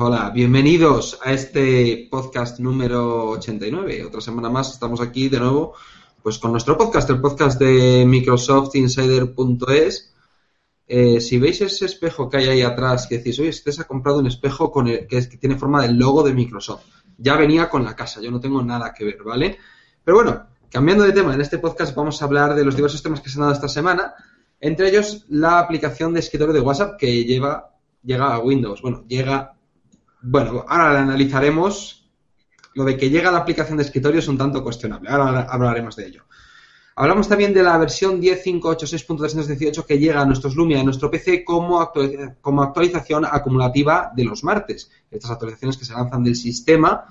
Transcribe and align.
Hola, 0.00 0.30
bienvenidos 0.32 1.18
a 1.24 1.32
este 1.32 2.06
podcast 2.08 2.60
número 2.60 3.30
89. 3.30 4.04
Otra 4.04 4.20
semana 4.20 4.48
más 4.48 4.70
estamos 4.70 5.00
aquí 5.00 5.28
de 5.28 5.40
nuevo 5.40 5.74
pues 6.22 6.38
con 6.38 6.52
nuestro 6.52 6.78
podcast, 6.78 7.10
el 7.10 7.20
podcast 7.20 7.58
de 7.58 8.04
Microsoft 8.06 8.76
Insider.es. 8.76 10.14
Eh, 10.86 11.20
si 11.20 11.38
veis 11.40 11.62
ese 11.62 11.86
espejo 11.86 12.30
que 12.30 12.36
hay 12.36 12.48
ahí 12.48 12.62
atrás, 12.62 13.08
que 13.08 13.18
decís, 13.18 13.40
oye, 13.40 13.48
este 13.48 13.72
se 13.72 13.82
ha 13.82 13.86
comprado 13.88 14.20
un 14.20 14.28
espejo 14.28 14.70
con 14.70 14.86
el, 14.86 15.08
que, 15.08 15.28
que 15.28 15.36
tiene 15.36 15.56
forma 15.56 15.82
del 15.82 15.98
logo 15.98 16.22
de 16.22 16.32
Microsoft. 16.32 16.84
Ya 17.16 17.36
venía 17.36 17.68
con 17.68 17.82
la 17.82 17.96
casa, 17.96 18.20
yo 18.20 18.30
no 18.30 18.38
tengo 18.38 18.62
nada 18.62 18.94
que 18.94 19.04
ver, 19.04 19.20
¿vale? 19.24 19.58
Pero 20.04 20.18
bueno, 20.18 20.46
cambiando 20.70 21.02
de 21.02 21.12
tema, 21.12 21.34
en 21.34 21.40
este 21.40 21.58
podcast 21.58 21.92
vamos 21.96 22.22
a 22.22 22.26
hablar 22.26 22.54
de 22.54 22.64
los 22.64 22.76
diversos 22.76 23.02
temas 23.02 23.20
que 23.20 23.30
se 23.30 23.38
han 23.38 23.40
dado 23.40 23.54
esta 23.54 23.68
semana, 23.68 24.14
entre 24.60 24.90
ellos 24.90 25.24
la 25.28 25.58
aplicación 25.58 26.14
de 26.14 26.20
escritorio 26.20 26.54
de 26.54 26.60
WhatsApp 26.60 26.96
que 26.96 27.24
lleva, 27.24 27.74
llega 28.04 28.32
a 28.32 28.38
Windows. 28.38 28.80
Bueno, 28.80 29.04
llega 29.08 29.57
bueno, 30.22 30.64
ahora 30.68 31.02
analizaremos. 31.02 31.94
Lo 32.74 32.84
de 32.84 32.96
que 32.96 33.10
llega 33.10 33.32
la 33.32 33.38
aplicación 33.38 33.76
de 33.76 33.84
escritorio 33.84 34.20
es 34.20 34.28
un 34.28 34.38
tanto 34.38 34.62
cuestionable. 34.62 35.10
Ahora 35.10 35.46
hablaremos 35.50 35.96
de 35.96 36.06
ello. 36.06 36.24
Hablamos 36.94 37.28
también 37.28 37.54
de 37.54 37.62
la 37.62 37.78
versión 37.78 38.20
10.586.318 38.20 39.84
que 39.84 39.98
llega 39.98 40.20
a 40.20 40.26
nuestros 40.26 40.56
Lumia, 40.56 40.80
a 40.80 40.82
nuestro 40.84 41.10
PC, 41.10 41.44
como, 41.44 41.80
actualización 41.80 43.24
acumulativa 43.24 44.10
de 44.14 44.24
los 44.24 44.42
martes. 44.42 44.90
Estas 45.10 45.30
actualizaciones 45.30 45.76
que 45.76 45.84
se 45.84 45.92
lanzan 45.92 46.24
del 46.24 46.34
sistema 46.34 47.04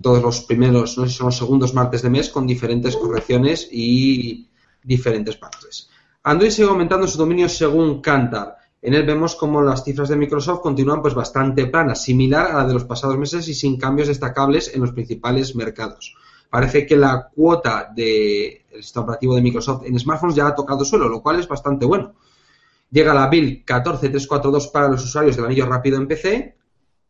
todos 0.00 0.22
los 0.22 0.40
primeros, 0.42 0.96
no 0.96 1.04
sé 1.04 1.10
si 1.10 1.16
son 1.16 1.26
los 1.26 1.36
segundos 1.36 1.74
martes 1.74 2.02
de 2.02 2.10
mes, 2.10 2.28
con 2.28 2.46
diferentes 2.46 2.96
correcciones 2.96 3.68
y 3.72 4.48
diferentes 4.82 5.36
partes. 5.36 5.88
Android 6.22 6.50
sigue 6.50 6.68
aumentando 6.68 7.06
su 7.06 7.18
dominio 7.18 7.48
según 7.48 8.00
Kantar. 8.00 8.56
En 8.80 8.94
él 8.94 9.04
vemos 9.04 9.34
como 9.34 9.60
las 9.60 9.84
cifras 9.84 10.08
de 10.08 10.16
Microsoft 10.16 10.60
continúan 10.60 11.02
pues 11.02 11.14
bastante 11.14 11.66
planas, 11.66 12.02
similar 12.02 12.52
a 12.52 12.58
la 12.58 12.66
de 12.66 12.74
los 12.74 12.84
pasados 12.84 13.18
meses 13.18 13.48
y 13.48 13.54
sin 13.54 13.76
cambios 13.76 14.08
destacables 14.08 14.72
en 14.74 14.80
los 14.80 14.92
principales 14.92 15.56
mercados. 15.56 16.14
Parece 16.48 16.86
que 16.86 16.96
la 16.96 17.28
cuota 17.34 17.90
del 17.94 18.62
sistema 18.80 19.04
operativo 19.04 19.34
de 19.34 19.42
Microsoft 19.42 19.84
en 19.84 19.98
smartphones 19.98 20.36
ya 20.36 20.46
ha 20.46 20.54
tocado 20.54 20.84
suelo, 20.84 21.08
lo 21.08 21.20
cual 21.20 21.40
es 21.40 21.48
bastante 21.48 21.84
bueno. 21.84 22.14
Llega 22.90 23.12
la 23.12 23.28
build 23.28 23.64
14342 23.66 24.68
para 24.68 24.88
los 24.88 25.04
usuarios 25.04 25.36
del 25.36 25.44
anillo 25.44 25.66
rápido 25.66 25.98
en 25.98 26.06
PC, 26.06 26.56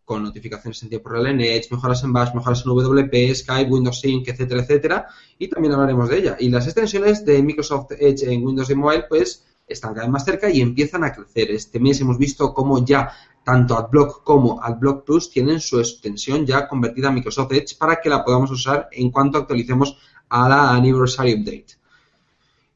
con 0.04 0.22
notificaciones 0.22 0.82
en 0.82 0.88
tiempo 0.88 1.10
real 1.10 1.26
en 1.26 1.40
Edge, 1.42 1.68
mejoras 1.70 2.02
en 2.02 2.12
Bash, 2.14 2.34
mejoras 2.34 2.64
en 2.64 2.72
WP, 2.72 3.34
Skype, 3.34 3.70
Windows 3.70 4.00
Sync, 4.00 4.26
etcétera, 4.26 4.62
etcétera. 4.62 5.06
Y 5.38 5.48
también 5.48 5.74
hablaremos 5.74 6.08
de 6.08 6.18
ella. 6.18 6.36
Y 6.40 6.48
las 6.48 6.64
extensiones 6.64 7.24
de 7.26 7.42
Microsoft 7.42 7.92
Edge 7.92 8.24
en 8.24 8.44
Windows 8.44 8.70
y 8.70 8.74
Mobile, 8.74 9.04
pues 9.08 9.44
están 9.68 9.94
cada 9.94 10.06
vez 10.06 10.12
más 10.12 10.24
cerca 10.24 10.50
y 10.50 10.60
empiezan 10.60 11.04
a 11.04 11.12
crecer. 11.12 11.50
Este 11.50 11.78
mes 11.78 12.00
hemos 12.00 12.18
visto 12.18 12.52
cómo 12.54 12.84
ya 12.84 13.12
tanto 13.44 13.76
AdBlock 13.76 14.22
como 14.24 14.62
AdBlock 14.62 15.04
Plus 15.04 15.30
tienen 15.30 15.60
su 15.60 15.78
extensión 15.78 16.44
ya 16.44 16.68
convertida 16.68 17.08
a 17.08 17.12
Microsoft 17.12 17.52
Edge 17.52 17.76
para 17.78 18.00
que 18.00 18.08
la 18.08 18.24
podamos 18.24 18.50
usar 18.50 18.88
en 18.92 19.10
cuanto 19.10 19.38
actualicemos 19.38 19.96
a 20.28 20.48
la 20.48 20.74
Anniversary 20.74 21.34
Update. 21.34 21.78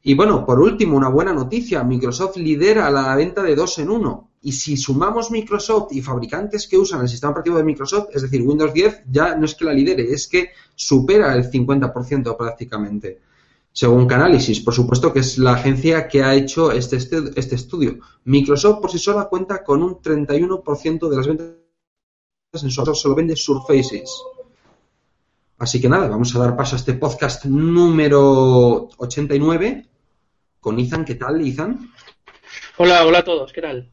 Y 0.01 0.15
bueno, 0.15 0.45
por 0.45 0.59
último, 0.59 0.97
una 0.97 1.09
buena 1.09 1.31
noticia, 1.31 1.83
Microsoft 1.83 2.37
lidera 2.37 2.89
la 2.89 3.15
venta 3.15 3.41
de 3.41 3.55
dos 3.55 3.77
en 3.79 3.89
uno. 3.89 4.31
Y 4.41 4.51
si 4.51 4.75
sumamos 4.75 5.31
Microsoft 5.31 5.93
y 5.93 6.01
fabricantes 6.01 6.67
que 6.67 6.77
usan 6.77 7.01
el 7.01 7.07
sistema 7.07 7.31
operativo 7.31 7.57
de 7.57 7.63
Microsoft, 7.63 8.09
es 8.11 8.21
decir, 8.21 8.41
Windows 8.41 8.73
10, 8.73 9.03
ya 9.09 9.35
no 9.35 9.45
es 9.45 9.55
que 9.55 9.63
la 9.63 9.71
lidere, 9.71 10.11
es 10.11 10.27
que 10.27 10.49
supera 10.75 11.33
el 11.35 11.49
50% 11.49 12.35
prácticamente 12.35 13.21
según 13.73 14.05
Canalysis, 14.05 14.59
por 14.59 14.75
supuesto 14.75 15.11
que 15.11 15.19
es 15.19 15.39
la 15.39 15.53
agencia 15.53 16.07
que 16.07 16.23
ha 16.23 16.35
hecho 16.35 16.71
este, 16.71 16.97
este, 16.97 17.17
este 17.35 17.55
estudio. 17.55 17.97
Microsoft 18.23 18.81
por 18.81 18.91
sí 18.91 18.99
sola 18.99 19.25
cuenta 19.25 19.63
con 19.63 19.81
un 19.81 19.95
31% 19.95 21.09
de 21.09 21.17
las 21.17 21.27
ventas 21.27 21.55
en 22.53 22.69
su 22.69 22.85
solo 22.85 23.15
vende 23.15 23.35
Surfaces. 23.35 24.23
Así 25.57 25.81
que 25.81 25.89
nada, 25.89 26.07
vamos 26.07 26.35
a 26.35 26.39
dar 26.39 26.55
paso 26.55 26.75
a 26.75 26.79
este 26.79 26.93
podcast 26.93 27.45
número 27.45 28.89
89 28.97 29.87
con 30.59 30.79
Ethan. 30.79 31.03
¿Qué 31.03 31.15
tal, 31.15 31.45
Ethan? 31.45 31.91
Hola, 32.77 33.05
hola 33.07 33.19
a 33.19 33.23
todos, 33.23 33.51
¿qué 33.51 33.61
tal? 33.61 33.91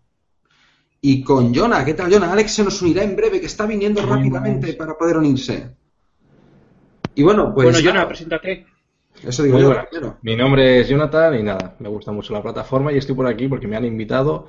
Y 1.01 1.23
con 1.23 1.55
Jonah, 1.55 1.87
¿qué 1.87 1.95
tal, 1.95 2.13
Jonah? 2.13 2.31
Alex 2.31 2.53
se 2.53 2.65
nos 2.65 2.83
unirá 2.83 3.03
en 3.03 3.17
breve, 3.17 3.41
que 3.41 3.47
está 3.47 3.65
viniendo 3.65 4.05
rápidamente 4.05 4.75
para 4.75 4.99
poder 4.99 5.17
unirse. 5.17 5.75
Y 7.15 7.23
bueno, 7.23 7.55
pues. 7.55 7.71
Bueno, 7.71 7.79
Jonah, 7.83 8.07
preséntate. 8.07 8.67
Eso 9.27 9.43
digo 9.43 9.59
yo, 9.59 9.75
Mi 10.23 10.37
nombre 10.37 10.81
es 10.81 10.89
Jonathan 10.89 11.39
y 11.39 11.43
nada, 11.43 11.77
me 11.79 11.89
gusta 11.89 12.13
mucho 12.13 12.33
la 12.33 12.43
plataforma 12.43 12.93
y 12.93 12.99
estoy 12.99 13.15
por 13.15 13.27
aquí 13.27 13.49
porque 13.49 13.67
me 13.67 13.77
han 13.77 13.85
invitado 13.85 14.47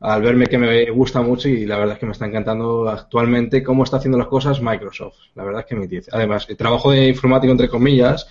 al 0.00 0.22
verme 0.22 0.46
que 0.46 0.58
me 0.58 0.90
gusta 0.90 1.20
mucho 1.20 1.48
y 1.48 1.66
la 1.66 1.76
verdad 1.76 1.94
es 1.94 2.00
que 2.00 2.06
me 2.06 2.12
está 2.12 2.26
encantando 2.26 2.88
actualmente 2.88 3.62
cómo 3.62 3.84
está 3.84 3.98
haciendo 3.98 4.18
las 4.18 4.28
cosas 4.28 4.60
Microsoft. 4.60 5.16
La 5.34 5.44
verdad 5.44 5.60
es 5.60 5.66
que 5.66 5.76
me 5.76 5.86
dice. 5.86 6.10
Además, 6.12 6.46
el 6.48 6.56
trabajo 6.56 6.90
de 6.90 7.08
informático 7.08 7.50
entre 7.50 7.68
comillas 7.68 8.26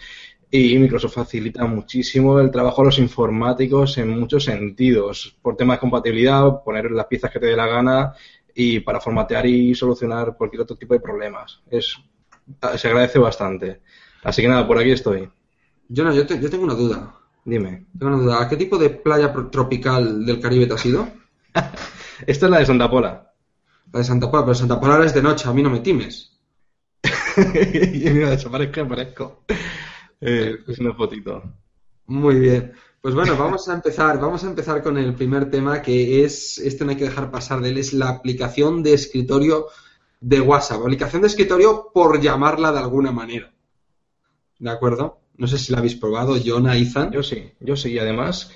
y 0.49 0.79
Microsoft 0.79 1.13
facilita 1.13 1.65
muchísimo 1.65 2.39
el 2.39 2.49
trabajo 2.49 2.81
de 2.81 2.87
los 2.87 2.99
informáticos 2.99 3.97
en 3.99 4.09
muchos 4.09 4.45
sentidos, 4.45 5.37
por 5.43 5.55
temas 5.55 5.77
de 5.77 5.81
compatibilidad, 5.81 6.63
poner 6.63 6.89
las 6.89 7.05
piezas 7.05 7.31
que 7.31 7.39
te 7.39 7.47
dé 7.47 7.55
la 7.55 7.67
gana 7.67 8.13
y 8.55 8.79
para 8.79 8.99
formatear 8.99 9.45
y 9.45 9.75
solucionar 9.75 10.35
cualquier 10.35 10.63
otro 10.63 10.75
tipo 10.75 10.95
de 10.95 10.99
problemas. 10.99 11.61
Es, 11.69 11.97
se 12.77 12.87
agradece 12.87 13.19
bastante. 13.19 13.81
Así 14.23 14.41
que 14.41 14.47
nada, 14.47 14.67
por 14.67 14.79
aquí 14.79 14.89
estoy. 14.89 15.29
Yo, 15.89 16.11
yo 16.13 16.49
tengo 16.49 16.63
una 16.63 16.75
duda. 16.75 17.15
Dime. 17.43 17.87
Tengo 17.97 18.13
una 18.13 18.23
duda. 18.23 18.41
¿A 18.43 18.47
qué 18.47 18.55
tipo 18.55 18.77
de 18.77 18.91
playa 18.91 19.33
tropical 19.51 20.25
del 20.25 20.39
Caribe 20.39 20.67
te 20.67 20.73
has 20.75 20.85
ido? 20.85 21.07
Esta 22.27 22.45
es 22.45 22.51
la 22.51 22.59
de 22.59 22.65
Santa 22.65 22.89
Pola. 22.89 23.33
La 23.91 23.99
de 23.99 24.05
Santa 24.05 24.29
Pola, 24.29 24.43
pero 24.45 24.55
Santa 24.55 24.79
Pola 24.79 25.03
es 25.03 25.13
de 25.13 25.23
noche, 25.23 25.49
a 25.49 25.53
mí 25.53 25.63
no 25.63 25.71
me 25.71 25.79
times. 25.79 26.37
y 27.03 28.09
mira, 28.11 28.29
desaparezco, 28.29 28.81
aparezco. 28.81 29.43
Eh, 30.21 30.57
es 30.67 30.79
una 30.79 30.93
fotito. 30.93 31.41
Muy 32.05 32.39
bien. 32.39 32.73
Pues 33.01 33.15
bueno, 33.15 33.35
vamos 33.37 33.67
a 33.69 33.73
empezar, 33.73 34.19
vamos 34.19 34.43
a 34.43 34.47
empezar 34.47 34.83
con 34.83 34.97
el 34.97 35.15
primer 35.15 35.49
tema 35.49 35.81
que 35.81 36.23
es, 36.25 36.57
este 36.57 36.83
no 36.83 36.91
hay 36.91 36.97
que 36.97 37.05
dejar 37.05 37.31
pasar 37.31 37.61
de 37.61 37.69
él, 37.69 37.77
es 37.77 37.93
la 37.93 38.09
aplicación 38.09 38.83
de 38.83 38.93
escritorio 38.93 39.67
de 40.19 40.41
WhatsApp. 40.41 40.81
Aplicación 40.81 41.21
de 41.21 41.29
escritorio 41.29 41.91
por 41.93 42.19
llamarla 42.19 42.73
de 42.73 42.79
alguna 42.79 43.11
manera. 43.11 43.53
¿De 44.59 44.69
acuerdo? 44.69 45.19
No 45.39 45.47
sé 45.47 45.57
si 45.57 45.71
la 45.71 45.79
habéis 45.79 45.95
probado, 45.95 46.35
Jonah, 46.43 46.77
Ethan. 46.77 47.11
Yo 47.11 47.23
sí, 47.23 47.51
yo 47.61 47.75
sí. 47.75 47.97
Además, 47.97 48.51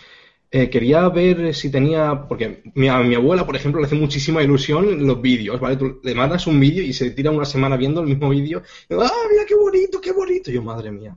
eh, 0.51 0.69
quería 0.69 1.07
ver 1.09 1.55
si 1.55 1.71
tenía, 1.71 2.27
porque 2.27 2.61
mi, 2.75 2.89
a 2.89 2.99
mi 2.99 3.15
abuela, 3.15 3.45
por 3.45 3.55
ejemplo, 3.55 3.79
le 3.81 3.87
hace 3.87 3.95
muchísima 3.95 4.43
ilusión 4.43 5.07
los 5.07 5.21
vídeos, 5.21 5.59
¿vale? 5.59 5.77
Tú 5.77 5.99
le 6.03 6.13
mandas 6.13 6.45
un 6.45 6.59
vídeo 6.59 6.83
y 6.83 6.93
se 6.93 7.11
tira 7.11 7.31
una 7.31 7.45
semana 7.45 7.77
viendo 7.77 8.01
el 8.01 8.07
mismo 8.07 8.29
vídeo. 8.29 8.61
¡Ah, 8.91 9.11
mira 9.31 9.45
qué 9.47 9.55
bonito, 9.55 10.01
qué 10.01 10.11
bonito! 10.11 10.51
yo, 10.51 10.61
madre 10.61 10.91
mía. 10.91 11.15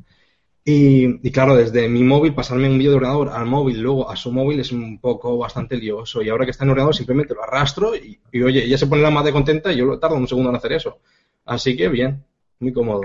Y, 0.65 1.31
claro, 1.31 1.57
desde 1.57 1.89
mi 1.89 2.03
móvil, 2.03 2.35
pasarme 2.35 2.69
un 2.69 2.79
vídeo 2.79 2.93
de 2.93 2.97
ordenador 2.99 3.29
al 3.31 3.47
móvil, 3.47 3.81
luego 3.81 4.11
a 4.11 4.17
su 4.17 4.33
móvil 4.33 4.61
es 4.61 4.73
un 4.73 5.01
poco 5.01 5.37
bastante 5.39 5.77
lioso. 5.77 6.23
Y 6.23 6.29
ahora 6.29 6.45
que 6.45 6.53
está 6.53 6.65
en 6.65 6.71
ordenador, 6.71 6.95
simplemente 6.97 7.35
lo 7.35 7.43
arrastro 7.45 7.95
y, 7.97 8.19
y 8.33 8.43
oye, 8.43 8.65
ella 8.65 8.79
se 8.79 8.87
pone 8.87 9.03
la 9.03 9.23
de 9.23 9.33
contenta 9.33 9.73
y 9.73 9.79
yo 9.79 9.99
tardo 9.99 10.17
un 10.17 10.29
segundo 10.29 10.51
en 10.51 10.57
hacer 10.57 10.73
eso. 10.73 10.99
Así 11.45 11.77
que 11.77 11.89
bien, 11.89 12.25
muy 12.61 12.73
cómodo. 12.73 13.03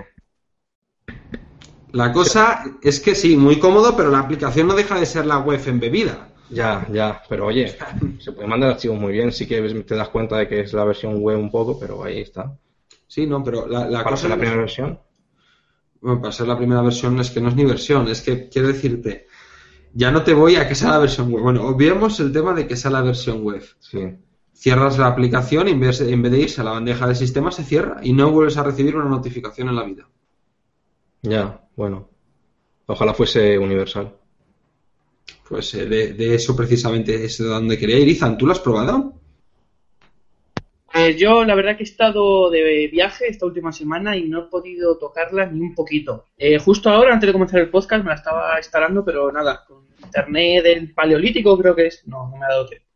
La 1.94 2.14
cosa 2.14 2.64
es 2.82 3.00
que 3.00 3.16
sí, 3.16 3.36
muy 3.36 3.60
cómodo, 3.60 3.96
pero 3.96 4.10
la 4.10 4.20
aplicación 4.20 4.68
no 4.68 4.76
deja 4.76 5.00
de 5.00 5.06
ser 5.06 5.26
la 5.26 5.40
web 5.40 5.62
embebida. 5.66 6.30
Ya, 6.50 6.86
ya, 6.92 7.22
pero 7.30 7.48
oye, 7.48 7.78
se 8.20 8.32
puede 8.34 8.48
mandar 8.48 8.72
archivos 8.72 9.00
muy 9.00 9.14
bien, 9.14 9.32
sí 9.32 9.48
que 9.48 9.62
te 9.62 9.96
das 9.96 10.10
cuenta 10.10 10.38
de 10.38 10.48
que 10.48 10.62
es 10.62 10.74
la 10.74 10.84
versión 10.84 11.22
web 11.22 11.40
un 11.40 11.50
poco, 11.50 11.80
pero 11.80 12.04
ahí 12.04 12.20
está. 12.22 12.58
Sí, 13.08 13.26
no, 13.26 13.44
pero 13.44 13.68
la, 13.68 13.90
la 13.90 14.04
¿Para 14.04 14.18
ser 14.18 14.30
la 14.30 14.38
primera 14.38 14.60
versión? 14.60 15.00
Bueno, 16.02 16.22
para 16.22 16.34
ser 16.34 16.48
la 16.48 16.58
primera 16.58 16.82
versión 16.82 17.20
es 17.20 17.30
que 17.30 17.40
no 17.40 17.50
es 17.50 17.56
ni 17.56 17.64
versión, 17.64 18.08
es 18.10 18.22
que 18.22 18.50
quiero 18.50 18.68
decirte, 18.70 19.28
ya 19.94 20.12
no 20.12 20.24
te 20.24 20.34
voy 20.34 20.56
a 20.56 20.68
que 20.68 20.76
sea 20.76 20.92
la 20.92 21.00
versión 21.00 21.32
web. 21.32 21.44
Bueno, 21.44 21.64
obviemos 21.66 22.20
el 22.20 22.32
tema 22.32 22.54
de 22.54 22.68
que 22.68 22.76
sea 22.76 22.92
la 22.92 23.02
versión 23.02 23.44
web. 23.44 23.64
Sí. 23.80 24.18
Cierras 24.54 24.98
la 24.98 25.08
aplicación 25.08 25.68
y 25.68 25.72
en 25.72 25.80
vez, 25.80 26.02
en 26.02 26.22
vez 26.22 26.32
de 26.32 26.40
irse 26.40 26.62
a 26.62 26.64
la 26.64 26.72
bandeja 26.72 27.08
del 27.08 27.16
sistema 27.16 27.52
se 27.52 27.64
cierra 27.64 28.00
y 28.04 28.14
no 28.14 28.32
vuelves 28.32 28.58
a 28.58 28.64
recibir 28.64 28.96
una 28.96 29.10
notificación 29.10 29.70
en 29.70 29.76
la 29.76 29.84
vida. 29.84 30.10
Ya, 31.22 31.61
bueno. 31.76 32.10
Ojalá 32.88 33.14
fuese 33.14 33.58
universal. 33.58 34.14
Pues 35.48 35.74
eh, 35.76 35.86
de, 35.86 36.14
de 36.14 36.36
eso 36.36 36.56
precisamente 36.56 37.26
es 37.26 37.38
de 37.38 37.46
donde 37.46 37.78
quería 37.78 38.00
ir. 38.00 38.08
Izan, 38.08 38.38
¿tú 38.38 38.46
lo 38.46 38.52
has 38.52 38.60
probado? 38.60 39.14
Eh, 40.94 41.16
yo 41.18 41.46
la 41.46 41.56
verdad 41.56 41.78
que 41.78 41.84
he 41.84 41.86
estado 41.86 42.50
de 42.50 42.90
viaje 42.92 43.28
esta 43.30 43.46
última 43.46 43.72
semana 43.72 44.18
y 44.18 44.28
no 44.28 44.40
he 44.40 44.48
podido 44.48 44.98
tocarla 44.98 45.46
ni 45.46 45.62
un 45.62 45.74
poquito. 45.74 46.26
Eh, 46.38 46.60
justo 46.60 46.90
ahora, 46.90 47.14
antes 47.14 47.28
de 47.28 47.34
comenzar 47.34 47.62
el 47.62 47.70
podcast, 47.70 48.04
me 48.04 48.10
la 48.10 48.16
estaba 48.16 48.58
instalando, 48.58 49.06
pero 49.06 49.32
nada, 49.32 49.64
con 49.66 49.86
internet 50.04 50.64
del 50.64 50.94
paleolítico 50.94 51.58
creo 51.58 51.76
que 51.76 51.88
es. 51.88 52.06
No, 52.08 52.30
no 52.30 52.38
me 52.38 52.46
ha 52.46 52.50
dado 52.50 52.68
tiempo. 52.68 52.88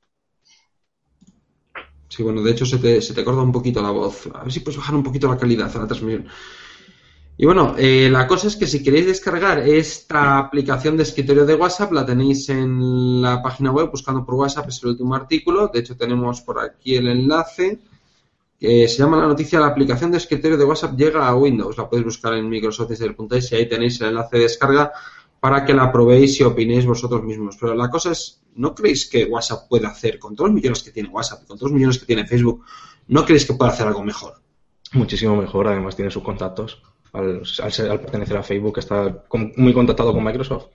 Sí, 2.09 2.23
bueno, 2.23 2.41
de 2.41 2.51
hecho 2.51 2.65
se 2.65 2.77
te, 2.79 3.01
se 3.01 3.13
te 3.13 3.23
corta 3.23 3.41
un 3.41 3.51
poquito 3.51 3.81
la 3.81 3.91
voz. 3.91 4.27
A 4.33 4.43
ver 4.43 4.51
si 4.51 4.59
puedes 4.59 4.77
bajar 4.77 4.95
un 4.95 5.03
poquito 5.03 5.29
la 5.29 5.37
calidad 5.37 5.73
a 5.73 5.79
la 5.79 5.87
transmisión. 5.87 6.27
Y 7.37 7.45
bueno, 7.45 7.75
eh, 7.77 8.09
la 8.09 8.27
cosa 8.27 8.47
es 8.47 8.55
que 8.55 8.65
si 8.65 8.81
queréis 8.81 9.07
descargar 9.07 9.59
esta 9.59 10.39
aplicación 10.39 10.95
de 10.95 11.03
escritorio 11.03 11.45
de 11.45 11.55
WhatsApp, 11.55 11.91
la 11.91 12.05
tenéis 12.05 12.47
en 12.47 13.21
la 13.21 13.41
página 13.41 13.71
web 13.71 13.91
buscando 13.91 14.25
por 14.25 14.35
WhatsApp, 14.35 14.69
es 14.69 14.81
el 14.83 14.91
último 14.91 15.15
artículo. 15.15 15.67
De 15.67 15.79
hecho, 15.79 15.97
tenemos 15.97 16.41
por 16.41 16.59
aquí 16.59 16.95
el 16.95 17.07
enlace. 17.07 17.79
Que 18.57 18.87
se 18.87 18.99
llama 18.99 19.17
la 19.17 19.27
noticia 19.27 19.59
La 19.59 19.67
aplicación 19.67 20.11
de 20.11 20.17
escritorio 20.17 20.57
de 20.57 20.63
WhatsApp 20.63 20.95
llega 20.97 21.27
a 21.27 21.35
Windows. 21.35 21.77
La 21.77 21.89
podéis 21.89 22.05
buscar 22.05 22.35
en 22.35 22.47
Microsoft.es 22.47 23.51
y 23.51 23.55
ahí 23.55 23.67
tenéis 23.67 23.99
el 23.99 24.07
enlace 24.07 24.37
de 24.37 24.43
descarga 24.43 24.93
para 25.41 25.65
que 25.65 25.73
la 25.73 25.91
probéis 25.91 26.39
y 26.39 26.43
opinéis 26.43 26.85
vosotros 26.85 27.21
mismos. 27.21 27.57
Pero 27.59 27.75
la 27.75 27.89
cosa 27.89 28.11
es, 28.13 28.41
¿no 28.55 28.73
creéis 28.73 29.09
que 29.09 29.25
WhatsApp 29.25 29.67
puede 29.67 29.85
hacer, 29.87 30.19
con 30.19 30.37
todos 30.37 30.49
los 30.49 30.55
millones 30.55 30.81
que 30.81 30.91
tiene 30.91 31.09
WhatsApp, 31.09 31.45
con 31.45 31.57
todos 31.57 31.69
los 31.69 31.73
millones 31.73 31.99
que 31.99 32.05
tiene 32.05 32.25
Facebook, 32.25 32.63
¿no 33.09 33.25
creéis 33.25 33.45
que 33.45 33.53
puede 33.55 33.71
hacer 33.71 33.87
algo 33.87 34.03
mejor? 34.03 34.35
Muchísimo 34.93 35.35
mejor, 35.35 35.67
además 35.67 35.97
tiene 35.97 36.09
sus 36.09 36.23
contactos. 36.23 36.81
Al, 37.15 37.41
al 37.63 37.71
ser- 37.71 37.89
al 37.91 37.99
pertenecer 38.01 38.37
a 38.37 38.43
Facebook 38.43 38.79
está 38.79 39.23
con- 39.27 39.51
muy 39.57 39.73
contactado 39.73 40.13
con 40.13 40.23
Microsoft. 40.23 40.65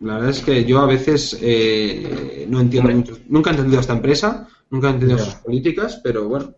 La 0.00 0.14
verdad 0.14 0.30
es 0.30 0.40
que 0.42 0.64
yo 0.64 0.80
a 0.80 0.86
veces 0.86 1.38
eh, 1.42 2.46
no 2.48 2.60
entiendo 2.60 2.90
Hombre. 2.90 3.10
mucho. 3.12 3.22
Nunca 3.28 3.50
he 3.50 3.52
entendido 3.54 3.78
a 3.78 3.82
esta 3.82 3.92
empresa, 3.92 4.48
nunca 4.70 4.88
he 4.88 4.92
entendido 4.92 5.18
Ya. 5.18 5.24
sus 5.24 5.34
políticas, 5.34 6.00
pero 6.02 6.28
bueno. 6.28 6.54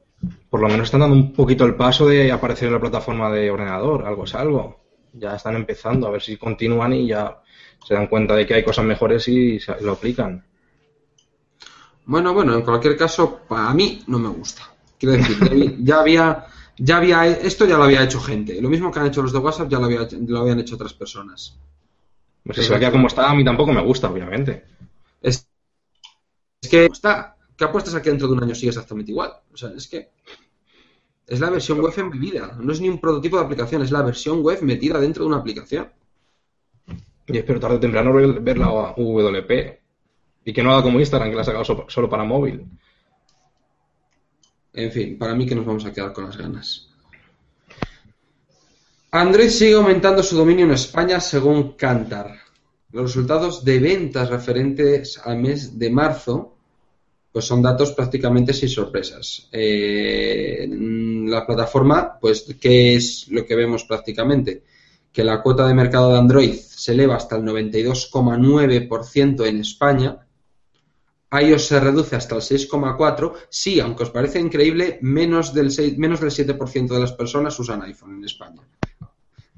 Por 0.51 0.61
lo 0.61 0.69
menos 0.69 0.87
están 0.87 1.01
dando 1.01 1.15
un 1.17 1.33
poquito 1.33 1.65
el 1.65 1.75
paso 1.75 2.07
de 2.07 2.31
aparecer 2.33 2.69
en 2.69 2.75
la 2.75 2.81
plataforma 2.81 3.31
de 3.31 3.51
ordenador, 3.51 4.05
algo 4.07 4.25
es 4.25 4.35
algo. 4.35 4.81
Ya 5.13 5.35
están 5.37 5.57
empezando, 5.57 6.07
a 6.07 6.11
ver 6.11 6.23
si 6.23 6.37
continúan 6.37 6.93
y 6.93 7.07
ya 7.09 7.41
se 7.87 7.95
dan 7.95 8.07
cuenta 8.09 8.35
de 8.35 8.47
que 8.47 8.55
hay 8.55 8.65
cosas 8.65 8.85
mejores 8.85 9.27
y 9.29 9.59
se- 9.61 9.81
lo 9.81 9.93
aplican. 9.93 10.45
Bueno, 12.07 12.33
bueno, 12.33 12.55
en 12.55 12.63
cualquier 12.63 12.97
caso, 12.97 13.41
para 13.49 13.73
mí 13.75 14.03
no 14.07 14.19
me 14.19 14.29
gusta. 14.29 14.63
Quiero 14.99 15.17
decir, 15.17 15.77
ya 15.83 16.01
había- 16.01 16.45
ya 16.79 16.97
había, 16.99 17.27
esto 17.27 17.67
ya 17.67 17.77
lo 17.77 17.85
había 17.85 18.03
hecho 18.05 18.21
gente. 18.21 18.61
Lo 18.61 18.69
mismo 18.69 18.91
que 18.91 19.01
han 19.01 19.07
hecho 19.07 19.23
los 19.23 19.33
de 19.33 19.39
WhatsApp 19.39 19.69
ya 19.71 19.79
lo, 19.79 19.87
había- 19.87 20.09
lo 20.27 20.39
habían 20.41 20.61
hecho 20.61 20.75
otras 20.77 20.95
personas. 20.95 21.59
Pues 22.45 22.57
si 22.59 22.65
se 22.65 22.71
va 22.71 22.77
a 22.77 22.81
quedar 22.81 22.93
como 22.93 23.07
está, 23.09 23.31
a 23.31 23.35
mí 23.35 23.45
tampoco 23.45 23.73
me 23.73 23.83
gusta, 23.83 24.11
obviamente. 24.11 24.65
Es, 25.23 25.47
es 26.63 26.69
que 26.71 26.85
está, 26.87 27.37
¿qué 27.57 27.65
apuestas 27.65 27.95
a 27.95 28.03
que 28.03 28.11
dentro 28.11 28.29
de 28.29 28.35
un 28.35 28.43
año 28.45 28.55
sigue 28.55 28.69
exactamente 28.69 29.11
igual? 29.13 29.33
O 29.53 29.57
sea, 29.57 29.71
es 29.71 29.89
que 29.89 30.11
es 31.27 31.39
la 31.41 31.51
versión 31.51 31.81
web 31.81 31.93
en 31.97 32.11
vivida. 32.11 32.57
No 32.61 32.73
es 32.73 32.81
ni 32.81 32.89
un 32.89 33.01
prototipo 33.01 33.39
de 33.39 33.45
aplicación, 33.45 33.83
es 33.83 33.91
la 33.93 34.03
versión 34.03 34.43
web 34.43 34.63
metida 34.63 34.99
dentro 34.99 35.23
de 35.25 35.29
una 35.29 35.39
aplicación. 35.39 35.89
Y 37.27 37.37
espero 37.39 37.61
tarde 37.61 37.77
o 37.77 37.81
temprano 37.81 38.13
ver, 38.15 38.59
la 38.59 38.69
WP. 38.69 39.81
Y 40.45 40.53
que 40.53 40.63
no 40.63 40.73
haga 40.73 40.83
como 40.83 40.99
Instagram, 40.99 41.29
que 41.31 41.37
la 41.37 41.43
ha 41.43 41.45
sacado 41.45 41.65
so- 41.65 41.85
solo 41.89 42.09
para 42.09 42.25
móvil. 42.25 42.65
En 44.79 44.93
fin, 44.93 45.19
para 45.19 45.35
mí 45.35 45.45
que 45.45 45.57
nos 45.57 45.67
vamos 45.67 45.85
a 45.87 45.93
quedar 45.93 46.13
con 46.13 46.27
las 46.27 46.37
ganas. 46.37 46.87
Android 49.11 49.49
sigue 49.49 49.75
aumentando 49.75 50.23
su 50.23 50.37
dominio 50.37 50.67
en 50.67 50.71
España 50.71 51.19
según 51.19 51.73
Kantar. 51.73 52.37
Los 52.93 53.07
resultados 53.07 53.65
de 53.65 53.81
ventas 53.81 54.31
referentes 54.31 55.19
al 55.19 55.39
mes 55.39 55.81
de 55.81 55.91
marzo 55.91 56.55
pues 57.33 57.45
son 57.45 57.61
datos 57.61 57.91
prácticamente 57.91 58.53
sin 58.53 58.69
sorpresas. 58.69 59.49
Eh, 59.51 60.69
la 60.71 61.45
plataforma, 61.45 62.17
pues, 62.21 62.47
¿qué 62.61 62.95
es 62.95 63.27
lo 63.31 63.45
que 63.45 63.57
vemos 63.57 63.83
prácticamente? 63.83 64.63
Que 65.13 65.25
la 65.25 65.43
cuota 65.43 65.67
de 65.67 65.75
mercado 65.75 66.13
de 66.13 66.19
Android 66.19 66.55
se 66.55 66.93
eleva 66.93 67.17
hasta 67.17 67.37
el 67.37 67.43
92,9% 67.43 69.45
en 69.45 69.59
España, 69.59 70.28
iOS 71.31 71.67
se 71.67 71.81
reduce 71.81 72.17
hasta 72.17 72.35
el 72.37 72.41
6,4%. 72.41 73.33
Sí, 73.49 73.81
aunque 73.81 74.05
os 74.05 74.11
parece 74.11 74.41
increíble, 74.41 74.99
menos 75.03 75.53
del, 75.53 75.71
6 75.71 75.99
menos 75.99 76.21
del 76.21 76.31
7% 76.31 76.89
de 76.89 77.01
las 77.01 77.13
personas 77.13 77.59
usan 77.59 77.83
iPhone 77.83 78.17
en 78.19 78.25
España. 78.25 78.63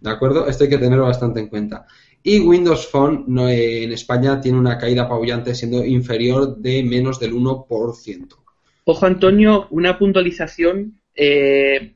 ¿De 0.00 0.10
acuerdo? 0.10 0.48
Esto 0.48 0.64
hay 0.64 0.70
que 0.70 0.78
tenerlo 0.78 1.04
bastante 1.04 1.40
en 1.40 1.48
cuenta. 1.48 1.86
Y 2.22 2.40
Windows 2.40 2.86
Phone 2.86 3.24
no, 3.28 3.48
eh, 3.48 3.84
en 3.84 3.92
España 3.92 4.40
tiene 4.40 4.58
una 4.58 4.78
caída 4.78 5.02
apabullante 5.02 5.54
siendo 5.54 5.84
inferior 5.84 6.56
de 6.56 6.82
menos 6.82 7.18
del 7.20 7.32
1%. 7.34 8.36
Ojo, 8.84 9.06
Antonio, 9.06 9.66
una 9.70 9.98
puntualización. 9.98 10.98
eh, 11.14 11.94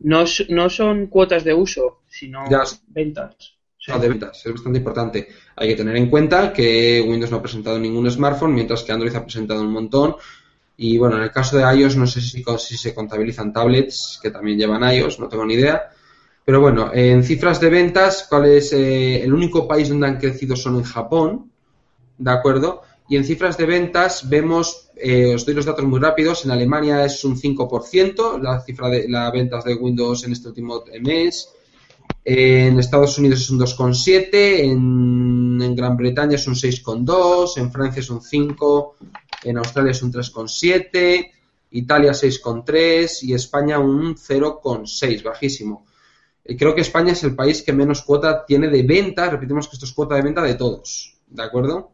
no, 0.00 0.26
son 0.70 1.06
cuotas 1.08 1.44
de 1.44 1.52
uso, 1.52 2.00
sino 2.08 2.48
Ya. 2.50 2.62
ventas. 2.88 3.54
De 3.98 4.08
ventas, 4.08 4.44
es 4.44 4.52
bastante 4.52 4.78
importante. 4.78 5.28
Hay 5.56 5.68
que 5.68 5.76
tener 5.76 5.96
en 5.96 6.08
cuenta 6.08 6.52
que 6.52 7.04
Windows 7.06 7.30
no 7.30 7.38
ha 7.38 7.42
presentado 7.42 7.78
ningún 7.78 8.10
smartphone, 8.10 8.54
mientras 8.54 8.82
que 8.82 8.92
Android 8.92 9.14
ha 9.14 9.24
presentado 9.24 9.62
un 9.62 9.72
montón. 9.72 10.16
Y 10.76 10.96
bueno, 10.96 11.16
en 11.16 11.24
el 11.24 11.30
caso 11.30 11.56
de 11.56 11.76
iOS, 11.76 11.96
no 11.96 12.06
sé 12.06 12.20
si, 12.20 12.42
si 12.58 12.76
se 12.76 12.94
contabilizan 12.94 13.52
tablets 13.52 14.18
que 14.22 14.30
también 14.30 14.58
llevan 14.58 14.82
iOS, 14.82 15.20
no 15.20 15.28
tengo 15.28 15.44
ni 15.44 15.54
idea. 15.54 15.90
Pero 16.44 16.60
bueno, 16.60 16.90
en 16.92 17.22
cifras 17.22 17.60
de 17.60 17.70
ventas, 17.70 18.26
¿cuál 18.28 18.46
es 18.46 18.72
eh, 18.72 19.22
el 19.22 19.32
único 19.32 19.68
país 19.68 19.88
donde 19.88 20.06
han 20.06 20.18
crecido 20.18 20.56
son 20.56 20.76
en 20.76 20.84
Japón? 20.84 21.50
¿De 22.16 22.30
acuerdo? 22.30 22.82
Y 23.08 23.16
en 23.16 23.24
cifras 23.24 23.58
de 23.58 23.66
ventas 23.66 24.28
vemos, 24.28 24.88
eh, 24.96 25.34
os 25.34 25.44
doy 25.44 25.54
los 25.54 25.66
datos 25.66 25.84
muy 25.84 26.00
rápidos, 26.00 26.44
en 26.44 26.52
Alemania 26.52 27.04
es 27.04 27.24
un 27.24 27.36
5%, 27.36 28.40
la 28.40 28.60
cifra 28.60 28.88
de 28.88 29.08
las 29.08 29.32
ventas 29.32 29.64
de 29.64 29.74
Windows 29.74 30.24
en 30.24 30.32
este 30.32 30.48
último 30.48 30.82
mes. 31.02 31.50
En 32.24 32.78
Estados 32.78 33.16
Unidos 33.18 33.40
es 33.40 33.50
un 33.50 33.58
2,7, 33.58 34.60
en, 34.60 35.74
Gran 35.74 35.96
Bretaña 35.96 36.34
es 36.34 36.46
un 36.46 36.54
6,2, 36.54 37.56
en 37.56 37.72
Francia 37.72 38.00
es 38.00 38.10
un 38.10 38.20
5, 38.20 38.96
en 39.44 39.58
Australia 39.58 39.92
es 39.92 40.02
un 40.02 40.12
3,7, 40.12 41.30
Italia 41.70 42.12
6,3 42.12 43.22
y 43.22 43.34
España 43.34 43.78
un 43.78 44.16
0,6, 44.16 45.22
bajísimo. 45.22 45.86
Eh, 46.44 46.56
Creo 46.56 46.74
que 46.74 46.82
España 46.82 47.12
es 47.12 47.22
el 47.24 47.34
país 47.34 47.62
que 47.62 47.72
menos 47.72 48.02
cuota 48.02 48.44
tiene 48.44 48.68
de 48.68 48.82
venta, 48.82 49.30
repetimos 49.30 49.68
que 49.68 49.76
esto 49.76 49.86
es 49.86 49.92
cuota 49.92 50.16
de 50.16 50.22
venta 50.22 50.42
de 50.42 50.54
todos, 50.54 51.16
¿de 51.28 51.42
acuerdo? 51.42 51.92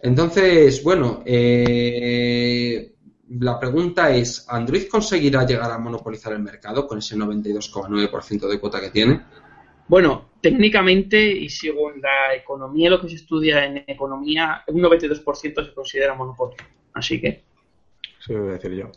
Entonces, 0.00 0.82
bueno, 0.82 1.22
eh, 1.24 2.95
la 3.28 3.58
pregunta 3.58 4.10
es, 4.10 4.46
¿Android 4.48 4.88
conseguirá 4.88 5.44
llegar 5.44 5.70
a 5.70 5.78
monopolizar 5.78 6.32
el 6.32 6.40
mercado 6.40 6.86
con 6.86 6.98
ese 6.98 7.16
92,9% 7.16 8.48
de 8.48 8.60
cuota 8.60 8.80
que 8.80 8.90
tiene? 8.90 9.20
Bueno, 9.88 10.30
técnicamente 10.40 11.20
y 11.20 11.48
según 11.48 12.00
la 12.00 12.34
economía, 12.34 12.90
lo 12.90 13.00
que 13.00 13.08
se 13.08 13.16
estudia 13.16 13.64
en 13.64 13.84
economía, 13.86 14.62
un 14.68 14.82
92% 14.82 15.66
se 15.66 15.74
considera 15.74 16.14
monopolio. 16.14 16.56
Así 16.94 17.20
que, 17.20 17.44
Eso 18.20 18.38
voy 18.38 18.50
a 18.50 18.52
decir 18.52 18.72
yo. 18.72 18.90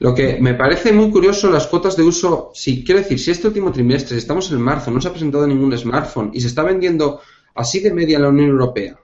Lo 0.00 0.14
que 0.14 0.38
me 0.40 0.54
parece 0.54 0.92
muy 0.92 1.10
curioso 1.10 1.50
las 1.50 1.66
cuotas 1.66 1.96
de 1.96 2.04
uso, 2.04 2.52
sí, 2.54 2.84
quiero 2.84 3.00
decir, 3.00 3.18
si 3.18 3.32
este 3.32 3.48
último 3.48 3.72
trimestre, 3.72 4.10
si 4.10 4.18
estamos 4.18 4.50
en 4.52 4.62
marzo, 4.62 4.90
no 4.90 5.00
se 5.00 5.08
ha 5.08 5.12
presentado 5.12 5.46
ningún 5.46 5.76
smartphone 5.76 6.30
y 6.32 6.40
se 6.40 6.46
está 6.46 6.62
vendiendo 6.62 7.20
así 7.54 7.80
de 7.80 7.92
media 7.92 8.16
en 8.16 8.22
la 8.22 8.28
Unión 8.28 8.50
Europea, 8.50 8.96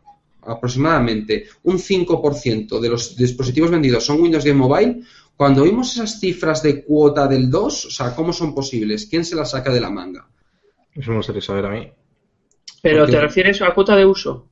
aproximadamente 0.46 1.46
un 1.64 1.78
5% 1.78 2.80
de 2.80 2.88
los 2.88 3.16
dispositivos 3.16 3.70
vendidos 3.70 4.04
son 4.04 4.20
Windows 4.20 4.44
10 4.44 4.56
Mobile, 4.56 5.00
cuando 5.36 5.64
vimos 5.64 5.92
esas 5.94 6.20
cifras 6.20 6.62
de 6.62 6.84
cuota 6.84 7.26
del 7.26 7.50
2, 7.50 7.86
o 7.86 7.90
sea, 7.90 8.14
¿cómo 8.14 8.32
son 8.32 8.54
posibles? 8.54 9.06
¿Quién 9.06 9.24
se 9.24 9.34
las 9.34 9.50
saca 9.50 9.72
de 9.72 9.80
la 9.80 9.90
manga? 9.90 10.28
Eso 10.94 11.10
me 11.10 11.16
gustaría 11.18 11.42
saber 11.42 11.66
a 11.66 11.70
mí. 11.70 11.90
¿pero 12.82 12.98
Porque- 13.00 13.12
te 13.12 13.20
refieres 13.20 13.62
a 13.62 13.72
cuota 13.74 13.96
de 13.96 14.04
uso? 14.04 14.48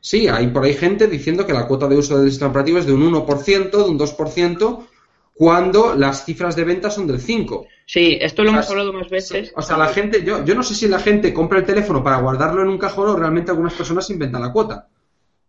Sí, 0.00 0.28
hay 0.28 0.48
por 0.48 0.64
ahí 0.64 0.74
gente 0.74 1.06
diciendo 1.06 1.46
que 1.46 1.52
la 1.52 1.66
cuota 1.66 1.88
de 1.88 1.96
uso 1.96 2.18
del 2.18 2.28
sistema 2.30 2.50
operativo 2.50 2.78
es 2.78 2.86
de 2.86 2.92
un 2.92 3.02
1%, 3.02 3.78
de 3.84 3.90
un 3.90 3.96
2%, 3.98 4.86
cuando 5.34 5.94
las 5.94 6.24
cifras 6.24 6.56
de 6.56 6.64
venta 6.64 6.90
son 6.90 7.06
del 7.06 7.20
5%. 7.20 7.66
Sí, 7.86 8.18
esto 8.20 8.42
lo 8.42 8.50
O 8.50 8.52
sea, 8.52 8.60
hemos 8.60 8.70
hablado 8.70 8.92
más 8.92 9.08
veces. 9.08 9.52
O 9.54 9.62
sea, 9.62 9.76
la 9.76 9.88
gente, 9.88 10.24
yo, 10.24 10.44
yo 10.44 10.54
no 10.54 10.62
sé 10.62 10.74
si 10.74 10.88
la 10.88 10.98
gente 10.98 11.32
compra 11.32 11.58
el 11.58 11.64
teléfono 11.64 12.02
para 12.02 12.18
guardarlo 12.20 12.62
en 12.62 12.68
un 12.68 12.78
cajón 12.78 13.08
o 13.08 13.16
realmente 13.16 13.50
algunas 13.52 13.74
personas 13.74 14.10
inventan 14.10 14.42
la 14.42 14.52
cuota. 14.52 14.88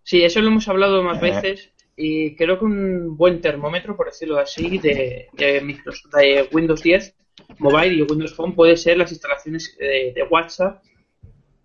Sí, 0.10 0.24
eso 0.24 0.40
lo 0.42 0.48
hemos 0.48 0.66
hablado 0.70 1.04
más 1.04 1.18
Eh. 1.18 1.32
veces 1.32 1.72
y 1.98 2.34
creo 2.38 2.58
que 2.58 2.64
un 2.64 3.18
buen 3.18 3.42
termómetro, 3.42 3.98
por 3.98 4.06
decirlo 4.06 4.40
así, 4.40 4.78
de, 4.78 5.28
de 5.34 5.62
Microsoft- 5.62 6.16
de 6.18 6.48
Windows 6.54 6.82
10 6.82 7.14
Mobile 7.60 7.94
y 7.94 8.02
Windows 8.04 8.34
Phone 8.34 8.56
puede 8.56 8.78
ser 8.78 8.98
las 8.98 9.12
instalaciones 9.12 9.76
de, 9.78 10.14
de 10.16 10.24
WhatsApp, 10.30 10.82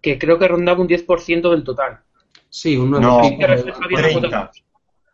que 0.00 0.18
creo 0.18 0.38
que 0.40 0.48
rondaba 0.48 0.80
un 0.80 0.88
10% 0.88 1.50
del 1.52 1.62
total. 1.62 2.00
Sí, 2.50 2.76
un 2.76 2.90
9%. 2.90 3.00
No, 3.00 3.22
Sí, 3.24 3.38
que 3.38 3.46
refleja 3.46 3.86
bien 3.86 4.02
la 4.02 4.08
30. 4.08 4.20
cuota 4.28 4.38
de 4.44 4.50
uso. 4.50 4.64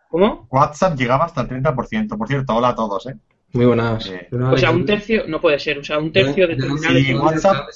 ¿Cómo? 0.08 0.48
WhatsApp 0.50 0.96
llegaba 0.98 1.24
hasta 1.26 1.42
el 1.42 1.48
30%. 1.48 2.16
Por 2.16 2.26
cierto, 2.28 2.56
hola 2.56 2.68
a 2.70 2.74
todos, 2.74 3.06
¿eh? 3.08 3.14
Muy 3.52 3.66
buenas. 3.66 4.06
Eh, 4.10 4.28
O 4.32 4.56
sea, 4.56 4.70
un 4.70 4.86
tercio, 4.86 5.24
no 5.28 5.38
puede 5.38 5.58
ser, 5.58 5.78
o 5.78 5.84
sea, 5.84 5.98
un 5.98 6.10
tercio 6.12 6.46
de 6.48 6.54
de- 6.54 6.62
terminales 6.62 7.04
sí, 7.06 7.14
WhatsApp. 7.14 7.68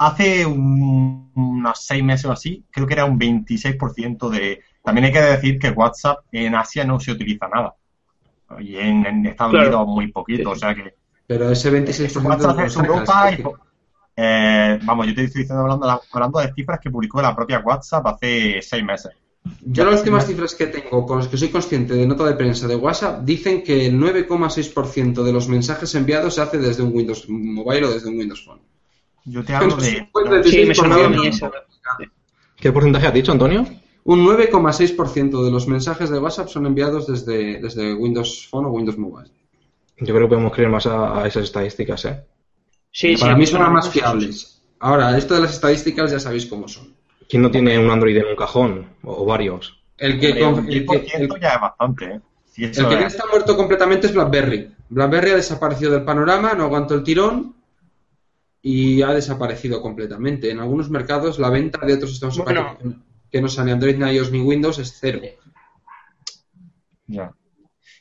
Hace 0.00 0.46
un- 0.46 1.30
unos 1.34 1.84
seis 1.84 2.02
meses 2.02 2.24
o 2.26 2.32
así, 2.32 2.64
creo 2.70 2.86
que 2.86 2.94
era 2.94 3.04
un 3.04 3.18
26% 3.18 4.30
de... 4.30 4.60
También 4.82 5.04
hay 5.06 5.12
que 5.12 5.20
decir 5.20 5.58
que 5.58 5.70
WhatsApp 5.70 6.20
en 6.32 6.54
Asia 6.54 6.84
no 6.84 6.98
se 6.98 7.12
utiliza 7.12 7.48
nada. 7.48 7.74
Y 8.60 8.76
en, 8.76 9.04
en 9.06 9.26
Estados 9.26 9.52
Claro. 9.52 9.66
Unidos 9.68 9.86
muy 9.88 10.10
poquito, 10.10 10.50
o 10.50 10.56
sea 10.56 10.74
que... 10.74 10.94
Pero 11.26 11.50
ese 11.50 11.70
26% 11.70 12.24
WhatsApp 12.24 12.56
de 12.56 12.66
es 12.66 12.76
Europa 12.76 13.30
y... 13.32 13.44
eh, 14.16 14.78
vamos, 14.84 15.06
yo 15.06 15.14
te 15.14 15.24
estoy 15.24 15.42
diciendo, 15.42 15.62
hablando, 15.62 16.02
hablando 16.12 16.38
de 16.40 16.52
cifras 16.54 16.80
que 16.80 16.90
publicó 16.90 17.20
la 17.22 17.36
propia 17.36 17.60
WhatsApp 17.60 18.06
hace 18.06 18.60
seis 18.62 18.82
meses. 18.82 19.12
Yo 19.64 19.84
las 19.84 20.00
últimas 20.00 20.26
cifras 20.26 20.54
que 20.54 20.66
tengo, 20.66 21.06
con 21.06 21.18
las 21.18 21.28
que 21.28 21.36
soy 21.36 21.48
consciente 21.50 21.94
de 21.94 22.06
nota 22.06 22.24
de 22.24 22.34
prensa 22.34 22.66
de 22.66 22.76
WhatsApp, 22.76 23.20
dicen 23.22 23.62
que 23.62 23.86
el 23.86 23.98
9,6% 23.98 25.22
de 25.22 25.32
los 25.32 25.48
mensajes 25.48 25.94
enviados 25.94 26.34
se 26.34 26.40
hace 26.42 26.58
desde 26.58 26.82
un 26.82 26.94
Windows 26.94 27.26
Mobile 27.28 27.86
o 27.86 27.90
desde 27.92 28.08
un 28.08 28.18
Windows 28.18 28.44
Phone. 28.44 28.60
Yo 29.24 29.44
te 29.44 29.54
hablo 29.54 29.76
de... 29.76 30.06
Sí, 30.44 30.64
me 30.66 30.74
sonaba 30.74 31.06
a 31.06 31.08
mí 31.08 31.16
16%. 31.16 31.28
eso. 31.28 31.52
¿Qué 32.56 32.72
porcentaje 32.72 33.06
has 33.06 33.14
dicho, 33.14 33.32
Antonio? 33.32 33.66
Un 34.04 34.24
9,6% 34.26 35.44
de 35.44 35.50
los 35.50 35.68
mensajes 35.68 36.10
de 36.10 36.18
WhatsApp 36.18 36.48
son 36.48 36.66
enviados 36.66 37.06
desde, 37.06 37.60
desde 37.60 37.94
Windows 37.94 38.48
Phone 38.50 38.66
o 38.66 38.70
Windows 38.70 38.98
Mobile. 38.98 39.30
Yo 39.98 40.14
creo 40.14 40.22
que 40.22 40.28
podemos 40.30 40.52
creer 40.52 40.70
más 40.70 40.86
a, 40.86 41.22
a 41.22 41.26
esas 41.26 41.44
estadísticas, 41.44 42.04
¿eh? 42.06 42.24
Sí, 42.90 43.16
Para 43.16 43.34
sí, 43.34 43.38
mí 43.38 43.46
son 43.46 43.58
suena 43.58 43.70
más 43.70 43.88
fiables. 43.90 44.62
Ahora, 44.80 45.16
esto 45.16 45.34
de 45.34 45.40
las 45.42 45.52
estadísticas 45.52 46.10
ya 46.10 46.18
sabéis 46.18 46.46
cómo 46.46 46.66
son. 46.66 46.94
¿Quién 47.28 47.42
no 47.42 47.50
tiene 47.50 47.78
un 47.78 47.90
Android 47.90 48.16
en 48.16 48.26
un 48.26 48.36
cajón? 48.36 48.86
O, 49.02 49.22
o 49.22 49.26
varios. 49.26 49.78
El 49.98 50.18
que, 50.18 50.34
conf- 50.42 50.66
el 50.68 50.86
que- 50.86 51.16
el- 51.16 51.28
10% 51.28 51.40
ya 51.40 51.48
es 51.50 51.60
bastante, 51.60 52.04
¿eh? 52.06 52.20
Si 52.46 52.64
El 52.64 52.72
que 52.72 52.80
ya 52.82 53.06
está 53.06 53.24
muerto 53.30 53.56
completamente 53.56 54.06
es 54.08 54.14
BlackBerry. 54.14 54.72
BlackBerry 54.88 55.30
ha 55.30 55.36
desaparecido 55.36 55.92
del 55.92 56.02
panorama, 56.04 56.54
no 56.54 56.64
aguantó 56.64 56.94
el 56.94 57.04
tirón 57.04 57.54
y 58.62 59.02
ha 59.02 59.12
desaparecido 59.12 59.80
completamente. 59.80 60.50
En 60.50 60.60
algunos 60.60 60.90
mercados 60.90 61.38
la 61.38 61.50
venta 61.50 61.84
de 61.84 61.94
otros 61.94 62.10
sistemas 62.10 62.36
Bueno. 62.38 62.60
operativos 62.60 63.10
que 63.30 63.40
no 63.40 63.48
sean 63.48 63.66
ni 63.66 63.72
Android, 63.72 63.96
ni 63.96 64.10
iOS, 64.10 64.32
ni 64.32 64.40
Windows 64.40 64.78
es 64.78 64.98
cero. 65.00 65.20
Ya. 67.06 67.32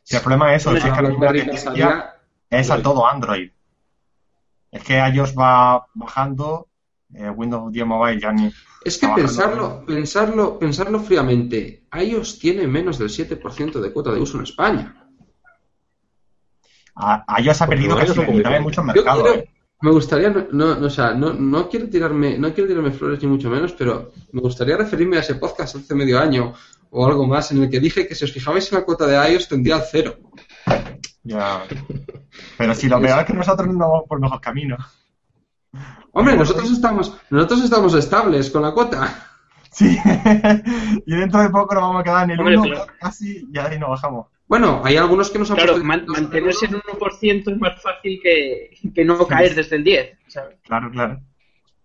Si 0.04 0.16
el 0.16 0.22
problema 0.22 0.54
es 0.54 0.62
eso, 0.62 0.72
si 0.72 0.88
es 0.88 0.94
que 0.94 1.02
la 1.02 1.10
tendencia 1.10 2.16
es 2.50 2.72
a 2.72 2.82
todo 2.82 3.08
Android. 3.08 3.52
Es 4.72 4.84
que 4.84 4.98
iOS 4.98 5.38
va 5.38 5.86
bajando, 5.94 6.68
eh, 7.14 7.30
Windows 7.30 7.72
10 7.72 7.86
Mobile 7.86 8.20
ya 8.20 8.32
ni... 8.32 8.52
Es 8.84 8.98
que 8.98 9.08
pensarlo, 9.10 9.86
pensarlo, 9.86 10.58
pensarlo 10.58 11.00
fríamente, 11.00 11.86
iOS 11.92 12.40
tiene 12.40 12.66
menos 12.68 12.98
del 12.98 13.10
7% 13.10 13.80
de 13.80 13.92
cuota 13.92 14.12
de 14.12 14.22
uso 14.22 14.38
en 14.38 14.44
España. 14.44 15.06
A, 16.96 17.42
iOS 17.42 17.62
ha 17.62 17.68
perdido 17.68 17.96
casi 17.98 18.16
la 18.16 18.28
mitad 18.28 18.52
muy 18.52 18.60
muchos 18.62 18.86
Yo 18.86 18.94
mercados. 18.94 19.36
¿eh? 19.36 19.50
Me 19.82 19.92
gustaría, 19.92 20.30
no, 20.30 20.46
no, 20.52 20.76
no, 20.76 20.88
o 20.88 20.90
sea, 20.90 21.14
no, 21.14 21.34
no 21.34 21.70
quiero 21.70 21.90
tirarme, 21.90 22.38
no 22.38 22.54
quiero 22.54 22.68
tirarme 22.68 22.92
flores 22.92 23.22
ni 23.22 23.28
mucho 23.28 23.50
menos, 23.50 23.74
pero 23.74 24.12
me 24.32 24.42
gustaría 24.42 24.76
referirme 24.76 25.18
a 25.18 25.22
ese 25.22 25.36
podcast 25.36 25.78
hace 25.78 25.96
medio 25.96 26.20
año 26.20 26.54
o 26.92 27.06
algo 27.06 27.26
más 27.28 27.52
en 27.52 27.64
el 27.64 27.70
que 27.70 27.80
dije 27.80 28.08
que 28.08 28.16
si 28.16 28.26
os 28.26 28.32
fijabais 28.32 28.72
en 28.72 28.80
la 28.80 28.86
cuota 28.86 29.06
de 29.08 29.32
iOS 29.32 29.48
tendría 29.48 29.76
al 29.76 29.84
cero. 29.90 30.18
Ya. 31.24 31.64
Pero 32.58 32.76
si 32.76 32.88
lo 32.90 33.00
peor 33.00 33.20
es 33.20 33.26
que 33.26 33.34
nosotros 33.34 33.68
no 33.68 33.90
vamos 33.90 34.04
por 34.08 34.20
mejor 34.20 34.42
camino. 34.42 34.78
Hombre, 36.12 36.36
nosotros 36.36 36.72
estamos, 36.72 37.16
nosotros 37.30 37.64
estamos 37.64 37.94
estables 37.94 38.50
con 38.50 38.64
la 38.64 38.72
cuota. 38.72 39.28
Sí. 39.72 39.98
y 41.06 41.16
dentro 41.16 41.42
de 41.42 41.50
poco 41.50 41.76
nos 41.76 41.84
vamos 41.84 42.02
a 42.02 42.04
quedar 42.04 42.24
en 42.24 42.32
el 42.32 42.40
Hombre, 42.40 42.58
1 42.58 42.70
pero- 42.70 42.88
casi 43.00 43.48
y 43.54 43.58
ahí 43.60 43.78
nos 43.78 43.90
bajamos. 43.92 44.28
Bueno, 44.50 44.82
hay 44.84 44.98
algunos 44.98 45.30
que 45.30 45.40
nos 45.40 45.50
han 45.52 45.58
Claro, 45.58 45.74
puesto 45.74 45.88
man- 45.88 46.06
mantenerse 46.08 46.66
en 46.66 46.76
un 46.76 46.82
1% 46.82 47.52
es 47.52 47.58
más 47.60 47.82
fácil 47.82 48.20
que, 48.22 48.72
que 48.94 49.06
no 49.06 49.26
caer 49.28 49.56
desde 49.56 49.78
el 49.78 49.84
10. 49.86 50.18
¿sabes? 50.28 50.58
Claro, 50.66 50.90
claro. 50.92 51.22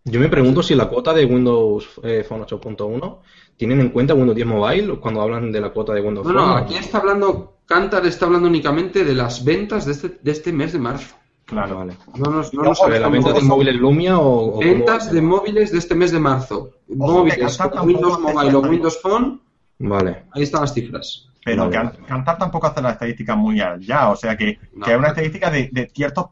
Yo 0.05 0.19
me 0.21 0.29
pregunto 0.29 0.63
si 0.63 0.75
la 0.75 0.89
cuota 0.89 1.13
de 1.15 1.25
Windows 1.27 2.01
eh, 2.03 2.25
Phone 2.29 2.43
8.1 2.45 3.19
tienen 3.57 3.81
en 3.81 3.91
cuenta 3.91 4.15
Windows 4.15 4.35
10 4.35 4.49
Mobile 4.49 4.99
cuando 4.99 5.21
hablan 5.23 5.53
de 5.53 5.61
la 5.61 5.71
cuota 5.71 5.93
de 5.95 6.01
Windows 6.01 6.27
No, 6.27 6.33
no, 6.33 6.41
Phone. 6.55 6.63
aquí 6.65 6.75
está 6.77 6.99
hablando, 6.99 7.59
Cantar 7.67 8.05
está 8.07 8.27
hablando 8.27 8.49
únicamente 8.49 9.05
de 9.05 9.15
las 9.15 9.45
ventas 9.45 9.87
de 9.87 9.93
este, 9.93 10.19
de 10.21 10.31
este 10.33 10.53
mes 10.53 10.73
de 10.73 10.79
marzo. 10.79 11.15
Claro. 11.47 11.77
Vale. 11.77 11.95
No 12.17 12.31
nos, 12.31 12.53
no 12.55 12.63
nos 12.63 12.79
por 12.81 12.91
¿De 12.93 12.99
la 13.01 13.09
venta 13.11 13.33
de 13.35 13.43
móviles 13.43 13.75
Lumia 13.77 14.19
o, 14.19 14.47
o 14.47 14.53
cómo- 14.53 14.61
Ventas 14.67 15.13
de 15.13 15.21
móviles 15.21 15.71
de 15.71 15.79
este 15.79 15.95
mes 15.95 16.11
de 16.13 16.21
marzo. 16.21 16.71
móviles 16.89 17.39
con 17.39 17.69
tampoco 17.71 17.85
Windows 17.85 18.21
Mobile 18.21 18.55
o. 18.57 18.61
Windows 18.61 18.99
Phone, 19.03 19.41
Vale. 19.79 20.25
ahí 20.33 20.43
están 20.43 20.63
las 20.63 20.73
cifras. 20.73 21.29
Pero 21.45 21.65
Vale, 21.69 21.77
vale. 21.79 21.99
Cantar 22.07 22.39
tampoco 22.39 22.67
hace 22.69 22.81
las 22.81 22.93
estadísticas 22.95 23.37
muy 23.37 23.61
allá. 23.61 24.11
O 24.11 24.17
sea 24.17 24.37
que, 24.37 24.59
No. 24.73 24.85
que 24.87 24.93
es 24.93 24.99
una 24.99 25.09
estadística 25.09 25.51
de, 25.51 25.69
de 25.71 25.89
ciertas 25.89 26.27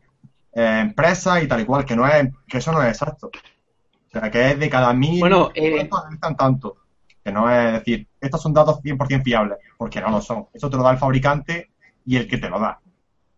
eh, 0.54 0.78
empresas 0.82 1.42
y 1.42 1.46
tal 1.48 1.60
y 1.60 1.64
cual, 1.64 1.84
que 1.84 1.96
no 1.96 2.06
es, 2.06 2.28
que 2.48 2.58
eso 2.58 2.72
no 2.72 2.82
es 2.82 2.88
exacto. 3.00 3.28
O 3.28 4.10
sea 4.20 4.30
que 4.30 4.50
es 4.50 4.58
de 4.58 4.68
cada 4.70 4.92
mil 4.92 5.20
Bueno, 5.20 5.50
eh, 5.54 5.70
¿cuántos 5.72 6.00
analizan 6.00 6.36
tanto. 6.36 6.76
Que 7.24 7.30
no 7.30 7.48
es 7.50 7.72
decir, 7.74 8.06
estos 8.20 8.42
son 8.42 8.52
datos 8.52 8.80
100% 8.82 9.22
fiables, 9.22 9.58
porque 9.78 10.00
no 10.00 10.10
lo 10.10 10.20
son. 10.20 10.46
Eso 10.52 10.68
te 10.68 10.76
lo 10.76 10.82
da 10.82 10.90
el 10.92 10.98
fabricante 10.98 11.70
y 12.04 12.16
el 12.16 12.26
que 12.26 12.38
te 12.38 12.48
lo 12.50 12.58
da. 12.58 12.80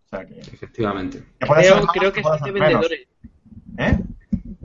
O 0.06 0.08
sea 0.08 0.24
que, 0.26 0.40
Efectivamente. 0.40 1.18
que 1.38 1.46
Creo, 1.46 1.76
más, 1.76 1.86
creo 1.92 2.12
que 2.12 2.22
puede 2.22 2.38
son 2.38 2.46
de 2.46 2.52
menos. 2.52 2.68
vendedores. 2.88 3.08
¿Eh? 3.78 3.98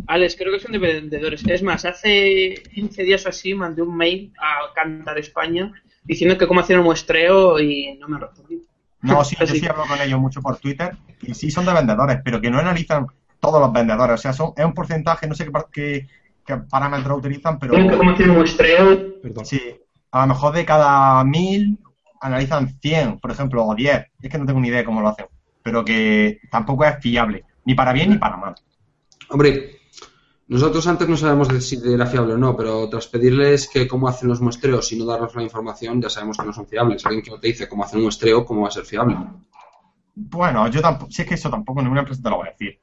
Alex, 0.07 0.35
creo 0.37 0.53
que 0.53 0.59
son 0.59 0.71
de 0.71 0.77
vendedores. 0.79 1.45
Es 1.45 1.61
más, 1.61 1.85
hace 1.85 2.63
15 2.73 3.03
días 3.03 3.25
o 3.25 3.29
así 3.29 3.53
mandé 3.53 3.81
un 3.81 3.95
mail 3.95 4.33
a 4.39 4.73
Cantar 4.73 5.17
España 5.19 5.71
diciendo 6.09 6.39
que 6.39 6.47
cómo 6.47 6.59
hacían 6.59 6.79
un 6.79 6.85
muestreo 6.85 7.59
y 7.59 7.95
no 7.99 8.07
me 8.07 8.15
han 8.15 8.23
respondido. 8.23 8.63
No, 9.01 9.23
sí, 9.23 9.35
yo 9.39 9.45
sí 9.47 9.65
hablo 9.67 9.85
con 9.85 10.01
ellos 10.01 10.19
mucho 10.19 10.41
por 10.41 10.57
Twitter 10.57 10.97
y 11.21 11.35
sí 11.35 11.51
son 11.51 11.65
de 11.65 11.73
vendedores, 11.73 12.19
pero 12.25 12.41
que 12.41 12.49
no 12.49 12.57
analizan 12.57 13.05
todos 13.39 13.61
los 13.61 13.71
vendedores. 13.71 14.15
O 14.15 14.17
sea, 14.17 14.33
son, 14.33 14.53
es 14.57 14.65
un 14.65 14.73
porcentaje, 14.73 15.27
no 15.27 15.35
sé 15.35 15.45
qué, 15.45 15.51
qué, 15.71 16.07
qué 16.43 16.57
parámetros 16.57 17.19
utilizan, 17.19 17.59
pero 17.59 17.73
¿Cómo 17.73 18.09
hacían 18.09 18.31
un 18.31 18.37
muestreo? 18.37 19.21
Perdón. 19.21 19.45
sí, 19.45 19.61
a 20.11 20.21
lo 20.21 20.27
mejor 20.33 20.55
de 20.55 20.65
cada 20.65 21.23
mil 21.23 21.77
analizan 22.21 22.67
100, 22.81 23.19
por 23.19 23.29
ejemplo, 23.29 23.63
o 23.63 23.75
10. 23.75 24.07
Es 24.19 24.29
que 24.31 24.37
no 24.39 24.47
tengo 24.47 24.59
ni 24.59 24.69
idea 24.69 24.79
de 24.79 24.85
cómo 24.85 25.01
lo 25.01 25.09
hacen, 25.09 25.27
pero 25.61 25.85
que 25.85 26.39
tampoco 26.49 26.85
es 26.85 26.97
fiable, 26.99 27.45
ni 27.65 27.75
para 27.75 27.93
bien 27.93 28.09
ni 28.09 28.17
para 28.17 28.35
mal. 28.35 28.55
Hombre, 29.29 29.78
nosotros 30.49 30.85
antes 30.87 31.07
no 31.07 31.15
sabemos 31.15 31.47
de 31.47 31.61
si 31.61 31.79
era 31.85 32.05
fiable 32.05 32.33
o 32.33 32.37
no, 32.37 32.57
pero 32.57 32.89
tras 32.89 33.07
pedirles 33.07 33.67
que 33.69 33.87
cómo 33.87 34.07
hacen 34.09 34.27
los 34.27 34.41
muestreos 34.41 34.91
y 34.91 34.97
no 34.99 35.05
darnos 35.05 35.33
la 35.35 35.43
información, 35.43 36.01
ya 36.01 36.09
sabemos 36.09 36.37
que 36.37 36.45
no 36.45 36.53
son 36.53 36.67
fiables. 36.67 37.05
Alguien 37.05 37.23
que 37.23 37.31
no 37.31 37.39
te 37.39 37.47
dice 37.47 37.69
cómo 37.69 37.83
hacer 37.83 37.97
un 37.97 38.03
muestreo, 38.03 38.43
¿cómo 38.45 38.61
va 38.63 38.67
a 38.69 38.71
ser 38.71 38.83
fiable? 38.85 39.15
Bueno, 40.15 40.67
yo 40.67 40.81
tampoco, 40.81 41.11
si 41.11 41.21
es 41.21 41.27
que 41.27 41.35
eso 41.35 41.49
tampoco 41.49 41.81
ninguna 41.81 42.01
empresa 42.01 42.21
te 42.21 42.29
lo 42.29 42.39
va 42.39 42.45
a 42.45 42.49
decir. 42.49 42.77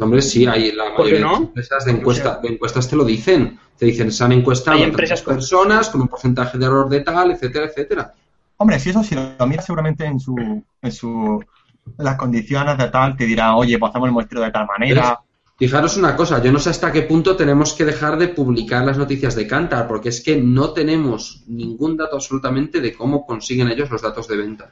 Hombre, 0.00 0.22
sí, 0.22 0.46
hay 0.46 0.72
la 0.72 0.94
¿Por 0.94 1.06
qué 1.06 1.12
mayoría 1.12 1.18
de 1.18 1.24
no? 1.24 1.30
las 1.32 1.40
empresas 1.40 1.84
de, 1.84 1.90
encuesta, 1.92 2.38
de 2.38 2.48
encuestas 2.48 2.88
te 2.88 2.96
lo 2.96 3.04
dicen. 3.04 3.58
Te 3.76 3.86
dicen, 3.86 4.10
se 4.12 4.24
han 4.24 4.32
encuestado 4.32 4.76
Hay 4.76 4.84
a 4.84 4.86
empresas 4.86 5.22
con- 5.22 5.34
personas 5.34 5.88
con 5.90 6.00
un 6.02 6.08
porcentaje 6.08 6.58
de 6.58 6.64
error 6.66 6.88
de 6.88 7.00
tal, 7.00 7.30
etcétera, 7.32 7.66
etcétera. 7.66 8.12
Hombre, 8.56 8.78
si 8.78 8.90
eso 8.90 9.02
si 9.02 9.14
lo 9.14 9.46
miras 9.46 9.64
seguramente 9.64 10.04
en 10.04 10.20
su, 10.20 10.36
en 10.82 10.92
su 10.92 11.42
en 11.98 12.04
las 12.04 12.16
condiciones 12.16 12.78
de 12.78 12.88
tal, 12.88 13.16
te 13.16 13.24
dirá, 13.24 13.56
oye, 13.56 13.78
pues 13.78 13.90
hacemos 13.90 14.06
el 14.08 14.12
muestreo 14.12 14.42
de 14.42 14.50
tal 14.50 14.66
manera. 14.66 15.18
Fijaros 15.60 15.98
una 15.98 16.16
cosa, 16.16 16.42
yo 16.42 16.50
no 16.50 16.58
sé 16.58 16.70
hasta 16.70 16.90
qué 16.90 17.02
punto 17.02 17.36
tenemos 17.36 17.74
que 17.74 17.84
dejar 17.84 18.16
de 18.18 18.28
publicar 18.28 18.82
las 18.82 18.96
noticias 18.96 19.34
de 19.34 19.46
Cantar, 19.46 19.86
porque 19.86 20.08
es 20.08 20.22
que 20.22 20.40
no 20.40 20.70
tenemos 20.72 21.44
ningún 21.48 21.98
dato 21.98 22.16
absolutamente 22.16 22.80
de 22.80 22.94
cómo 22.94 23.26
consiguen 23.26 23.68
ellos 23.68 23.90
los 23.90 24.00
datos 24.00 24.26
de 24.26 24.38
ventas. 24.38 24.70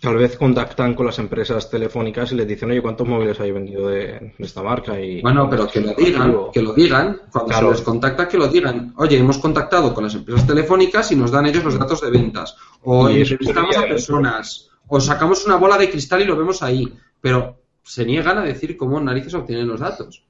Tal 0.00 0.16
vez 0.16 0.38
contactan 0.38 0.94
con 0.94 1.04
las 1.04 1.18
empresas 1.18 1.68
telefónicas 1.68 2.32
y 2.32 2.36
les 2.36 2.48
dicen, 2.48 2.70
oye, 2.70 2.80
¿cuántos 2.80 3.06
móviles 3.06 3.38
hay 3.38 3.52
vendido 3.52 3.88
de, 3.88 4.32
de 4.38 4.46
esta 4.46 4.62
marca? 4.62 4.98
Y, 4.98 5.20
Bueno, 5.20 5.46
pero 5.50 5.68
que 5.68 5.82
lo 5.82 5.92
digan, 5.92 6.34
que 6.54 6.62
lo 6.62 6.72
digan, 6.72 7.20
cuando 7.30 7.50
Claro. 7.50 7.66
se 7.68 7.74
les 7.74 7.82
contacta, 7.82 8.26
que 8.26 8.38
lo 8.38 8.48
digan. 8.48 8.94
Oye, 8.96 9.18
hemos 9.18 9.36
contactado 9.36 9.92
con 9.92 10.04
las 10.04 10.14
empresas 10.14 10.46
telefónicas 10.46 11.12
y 11.12 11.16
nos 11.16 11.30
dan 11.30 11.44
ellos 11.44 11.62
los 11.64 11.78
datos 11.78 12.00
de 12.00 12.10
ventas. 12.10 12.56
O 12.82 13.10
entrevistamos 13.10 13.76
a 13.76 13.82
personas. 13.82 14.70
O 14.88 14.98
sacamos 15.00 15.44
una 15.44 15.56
bola 15.56 15.76
de 15.76 15.90
cristal 15.90 16.22
y 16.22 16.24
lo 16.24 16.34
vemos 16.34 16.62
ahí. 16.62 16.90
Pero 17.20 17.60
se 17.82 18.06
niegan 18.06 18.38
a 18.38 18.42
decir 18.42 18.78
cómo 18.78 18.98
narices 19.02 19.34
obtienen 19.34 19.68
los 19.68 19.80
datos. 19.80 20.24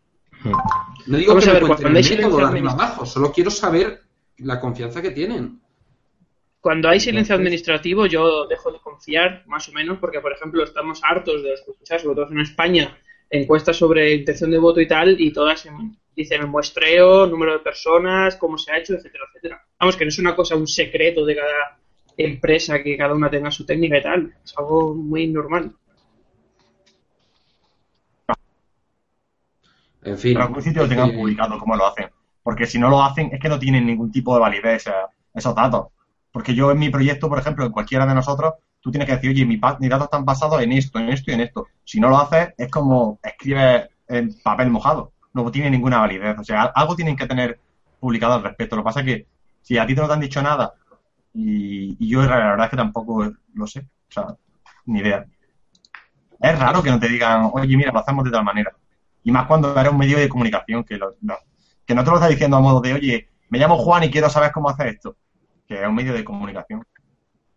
No 0.45 1.17
digo 1.19 1.33
Vamos 1.33 1.45
que 1.45 1.51
a 1.51 1.55
ver, 1.55 1.67
cuando 1.67 1.89
el 1.89 1.97
hay 1.97 2.03
silencio 2.05 2.39
administrativo- 2.47 3.07
solo 3.07 3.33
quiero 3.33 3.51
saber 3.51 4.03
la 4.39 4.61
confianza 4.61 5.03
que 5.03 5.11
tienen. 5.11 5.61
Cuando 6.61 6.89
hay 6.89 7.01
silencio 7.01 7.35
administrativo, 7.35 8.07
yo 8.07 8.47
dejo 8.47 8.71
de 8.71 8.79
confiar, 8.81 9.45
más 9.47 9.69
o 9.69 9.73
menos, 9.73 9.99
porque, 9.99 10.21
por 10.21 10.33
ejemplo, 10.33 10.63
estamos 10.63 11.01
hartos 11.03 11.43
de 11.43 11.55
escuchar, 11.55 12.01
sobre 12.01 12.17
todo 12.17 12.31
en 12.31 12.41
España, 12.41 12.99
encuestas 13.31 13.77
sobre 13.77 14.13
intención 14.15 14.51
de 14.51 14.59
voto 14.59 14.81
y 14.81 14.87
tal, 14.87 15.19
y 15.21 15.33
todas 15.33 15.65
en- 15.67 15.97
dicen 16.15 16.43
el 16.43 16.49
muestreo, 16.49 17.27
número 17.27 17.53
de 17.55 17.59
personas, 17.61 18.37
cómo 18.37 18.59
se 18.59 18.73
ha 18.73 18.79
hecho, 18.79 18.95
etcétera, 18.95 19.25
etcétera. 19.31 19.63
Vamos, 19.79 19.97
que 19.97 20.05
no 20.05 20.09
es 20.11 20.19
una 20.19 20.37
cosa, 20.37 20.55
un 20.57 20.67
secreto 20.67 21.25
de 21.25 21.37
cada 21.37 21.79
empresa 22.17 22.83
que 22.83 22.97
cada 22.99 23.15
una 23.15 23.31
tenga 23.31 23.51
su 23.51 23.65
técnica 23.65 23.97
y 23.99 24.03
tal. 24.03 24.35
Es 24.45 24.53
algo 24.59 24.95
muy 24.95 25.29
normal. 25.29 25.73
En 30.03 30.19
fin. 30.19 30.35
Pero 30.35 30.45
en 30.45 30.49
algún 30.49 30.63
sitio 30.63 30.83
lo 30.83 30.89
tengan 30.89 31.11
eh, 31.11 31.15
publicado 31.15 31.59
cómo 31.59 31.77
lo 31.77 31.87
hacen. 31.87 32.09
Porque 32.43 32.67
si 32.67 32.79
no 32.79 32.89
lo 32.89 33.03
hacen, 33.03 33.31
es 33.33 33.41
que 33.41 33.49
no 33.49 33.59
tienen 33.59 33.87
ningún 33.87 34.11
tipo 34.11 34.35
de 34.35 34.41
validez 34.41 34.87
eh, 34.87 34.93
esos 35.35 35.55
datos. 35.55 35.89
Porque 36.33 36.55
yo 36.55 36.71
en 36.71 36.79
mi 36.79 36.91
proyecto, 36.91 37.29
por 37.29 37.39
ejemplo, 37.39 37.65
en 37.65 37.73
cualquiera 37.73 38.07
de 38.07 38.15
nosotros, 38.15 38.55
tú 38.81 38.91
tienes 38.91 39.07
que 39.07 39.17
decir, 39.17 39.31
oye, 39.31 39.45
mis 39.45 39.61
datos 39.61 40.05
están 40.05 40.25
basados 40.25 40.63
en 40.63 40.73
esto, 40.73 40.99
en 40.99 41.11
esto 41.11 41.31
y 41.31 41.35
en 41.35 41.41
esto. 41.41 41.67
Si 41.85 42.01
no 42.01 42.09
lo 42.09 42.19
haces, 42.19 42.55
es 42.57 42.71
como 42.71 43.19
escribes 43.23 43.89
en 44.09 44.35
papel 44.43 44.71
mojado. 44.71 45.13
no 45.33 45.51
tiene 45.51 45.71
ninguna 45.71 45.99
validez. 45.99 46.39
O 46.39 46.45
sea, 46.45 46.65
algo 46.65 46.97
tienen 46.97 47.17
que 47.17 47.27
tener 47.27 47.59
publicado 47.99 48.35
al 48.35 48.43
respecto. 48.43 48.77
Lo 48.77 48.83
que 48.83 48.87
pasa 48.87 49.01
es 49.01 49.07
que 49.07 49.27
si 49.63 49.79
a 49.79 49.87
ti 49.87 49.95
no 49.95 50.07
te 50.07 50.13
han 50.15 50.21
dicho 50.21 50.43
nada 50.43 50.73
y, 51.35 51.97
y 51.99 52.09
yo 52.09 52.23
la 52.23 52.37
verdad 52.37 52.65
es 52.65 52.71
que 52.71 52.77
tampoco 52.77 53.31
lo 53.55 53.67
sé, 53.67 53.81
o 53.81 54.13
sea, 54.13 54.27
ni 54.87 55.01
idea. 55.01 55.27
Es 56.41 56.59
raro 56.59 56.83
que 56.83 56.91
no 56.91 56.99
te 56.99 57.09
digan, 57.09 57.51
oye, 57.53 57.77
mira, 57.77 57.93
lo 57.93 57.99
hacemos 57.99 58.25
de 58.25 58.31
tal 58.31 58.45
manera. 58.45 58.73
Y 59.25 59.31
más 59.33 59.47
cuando 59.47 59.79
eres 59.79 59.93
un 59.93 59.99
medio 59.99 60.19
de 60.19 60.29
comunicación 60.29 60.85
que, 60.85 60.97
lo, 60.97 61.17
no, 61.21 61.35
que 61.87 61.95
no 61.95 62.03
te 62.05 62.11
lo 62.11 62.17
está 62.17 62.29
diciendo 62.29 62.57
a 62.57 62.61
modo 62.61 62.81
de, 62.81 62.95
oye, 62.95 63.29
me 63.51 63.59
llamo 63.59 63.77
Juan 63.79 64.05
y 64.05 64.11
quiero 64.11 64.31
saber 64.31 64.53
cómo 64.53 64.71
hacer 64.71 64.87
esto. 64.89 65.17
Que 65.67 65.83
es 65.83 65.87
un 65.89 65.95
medio 65.95 66.13
de 66.13 66.25
comunicación. 66.25 66.83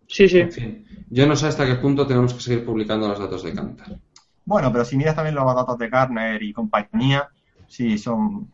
Sí, 0.07 0.27
sí. 0.27 0.39
En 0.39 0.51
fin, 0.51 1.05
yo 1.09 1.25
no 1.25 1.35
sé 1.35 1.47
hasta 1.47 1.65
qué 1.65 1.75
punto 1.75 2.05
tenemos 2.05 2.33
que 2.33 2.41
seguir 2.41 2.65
publicando 2.65 3.07
los 3.07 3.17
datos 3.19 3.41
de 3.43 3.53
Cantar. 3.53 3.97
Bueno, 4.45 4.71
pero 4.71 4.83
si 4.85 4.97
miras 4.97 5.15
también 5.15 5.35
los 5.35 5.45
datos 5.55 5.77
de 5.77 5.89
Gartner 5.89 6.43
y 6.43 6.51
compañía, 6.53 7.29
sí, 7.67 7.97
son, 7.97 8.53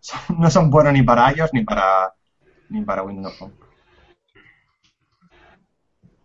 son- 0.00 0.38
no 0.40 0.50
son 0.50 0.70
buenos 0.70 0.92
ni 0.94 1.02
para 1.02 1.30
ellos 1.30 1.50
ni 1.52 1.62
para 1.62 2.12
ni 2.70 2.82
para 2.82 3.02
Windows 3.02 3.36
Phone. 3.38 3.52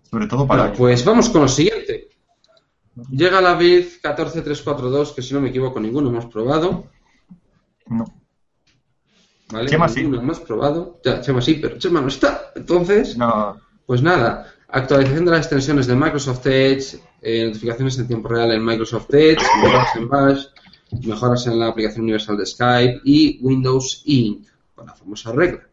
Sobre 0.04 0.28
todo 0.28 0.46
para 0.48 0.62
Bueno, 0.64 0.74
ellos. 0.74 0.78
pues 0.80 1.06
vamos 1.06 1.30
con 1.30 1.42
lo 1.42 1.48
siguiente. 1.48 2.10
Llega 3.10 3.42
la 3.42 3.56
build 3.56 4.02
14342, 4.02 5.14
que 5.14 5.22
si 5.22 5.34
no 5.34 5.42
me 5.42 5.50
equivoco 5.50 5.80
ninguno 5.80 6.10
hemos 6.10 6.28
probado. 6.28 6.86
No. 7.88 8.06
¿Vale? 9.52 9.70
Chema 9.70 9.90
sí. 9.90 10.02
Ninguno 10.02 10.22
hemos 10.22 10.40
probado. 10.40 11.00
Ya, 11.04 11.22
Chema 11.22 11.42
sí, 11.42 11.56
pero 11.56 11.78
Chema 11.78 12.02
no 12.02 12.08
está. 12.08 12.52
Entonces, 12.56 13.18
No, 13.18 13.60
pues 13.86 14.02
nada. 14.02 14.54
Actualización 14.68 15.26
de 15.26 15.32
las 15.32 15.42
extensiones 15.42 15.88
de 15.88 15.96
Microsoft 15.96 16.46
Edge, 16.48 17.00
eh, 17.22 17.46
notificaciones 17.46 17.98
en 18.00 18.08
tiempo 18.08 18.28
real 18.28 18.52
en 18.52 18.66
Microsoft 18.66 19.14
Edge, 19.14 19.42
mejoras 19.62 19.96
en 19.96 20.10
Bash, 20.10 20.46
mejoras 21.04 21.48
en 21.48 21.60
la 21.60 21.68
aplicación 21.68 22.04
universal 22.04 22.38
de 22.38 22.46
Skype 22.46 23.02
y 23.04 23.40
Windows 23.42 24.02
Inc. 24.06 24.48
con 24.74 24.88
la 24.88 24.96
famosa 24.96 25.32
regla. 25.32 25.68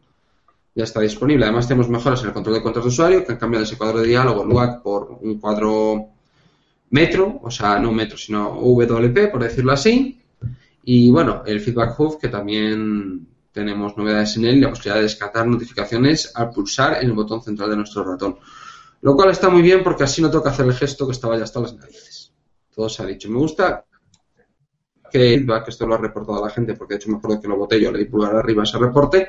Ya 0.75 0.83
está 0.83 1.01
disponible. 1.01 1.45
Además 1.45 1.67
tenemos 1.67 1.89
mejoras 1.89 2.21
en 2.21 2.27
el 2.27 2.33
control 2.33 2.55
de 2.55 2.61
cuentas 2.61 2.83
de 2.83 2.89
usuario 2.89 3.25
que 3.25 3.31
han 3.31 3.37
cambiado 3.39 3.65
ese 3.65 3.77
cuadro 3.77 3.99
de 3.99 4.07
diálogo 4.07 4.45
LUAC 4.45 4.81
por 4.81 5.17
un 5.21 5.39
cuadro 5.39 6.09
metro, 6.91 7.39
o 7.41 7.51
sea, 7.51 7.79
no 7.79 7.91
metro, 7.91 8.17
sino 8.17 8.51
WP, 8.61 9.31
por 9.31 9.43
decirlo 9.43 9.71
así. 9.71 10.21
Y 10.83 11.11
bueno, 11.11 11.43
el 11.45 11.59
Feedback 11.59 11.99
Hub, 11.99 12.19
que 12.19 12.27
también 12.27 13.27
tenemos 13.51 13.97
novedades 13.97 14.37
en 14.37 14.45
él, 14.45 14.61
la 14.61 14.69
posibilidad 14.69 14.95
de 14.95 15.03
descartar 15.03 15.45
notificaciones 15.47 16.31
al 16.35 16.51
pulsar 16.51 17.01
en 17.01 17.09
el 17.09 17.13
botón 17.13 17.41
central 17.41 17.69
de 17.69 17.75
nuestro 17.77 18.03
ratón. 18.03 18.37
Lo 19.01 19.15
cual 19.15 19.31
está 19.31 19.49
muy 19.49 19.61
bien 19.61 19.83
porque 19.83 20.03
así 20.03 20.21
no 20.21 20.31
que 20.31 20.49
hacer 20.49 20.65
el 20.65 20.73
gesto 20.73 21.05
que 21.05 21.13
estaba 21.13 21.37
ya 21.37 21.43
hasta 21.43 21.59
las 21.59 21.73
narices. 21.73 22.33
Todo 22.73 22.87
se 22.87 23.03
ha 23.03 23.05
dicho. 23.05 23.29
Me 23.29 23.37
gusta 23.37 23.85
que 25.11 25.19
feedback, 25.19 25.67
esto 25.67 25.85
lo 25.85 25.95
ha 25.95 25.97
reportado 25.97 26.43
la 26.43 26.51
gente, 26.51 26.73
porque 26.75 26.93
de 26.93 26.99
hecho 26.99 27.09
me 27.09 27.17
acuerdo 27.17 27.41
que 27.41 27.47
lo 27.47 27.57
voté 27.57 27.81
yo, 27.81 27.91
le 27.91 27.99
di 27.99 28.05
pulgar 28.05 28.35
arriba 28.35 28.61
a 28.61 28.63
ese 28.63 28.77
reporte. 28.77 29.27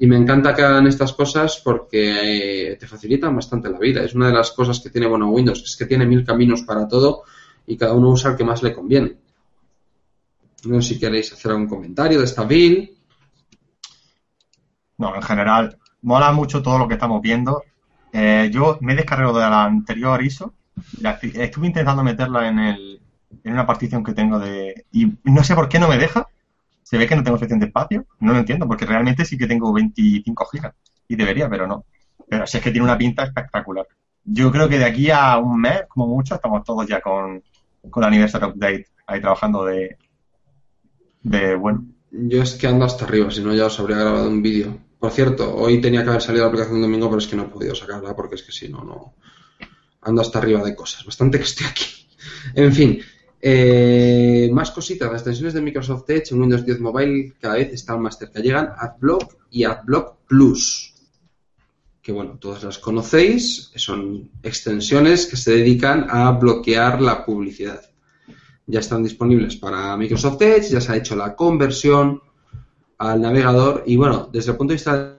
Y 0.00 0.06
me 0.06 0.16
encanta 0.16 0.54
que 0.54 0.62
hagan 0.62 0.86
estas 0.86 1.12
cosas 1.12 1.60
porque 1.62 2.70
eh, 2.72 2.76
te 2.76 2.86
facilitan 2.86 3.34
bastante 3.34 3.68
la 3.68 3.78
vida. 3.78 4.02
Es 4.02 4.14
una 4.14 4.28
de 4.28 4.34
las 4.34 4.52
cosas 4.52 4.78
que 4.78 4.90
tiene 4.90 5.08
bueno 5.08 5.28
Windows, 5.28 5.62
es 5.62 5.76
que 5.76 5.86
tiene 5.86 6.06
mil 6.06 6.24
caminos 6.24 6.62
para 6.62 6.86
todo 6.86 7.24
y 7.66 7.76
cada 7.76 7.94
uno 7.94 8.10
usa 8.10 8.30
el 8.30 8.36
que 8.36 8.44
más 8.44 8.62
le 8.62 8.72
conviene. 8.72 9.16
No 10.64 10.80
sé 10.80 10.94
si 10.94 11.00
queréis 11.00 11.32
hacer 11.32 11.50
algún 11.50 11.68
comentario 11.68 12.18
de 12.18 12.24
esta 12.24 12.44
build. 12.44 12.90
no, 14.98 15.14
en 15.16 15.22
general, 15.22 15.78
mola 16.02 16.32
mucho 16.32 16.62
todo 16.62 16.78
lo 16.78 16.86
que 16.86 16.94
estamos 16.94 17.20
viendo. 17.20 17.62
Eh, 18.12 18.50
yo 18.52 18.78
me 18.80 18.92
he 18.92 18.96
descargado 18.96 19.38
de 19.38 19.50
la 19.50 19.64
anterior 19.64 20.22
ISO. 20.22 20.54
estuve 21.34 21.66
intentando 21.66 22.04
meterla 22.04 22.48
en, 22.48 22.58
el, 22.60 23.00
en 23.42 23.52
una 23.52 23.66
partición 23.66 24.04
que 24.04 24.14
tengo 24.14 24.38
de. 24.38 24.86
Y 24.92 25.12
no 25.24 25.42
sé 25.42 25.54
por 25.54 25.68
qué 25.68 25.78
no 25.78 25.88
me 25.88 25.98
deja. 25.98 26.28
Se 26.88 26.96
ve 26.96 27.06
que 27.06 27.14
no 27.14 27.22
tengo 27.22 27.36
suficiente 27.36 27.66
espacio. 27.66 28.06
No 28.20 28.32
lo 28.32 28.38
entiendo, 28.38 28.66
porque 28.66 28.86
realmente 28.86 29.26
sí 29.26 29.36
que 29.36 29.46
tengo 29.46 29.74
25 29.74 30.46
gigas. 30.46 30.74
Y 31.06 31.16
debería, 31.16 31.46
pero 31.46 31.66
no. 31.66 31.84
Pero 32.26 32.46
sí 32.46 32.56
es 32.56 32.62
que 32.62 32.70
tiene 32.70 32.86
una 32.86 32.96
pinta 32.96 33.24
espectacular. 33.24 33.86
Yo 34.24 34.50
creo 34.50 34.70
que 34.70 34.78
de 34.78 34.86
aquí 34.86 35.10
a 35.10 35.36
un 35.36 35.60
mes, 35.60 35.82
como 35.86 36.06
mucho, 36.06 36.36
estamos 36.36 36.64
todos 36.64 36.86
ya 36.86 37.02
con, 37.02 37.42
con 37.90 38.04
Anniversary 38.04 38.46
Update 38.46 38.86
ahí 39.06 39.20
trabajando 39.20 39.66
de. 39.66 39.98
de 41.24 41.56
bueno. 41.56 41.84
Yo 42.10 42.42
es 42.42 42.54
que 42.54 42.66
ando 42.66 42.86
hasta 42.86 43.04
arriba, 43.04 43.30
si 43.30 43.42
no 43.42 43.52
ya 43.52 43.66
os 43.66 43.78
habría 43.78 43.98
grabado 43.98 44.26
un 44.26 44.40
vídeo. 44.40 44.78
Por 44.98 45.10
cierto, 45.10 45.56
hoy 45.56 45.82
tenía 45.82 46.02
que 46.02 46.08
haber 46.08 46.22
salido 46.22 46.44
la 46.44 46.48
aplicación 46.48 46.80
domingo, 46.80 47.10
pero 47.10 47.18
es 47.18 47.26
que 47.26 47.36
no 47.36 47.42
he 47.42 47.48
podido 47.48 47.74
sacarla 47.74 48.16
porque 48.16 48.36
es 48.36 48.42
que 48.42 48.52
si 48.52 48.70
no, 48.70 48.82
no. 48.82 49.12
Ando 50.00 50.22
hasta 50.22 50.38
arriba 50.38 50.64
de 50.64 50.74
cosas. 50.74 51.04
Bastante 51.04 51.36
que 51.36 51.44
estoy 51.44 51.66
aquí. 51.66 51.84
En 52.54 52.72
fin, 52.72 52.98
eh, 53.40 54.50
más 54.52 54.70
cositas. 54.70 55.10
Las 55.10 55.20
extensiones 55.20 55.54
de 55.54 55.60
Microsoft 55.60 56.08
Edge 56.10 56.32
en 56.32 56.40
Windows 56.40 56.64
10 56.64 56.80
Mobile 56.80 57.34
cada 57.40 57.54
vez 57.54 57.72
están 57.72 58.00
más 58.02 58.18
cerca. 58.18 58.40
Llegan 58.40 58.70
AdBlock 58.76 59.36
y 59.50 59.64
AdBlock 59.64 60.18
Plus. 60.26 60.94
Que 62.02 62.12
bueno, 62.12 62.38
todas 62.38 62.64
las 62.64 62.78
conocéis. 62.78 63.70
Son 63.76 64.30
extensiones 64.42 65.26
que 65.26 65.36
se 65.36 65.52
dedican 65.52 66.06
a 66.08 66.30
bloquear 66.32 67.00
la 67.00 67.24
publicidad 67.24 67.82
ya 68.68 68.80
están 68.80 69.02
disponibles 69.02 69.56
para 69.56 69.96
Microsoft 69.96 70.42
Edge, 70.42 70.68
ya 70.68 70.80
se 70.80 70.92
ha 70.92 70.96
hecho 70.96 71.16
la 71.16 71.34
conversión 71.34 72.20
al 72.98 73.20
navegador 73.20 73.82
y 73.86 73.96
bueno, 73.96 74.28
desde 74.30 74.50
el 74.52 74.58
punto 74.58 74.72
de 74.72 74.76
vista 74.76 75.18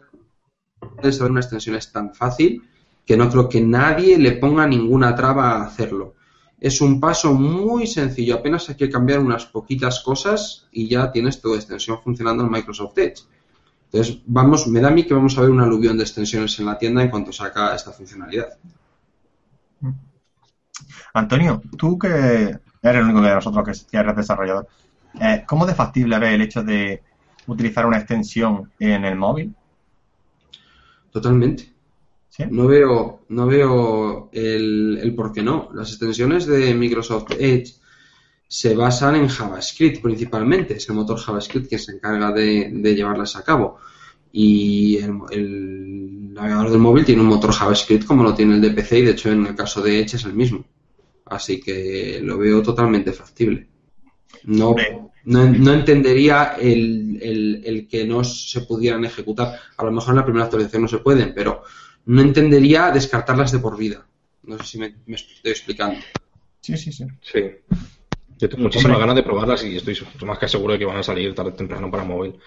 de 1.01 1.11
saber 1.11 1.31
una 1.31 1.39
extensión 1.39 1.75
es 1.75 1.91
tan 1.91 2.13
fácil 2.13 2.61
que 3.05 3.17
no 3.17 3.29
creo 3.29 3.49
que 3.49 3.59
nadie 3.59 4.19
le 4.19 4.33
ponga 4.33 4.67
ninguna 4.67 5.15
traba 5.15 5.53
a 5.53 5.63
hacerlo. 5.63 6.13
Es 6.59 6.81
un 6.81 6.99
paso 6.99 7.33
muy 7.33 7.87
sencillo, 7.87 8.35
apenas 8.35 8.67
hay 8.69 8.75
que 8.75 8.89
cambiar 8.89 9.19
unas 9.19 9.45
poquitas 9.45 10.01
cosas 10.01 10.67
y 10.71 10.89
ya 10.89 11.11
tienes 11.11 11.39
tu 11.39 11.55
extensión 11.55 11.99
funcionando 12.03 12.43
en 12.43 12.51
Microsoft 12.51 12.97
Edge. 12.97 13.23
Entonces, 13.91 14.21
vamos, 14.25 14.67
me 14.67 14.81
da 14.81 14.89
a 14.89 14.91
mí 14.91 15.03
que 15.03 15.13
vamos 15.13 15.37
a 15.37 15.41
ver 15.41 15.49
un 15.49 15.61
aluvión 15.61 15.97
de 15.97 16.03
extensiones 16.03 16.59
en 16.59 16.65
la 16.65 16.77
tienda 16.77 17.01
en 17.01 17.09
cuanto 17.09 17.31
saca 17.31 17.73
esta 17.73 17.91
funcionalidad. 17.91 18.49
Antonio, 21.13 21.61
tú 21.77 21.97
que 21.97 22.07
eres 22.07 22.61
el 22.83 23.03
único 23.03 23.21
de 23.21 23.33
nosotros 23.33 23.85
que 23.89 23.97
eres 23.97 24.15
desarrollador, 24.15 24.67
eh, 25.19 25.43
¿cómo 25.47 25.65
de 25.65 25.73
factible 25.73 26.19
ves 26.19 26.33
el 26.33 26.41
hecho 26.41 26.61
de 26.61 27.01
utilizar 27.47 27.85
una 27.85 27.97
extensión 27.97 28.71
en 28.79 29.05
el 29.05 29.15
móvil? 29.15 29.55
Totalmente. 31.11 31.73
¿Sí? 32.39 32.45
No 32.49 32.67
veo, 32.67 33.25
no 33.29 33.47
veo 33.47 34.29
el, 34.31 34.97
el 35.01 35.15
por 35.15 35.33
qué 35.33 35.43
no. 35.43 35.69
Las 35.73 35.89
extensiones 35.89 36.45
de 36.45 36.73
Microsoft 36.73 37.31
Edge 37.39 37.75
se 38.47 38.75
basan 38.75 39.15
en 39.15 39.27
JavaScript 39.27 40.01
principalmente. 40.01 40.75
Es 40.77 40.89
el 40.89 40.95
motor 40.95 41.19
JavaScript 41.19 41.69
que 41.69 41.77
se 41.79 41.91
encarga 41.93 42.31
de, 42.31 42.69
de 42.73 42.95
llevarlas 42.95 43.35
a 43.35 43.43
cabo. 43.43 43.77
Y 44.31 44.97
el, 44.97 45.13
el 45.31 46.33
navegador 46.33 46.71
del 46.71 46.79
móvil 46.79 47.05
tiene 47.05 47.21
un 47.21 47.27
motor 47.27 47.51
JavaScript 47.51 48.05
como 48.05 48.23
lo 48.23 48.33
tiene 48.33 48.55
el 48.55 48.61
de 48.61 48.71
PC 48.71 48.99
y 48.99 49.05
de 49.05 49.11
hecho 49.11 49.31
en 49.31 49.45
el 49.47 49.55
caso 49.55 49.81
de 49.81 49.99
Edge 49.99 50.15
es 50.15 50.25
el 50.25 50.33
mismo. 50.33 50.65
Así 51.25 51.59
que 51.59 52.21
lo 52.23 52.37
veo 52.37 52.61
totalmente 52.63 53.11
factible. 53.13 53.67
No, 54.45 54.75
no, 55.25 55.45
no 55.45 55.73
entendería 55.73 56.55
el, 56.59 57.19
el- 57.21 57.61
el 57.65 57.87
que 57.87 58.05
no 58.05 58.23
se 58.23 58.61
pudieran 58.61 59.03
ejecutar. 59.05 59.59
A 59.77 59.83
lo 59.85 59.91
mejor 59.91 60.11
en 60.11 60.17
la 60.17 60.23
primera 60.25 60.45
actualización 60.45 60.83
no 60.83 60.87
se 60.87 60.99
pueden, 60.99 61.33
pero 61.35 61.63
no 62.09 62.21
entendería 62.21 62.89
descartarlas 62.89 63.51
de 63.51 63.59
por 63.59 63.77
vida. 63.77 64.03
No 64.41 64.57
sé 64.57 64.63
si 64.63 64.77
me, 64.79 64.95
me 65.05 65.15
estoy 65.15 65.51
explicando. 65.51 65.99
Sí, 66.59 66.75
sí, 66.75 66.91
sí. 66.91 67.05
Sí. 67.21 67.43
Yo 68.39 68.49
tengo 68.49 68.63
muchísimas 68.63 68.95
Hombre. 68.95 68.99
ganas 69.01 69.15
de 69.15 69.23
probarlas 69.23 69.63
y 69.63 69.77
estoy 69.77 69.95
más 70.25 70.39
que 70.39 70.47
seguro 70.47 70.73
de 70.73 70.79
que 70.79 70.85
van 70.85 70.97
a 70.97 71.03
salir 71.03 71.35
tarde 71.35 71.51
o 71.51 71.53
temprano 71.53 71.91
para 71.91 72.03
móvil. 72.03 72.39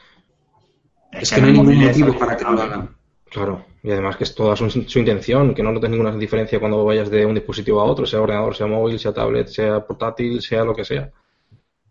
Es 1.12 1.30
que 1.30 1.40
no 1.40 1.46
hay 1.46 1.52
ningún 1.52 1.76
motivo 1.76 2.18
para 2.18 2.36
que 2.36 2.42
no 2.42 2.54
lo 2.54 2.62
hagan. 2.62 2.96
Claro, 3.30 3.64
y 3.84 3.90
además 3.92 4.16
que 4.16 4.24
es 4.24 4.34
toda 4.34 4.56
su, 4.56 4.68
su 4.68 4.98
intención, 4.98 5.54
que 5.54 5.62
no 5.62 5.70
notes 5.70 5.90
ninguna 5.90 6.14
diferencia 6.16 6.58
cuando 6.58 6.84
vayas 6.84 7.08
de 7.08 7.24
un 7.24 7.34
dispositivo 7.34 7.80
a 7.80 7.84
otro, 7.84 8.04
sea 8.04 8.20
ordenador, 8.20 8.56
sea 8.56 8.66
móvil, 8.66 8.98
sea 8.98 9.12
tablet, 9.14 9.46
sea 9.46 9.86
portátil, 9.86 10.42
sea 10.42 10.64
lo 10.64 10.74
que 10.74 10.84
sea. 10.84 11.08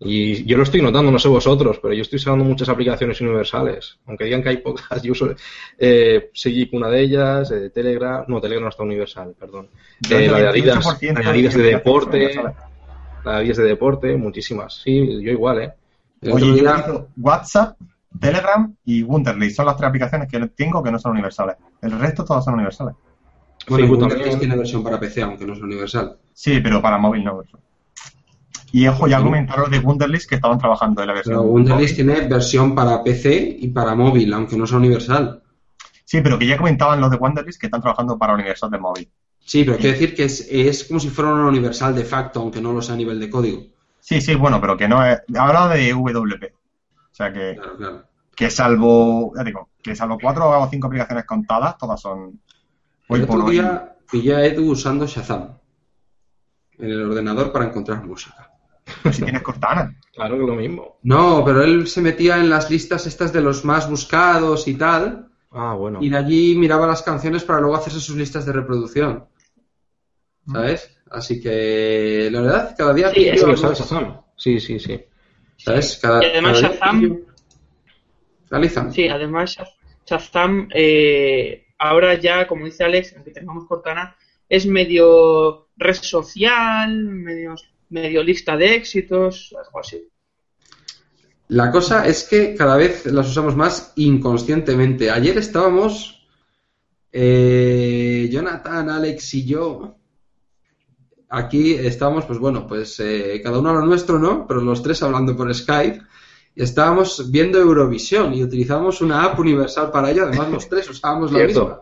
Y 0.03 0.43
yo 0.45 0.57
lo 0.57 0.63
estoy 0.63 0.81
notando, 0.81 1.11
no 1.11 1.19
sé 1.19 1.27
vosotros, 1.27 1.77
pero 1.79 1.93
yo 1.93 2.01
estoy 2.01 2.17
usando 2.17 2.43
muchas 2.43 2.67
aplicaciones 2.69 3.21
universales. 3.21 3.99
Aunque 4.07 4.25
digan 4.25 4.41
que 4.41 4.49
hay 4.49 4.57
pocas, 4.57 5.01
yo 5.03 5.11
uso 5.11 5.35
eh, 5.77 6.31
Segic, 6.33 6.73
una 6.73 6.89
de 6.89 7.01
ellas, 7.01 7.51
eh, 7.51 7.69
Telegram, 7.69 8.25
no, 8.27 8.41
Telegram 8.41 8.63
no 8.63 8.69
está 8.69 8.81
universal, 8.81 9.35
perdón. 9.39 9.69
Eh, 10.09 10.27
la 10.27 10.39
de 10.39 10.47
Adidas, 10.47 10.83
98% 10.83 11.13
la 11.13 11.19
de 11.21 11.29
Adidas 11.29 11.53
de 11.53 11.61
de 11.61 11.69
deporte, 11.69 12.33
la 13.23 13.31
de 13.31 13.37
Adidas 13.37 13.57
de 13.57 13.63
deporte, 13.63 14.17
muchísimas. 14.17 14.81
Sí, 14.81 15.21
yo 15.21 15.31
igual, 15.31 15.61
¿eh? 15.61 15.73
El 16.21 16.31
Oye, 16.31 16.47
yo 16.47 16.53
utilizo 16.53 17.09
WhatsApp, 17.17 17.77
Telegram 18.19 18.75
y 18.85 19.03
Wunderlist. 19.03 19.55
Son 19.55 19.67
las 19.67 19.77
tres 19.77 19.87
aplicaciones 19.87 20.27
que 20.27 20.39
tengo 20.47 20.81
que 20.81 20.91
no 20.91 20.97
son 20.97 21.11
universales. 21.11 21.57
El 21.79 21.91
resto 21.99 22.25
todas 22.25 22.43
son 22.43 22.55
universales. 22.55 22.95
bueno, 23.69 23.85
Wunderlist 23.85 24.19
también. 24.19 24.39
tiene 24.39 24.55
versión 24.55 24.83
para 24.83 24.99
PC, 24.99 25.21
aunque 25.21 25.45
no 25.45 25.53
es 25.53 25.61
universal. 25.61 26.17
Sí, 26.33 26.59
pero 26.59 26.81
para 26.81 26.97
móvil 26.97 27.23
no. 27.23 27.43
Y 28.73 28.87
ojo, 28.87 29.07
ya 29.07 29.21
comentaron 29.21 29.63
los 29.63 29.71
de 29.71 29.79
Wunderlist 29.79 30.29
que 30.29 30.35
estaban 30.35 30.57
trabajando 30.57 31.01
en 31.01 31.07
la 31.07 31.13
versión. 31.13 31.37
Pero 31.37 31.49
Wunderlist 31.49 31.93
móvil. 31.99 32.13
tiene 32.15 32.27
versión 32.27 32.73
para 32.73 33.03
PC 33.03 33.57
y 33.59 33.67
para 33.69 33.95
móvil, 33.95 34.33
aunque 34.33 34.55
no 34.55 34.65
sea 34.65 34.77
universal. 34.77 35.43
Sí, 36.05 36.21
pero 36.21 36.39
que 36.39 36.47
ya 36.47 36.57
comentaban 36.57 37.01
los 37.01 37.11
de 37.11 37.17
Wunderlist 37.17 37.59
que 37.59 37.67
están 37.67 37.81
trabajando 37.81 38.17
para 38.17 38.33
universal 38.33 38.69
de 38.71 38.77
móvil. 38.79 39.09
Sí, 39.39 39.63
pero 39.63 39.77
quiero 39.77 39.93
decir 39.93 40.15
que 40.15 40.23
es, 40.25 40.47
es 40.49 40.83
como 40.85 40.99
si 40.99 41.09
fuera 41.09 41.33
una 41.33 41.47
universal 41.47 41.95
de 41.95 42.05
facto, 42.05 42.39
aunque 42.41 42.61
no 42.61 42.71
lo 42.73 42.81
sea 42.81 42.93
a 42.95 42.97
nivel 42.97 43.19
de 43.19 43.29
código. 43.29 43.63
Sí, 43.99 44.21
sí, 44.21 44.35
bueno, 44.35 44.61
pero 44.61 44.77
que 44.77 44.87
no 44.87 45.05
es. 45.05 45.19
Hablaba 45.37 45.73
de 45.75 45.93
WP. 45.93 46.53
sea 47.11 47.33
que, 47.33 47.55
Claro, 47.55 47.77
claro. 47.77 48.03
que 48.35 48.49
salvo, 48.49 49.33
ya 49.35 49.43
digo, 49.43 49.69
que 49.81 49.95
salvo 49.95 50.17
cuatro 50.21 50.49
o 50.49 50.67
cinco 50.69 50.87
aplicaciones 50.87 51.25
contadas, 51.25 51.77
todas 51.77 51.99
son 51.99 52.39
hoy 53.07 53.19
El 53.21 53.27
por 53.27 53.37
otro 53.37 53.47
hoy. 53.49 53.53
día 53.55 53.95
pillé 54.09 54.35
a 54.35 54.45
Edu 54.45 54.71
usando 54.71 55.05
Shazam 55.07 55.57
en 56.77 56.89
el 56.89 57.01
ordenador 57.09 57.51
para 57.51 57.65
encontrar 57.65 58.03
música. 58.05 58.50
Si 59.11 59.21
tienes 59.23 59.41
Cortana. 59.41 59.95
Claro 60.13 60.37
que 60.37 60.45
lo 60.45 60.55
mismo. 60.55 60.97
No, 61.03 61.41
pero 61.45 61.63
él 61.63 61.87
se 61.87 62.01
metía 62.01 62.37
en 62.37 62.49
las 62.49 62.69
listas 62.69 63.07
estas 63.07 63.31
de 63.31 63.39
los 63.41 63.63
más 63.63 63.89
buscados 63.89 64.67
y 64.67 64.75
tal, 64.75 65.29
Ah, 65.51 65.73
bueno. 65.73 65.99
y 66.01 66.09
de 66.09 66.17
allí 66.17 66.55
miraba 66.57 66.85
las 66.85 67.01
canciones 67.01 67.45
para 67.45 67.61
luego 67.61 67.77
hacerse 67.77 68.01
sus 68.01 68.17
listas 68.17 68.45
de 68.45 68.51
reproducción. 68.51 69.25
¿Sabes? 70.51 70.97
Así 71.09 71.41
que, 71.41 72.27
la 72.31 72.41
verdad, 72.41 72.75
cada 72.77 72.93
día... 72.93 73.09
Sí, 73.13 73.25
es 73.29 73.41
lo 73.41 73.55
sabes, 73.55 73.79
Shazam. 73.79 74.21
Sí, 74.35 74.59
sí, 74.59 74.79
sí. 74.79 74.99
¿Sabes? 75.57 75.97
Cada, 76.01 76.21
Y 76.23 76.29
además 76.29 76.61
cada 76.61 76.73
Shazam- 76.75 77.23
Realizan. 78.49 78.91
Sí, 78.91 79.07
además 79.07 79.57
Shazam 80.05 80.67
eh, 80.73 81.67
ahora 81.79 82.15
ya, 82.15 82.47
como 82.47 82.65
dice 82.65 82.83
Alex, 82.83 83.13
aunque 83.15 83.31
tengamos 83.31 83.65
Cortana, 83.65 84.15
es 84.49 84.65
medio 84.65 85.69
red 85.77 85.93
social, 85.95 87.05
medio, 87.05 87.55
medio 87.91 88.23
lista 88.23 88.57
de 88.57 88.75
éxitos, 88.75 89.53
algo 89.63 89.79
así. 89.79 90.07
La 91.49 91.69
cosa 91.69 92.07
es 92.07 92.23
que 92.23 92.55
cada 92.55 92.77
vez 92.77 93.05
las 93.05 93.27
usamos 93.29 93.55
más 93.55 93.93
inconscientemente. 93.97 95.11
Ayer 95.11 95.37
estábamos, 95.37 96.25
eh, 97.11 98.29
Jonathan, 98.31 98.89
Alex 98.89 99.33
y 99.33 99.45
yo, 99.45 99.97
aquí 101.27 101.73
estábamos, 101.73 102.25
pues 102.25 102.39
bueno, 102.39 102.65
pues 102.67 102.99
eh, 103.01 103.41
cada 103.43 103.59
uno 103.59 103.71
a 103.71 103.73
lo 103.73 103.85
nuestro, 103.85 104.17
¿no? 104.17 104.47
Pero 104.47 104.61
los 104.61 104.81
tres 104.81 105.03
hablando 105.03 105.35
por 105.35 105.53
Skype. 105.53 106.01
Y 106.53 106.63
estábamos 106.63 107.31
viendo 107.31 107.57
Eurovisión 107.59 108.33
y 108.33 108.43
utilizamos 108.43 109.01
una 109.01 109.23
app 109.23 109.39
universal 109.39 109.89
para 109.89 110.11
ello. 110.11 110.23
Además, 110.23 110.49
los 110.51 110.67
tres 110.67 110.89
usábamos 110.89 111.31
la 111.31 111.39
Cierto. 111.39 111.61
misma. 111.61 111.81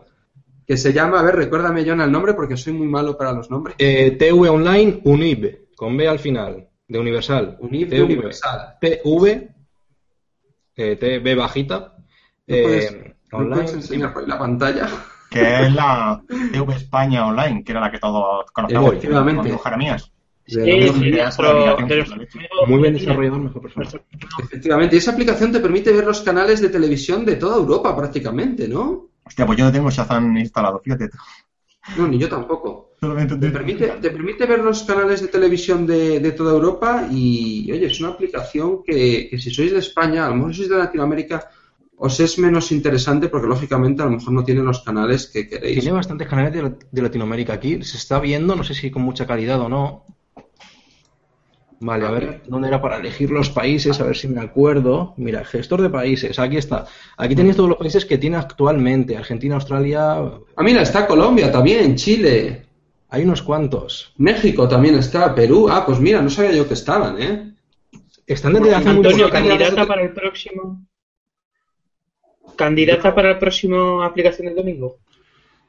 Que 0.64 0.76
se 0.76 0.92
llama, 0.92 1.18
a 1.18 1.22
ver, 1.24 1.34
recuérdame, 1.34 1.84
Jonah, 1.84 2.04
el 2.04 2.12
nombre 2.12 2.34
porque 2.34 2.56
soy 2.56 2.72
muy 2.72 2.86
malo 2.86 3.16
para 3.16 3.32
los 3.32 3.50
nombres. 3.50 3.74
Eh, 3.78 4.12
TV 4.12 4.48
Online 4.48 5.00
Unib, 5.04 5.69
con 5.80 5.96
B 5.96 6.06
al 6.06 6.18
final, 6.18 6.68
de 6.86 6.98
Universal. 6.98 7.56
Unib 7.58 7.88
de 7.88 7.96
TV, 7.96 8.02
Universal. 8.02 8.76
TV, 8.78 9.48
eh, 10.76 10.96
TV 10.96 11.34
bajita, 11.34 11.96
¿Me 12.46 12.62
puedes- 12.62 12.92
eh, 12.92 13.14
¿me 13.32 13.38
online. 13.38 13.54
puedes 13.54 13.72
enseñar 13.72 14.14
la 14.26 14.38
pantalla? 14.38 14.86
que 15.30 15.40
es 15.62 15.74
la 15.74 16.20
TV 16.52 16.74
España 16.74 17.26
Online, 17.26 17.64
que 17.64 17.72
era 17.72 17.80
la 17.80 17.90
que 17.90 17.98
todos 17.98 18.44
conocemos. 18.52 18.92
Efectivamente. 18.92 19.48
Con 19.48 19.58
Jeremías. 19.58 20.12
Sí, 20.46 20.60
sí, 20.60 21.12
Muy 22.66 22.78
buen 22.78 22.92
desarrollador, 22.92 23.40
mejor 23.40 23.62
persona. 23.62 23.88
Efectivamente, 24.42 24.96
y 24.96 24.98
esa 24.98 25.12
aplicación 25.12 25.50
te 25.50 25.60
permite 25.60 25.92
ver 25.94 26.04
los 26.04 26.20
canales 26.20 26.60
de 26.60 26.68
televisión 26.68 27.24
de 27.24 27.36
toda 27.36 27.56
Europa 27.56 27.96
prácticamente, 27.96 28.68
¿no? 28.68 29.08
Hostia, 29.24 29.46
pues 29.46 29.58
yo 29.58 29.64
no 29.64 29.72
tengo 29.72 29.88
Shazam 29.88 30.36
instalado, 30.36 30.78
fíjate. 30.84 31.08
No, 31.96 32.06
ni 32.08 32.18
yo 32.18 32.28
tampoco. 32.28 32.90
Te 33.00 33.50
permite, 33.50 33.88
te 34.02 34.10
permite 34.10 34.44
ver 34.46 34.60
los 34.60 34.82
canales 34.82 35.22
de 35.22 35.28
televisión 35.28 35.86
de, 35.86 36.20
de 36.20 36.32
toda 36.32 36.52
Europa 36.52 37.08
y, 37.10 37.70
oye, 37.72 37.86
es 37.86 37.98
una 38.00 38.10
aplicación 38.10 38.82
que, 38.84 39.28
que 39.30 39.38
si 39.38 39.50
sois 39.50 39.72
de 39.72 39.78
España, 39.78 40.26
a 40.26 40.28
lo 40.28 40.36
mejor 40.36 40.52
si 40.52 40.58
sois 40.58 40.68
de 40.68 40.76
Latinoamérica, 40.76 41.48
os 41.96 42.20
es 42.20 42.38
menos 42.38 42.72
interesante 42.72 43.28
porque 43.28 43.46
lógicamente 43.46 44.02
a 44.02 44.06
lo 44.06 44.12
mejor 44.12 44.32
no 44.32 44.44
tiene 44.44 44.62
los 44.62 44.82
canales 44.82 45.28
que 45.32 45.48
queréis. 45.48 45.80
Tiene 45.80 45.92
bastantes 45.92 46.28
canales 46.28 46.52
de, 46.52 46.76
de 46.90 47.02
Latinoamérica 47.02 47.54
aquí. 47.54 47.82
Se 47.82 47.96
está 47.96 48.20
viendo, 48.20 48.54
no 48.54 48.64
sé 48.64 48.74
si 48.74 48.90
con 48.90 49.02
mucha 49.02 49.26
calidad 49.26 49.60
o 49.60 49.68
no. 49.70 50.04
Vale, 51.82 52.06
a 52.06 52.10
ver, 52.10 52.42
¿dónde 52.46 52.68
era 52.68 52.82
para 52.82 52.98
elegir 52.98 53.30
los 53.30 53.48
países? 53.48 53.98
A 54.00 54.04
ver 54.04 54.14
si 54.14 54.28
me 54.28 54.40
acuerdo. 54.42 55.14
Mira, 55.16 55.44
gestor 55.46 55.80
de 55.80 55.88
países, 55.88 56.38
aquí 56.38 56.58
está. 56.58 56.84
Aquí 57.16 57.34
tenéis 57.34 57.56
todos 57.56 57.70
los 57.70 57.78
países 57.78 58.04
que 58.04 58.18
tiene 58.18 58.36
actualmente. 58.36 59.16
Argentina, 59.16 59.54
Australia, 59.54 60.12
Ah, 60.56 60.62
mira, 60.62 60.82
está 60.82 61.06
Colombia 61.06 61.50
también, 61.50 61.96
Chile, 61.96 62.66
hay 63.08 63.24
unos 63.24 63.40
cuantos. 63.40 64.12
México 64.18 64.68
también 64.68 64.96
está, 64.96 65.34
Perú. 65.34 65.68
Ah, 65.70 65.84
pues 65.86 65.98
mira, 66.00 66.20
no 66.20 66.28
sabía 66.28 66.52
yo 66.52 66.68
que 66.68 66.74
estaban, 66.74 67.20
¿eh? 67.20 67.54
Están 68.26 68.52
desde 68.52 68.74
hace 68.74 68.88
Antonio, 68.90 69.30
candidata 69.30 69.86
para 69.86 70.02
el 70.02 70.12
próximo. 70.12 70.86
¿Candidata 72.56 73.14
para 73.14 73.30
el 73.30 73.38
próximo 73.38 74.02
aplicación 74.02 74.48
del 74.48 74.56
domingo? 74.56 74.98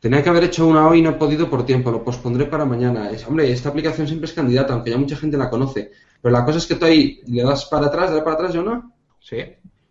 Tenía 0.02 0.24
que 0.24 0.30
haber 0.30 0.46
hecho 0.46 0.68
una 0.68 0.88
hoy 0.88 0.98
y 1.00 1.02
no 1.04 1.12
he 1.12 1.14
podido 1.14 1.48
por 1.48 1.64
tiempo, 1.64 1.92
lo 1.92 2.04
pospondré 2.04 2.46
para 2.46 2.66
mañana. 2.66 3.12
Es- 3.12 3.26
hombre, 3.28 3.52
esta 3.52 3.70
aplicación 3.70 4.08
siempre 4.08 4.26
es 4.28 4.34
candidata, 4.34 4.74
aunque 4.74 4.90
ya 4.90 4.98
mucha 4.98 5.16
gente 5.16 5.38
la 5.38 5.50
conoce. 5.50 5.92
Pero 6.22 6.34
la 6.34 6.44
cosa 6.44 6.58
es 6.58 6.66
que 6.66 6.76
tú 6.76 6.86
ahí 6.86 7.22
le 7.28 7.44
das 7.44 7.66
para 7.66 7.86
atrás, 7.86 8.10
le 8.10 8.16
das 8.16 8.24
para 8.24 8.34
atrás, 8.36 8.54
¿yo 8.54 8.64
no? 8.64 8.92
Sí, 9.20 9.38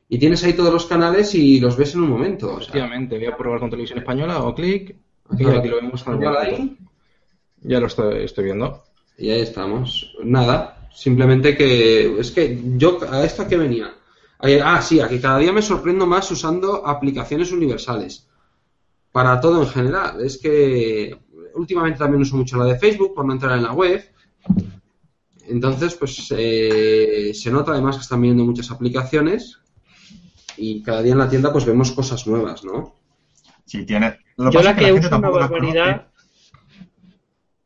Y 0.09 0.19
tienes 0.19 0.43
ahí 0.43 0.55
todos 0.55 0.73
los 0.73 0.87
canales 0.87 1.33
y 1.37 1.61
los 1.61 1.77
ves 1.77 1.95
en 1.95 2.01
un 2.03 2.11
momento. 2.11 2.49
O 2.49 2.57
sea, 2.57 2.61
efectivamente. 2.63 3.17
Voy 3.19 3.27
a 3.27 3.37
probar 3.37 3.61
con 3.61 3.71
televisión 3.71 4.01
española 4.01 4.43
o 4.43 4.53
clic. 4.53 4.97
Y 5.39 5.47
aquí 5.47 5.69
lo 5.69 5.77
vemos 5.77 6.03
ahí 6.09 6.77
Ya 7.63 7.79
lo 7.79 7.87
estoy, 7.87 8.25
estoy 8.25 8.45
viendo. 8.45 8.83
y 9.17 9.31
ahí 9.31 9.43
estamos. 9.43 10.13
Nada, 10.25 10.89
simplemente 10.93 11.57
que 11.57 12.19
es 12.19 12.33
que 12.33 12.61
yo 12.77 12.99
a 13.09 13.23
esto 13.25 13.43
a 13.43 13.47
qué 13.49 13.57
venía. 13.57 13.95
Ah, 14.65 14.83
sí, 14.83 14.99
a 14.99 15.09
que 15.09 15.21
cada 15.21 15.39
día 15.39 15.53
me 15.53 15.63
sorprendo 15.63 16.07
más 16.07 16.29
usando 16.33 16.85
aplicaciones 16.85 17.53
universales. 17.53 18.27
Para 19.13 19.41
todo 19.41 19.63
en 19.63 19.69
general. 19.69 20.21
Es 20.25 20.39
que 20.39 21.17
últimamente 21.55 21.99
también 21.99 22.23
uso 22.23 22.37
mucho 22.37 22.57
la 22.57 22.65
de 22.65 22.79
Facebook 22.79 23.15
por 23.15 23.25
no 23.25 23.33
entrar 23.33 23.57
en 23.57 23.65
la 23.65 23.73
web. 23.73 24.03
Entonces, 25.49 25.95
pues 25.95 26.33
eh, 26.37 27.33
se 27.35 27.51
nota 27.51 27.73
además 27.73 27.97
que 27.97 28.03
están 28.03 28.23
viendo 28.23 28.45
muchas 28.45 28.71
aplicaciones 28.71 29.59
y 30.57 30.83
cada 30.83 31.03
día 31.03 31.13
en 31.13 31.19
la 31.19 31.29
tienda 31.29 31.53
pues 31.53 31.65
vemos 31.65 31.91
cosas 31.93 32.27
nuevas, 32.27 32.65
¿no? 32.65 32.95
Si 33.65 33.85
tienes. 33.85 34.15
Lo 34.37 34.51
Yo 34.51 34.63
la 34.63 34.71
es 34.71 34.77
que 34.77 34.93
la 34.93 34.95
uso 34.95 35.17
una 35.17 35.31
barbaridad. 35.31 36.09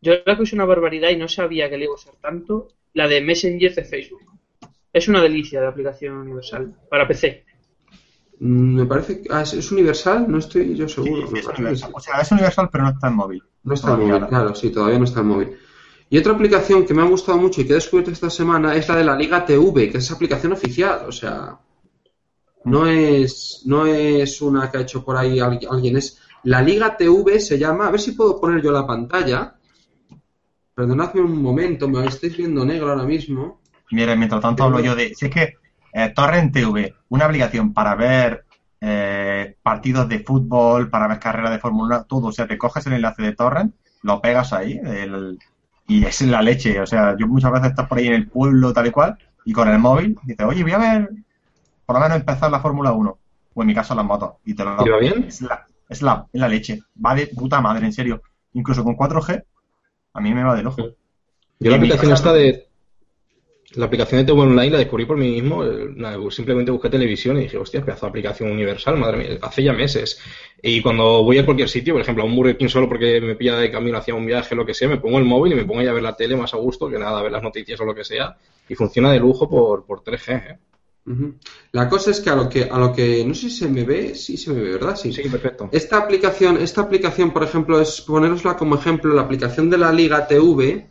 Yo 0.01 0.13
la 0.25 0.37
que 0.37 0.43
uso 0.43 0.57
una 0.57 0.65
barbaridad 0.65 1.11
y 1.11 1.17
no 1.17 1.29
sabía 1.29 1.69
que 1.69 1.77
le 1.77 1.85
iba 1.85 1.93
a 1.93 1.97
usar 1.97 2.15
tanto, 2.21 2.69
la 2.95 3.09
de 3.09 3.21
Messenger 3.21 3.75
de 3.75 3.85
Facebook. 3.85 4.23
Es 4.93 5.09
una 5.09 5.21
delicia 5.21 5.61
de 5.61 5.67
aplicación 5.67 6.15
universal 6.15 6.75
para 6.89 7.09
PC. 7.09 7.45
Mm, 8.41 8.77
Me 8.77 8.87
parece 8.87 9.23
que 9.23 9.29
ah, 9.33 9.43
¿es, 9.43 9.55
es 9.55 9.71
universal, 9.73 10.27
no 10.29 10.39
estoy 10.39 10.75
yo 10.75 10.89
seguro. 10.89 11.29
Sí, 11.29 11.39
es 11.39 11.47
universal. 11.47 11.91
O 11.95 12.01
sea, 12.01 12.21
es 12.21 12.33
universal, 12.33 12.69
pero 12.71 12.85
no 12.85 12.91
está 12.91 13.09
en 13.09 13.15
móvil. 13.17 13.43
No 13.63 13.75
está 13.75 13.95
en 13.95 14.07
móvil, 14.09 14.27
claro, 14.27 14.55
sí, 14.55 14.71
todavía 14.71 14.99
no 14.99 15.05
está 15.05 15.21
en 15.21 15.27
móvil. 15.27 15.57
Y 16.11 16.19
otra 16.19 16.33
aplicación 16.33 16.85
que 16.85 16.95
me 16.95 17.03
ha 17.03 17.07
gustado 17.07 17.39
mucho 17.39 17.61
y 17.61 17.65
que 17.65 17.73
he 17.73 17.77
descubierto 17.77 18.11
esta 18.11 18.31
semana 18.31 18.77
es 18.77 18.89
la 18.89 18.97
de 18.97 19.05
la 19.05 19.17
Liga 19.17 19.45
TV, 19.45 19.91
que 19.91 19.99
es 19.99 20.11
aplicación 20.11 20.53
oficial, 20.53 21.07
o 21.09 21.13
sea, 21.13 21.59
no 22.65 22.87
es, 22.87 23.63
no 23.67 23.87
es 23.87 24.41
una 24.43 24.71
que 24.71 24.79
ha 24.79 24.81
hecho 24.83 25.05
por 25.05 25.17
ahí 25.17 25.41
alguien, 25.41 25.71
alguien, 25.73 25.97
es 25.97 26.21
la 26.45 26.61
Liga 26.63 26.97
TV 26.97 27.41
se 27.41 27.59
llama, 27.59 27.89
a 27.89 27.91
ver 27.91 28.01
si 28.01 28.13
puedo 28.13 28.41
poner 28.41 28.63
yo 28.63 28.71
la 28.71 28.87
pantalla. 28.87 29.55
Perdonadme 30.75 31.21
un 31.23 31.41
momento, 31.41 31.89
me 31.89 32.05
estáis 32.07 32.37
viendo 32.37 32.65
negro 32.65 32.91
ahora 32.91 33.05
mismo. 33.05 33.61
Mira, 33.91 34.17
mientras 34.17 34.41
tanto 34.43 34.65
hablo 34.65 34.81
yo 34.81 34.95
de. 34.95 35.15
Si 35.15 35.27
es 35.27 35.33
que 35.33 35.55
eh, 35.95 36.13
Torrent 36.15 36.53
TV, 36.53 36.95
una 37.09 37.25
aplicación 37.25 37.73
para 37.73 37.95
ver 37.95 38.45
eh, 38.81 39.57
partidos 39.63 40.09
de 40.09 40.19
fútbol, 40.19 40.91
para 40.91 41.09
ver 41.09 41.19
carreras 41.19 41.53
de 41.53 41.59
Fórmula 41.59 41.97
1, 41.99 42.05
todo. 42.05 42.27
O 42.27 42.33
sea, 42.33 42.47
te 42.47 42.59
coges 42.59 42.87
el 42.87 42.95
enlace 42.95 43.23
de 43.23 43.35
Torrent, 43.35 43.75
lo 44.03 44.21
pegas 44.21 44.53
ahí 44.53 44.79
el- 44.85 45.39
y 45.87 46.05
es 46.05 46.21
la 46.23 46.43
leche. 46.43 46.81
O 46.81 46.87
sea, 46.87 47.17
yo 47.17 47.27
muchas 47.27 47.53
veces 47.53 47.71
estás 47.71 47.89
por 47.89 47.99
ahí 47.99 48.09
en 48.09 48.15
el 48.15 48.29
pueblo, 48.29 48.73
tal 48.73 48.87
y 48.89 48.91
cual, 48.91 49.17
y 49.45 49.53
con 49.53 49.69
el 49.69 49.79
móvil 49.79 50.19
dices, 50.25 50.45
oye, 50.47 50.63
voy 50.63 50.73
a 50.73 50.79
ver, 50.79 51.11
por 51.87 51.97
lo 51.97 52.03
menos 52.03 52.19
empezar 52.19 52.51
la 52.51 52.61
Fórmula 52.61 52.93
1. 52.93 53.19
O 53.55 53.63
en 53.63 53.67
mi 53.67 53.75
caso, 53.75 53.95
las 53.95 54.05
motos. 54.05 54.33
Y 54.45 54.55
te 54.55 54.65
lo 54.65 54.85
¿Y 54.85 54.89
va 54.89 54.99
bien? 54.99 55.25
Es 55.25 55.41
la, 55.41 55.67
es 55.89 56.03
la, 56.03 56.27
es 56.33 56.41
la 56.41 56.49
leche. 56.49 56.83
Va 57.05 57.15
de 57.15 57.29
puta 57.29 57.61
madre, 57.61 57.87
en 57.87 57.93
serio. 57.93 58.21
Incluso 58.55 58.83
con 58.83 58.97
4G, 58.97 59.45
a 60.15 60.21
mí 60.21 60.35
me 60.35 60.43
va 60.43 60.57
del 60.57 60.67
ojo. 60.67 60.83
Yo 61.61 61.71
la 61.71 61.77
aplicación 61.77 62.13
esta 62.13 62.33
de. 62.33 62.64
La 63.77 63.87
aplicación 63.87 64.21
de 64.21 64.25
TV 64.25 64.41
Online 64.41 64.71
la 64.71 64.79
descubrí 64.79 65.05
por 65.05 65.17
mí 65.17 65.31
mismo. 65.31 65.65
eh, 65.65 65.95
simplemente 66.31 66.71
busqué 66.71 66.91
televisión 66.91 67.37
y 67.39 67.43
dije, 67.43 67.57
hostia, 67.57 67.85
pedazo 67.85 68.07
de 68.07 68.11
aplicación 68.11 68.51
universal, 68.51 68.97
madre 68.97 69.17
mía, 69.17 69.39
hace 69.43 69.63
ya 69.63 69.73
meses. 69.73 70.21
Y 70.63 70.81
cuando 70.83 71.23
voy 71.23 71.39
a 71.39 71.45
cualquier 71.45 71.69
sitio, 71.69 71.95
por 71.95 72.03
ejemplo, 72.03 72.25
a 72.25 72.27
un 72.27 72.35
Burger 72.35 72.57
King 72.57 72.69
solo 72.69 72.89
porque 72.89 73.21
me 73.21 73.35
pilla 73.35 73.57
de 73.57 73.71
camino 73.71 73.99
hacia 73.99 74.15
un 74.15 74.27
viaje, 74.27 74.55
lo 74.55 74.65
que 74.65 74.75
sea, 74.75 74.89
me 74.89 74.99
pongo 74.99 75.19
el 75.19 75.25
móvil 75.25 75.53
y 75.53 75.57
me 75.57 75.65
pongo 75.65 75.81
ahí 75.81 75.87
a 75.87 75.93
ver 75.93 76.03
la 76.03 76.17
tele 76.17 76.37
más 76.37 76.55
a 76.55 76.57
gusto 76.57 76.89
que 76.89 76.99
nada, 76.99 77.19
a 77.19 77.23
ver 77.23 77.33
las 77.33 77.43
noticias 77.43 77.81
o 77.81 77.85
lo 77.85 77.95
que 77.95 78.05
sea. 78.05 78.37
Y 78.69 78.75
funciona 78.75 79.13
de 79.13 79.21
lujo 79.21 79.49
por, 79.49 79.85
por 79.85 80.03
3G, 80.03 80.51
¿eh? 80.51 80.59
La 81.73 81.89
cosa 81.89 82.13
es 82.13 82.21
que 82.21 82.31
a 82.31 82.35
lo 82.35 82.49
que, 82.49 82.65
a 82.65 82.79
lo 82.79 82.93
que, 82.93 83.25
no 83.27 83.35
sé 83.35 83.51
si 83.51 83.59
se 83.59 83.69
me 83.69 83.85
ve, 83.85 84.15
sí 84.15 84.39
se 84.39 84.53
me 84.53 84.63
ve, 84.63 84.73
¿verdad? 84.73 84.97
Sí, 84.97 85.13
perfecto. 85.29 85.69
Esta 85.71 85.99
aplicación, 85.99 86.57
esta 86.57 86.81
aplicación, 86.81 87.31
por 87.31 87.45
ejemplo, 87.45 87.79
es 87.79 88.01
ponerosla 88.01 88.57
como 88.57 88.77
ejemplo, 88.77 89.13
la 89.13 89.23
aplicación 89.23 89.69
de 89.69 89.77
la 89.77 89.93
Liga 89.93 90.27
TV, 90.27 90.87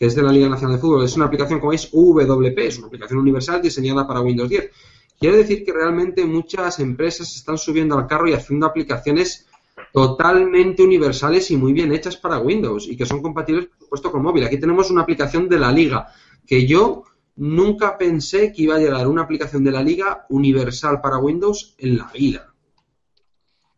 que 0.00 0.06
es 0.06 0.14
de 0.14 0.22
la 0.22 0.32
Liga 0.32 0.48
Nacional 0.48 0.76
de 0.76 0.80
Fútbol, 0.80 1.04
es 1.04 1.14
una 1.14 1.26
aplicación 1.26 1.60
como 1.60 1.74
es 1.74 1.90
WP, 1.92 2.58
es 2.58 2.78
una 2.78 2.86
aplicación 2.86 3.18
universal 3.18 3.60
diseñada 3.60 4.06
para 4.06 4.22
Windows 4.22 4.48
10. 4.48 4.70
Quiere 5.18 5.36
decir 5.36 5.62
que 5.62 5.74
realmente 5.74 6.24
muchas 6.24 6.78
empresas 6.78 7.36
están 7.36 7.58
subiendo 7.58 7.98
al 7.98 8.06
carro 8.06 8.26
y 8.26 8.32
haciendo 8.32 8.64
aplicaciones 8.64 9.46
totalmente 9.92 10.82
universales 10.82 11.50
y 11.50 11.58
muy 11.58 11.74
bien 11.74 11.92
hechas 11.92 12.16
para 12.16 12.38
Windows 12.38 12.88
y 12.88 12.96
que 12.96 13.04
son 13.04 13.20
compatibles, 13.20 13.66
por 13.66 13.78
supuesto, 13.78 14.10
con 14.10 14.22
móvil. 14.22 14.44
Aquí 14.44 14.58
tenemos 14.58 14.90
una 14.90 15.02
aplicación 15.02 15.50
de 15.50 15.58
la 15.58 15.70
Liga 15.70 16.08
que 16.46 16.66
yo 16.66 17.04
nunca 17.36 17.98
pensé 17.98 18.54
que 18.54 18.62
iba 18.62 18.76
a 18.76 18.78
llegar 18.78 19.06
una 19.06 19.24
aplicación 19.24 19.62
de 19.62 19.70
la 19.70 19.82
liga 19.82 20.24
universal 20.30 21.02
para 21.02 21.18
Windows 21.18 21.74
en 21.76 21.98
la 21.98 22.10
vida. 22.10 22.54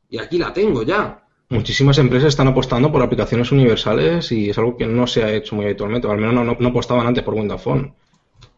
Y 0.09 0.19
aquí 0.19 0.39
la 0.39 0.53
tengo 0.53 0.85
ya. 0.85 1.22
Muchísimas 1.53 1.99
empresas 1.99 2.31
están 2.31 2.49
apostando 2.49 2.91
por 2.91 3.03
aplicaciones 3.03 3.53
universales 3.53 4.33
y 4.33 4.49
es 4.49 4.57
algo 4.57 4.75
que 4.75 4.87
no 4.87 5.07
se 5.07 5.23
ha 5.23 5.31
hecho 5.31 5.55
muy 5.55 5.67
habitualmente, 5.67 6.07
o 6.07 6.11
al 6.11 6.17
menos 6.17 6.33
no, 6.33 6.57
no 6.59 6.69
apostaban 6.69 7.07
antes 7.07 7.23
por 7.23 7.35
Windows 7.35 7.61
Phone. 7.61 7.95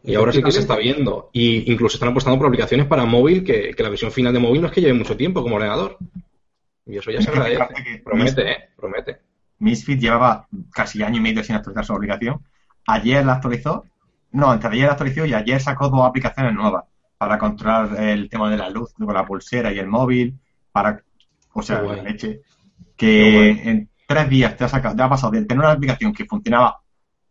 Y 0.01 0.15
ahora 0.15 0.31
sí 0.31 0.41
que 0.41 0.53
se 0.53 0.61
está 0.61 0.77
viendo. 0.77 1.29
Y 1.33 1.69
incluso 1.69 1.97
están 1.97 2.09
apostando 2.09 2.37
por 2.37 2.47
aplicaciones 2.47 2.87
para 2.87 3.03
móvil 3.03 3.43
que, 3.43 3.71
que 3.71 3.83
la 3.83 3.89
versión 3.89 4.13
final 4.13 4.31
de 4.31 4.39
móvil 4.39 4.61
no 4.61 4.67
es 4.67 4.73
que 4.73 4.79
lleve 4.79 4.93
mucho 4.93 5.17
tiempo 5.17 5.43
como 5.43 5.57
ordenador. 5.57 5.97
Y 6.85 6.97
eso 6.97 7.11
ya 7.11 7.21
se 7.21 7.31
agradece. 7.31 8.01
Promete, 8.01 8.49
¿eh? 8.49 8.57
Promete. 8.77 9.17
Misfit 9.59 9.99
llevaba 9.99 10.47
casi 10.71 11.03
año 11.03 11.17
y 11.17 11.21
medio 11.21 11.43
sin 11.43 11.57
actualizar 11.57 11.83
su 11.83 11.93
aplicación. 11.93 12.39
Ayer 12.87 13.25
la 13.25 13.33
actualizó. 13.33 13.83
No, 14.31 14.51
antes 14.51 14.71
de 14.71 14.77
ayer 14.77 14.85
la 14.85 14.93
actualizó 14.93 15.25
y 15.25 15.33
ayer 15.33 15.59
sacó 15.59 15.89
dos 15.89 16.05
aplicaciones 16.05 16.53
nuevas 16.53 16.85
para 17.17 17.37
controlar 17.37 18.01
el 18.01 18.29
tema 18.29 18.49
de 18.49 18.55
la 18.55 18.69
luz 18.69 18.93
con 18.93 19.13
la 19.13 19.25
pulsera 19.25 19.73
y 19.73 19.79
el 19.79 19.87
móvil. 19.87 20.39
Para, 20.71 21.03
o 21.51 21.61
sea, 21.61 21.81
la 21.81 22.01
leche. 22.01 22.41
Que 22.95 23.49
en 23.49 23.89
tres 24.07 24.29
días 24.29 24.55
te 24.55 24.63
ha, 24.63 24.67
sacado, 24.69 24.95
te 24.95 25.01
ha 25.01 25.09
pasado 25.09 25.31
de 25.33 25.45
tener 25.45 25.63
una 25.63 25.73
aplicación 25.73 26.13
que 26.13 26.25
funcionaba, 26.25 26.81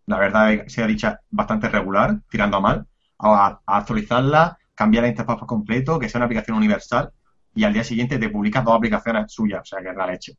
la 0.07 0.18
verdad, 0.18 0.66
sea 0.66 0.87
dicha, 0.87 1.20
bastante 1.31 1.68
regular, 1.68 2.20
tirando 2.29 2.59
a 2.59 2.61
mal, 2.61 2.87
a, 3.18 3.61
actualizarla, 3.66 4.59
cambiar 4.74 5.05
la 5.05 5.09
interfaz 5.09 5.38
por 5.38 5.48
completo, 5.48 5.98
que 5.98 6.09
sea 6.09 6.18
una 6.18 6.27
aplicación 6.27 6.57
universal 6.57 7.11
y 7.55 7.64
al 7.64 7.72
día 7.72 7.85
siguiente 7.85 8.18
te 8.18 8.29
publicas 8.29 8.64
dos 8.64 8.77
aplicaciones 8.77 9.33
suyas, 9.33 9.62
o 9.62 9.64
sea 9.64 9.81
que 9.81 9.90
es 9.90 9.96
la 9.96 10.07
leche. 10.07 10.37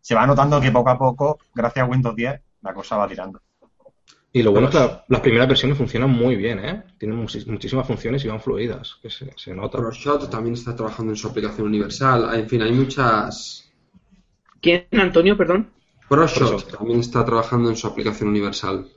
Se 0.00 0.14
va 0.14 0.26
notando 0.26 0.60
que 0.60 0.70
poco 0.70 0.90
a 0.90 0.98
poco, 0.98 1.38
gracias 1.54 1.84
a 1.84 1.88
Windows 1.88 2.14
10, 2.14 2.40
la 2.62 2.74
cosa 2.74 2.96
va 2.96 3.08
tirando. 3.08 3.40
Y 4.32 4.42
lo 4.42 4.52
bueno 4.52 4.68
es 4.68 4.76
que 4.76 4.98
las 5.08 5.20
primeras 5.20 5.48
versiones 5.48 5.78
funcionan 5.78 6.10
muy 6.10 6.36
bien, 6.36 6.58
¿eh? 6.58 6.82
Tienen 6.98 7.16
muchísimas 7.16 7.86
funciones 7.86 8.22
y 8.24 8.28
van 8.28 8.40
fluidas, 8.40 8.98
que 9.00 9.08
se, 9.08 9.32
se 9.34 9.54
nota. 9.54 9.78
ProShot 9.78 10.28
también 10.28 10.54
está 10.54 10.76
trabajando 10.76 11.12
en 11.12 11.16
su 11.16 11.28
aplicación 11.28 11.68
universal. 11.68 12.38
En 12.38 12.48
fin, 12.48 12.60
hay 12.60 12.72
muchas... 12.72 13.65
¿Quién, 14.60 14.86
Antonio, 14.92 15.36
perdón? 15.36 15.70
ProShot 16.08 16.76
también 16.76 17.00
está 17.00 17.24
trabajando 17.24 17.68
en 17.68 17.76
su 17.76 17.86
aplicación 17.86 18.28
universal. 18.28 18.88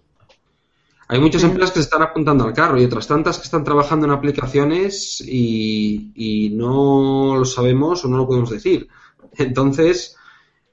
Hay 1.08 1.20
muchas 1.20 1.44
empresas 1.44 1.72
que 1.72 1.80
se 1.80 1.86
están 1.86 2.04
apuntando 2.04 2.44
al 2.44 2.54
carro 2.54 2.80
y 2.80 2.86
otras 2.86 3.08
tantas 3.08 3.38
que 3.40 3.46
están 3.46 3.64
trabajando 3.64 4.06
en 4.06 4.12
aplicaciones 4.12 5.22
y, 5.22 6.52
no 6.54 7.36
lo 7.36 7.46
sabemos 7.46 8.06
o 8.06 8.08
no 8.08 8.18
lo 8.18 8.28
podemos 8.28 8.52
decir. 8.52 8.88
Entonces, 9.36 10.16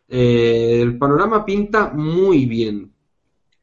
eh, 0.09 0.81
el 0.83 0.99
panorama 0.99 1.45
pinta 1.45 1.91
muy 1.95 2.45
bien. 2.45 2.93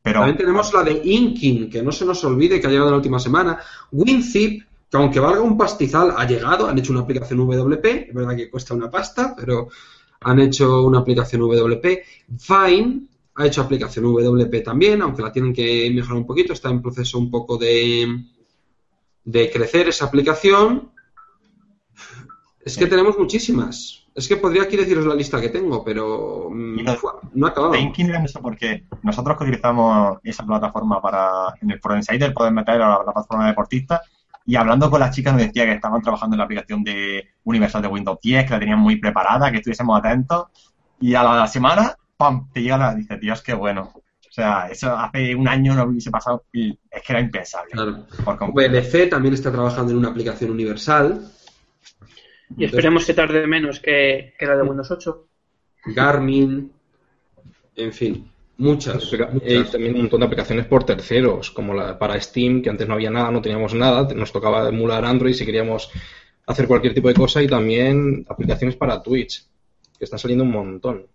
Pero, 0.02 0.20
También 0.20 0.38
tenemos 0.38 0.74
la 0.74 0.84
de 0.84 1.00
Inking, 1.04 1.70
que 1.70 1.84
no 1.84 1.92
se 1.92 2.06
nos 2.06 2.24
olvide 2.24 2.60
que 2.60 2.66
ha 2.66 2.72
llegado 2.72 2.90
la 2.90 2.98
última 2.98 3.20
semana. 3.20 3.60
WinZip, 3.92 4.64
que 4.90 4.98
aunque 4.98 5.20
valga 5.20 5.42
un 5.42 5.58
pastizal, 5.58 6.14
ha 6.18 6.26
llegado, 6.26 6.68
han 6.68 6.78
hecho 6.80 6.92
una 6.92 7.02
aplicación 7.02 7.40
WP, 7.40 7.86
es 8.10 8.14
verdad 8.14 8.36
que 8.36 8.50
cuesta 8.50 8.74
una 8.74 8.90
pasta, 8.90 9.36
pero 9.38 9.70
han 10.24 10.40
hecho 10.40 10.84
una 10.84 11.00
aplicación 11.00 11.42
WP. 11.42 11.86
Vine, 12.28 13.08
ha 13.36 13.48
hecho 13.48 13.62
aplicación 13.62 14.06
WP 14.06 14.64
también, 14.64 15.02
aunque 15.02 15.22
la 15.22 15.32
tienen 15.32 15.54
que 15.54 15.92
mejorar 15.94 16.18
un 16.18 16.28
poquito, 16.28 16.54
está 16.54 16.70
en 16.70 16.82
proceso 16.82 17.18
un 17.18 17.32
poco 17.32 17.58
de, 17.58 18.26
de 19.24 19.52
crecer 19.52 19.88
esa 19.88 20.06
aplicación. 20.06 20.92
Es 22.64 22.78
que 22.78 22.88
tenemos 22.88 23.18
muchísimas. 23.18 24.08
Es 24.16 24.28
que 24.28 24.38
podría 24.38 24.64
aquí 24.64 24.78
deciros 24.78 25.06
la 25.06 25.16
lista 25.16 25.42
que 25.42 25.50
tengo, 25.50 25.84
pero 25.84 26.50
mm, 26.52 26.84
no, 27.34 27.48
ha 27.48 27.50
acabado. 27.50 27.74
eso 27.74 28.42
porque 28.42 28.86
nosotros 29.02 29.38
que 29.38 29.44
utilizamos 29.46 30.20
esa 30.24 30.46
plataforma 30.46 31.02
para, 31.02 31.56
en 31.62 31.72
el 31.72 31.80
Pro 31.80 31.96
Insider, 31.96 32.34
poder 32.34 32.54
meter 32.54 32.82
a 32.82 32.90
la 32.90 33.04
plataforma 33.04 33.48
deportista 33.48 34.02
y 34.46 34.56
hablando 34.56 34.90
con 34.90 35.00
las 35.00 35.16
chicas 35.16 35.34
nos 35.34 35.42
decía 35.42 35.66
que 35.66 35.74
estaban 35.74 36.02
trabajando 36.02 36.36
en 36.36 36.40
la 36.40 36.46
aplicación 36.46 36.84
de 36.84 37.30
Universal 37.44 37.82
de 37.82 37.88
Windows 37.88 38.20
10, 38.22 38.46
que 38.46 38.52
la 38.52 38.60
tenían 38.60 38.80
muy 38.80 38.98
preparada, 38.98 39.52
que 39.52 39.58
estuviésemos 39.58 39.98
atentos, 39.98 40.48
y 41.00 41.16
a 41.16 41.24
la 41.24 41.48
semana 41.48 41.96
¡pam! 42.18 42.50
te 42.52 42.62
llega 42.62 42.78
la, 42.78 42.96
dice, 42.96 43.18
Dios, 43.18 43.42
qué 43.42 43.54
bueno. 43.54 43.92
O 43.96 44.36
sea, 44.36 44.68
eso 44.68 44.98
hace 44.98 45.36
un 45.36 45.48
año 45.48 45.76
no 45.76 45.84
hubiese 45.84 46.10
pasado 46.10 46.46
y 46.52 46.72
es 46.90 47.04
que 47.04 47.14
era 47.14 47.22
impensable. 47.22 47.72
Claro. 47.72 48.08
VLC 48.52 49.10
también 49.10 49.36
está 49.36 49.52
trabajando 49.52 49.92
en 49.92 50.00
una 50.00 50.10
aplicación 50.10 50.50
universal. 50.50 51.30
Y 52.58 52.66
esperemos 52.66 53.06
que 53.06 53.14
tarde 53.14 53.46
menos 53.46 53.80
que, 53.80 54.34
la 54.40 54.56
de 54.56 54.64
Windows 54.64 54.90
8. 54.90 55.28
Garmin, 55.86 56.72
en 57.76 57.94
fin, 57.94 58.32
muchas, 58.58 59.12
Y 59.46 59.64
también 59.64 59.96
un 59.96 60.02
montón 60.02 60.20
de 60.20 60.26
aplicaciones 60.26 60.66
por 60.66 60.84
terceros, 60.84 61.52
como 61.52 61.74
la 61.74 61.98
para 61.98 62.20
Steam, 62.20 62.62
que 62.62 62.70
antes 62.70 62.88
no 62.88 62.94
había 62.94 63.10
nada, 63.10 63.32
no 63.32 63.42
teníamos 63.42 63.74
nada, 63.74 64.08
nos 64.14 64.32
tocaba 64.32 64.68
emular 64.70 65.06
Android 65.06 65.34
si 65.34 65.46
queríamos 65.46 65.90
hacer 66.46 66.68
cualquier 66.68 66.94
tipo 66.94 67.08
de 67.08 67.14
cosa, 67.14 67.42
y 67.42 67.48
también 67.48 68.26
aplicaciones 68.28 68.76
para 68.76 69.02
Twitch, 69.02 69.46
que 69.98 70.06
están 70.06 70.20
saliendo 70.20 70.44
un 70.44 70.52
montón. 70.52 71.08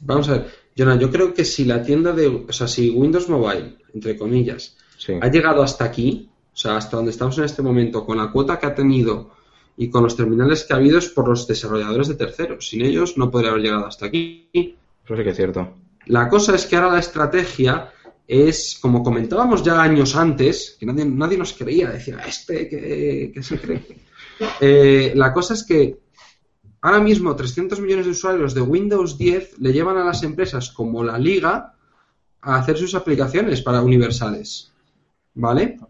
Vamos 0.00 0.28
a 0.28 0.32
ver, 0.32 0.46
Jonah, 0.76 0.98
yo 0.98 1.10
creo 1.10 1.32
que 1.32 1.44
si 1.44 1.64
la 1.64 1.82
tienda 1.82 2.12
de, 2.12 2.26
o 2.26 2.52
sea, 2.52 2.68
si 2.68 2.90
Windows 2.90 3.28
Mobile, 3.28 3.76
entre 3.94 4.16
comillas, 4.16 4.76
ha 5.20 5.28
llegado 5.28 5.62
hasta 5.62 5.84
aquí, 5.84 6.28
o 6.52 6.56
sea, 6.56 6.76
hasta 6.76 6.96
donde 6.96 7.10
estamos 7.10 7.36
en 7.38 7.44
este 7.44 7.62
momento, 7.62 8.04
con 8.04 8.18
la 8.18 8.30
cuota 8.30 8.58
que 8.58 8.66
ha 8.66 8.74
tenido 8.74 9.30
y 9.76 9.90
con 9.90 10.02
los 10.02 10.16
terminales 10.16 10.64
que 10.64 10.72
ha 10.72 10.76
habido 10.76 10.98
es 10.98 11.08
por 11.08 11.28
los 11.28 11.46
desarrolladores 11.46 12.08
de 12.08 12.14
terceros. 12.14 12.68
Sin 12.68 12.82
ellos 12.82 13.18
no 13.18 13.30
podría 13.30 13.50
haber 13.50 13.62
llegado 13.62 13.86
hasta 13.86 14.06
aquí. 14.06 14.48
Eso 14.52 15.16
sí 15.16 15.22
que 15.22 15.30
es 15.30 15.36
cierto. 15.36 15.74
La 16.06 16.28
cosa 16.28 16.54
es 16.54 16.66
que 16.66 16.76
ahora 16.76 16.92
la 16.92 17.00
estrategia 17.00 17.92
es, 18.26 18.78
como 18.80 19.02
comentábamos 19.02 19.62
ya 19.62 19.80
años 19.80 20.16
antes, 20.16 20.76
que 20.78 20.86
nadie, 20.86 21.04
nadie 21.04 21.38
nos 21.38 21.52
creía, 21.52 21.90
decía, 21.90 22.18
este 22.26 22.68
que, 22.68 23.42
se 23.42 23.60
cree. 23.60 23.82
Eh, 24.60 25.12
la 25.14 25.32
cosa 25.32 25.54
es 25.54 25.64
que 25.64 25.98
Ahora 26.86 27.00
mismo 27.00 27.34
300 27.34 27.80
millones 27.80 28.04
de 28.04 28.12
usuarios 28.12 28.54
de 28.54 28.60
Windows 28.60 29.18
10 29.18 29.58
le 29.58 29.72
llevan 29.72 29.96
a 29.96 30.04
las 30.04 30.22
empresas 30.22 30.70
como 30.70 31.02
la 31.02 31.18
Liga 31.18 31.74
a 32.40 32.56
hacer 32.56 32.78
sus 32.78 32.94
aplicaciones 32.94 33.60
para 33.60 33.82
universales. 33.82 34.72
¿Vale? 35.34 35.80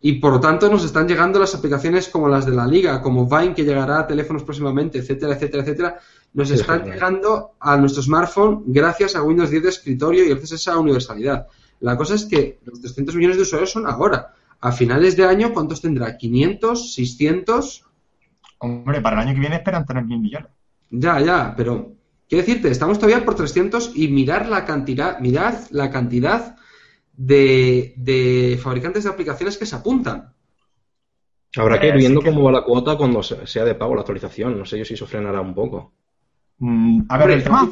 Y 0.00 0.14
por 0.14 0.32
lo 0.32 0.40
tanto 0.40 0.68
nos 0.68 0.84
están 0.84 1.06
llegando 1.06 1.38
las 1.38 1.54
aplicaciones 1.54 2.08
como 2.08 2.28
las 2.28 2.44
de 2.44 2.56
la 2.56 2.66
Liga, 2.66 3.00
como 3.00 3.28
Vine 3.28 3.54
que 3.54 3.64
llegará 3.64 4.00
a 4.00 4.06
teléfonos 4.08 4.42
próximamente, 4.42 4.98
etcétera, 4.98 5.34
etcétera, 5.34 5.62
etcétera. 5.62 6.00
Nos 6.32 6.50
están 6.50 6.84
llegando 6.84 7.52
a 7.58 7.76
nuestro 7.76 8.02
smartphone 8.02 8.64
gracias 8.66 9.16
a 9.16 9.22
Windows 9.22 9.50
10 9.50 9.62
de 9.62 9.68
escritorio 9.68 10.24
y 10.24 10.28
gracias 10.28 10.52
a 10.52 10.54
esa 10.54 10.78
universalidad. 10.78 11.46
La 11.80 11.96
cosa 11.96 12.14
es 12.14 12.24
que 12.24 12.60
los 12.64 12.80
300 12.80 13.16
millones 13.16 13.36
de 13.36 13.42
usuarios 13.42 13.70
son 13.70 13.86
ahora. 13.86 14.34
A 14.60 14.72
finales 14.72 15.16
de 15.16 15.24
año, 15.24 15.52
¿cuántos 15.52 15.80
tendrá? 15.80 16.18
¿500? 16.18 16.60
¿600? 16.60 17.84
Hombre, 18.58 19.00
para 19.00 19.16
el 19.16 19.28
año 19.28 19.34
que 19.34 19.40
viene 19.40 19.56
esperan 19.56 19.86
tener 19.86 20.04
mil 20.04 20.20
millones. 20.20 20.50
Ya, 20.90 21.18
ya, 21.20 21.54
pero 21.56 21.94
quiero 22.28 22.44
decirte, 22.44 22.70
estamos 22.70 22.98
todavía 22.98 23.24
por 23.24 23.34
300 23.34 23.92
y 23.94 24.08
mirar 24.08 24.48
la 24.48 24.64
cantidad, 24.64 25.18
mirad 25.20 25.54
la 25.70 25.90
cantidad 25.90 26.56
de, 27.12 28.58
fabricantes 28.62 29.04
de 29.04 29.10
aplicaciones 29.10 29.56
que 29.56 29.66
se 29.66 29.76
apuntan. 29.76 30.34
Habrá 31.56 31.80
que 31.80 31.88
ir 31.88 31.96
viendo 31.96 32.22
cómo 32.22 32.44
va 32.44 32.52
la 32.52 32.62
cuota 32.62 32.96
cuando 32.96 33.22
sea 33.22 33.64
de 33.64 33.74
pago 33.74 33.94
la 33.94 34.02
actualización. 34.02 34.58
No 34.58 34.64
sé 34.64 34.78
yo 34.78 34.84
si 34.84 34.94
eso 34.94 35.06
frenará 35.06 35.40
un 35.40 35.54
poco. 35.54 35.94
Mm, 36.60 37.02
a 37.08 37.18
ver, 37.18 37.30
el 37.32 37.42
tema 37.42 37.68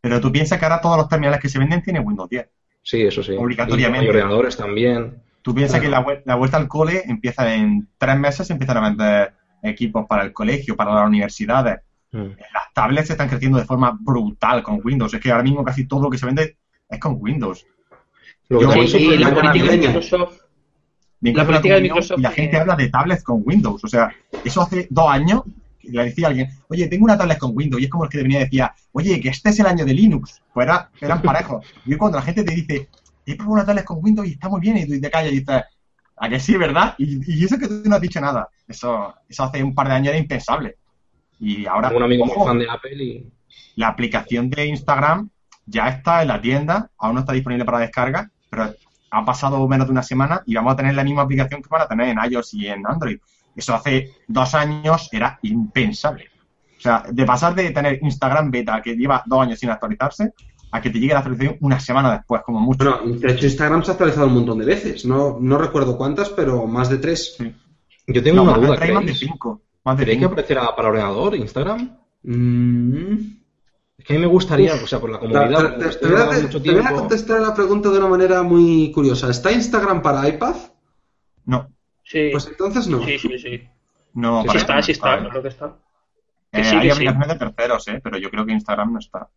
pero 0.00 0.20
tú 0.20 0.30
piensas 0.30 0.58
que 0.58 0.66
ahora 0.66 0.82
todos 0.82 0.98
los 0.98 1.08
terminales 1.08 1.40
que 1.40 1.48
se 1.48 1.58
venden 1.58 1.82
tienen 1.82 2.06
Windows 2.06 2.28
10. 2.28 2.46
Sí, 2.82 3.02
eso 3.02 3.22
sí. 3.22 3.32
Obligatoriamente. 3.38 4.04
Y 4.04 4.08
ordenadores 4.10 4.54
también. 4.54 5.22
Tú 5.40 5.54
piensas 5.54 5.80
que 5.80 5.88
la, 5.88 6.04
la, 6.26 6.34
vuelta 6.34 6.58
al 6.58 6.68
cole 6.68 7.02
empieza 7.06 7.54
en 7.54 7.88
tres 7.96 8.18
meses, 8.18 8.50
empiezan 8.50 8.76
a 8.76 8.88
vender 8.88 9.32
equipos 9.62 10.06
para 10.06 10.22
el 10.24 10.34
colegio, 10.34 10.76
para 10.76 10.94
las 10.94 11.06
universidades. 11.06 11.80
Mm. 12.12 12.32
Las 12.52 12.72
tablets 12.74 13.10
están 13.10 13.30
creciendo 13.30 13.56
de 13.56 13.64
forma 13.64 13.98
brutal 13.98 14.62
con 14.62 14.80
Windows. 14.84 15.14
Es 15.14 15.20
que 15.20 15.30
ahora 15.30 15.42
mismo 15.42 15.64
casi 15.64 15.86
todo 15.86 16.02
lo 16.02 16.10
que 16.10 16.18
se 16.18 16.26
vende 16.26 16.58
es 16.86 17.00
con 17.00 17.16
Windows. 17.18 17.66
Lo 18.50 18.60
y, 18.60 19.16
la 19.16 19.34
política 19.34 19.70
de 19.70 19.78
Microsoft. 19.78 20.40
La 21.22 21.46
política 21.46 21.74
de 21.76 21.80
Microsoft. 21.80 22.18
Y 22.18 22.22
la 22.22 22.30
gente 22.30 22.58
habla 22.58 22.76
de 22.76 22.90
tablets 22.90 23.22
con 23.22 23.42
Windows. 23.42 23.82
O 23.82 23.88
sea, 23.88 24.14
eso 24.44 24.60
hace 24.60 24.86
dos 24.90 25.08
años 25.08 25.44
le 25.90 26.04
decía 26.04 26.26
a 26.26 26.30
alguien, 26.30 26.48
oye, 26.68 26.88
tengo 26.88 27.04
una 27.04 27.16
tablet 27.18 27.38
con 27.38 27.52
Windows, 27.54 27.80
y 27.80 27.86
es 27.86 27.90
como 27.90 28.04
el 28.04 28.10
que 28.10 28.18
venía 28.18 28.40
y 28.40 28.44
decía, 28.44 28.74
oye, 28.92 29.20
que 29.20 29.28
este 29.28 29.50
es 29.50 29.60
el 29.60 29.66
año 29.66 29.84
de 29.84 29.94
Linux, 29.94 30.42
pues 30.52 30.68
eran 31.00 31.22
parejos. 31.22 31.66
Y 31.84 31.96
cuando 31.96 32.18
la 32.18 32.24
gente 32.24 32.44
te 32.44 32.54
dice, 32.54 32.88
he 33.26 33.36
probado 33.36 33.54
una 33.54 33.66
tablet 33.66 33.84
con 33.84 33.98
Windows 34.02 34.28
y 34.28 34.32
está 34.32 34.48
muy 34.48 34.60
bien, 34.60 34.76
y 34.78 34.86
tú 34.86 35.00
te 35.00 35.10
callas 35.10 35.32
y 35.32 35.38
dices, 35.38 35.62
¿A 36.16 36.28
que 36.28 36.38
sí, 36.38 36.56
verdad? 36.56 36.94
Y, 36.98 37.44
eso 37.44 37.58
que 37.58 37.66
tú 37.66 37.82
no 37.84 37.96
has 37.96 38.00
dicho 38.00 38.20
nada. 38.20 38.48
Eso, 38.68 39.14
eso 39.28 39.44
hace 39.44 39.62
un 39.62 39.74
par 39.74 39.88
de 39.88 39.94
años 39.94 40.08
era 40.08 40.18
impensable. 40.18 40.76
Y 41.40 41.66
ahora. 41.66 41.90
un 41.90 42.02
amigo 42.02 42.26
muy 42.26 42.46
fan 42.46 42.58
de 42.58 42.70
Apple 42.70 43.04
y. 43.04 43.32
La 43.76 43.88
aplicación 43.88 44.50
de 44.50 44.66
Instagram 44.66 45.30
ya 45.66 45.88
está 45.88 46.22
en 46.22 46.28
la 46.28 46.40
tienda, 46.40 46.90
aún 46.98 47.14
no 47.14 47.20
está 47.20 47.32
disponible 47.32 47.64
para 47.64 47.80
descarga, 47.80 48.30
pero 48.48 48.72
ha 49.10 49.24
pasado 49.24 49.66
menos 49.66 49.86
de 49.86 49.92
una 49.92 50.02
semana 50.02 50.42
y 50.46 50.54
vamos 50.54 50.74
a 50.74 50.76
tener 50.76 50.94
la 50.94 51.04
misma 51.04 51.22
aplicación 51.22 51.62
que 51.62 51.68
van 51.68 51.82
a 51.82 51.88
tener 51.88 52.08
en 52.08 52.18
iOS 52.30 52.54
y 52.54 52.68
en 52.68 52.86
Android. 52.86 53.18
Eso 53.56 53.74
hace 53.74 54.12
dos 54.28 54.54
años 54.54 55.08
era 55.12 55.38
impensable. 55.42 56.26
O 56.76 56.80
sea, 56.80 57.04
de 57.10 57.24
pasar 57.24 57.54
de 57.54 57.70
tener 57.70 57.98
Instagram 58.02 58.50
beta, 58.50 58.82
que 58.82 58.94
lleva 58.96 59.22
dos 59.26 59.40
años 59.42 59.58
sin 59.58 59.70
actualizarse, 59.70 60.32
a 60.70 60.80
que 60.82 60.90
te 60.90 60.98
llegue 60.98 61.12
la 61.14 61.20
actualización 61.20 61.56
una 61.60 61.78
semana 61.80 62.12
después, 62.12 62.42
como 62.44 62.60
mucho. 62.60 62.84
Bueno, 62.84 63.16
de 63.18 63.32
hecho 63.32 63.46
Instagram 63.46 63.84
se 63.84 63.90
ha 63.90 63.94
actualizado 63.94 64.26
un 64.26 64.34
montón 64.34 64.58
de 64.58 64.64
veces. 64.66 65.04
No, 65.04 65.38
no 65.40 65.56
recuerdo 65.56 65.96
cuántas, 65.96 66.28
pero 66.30 66.66
más 66.66 66.88
de 66.90 66.98
tres. 66.98 67.36
Sí. 67.38 67.54
Yo 68.08 68.22
tengo 68.22 68.36
No, 68.36 68.42
una 68.42 68.50
más 68.52 68.60
de 68.60 68.66
duda. 68.66 68.76
tres, 68.76 68.92
más 68.94 69.00
de 69.02 69.12
¿Creéis, 69.12 69.18
cinco. 69.30 69.62
Más 69.84 69.96
de 69.96 70.02
¿creéis 70.04 70.18
que 70.18 70.24
aparecerá 70.26 70.76
para 70.76 70.88
ordenador 70.88 71.36
Instagram? 71.36 71.96
Mm. 72.22 73.14
Es 73.96 74.04
que 74.04 74.12
a 74.14 74.16
mí 74.16 74.22
me 74.22 74.26
gustaría, 74.26 74.74
o 74.74 74.86
sea, 74.86 74.98
por 75.00 75.10
la 75.10 75.18
comunidad, 75.20 75.78
te- 75.78 75.84
te- 75.88 75.96
te 75.96 76.08
voy 76.08 76.42
mucho 76.42 76.60
te 76.62 76.72
voy 76.72 76.82
a 76.84 76.90
contestar 76.90 77.40
la 77.40 77.54
pregunta 77.54 77.88
de 77.90 77.98
una 77.98 78.08
manera 78.08 78.42
muy 78.42 78.90
curiosa. 78.92 79.30
¿Está 79.30 79.52
Instagram 79.52 80.02
para 80.02 80.28
iPad? 80.28 80.56
No, 81.46 81.68
Sí, 82.04 82.28
Pues 82.30 82.46
entonces 82.46 82.86
no. 82.86 83.02
sí, 83.04 83.18
sí, 83.18 83.38
sí. 83.38 83.68
no. 84.12 84.42
Sí 84.42 84.56
está, 84.58 84.76
que 84.76 84.82
sí 84.82 84.92
no 84.92 84.94
está, 84.94 85.28
creo 85.28 85.42
que 85.42 85.48
está. 85.48 85.66
Eh, 85.66 86.58
Que 86.58 86.64
sí, 86.64 86.76
hay 86.76 86.82
que 86.82 86.86
sí. 86.88 86.90
aplicaciones 86.92 87.28
de 87.28 87.36
terceros, 87.36 87.88
¿eh? 87.88 88.00
pero 88.02 88.18
yo 88.18 88.30
creo 88.30 88.46
que 88.46 88.52
Instagram 88.52 88.92
no 88.92 88.98
está. 88.98 89.28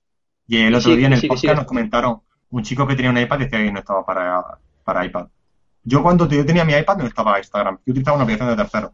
Y 0.47 0.57
el 0.57 0.75
otro 0.75 0.91
sí, 0.91 0.97
día 0.97 1.07
en 1.07 1.13
el 1.13 1.21
podcast 1.21 1.41
sí. 1.41 1.55
nos 1.55 1.65
comentaron, 1.65 2.21
un 2.49 2.63
chico 2.63 2.87
que 2.87 2.95
tenía 2.95 3.11
un 3.11 3.17
iPad 3.17 3.39
decía 3.39 3.59
que 3.59 3.71
no 3.71 3.79
estaba 3.79 4.05
para, 4.05 4.43
para 4.83 5.05
iPad. 5.05 5.27
Yo 5.83 6.03
cuando 6.03 6.27
yo 6.27 6.45
tenía 6.45 6.65
mi 6.65 6.73
iPad 6.73 6.97
no 6.97 7.05
estaba 7.05 7.37
Instagram. 7.37 7.79
Yo 7.85 7.91
utilizaba 7.91 8.15
una 8.15 8.23
aplicación 8.23 8.49
de 8.55 8.61
tercero. 8.61 8.93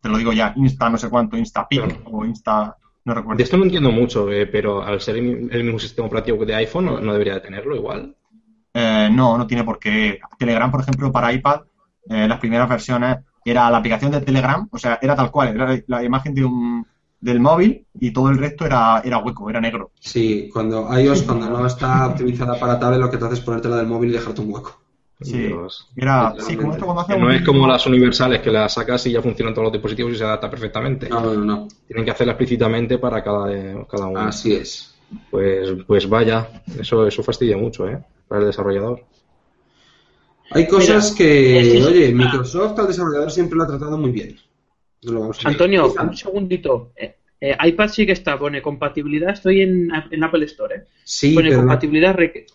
Te 0.00 0.08
lo 0.08 0.16
digo 0.18 0.32
ya, 0.32 0.52
Insta 0.56 0.88
no 0.90 0.98
sé 0.98 1.08
cuánto, 1.08 1.36
InstaPic 1.36 2.00
o 2.06 2.24
Insta... 2.24 2.76
No 3.04 3.14
recuerdo. 3.14 3.36
De 3.36 3.42
esto 3.42 3.56
no 3.56 3.64
entiendo 3.64 3.90
mucho, 3.90 4.30
eh, 4.30 4.46
pero 4.46 4.82
al 4.82 5.00
ser 5.00 5.16
el 5.16 5.48
el 5.52 5.64
mismo 5.64 5.78
sistema 5.80 6.06
operativo 6.06 6.38
que 6.38 6.46
de 6.46 6.54
iPhone, 6.54 6.84
no, 6.84 7.00
no 7.00 7.12
debería 7.12 7.34
de 7.34 7.40
tenerlo 7.40 7.74
igual. 7.74 8.16
Eh, 8.74 9.08
no, 9.12 9.36
no 9.36 9.46
tiene 9.46 9.64
por 9.64 9.78
qué. 9.78 10.20
Telegram, 10.38 10.70
por 10.70 10.80
ejemplo, 10.82 11.10
para 11.10 11.32
iPad, 11.32 11.62
eh, 12.08 12.28
las 12.28 12.38
primeras 12.38 12.68
versiones 12.68 13.18
era 13.44 13.70
la 13.70 13.78
aplicación 13.78 14.12
de 14.12 14.20
Telegram, 14.20 14.68
o 14.70 14.78
sea, 14.78 14.98
era 15.02 15.16
tal 15.16 15.30
cual, 15.30 15.48
era 15.54 15.82
la, 15.86 16.04
imagen 16.04 16.34
de 16.34 16.44
un, 16.44 16.86
del 17.20 17.40
móvil 17.40 17.86
y 17.98 18.12
todo 18.12 18.28
el 18.30 18.38
resto 18.38 18.66
era, 18.66 19.00
era 19.04 19.18
hueco, 19.18 19.50
era 19.50 19.60
negro. 19.60 19.90
Sí, 19.98 20.48
cuando 20.52 20.88
iOS, 20.98 21.22
cuando 21.22 21.50
no 21.50 21.66
está 21.66 22.06
optimizada 22.08 22.58
para 22.58 22.78
tablet, 22.78 23.00
lo 23.00 23.10
que 23.10 23.16
te 23.16 23.24
hace 23.24 23.34
es 23.34 23.40
ponértela 23.40 23.76
del 23.76 23.86
móvil 23.86 24.10
y 24.10 24.12
dejarte 24.14 24.40
un 24.40 24.52
hueco. 24.52 24.82
Sí, 25.20 25.50
sí, 26.38 26.56
como 26.56 26.72
esto 26.72 26.84
cuando 26.84 27.02
hace 27.02 27.16
no 27.16 27.26
un- 27.26 27.32
es 27.32 27.42
como 27.42 27.66
las 27.66 27.86
universales 27.86 28.40
que 28.40 28.50
las 28.50 28.74
sacas 28.74 29.06
y 29.06 29.12
ya 29.12 29.22
funcionan 29.22 29.54
todos 29.54 29.66
los 29.66 29.72
dispositivos 29.72 30.12
y 30.12 30.16
se 30.16 30.24
adapta 30.24 30.50
perfectamente. 30.50 31.08
No, 31.08 31.20
no, 31.20 31.44
no. 31.44 31.68
Tienen 31.86 32.04
que 32.04 32.10
hacerla 32.10 32.32
explícitamente 32.32 32.98
para 32.98 33.22
cada, 33.22 33.46
cada 33.86 34.06
uno. 34.06 34.20
Así 34.20 34.54
es. 34.54 34.94
Pues, 35.30 35.70
pues 35.86 36.08
vaya, 36.08 36.48
eso, 36.78 37.06
eso 37.06 37.22
fastidia 37.22 37.56
mucho, 37.56 37.88
¿eh? 37.88 38.02
Para 38.26 38.40
el 38.40 38.46
desarrollador. 38.46 39.04
Hay 40.54 40.66
cosas 40.66 41.12
Mira, 41.12 41.16
que, 41.18 41.78
es- 41.78 41.84
oye, 41.86 42.12
Microsoft 42.12 42.78
al 42.78 42.86
desarrollador 42.86 43.30
siempre 43.30 43.56
lo 43.56 43.64
ha 43.64 43.66
tratado 43.68 43.96
muy 43.98 44.10
bien. 44.10 44.36
No 45.02 45.12
lo 45.12 45.20
vamos 45.20 45.44
a 45.44 45.48
Antonio, 45.48 45.92
un 46.00 46.16
segundito. 46.16 46.92
Eh, 46.96 47.16
eh, 47.40 47.56
iPad 47.64 47.88
sí 47.88 48.06
que 48.06 48.12
está, 48.12 48.38
pone 48.38 48.62
compatibilidad, 48.62 49.30
estoy 49.30 49.62
en, 49.62 49.90
en 50.10 50.24
Apple 50.24 50.44
Store, 50.46 50.74
¿eh? 50.76 50.84
Sí, 51.04 51.34
pone 51.34 51.48
pero 51.48 51.56
la, 51.62 51.66
compatibilidad 51.66 52.14
reque- 52.16 52.46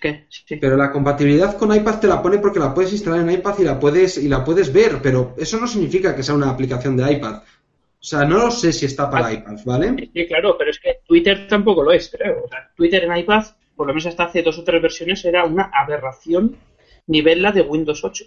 ¿Qué? 0.00 0.26
Sí. 0.28 0.56
pero 0.56 0.76
la 0.76 0.90
compatibilidad 0.92 1.56
con 1.56 1.74
iPad 1.74 2.00
te 2.00 2.06
la 2.06 2.20
pone 2.20 2.38
porque 2.38 2.58
la 2.58 2.74
puedes 2.74 2.92
instalar 2.92 3.20
en 3.20 3.30
iPad 3.30 3.54
y 3.60 3.64
la 3.64 3.80
puedes 3.80 4.18
y 4.18 4.28
la 4.28 4.44
puedes 4.44 4.70
ver, 4.72 4.98
pero 5.02 5.34
eso 5.38 5.58
no 5.58 5.66
significa 5.66 6.14
que 6.14 6.22
sea 6.22 6.34
una 6.34 6.50
aplicación 6.50 6.96
de 6.96 7.10
iPad. 7.12 7.36
O 7.36 7.42
sea, 8.08 8.24
no 8.26 8.36
lo 8.38 8.50
sé 8.50 8.72
si 8.74 8.84
está 8.84 9.08
para 9.10 9.28
Ah. 9.28 9.32
iPad, 9.32 9.56
¿vale? 9.64 10.10
Sí, 10.12 10.26
claro, 10.26 10.56
pero 10.58 10.70
es 10.70 10.78
que 10.78 10.98
Twitter 11.06 11.46
tampoco 11.48 11.82
lo 11.82 11.92
es, 11.92 12.10
creo. 12.14 12.44
O 12.44 12.48
sea, 12.48 12.70
Twitter 12.76 13.04
en 13.04 13.16
iPad, 13.16 13.44
por 13.74 13.86
lo 13.86 13.94
menos 13.94 14.06
hasta 14.06 14.24
hace 14.24 14.42
dos 14.42 14.58
o 14.58 14.64
tres 14.64 14.82
versiones, 14.82 15.24
era 15.24 15.44
una 15.44 15.70
aberración 15.72 16.56
nivel 17.06 17.42
la 17.42 17.52
de 17.52 17.62
Windows 17.62 18.02
8. 18.04 18.24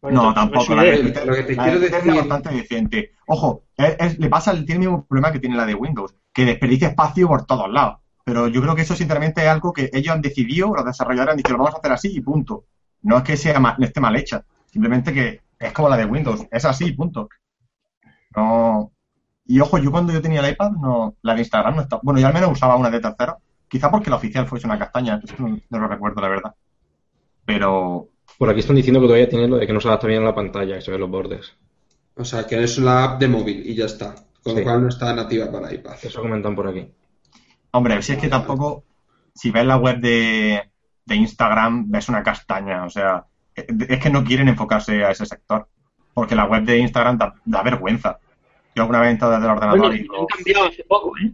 Bueno, 0.00 0.22
No, 0.24 0.34
tampoco. 0.34 0.74
La 0.74 0.82
de 0.82 0.98
lo 1.02 1.04
que 1.34 1.42
te 1.44 1.54
la 1.54 1.62
quiero 1.62 1.78
de 1.78 1.88
decir- 1.90 2.10
es 2.10 2.16
bastante 2.16 2.50
decente. 2.54 3.12
Ojo, 3.26 3.62
es- 3.76 3.96
es- 4.00 4.18
le 4.18 4.28
pasa, 4.28 4.50
el- 4.50 4.64
tiene 4.66 4.84
el 4.84 4.90
mismo 4.90 5.06
problema 5.06 5.30
que 5.32 5.38
tiene 5.38 5.56
la 5.56 5.64
de 5.66 5.74
Windows, 5.74 6.14
que 6.32 6.44
desperdicia 6.44 6.88
espacio 6.88 7.28
por 7.28 7.46
todos 7.46 7.70
lados. 7.70 7.98
Pero 8.24 8.48
yo 8.48 8.60
creo 8.62 8.74
que 8.74 8.82
eso, 8.82 8.94
sinceramente, 8.96 9.42
es 9.42 9.48
algo 9.48 9.72
que 9.72 9.90
ellos 9.92 10.14
han 10.14 10.20
decidido, 10.22 10.74
los 10.74 10.84
desarrolladores 10.84 11.32
han 11.32 11.36
dicho, 11.36 11.52
lo 11.52 11.58
vamos 11.58 11.74
a 11.74 11.78
hacer 11.78 11.92
así 11.92 12.08
y 12.16 12.20
punto. 12.20 12.64
No 13.02 13.16
es 13.18 13.22
que 13.24 13.36
sea 13.36 13.58
ma- 13.60 13.76
esté 13.80 14.00
mal 14.00 14.14
hecha, 14.16 14.44
simplemente 14.66 15.12
que 15.12 15.40
es 15.58 15.72
como 15.72 15.88
la 15.88 15.96
de 15.96 16.04
Windows, 16.04 16.46
es 16.50 16.64
así 16.64 16.86
y 16.86 16.92
punto. 16.92 17.28
No. 18.36 18.90
Y 19.44 19.60
ojo, 19.60 19.78
yo 19.78 19.90
cuando 19.90 20.12
yo 20.12 20.22
tenía 20.22 20.40
el 20.40 20.52
iPad, 20.52 20.70
no, 20.72 21.16
la 21.22 21.34
de 21.34 21.40
Instagram 21.40 21.76
no 21.76 21.82
estaba. 21.82 22.00
Bueno, 22.04 22.20
yo 22.20 22.26
al 22.28 22.34
menos 22.34 22.50
usaba 22.52 22.76
una 22.76 22.90
de 22.90 23.00
tercero, 23.00 23.38
quizá 23.68 23.90
porque 23.90 24.08
la 24.10 24.16
oficial 24.16 24.46
fuese 24.46 24.66
una 24.66 24.78
castaña, 24.78 25.20
no, 25.38 25.48
no 25.68 25.78
lo 25.78 25.88
recuerdo, 25.88 26.20
la 26.20 26.28
verdad. 26.28 26.54
Pero 27.44 28.08
Por 28.38 28.50
aquí 28.50 28.60
están 28.60 28.76
diciendo 28.76 29.00
que 29.00 29.06
todavía 29.06 29.28
tiene 29.28 29.46
lo 29.48 29.56
de 29.56 29.66
que 29.66 29.72
no 29.72 29.80
se 29.80 29.88
adapta 29.88 30.06
bien 30.06 30.22
a 30.22 30.26
la 30.26 30.34
pantalla, 30.34 30.74
que 30.76 30.80
se 30.82 30.90
ven 30.90 31.00
los 31.00 31.10
bordes. 31.10 31.54
O 32.16 32.24
sea, 32.24 32.46
que 32.46 32.62
es 32.62 32.78
la 32.78 33.04
app 33.04 33.20
de 33.20 33.28
móvil 33.28 33.62
y 33.64 33.74
ya 33.74 33.86
está. 33.86 34.14
Con 34.42 34.54
Sí. 34.54 34.58
lo 34.58 34.64
cual 34.64 34.82
no 34.82 34.88
está 34.88 35.14
nativa 35.14 35.50
para 35.50 35.72
iPad. 35.72 35.94
Eso 36.02 36.20
comentan 36.20 36.54
por 36.56 36.66
aquí. 36.68 36.88
Hombre, 37.70 38.02
si 38.02 38.12
es 38.12 38.18
que 38.18 38.28
tampoco, 38.28 38.84
si 39.34 39.50
ves 39.50 39.64
la 39.64 39.76
web 39.76 39.98
de, 40.00 40.70
de 41.04 41.14
Instagram, 41.14 41.90
ves 41.90 42.08
una 42.08 42.22
castaña. 42.22 42.84
O 42.84 42.90
sea, 42.90 43.24
es 43.54 43.98
que 44.00 44.10
no 44.10 44.24
quieren 44.24 44.48
enfocarse 44.48 45.04
a 45.04 45.12
ese 45.12 45.26
sector. 45.26 45.68
Porque 46.12 46.34
la 46.34 46.44
web 46.46 46.64
de 46.64 46.78
Instagram 46.78 47.16
da, 47.18 47.34
da 47.44 47.62
vergüenza. 47.62 48.18
Yo 48.74 48.82
alguna 48.82 49.00
vez 49.00 49.08
he 49.08 49.12
entrado 49.12 49.34
desde 49.34 49.46
el 49.46 49.52
ordenador 49.52 49.78
Bueno, 49.78 49.94
y 49.94 49.98
digo, 50.00 50.20
han 50.20 50.26
cambiado 50.26 50.66
hace 50.66 50.84
poco, 50.84 51.12
¿eh? 51.18 51.32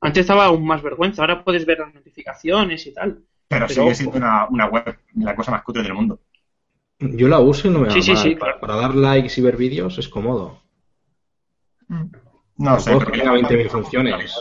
Antes 0.00 0.22
estaba 0.22 0.46
aún 0.46 0.66
más 0.66 0.82
vergüenza, 0.82 1.22
ahora 1.22 1.44
puedes 1.44 1.64
ver 1.64 1.78
las 1.78 1.94
notificaciones 1.94 2.86
y 2.86 2.92
tal. 2.92 3.22
Pero, 3.52 3.66
pero 3.66 3.82
sigue 3.82 3.94
siendo 3.94 4.16
una, 4.18 4.48
una 4.48 4.66
web 4.68 4.98
la 5.16 5.34
cosa 5.36 5.50
más 5.52 5.62
cutre 5.62 5.82
del 5.82 5.94
mundo. 5.94 6.20
Yo 6.98 7.28
la 7.28 7.40
uso 7.40 7.68
y 7.68 7.70
no 7.70 7.80
me 7.80 7.88
va 7.88 7.92
Sí, 7.92 8.02
sí, 8.02 8.12
mal. 8.12 8.22
sí, 8.22 8.34
para, 8.36 8.58
claro. 8.58 8.60
para 8.60 8.76
dar 8.76 8.94
likes 8.94 9.38
y 9.40 9.42
ver 9.42 9.56
vídeos 9.56 9.98
es 9.98 10.08
cómodo. 10.08 10.62
No 12.56 12.78
sé. 12.80 12.90
Pero 12.98 13.12
es 13.12 13.18
tenga 13.18 13.32
20.000 13.32 13.68
funciones. 13.68 14.34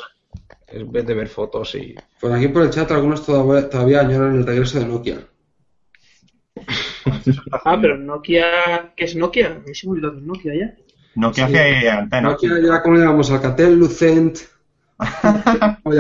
Es 0.68 0.90
vez 0.90 1.06
de 1.06 1.14
ver 1.14 1.28
fotos 1.28 1.76
y... 1.76 1.96
Por 2.20 2.32
aquí 2.32 2.48
por 2.48 2.64
el 2.64 2.70
chat 2.70 2.90
algunos 2.92 3.26
todavía, 3.26 3.70
todavía 3.70 4.02
añoran 4.02 4.36
el 4.38 4.46
regreso 4.46 4.80
de 4.80 4.86
Nokia. 4.86 5.20
Ah, 7.66 7.78
pero 7.82 7.98
Nokia, 7.98 8.94
¿qué 8.96 9.06
es 9.06 9.16
Nokia? 9.16 9.48
A 9.48 9.60
mí 9.68 9.74
se 9.76 9.88
me 9.88 9.94
olvidó 9.94 10.12
que 10.12 10.18
es 10.20 10.24
Nokia 10.24 10.54
ya. 10.56 10.76
No 11.16 11.30
que 11.32 11.36
Sí. 11.36 11.42
hace 11.42 11.90
antenas. 11.90 12.32
Nokia 12.34 12.60
ya, 12.62 12.82
¿cómo 12.82 12.96
le 12.96 13.02
llamamos? 13.02 13.32
Alcatel, 13.32 13.76
Lucent... 13.78 14.38
¿Cómo 15.84 15.96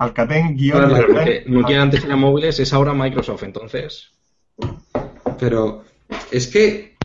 Alcatel 0.00 0.54
guion 0.56 0.78
Claro, 0.78 0.88
Lucent. 0.96 1.12
porque 1.12 1.44
Nokia 1.46 1.82
antes 1.82 2.04
era 2.04 2.16
móviles, 2.16 2.58
es 2.58 2.72
ahora 2.72 2.94
Microsoft, 2.94 3.42
entonces... 3.44 4.10
Pero 5.38 5.84
es 6.30 6.46
que 6.48 6.96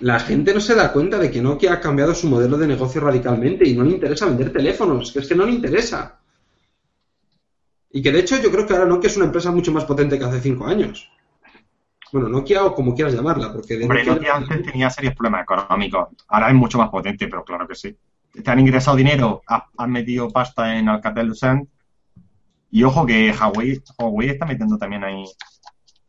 la 0.00 0.18
gente 0.20 0.54
no 0.54 0.60
se 0.60 0.74
da 0.74 0.92
cuenta 0.92 1.18
de 1.18 1.30
que 1.30 1.42
Nokia 1.42 1.72
ha 1.74 1.80
cambiado 1.80 2.14
su 2.14 2.28
modelo 2.28 2.56
de 2.56 2.66
negocio 2.68 3.00
radicalmente 3.00 3.68
y 3.68 3.74
no 3.74 3.84
le 3.84 3.90
interesa 3.92 4.26
vender 4.26 4.52
teléfonos, 4.52 5.12
que 5.12 5.18
es 5.20 5.26
que 5.28 5.34
no 5.34 5.44
le 5.44 5.52
interesa. 5.52 6.20
Y 7.90 8.02
que 8.02 8.12
de 8.12 8.20
hecho 8.20 8.40
yo 8.40 8.50
creo 8.50 8.66
que 8.66 8.74
ahora 8.74 8.86
Nokia 8.86 9.08
es 9.08 9.16
una 9.16 9.26
empresa 9.26 9.50
mucho 9.50 9.72
más 9.72 9.84
potente 9.84 10.18
que 10.18 10.24
hace 10.24 10.40
cinco 10.40 10.66
años. 10.66 11.10
Bueno, 12.12 12.28
Nokia 12.28 12.64
o 12.64 12.74
como 12.74 12.94
quieras 12.94 13.14
llamarla, 13.14 13.52
porque 13.52 13.76
de 13.76 13.84
Hombre, 13.84 14.04
Nokia- 14.04 14.14
Nokia 14.14 14.34
antes 14.36 14.62
tenía 14.62 14.88
serios 14.90 15.14
problemas 15.14 15.42
económicos. 15.42 16.08
Ahora 16.28 16.48
es 16.48 16.54
mucho 16.54 16.78
más 16.78 16.90
potente, 16.90 17.26
pero 17.28 17.44
claro 17.44 17.66
que 17.66 17.74
sí. 17.74 17.96
Te 18.42 18.50
han 18.50 18.60
ingresado 18.60 18.96
dinero, 18.96 19.42
ha- 19.48 19.66
han 19.76 19.90
metido 19.90 20.28
pasta 20.30 20.76
en 20.78 20.88
Alcatel 20.88 21.26
Lucent. 21.26 21.68
Y 22.70 22.82
ojo 22.84 23.06
que 23.06 23.32
Huawei, 23.32 23.80
Huawei 23.98 24.28
está 24.30 24.46
metiendo 24.46 24.76
también 24.78 25.04
ahí. 25.04 25.24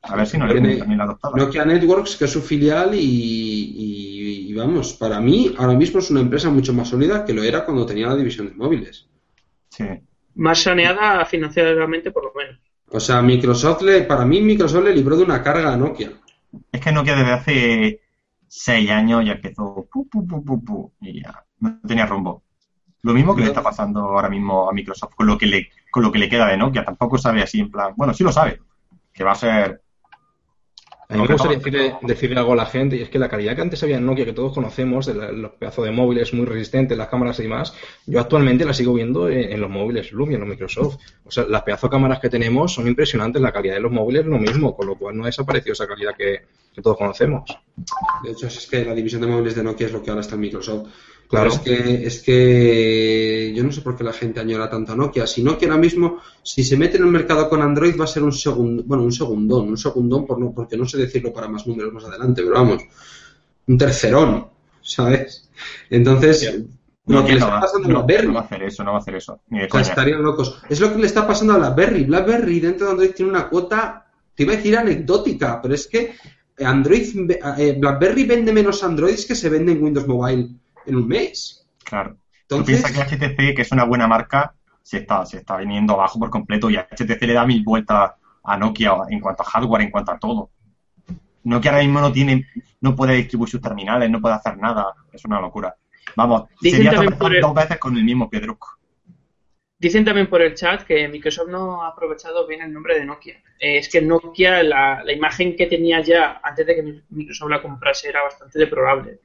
A 0.02 0.16
ver 0.16 0.28
si 0.28 0.38
no 0.38 0.48
le 0.48 0.56
también 0.78 0.98
la 0.98 1.04
adoptada. 1.04 1.36
Nokia 1.36 1.66
Networks, 1.66 2.16
que 2.16 2.26
es 2.26 2.32
su 2.32 2.42
filial, 2.42 2.94
y, 2.96 3.00
y- 3.00 4.50
y 4.50 4.54
vamos, 4.54 4.94
para 4.94 5.20
mí 5.20 5.54
ahora 5.58 5.74
mismo 5.74 6.00
es 6.00 6.10
una 6.10 6.22
empresa 6.22 6.50
mucho 6.50 6.74
más 6.74 6.88
sólida 6.90 7.24
que 7.26 7.34
lo 7.34 7.44
era 7.44 7.66
cuando 7.66 7.86
tenía 7.86 8.08
la 8.08 8.16
división 8.16 8.48
de 8.50 8.56
móviles. 8.56 9.08
Sí. 9.70 9.86
Más 10.36 10.62
saneada 10.64 11.26
financieramente, 11.26 12.12
por 12.12 12.24
lo 12.26 12.34
menos. 12.34 12.60
O 12.92 13.00
sea, 13.00 13.22
Microsoft 13.22 13.84
le, 13.84 14.02
para 14.04 14.26
mí 14.26 14.42
Microsoft 14.42 14.86
le 14.86 14.96
libró 14.96 15.16
de 15.18 15.24
una 15.24 15.44
carga 15.44 15.74
a 15.74 15.78
Nokia. 15.78 16.12
Es 16.72 16.82
que 16.82 16.92
Nokia 16.92 17.16
desde 17.16 17.32
hace 17.32 18.02
seis 18.48 18.90
años 18.90 19.24
ya 19.26 19.34
empezó 19.34 19.88
pu, 19.92 20.08
pu, 20.10 20.26
pu, 20.26 20.44
pu, 20.44 20.64
pu, 20.64 20.94
y 21.02 21.22
ya 21.22 21.46
no 21.60 21.80
tenía 21.88 22.06
rumbo. 22.08 22.42
Lo 23.04 23.14
mismo 23.14 23.36
que 23.36 23.42
le 23.42 23.48
está 23.48 23.64
pasando 23.64 24.02
ahora 24.02 24.30
mismo 24.30 24.70
a 24.70 24.74
Microsoft 24.74 25.16
con 25.16 25.26
lo 25.28 25.38
que 25.38 25.46
le, 25.48 25.70
con 25.90 26.04
lo 26.04 26.12
que 26.12 26.20
le 26.20 26.30
queda 26.30 26.48
de 26.48 26.58
Nokia. 26.58 26.84
Tampoco 26.84 27.18
sabe 27.18 27.42
así 27.42 27.60
en 27.62 27.72
plan, 27.72 27.94
bueno, 27.96 28.14
sí 28.14 28.24
lo 28.24 28.32
sabe, 28.32 28.60
que 29.14 29.24
va 29.24 29.32
a 29.32 29.36
ser 29.36 29.82
A 31.12 31.16
mí 31.16 31.22
me 31.22 31.28
gustaría 31.34 31.58
decirle, 31.58 31.96
decirle 32.04 32.40
algo 32.40 32.54
a 32.54 32.56
la 32.58 32.66
gente, 32.68 32.96
y 32.96 33.02
es 33.02 33.10
que 33.10 33.18
la 33.18 33.30
calidad 33.30 33.56
que 33.56 33.62
antes 33.62 33.82
había 33.82 33.98
en 33.98 34.06
Nokia, 34.06 34.26
que 34.26 34.34
todos 34.34 34.54
conocemos, 34.54 35.08
de 35.08 35.16
la- 35.16 35.32
los 35.32 35.52
pedazos 35.54 35.86
de 35.86 35.92
móviles 35.92 36.34
muy 36.36 36.46
resistentes, 36.46 36.96
las 36.96 37.08
cámaras 37.08 37.40
y 37.40 37.44
demás, 37.44 37.74
yo 38.06 38.20
actualmente 38.20 38.64
la 38.64 38.74
sigo 38.76 38.94
viendo 38.94 39.28
en, 39.28 39.52
en 39.54 39.60
los 39.60 39.72
móviles 39.72 40.12
Lumia, 40.12 40.36
en 40.36 40.42
los 40.42 40.50
Microsoft. 40.50 40.98
O 41.26 41.32
sea, 41.32 41.46
las 41.46 41.64
pedazos 41.64 41.90
de 41.90 41.96
cámaras 41.96 42.20
que 42.20 42.30
tenemos 42.30 42.74
son 42.76 42.88
impresionantes, 42.88 43.42
la 43.42 43.52
calidad 43.52 43.74
de 43.76 43.80
los 43.80 43.92
móviles 43.92 44.22
es 44.22 44.28
lo 44.28 44.38
mismo, 44.38 44.76
con 44.76 44.86
lo 44.86 44.96
cual 44.96 45.18
no 45.18 45.24
ha 45.24 45.28
desaparecido 45.28 45.74
esa 45.74 45.88
calidad 45.88 46.12
que, 46.16 46.42
que 46.76 46.82
todos 46.84 46.98
conocemos. 46.98 47.58
De 48.24 48.30
hecho, 48.32 48.46
es 48.46 48.68
que 48.68 48.86
la 48.86 48.94
división 48.94 49.22
de 49.22 49.28
móviles 49.28 49.56
de 49.56 49.64
Nokia 49.64 49.88
es 49.88 49.94
lo 49.94 50.04
que 50.04 50.12
ahora 50.12 50.22
está 50.22 50.36
en 50.36 50.42
Microsoft. 50.42 50.90
Claro. 51.30 51.52
Es 51.52 51.60
que, 51.60 52.06
es 52.08 52.22
que 52.24 53.54
yo 53.56 53.64
no 53.64 53.72
sé 53.72 53.82
por 53.82 53.96
qué 53.96 54.04
la 54.04 54.14
gente 54.14 54.40
añora 54.40 54.68
tanto 54.68 54.94
a 54.94 54.96
Nokia. 54.96 55.28
Si 55.28 55.44
Nokia 55.44 55.68
ahora 55.68 55.80
mismo, 55.80 56.18
si 56.42 56.64
se 56.64 56.76
mete 56.76 56.98
en 56.98 57.04
el 57.04 57.12
mercado 57.12 57.48
con 57.48 57.62
Android, 57.62 57.96
va 58.00 58.06
a 58.06 58.08
ser 58.08 58.24
un 58.24 58.32
segundo, 58.32 58.82
bueno, 58.86 59.04
un 59.04 59.12
segundón, 59.12 59.70
un 59.70 59.78
segundón 59.78 60.26
por 60.26 60.40
no, 60.40 60.52
porque 60.52 60.76
no 60.76 60.86
sé 60.88 60.98
decirlo 60.98 61.32
para 61.32 61.48
más 61.48 61.68
números 61.68 61.94
más 61.94 62.04
adelante, 62.06 62.42
pero 62.42 62.56
vamos, 62.56 62.82
un 63.68 63.78
tercerón, 63.78 64.48
¿sabes? 64.82 65.50
Entonces, 65.92 66.64
Lo 67.06 67.22
No, 67.22 67.26
que 67.26 67.34
le 67.34 67.40
no 67.40 67.46
está 67.46 67.56
va- 67.56 67.62
pasando 67.62 67.86
a 67.88 67.92
no, 67.92 68.08
no 68.24 68.34
va 68.34 68.40
a 68.40 68.44
hacer 68.44 68.64
eso, 68.64 68.84
no 68.84 68.92
va 68.92 68.98
a 68.98 69.02
hacer 69.02 69.16
eso. 69.16 69.40
Ni 69.50 69.60
de 69.60 69.66
O 69.66 69.70
sea, 69.70 69.82
estarían 69.82 70.22
locos. 70.24 70.62
Es 70.70 70.80
lo 70.80 70.92
que 70.94 71.00
le 71.00 71.06
está 71.08 71.26
pasando 71.28 71.54
a 71.54 71.58
BlackBerry. 71.58 72.06
BlackBerry 72.06 72.60
dentro 72.60 72.86
de 72.88 72.92
Android 72.94 73.12
tiene 73.12 73.32
una 73.32 73.50
cuota, 73.50 74.06
te 74.36 74.44
iba 74.44 74.54
a 74.54 74.58
decir 74.58 74.76
anecdótica, 74.78 75.60
pero 75.62 75.74
es 75.76 75.88
que 75.88 76.14
Android, 76.64 77.32
eh, 77.58 77.76
BlackBerry 77.80 78.26
vende 78.26 78.52
menos 78.54 78.84
Androids 78.84 79.26
que 79.26 79.34
se 79.36 79.50
vende 79.50 79.72
en 79.72 79.84
Windows 79.84 80.08
Mobile 80.08 80.50
en 80.90 80.96
un 80.98 81.08
mes. 81.08 81.68
Claro. 81.84 82.18
Tú 82.48 82.56
Entonces, 82.58 82.82
piensas 82.84 83.08
que 83.08 83.16
HTC, 83.16 83.56
que 83.56 83.62
es 83.62 83.72
una 83.72 83.84
buena 83.86 84.08
marca, 84.08 84.54
se 84.82 84.98
está, 84.98 85.26
se 85.26 85.38
está 85.38 85.58
viniendo 85.58 85.94
abajo 85.94 86.20
por 86.20 86.30
completo 86.30 86.70
y 86.70 86.78
HTC 86.78 87.22
le 87.22 87.34
da 87.34 87.46
mil 87.46 87.64
vueltas 87.64 88.14
a 88.44 88.58
Nokia 88.58 88.94
en 89.10 89.20
cuanto 89.20 89.44
a 89.44 89.46
hardware, 89.46 89.84
en 89.84 89.92
cuanto 89.92 90.12
a 90.12 90.20
todo. 90.20 90.50
Nokia 91.44 91.72
ahora 91.72 91.84
mismo 91.84 92.02
no 92.02 92.12
tiene, 92.12 92.48
no 92.82 92.96
puede 92.96 93.16
distribuir 93.16 93.50
sus 93.50 93.62
terminales, 93.62 94.10
no 94.10 94.20
puede 94.20 94.36
hacer 94.36 94.58
nada. 94.58 94.94
Es 95.14 95.24
una 95.26 95.40
locura. 95.40 95.76
Vamos, 96.16 96.50
Dicen 96.62 96.84
sería 96.84 97.02
por 97.18 97.36
el- 97.36 97.42
dos 97.42 97.54
veces 97.54 97.78
con 97.78 97.96
el 97.96 98.04
mismo 98.04 98.30
Piedruc. 98.30 98.80
Dicen 99.78 100.04
también 100.04 100.28
por 100.28 100.42
el 100.42 100.56
chat 100.56 100.84
que 100.84 101.08
Microsoft 101.08 101.48
no 101.50 101.82
ha 101.84 101.90
aprovechado 101.90 102.46
bien 102.46 102.62
el 102.62 102.74
nombre 102.74 103.00
de 103.00 103.06
Nokia. 103.06 103.36
Eh, 103.60 103.78
es 103.78 103.88
que 103.88 104.02
Nokia, 104.02 104.62
la, 104.64 105.04
la 105.04 105.14
imagen 105.14 105.56
que 105.56 105.68
tenía 105.68 106.02
ya 106.02 106.42
antes 106.44 106.66
de 106.68 106.76
que 106.76 107.02
Microsoft 107.10 107.50
la 107.50 107.62
comprase 107.62 108.10
era 108.10 108.24
bastante 108.24 108.60
deplorable. 108.60 109.20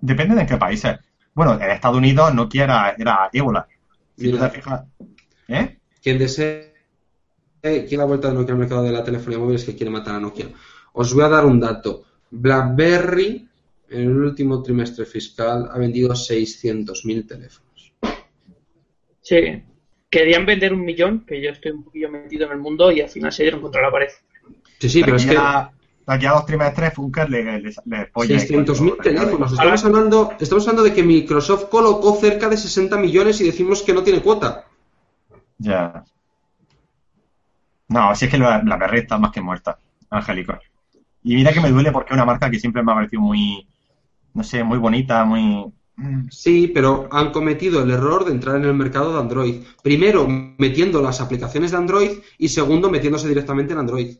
Depende 0.00 0.34
de 0.34 0.46
qué 0.46 0.56
países. 0.56 0.98
Bueno, 1.34 1.54
en 1.54 1.70
Estados 1.70 1.96
Unidos 1.96 2.34
Nokia 2.34 2.64
era, 2.64 2.94
era 2.98 3.30
ébola. 3.32 3.66
Si 4.16 4.30
tú 4.30 4.38
te 4.38 4.50
fijas. 4.50 4.84
¿Eh? 5.48 5.78
quien 6.06 6.18
desee, 6.18 6.72
eh, 7.62 7.80
quiere 7.80 7.96
la 7.96 8.04
vuelta 8.04 8.28
de 8.28 8.34
Nokia 8.34 8.52
al 8.52 8.60
mercado 8.60 8.84
de 8.84 8.92
la 8.92 9.02
telefonía 9.02 9.40
móvil 9.40 9.56
es 9.56 9.64
que 9.64 9.74
quiere 9.74 9.90
matar 9.90 10.14
a 10.14 10.20
Nokia. 10.20 10.46
Os 10.92 11.12
voy 11.12 11.24
a 11.24 11.28
dar 11.28 11.44
un 11.44 11.58
dato. 11.58 12.04
BlackBerry 12.30 13.48
en 13.90 14.00
el 14.02 14.16
último 14.16 14.62
trimestre 14.62 15.04
fiscal 15.04 15.68
ha 15.68 15.78
vendido 15.78 16.10
600.000 16.10 17.26
teléfonos. 17.26 17.92
Sí. 19.20 19.62
Querían 20.08 20.46
vender 20.46 20.72
un 20.72 20.84
millón, 20.84 21.26
que 21.26 21.42
yo 21.42 21.50
estoy 21.50 21.72
un 21.72 21.82
poquillo 21.82 22.08
metido 22.08 22.46
en 22.46 22.52
el 22.52 22.58
mundo, 22.58 22.92
y 22.92 23.00
al 23.00 23.08
final 23.08 23.32
se 23.32 23.42
dieron 23.42 23.60
contra 23.60 23.82
la 23.82 23.90
pared. 23.90 24.08
Sí, 24.78 24.88
sí, 24.88 25.02
pero 25.02 25.16
es 25.16 25.26
que 25.26 25.36
de 26.06 26.14
aquí 26.14 26.26
a 26.26 26.32
dos 26.32 26.46
trimestres 26.46 26.94
Funker 26.94 27.28
le, 27.28 27.42
le, 27.60 27.74
le 27.84 28.06
polla 28.06 28.34
en 28.34 28.40
600.000 28.40 28.76
cuanto- 28.76 29.02
teléfonos. 29.02 29.52
Estamos 29.52 29.84
hablando, 29.84 30.32
estamos 30.38 30.64
hablando 30.68 30.82
de 30.84 30.94
que 30.94 31.02
Microsoft 31.02 31.64
colocó 31.68 32.14
cerca 32.16 32.48
de 32.48 32.56
60 32.56 32.96
millones 32.96 33.40
y 33.40 33.44
decimos 33.44 33.82
que 33.82 33.92
no 33.92 34.02
tiene 34.02 34.22
cuota. 34.22 34.66
Ya. 35.58 36.04
No, 37.88 38.14
si 38.14 38.24
es 38.26 38.30
que 38.30 38.38
la, 38.38 38.62
la 38.62 38.76
Berry 38.76 39.00
está 39.00 39.18
más 39.18 39.32
que 39.32 39.40
muerta, 39.40 39.78
Angélico. 40.10 40.58
Y 41.22 41.34
mira 41.36 41.52
que 41.52 41.60
me 41.60 41.70
duele 41.70 41.92
porque 41.92 42.10
es 42.10 42.14
una 42.14 42.24
marca 42.24 42.50
que 42.50 42.58
siempre 42.58 42.82
me 42.82 42.92
ha 42.92 42.94
parecido 42.96 43.22
muy, 43.22 43.66
no 44.34 44.42
sé, 44.42 44.62
muy 44.64 44.78
bonita, 44.78 45.24
muy... 45.24 45.72
mm, 45.96 46.28
Sí, 46.30 46.68
pero 46.72 47.08
han 47.10 47.32
cometido 47.32 47.82
el 47.82 47.90
error 47.90 48.24
de 48.24 48.32
entrar 48.32 48.56
en 48.56 48.64
el 48.64 48.74
mercado 48.74 49.12
de 49.12 49.20
Android. 49.20 49.62
Primero, 49.82 50.26
metiendo 50.28 51.00
las 51.02 51.20
aplicaciones 51.20 51.70
de 51.72 51.76
Android 51.76 52.10
y 52.38 52.48
segundo, 52.48 52.90
metiéndose 52.90 53.28
directamente 53.28 53.72
en 53.72 53.80
Android. 53.80 54.16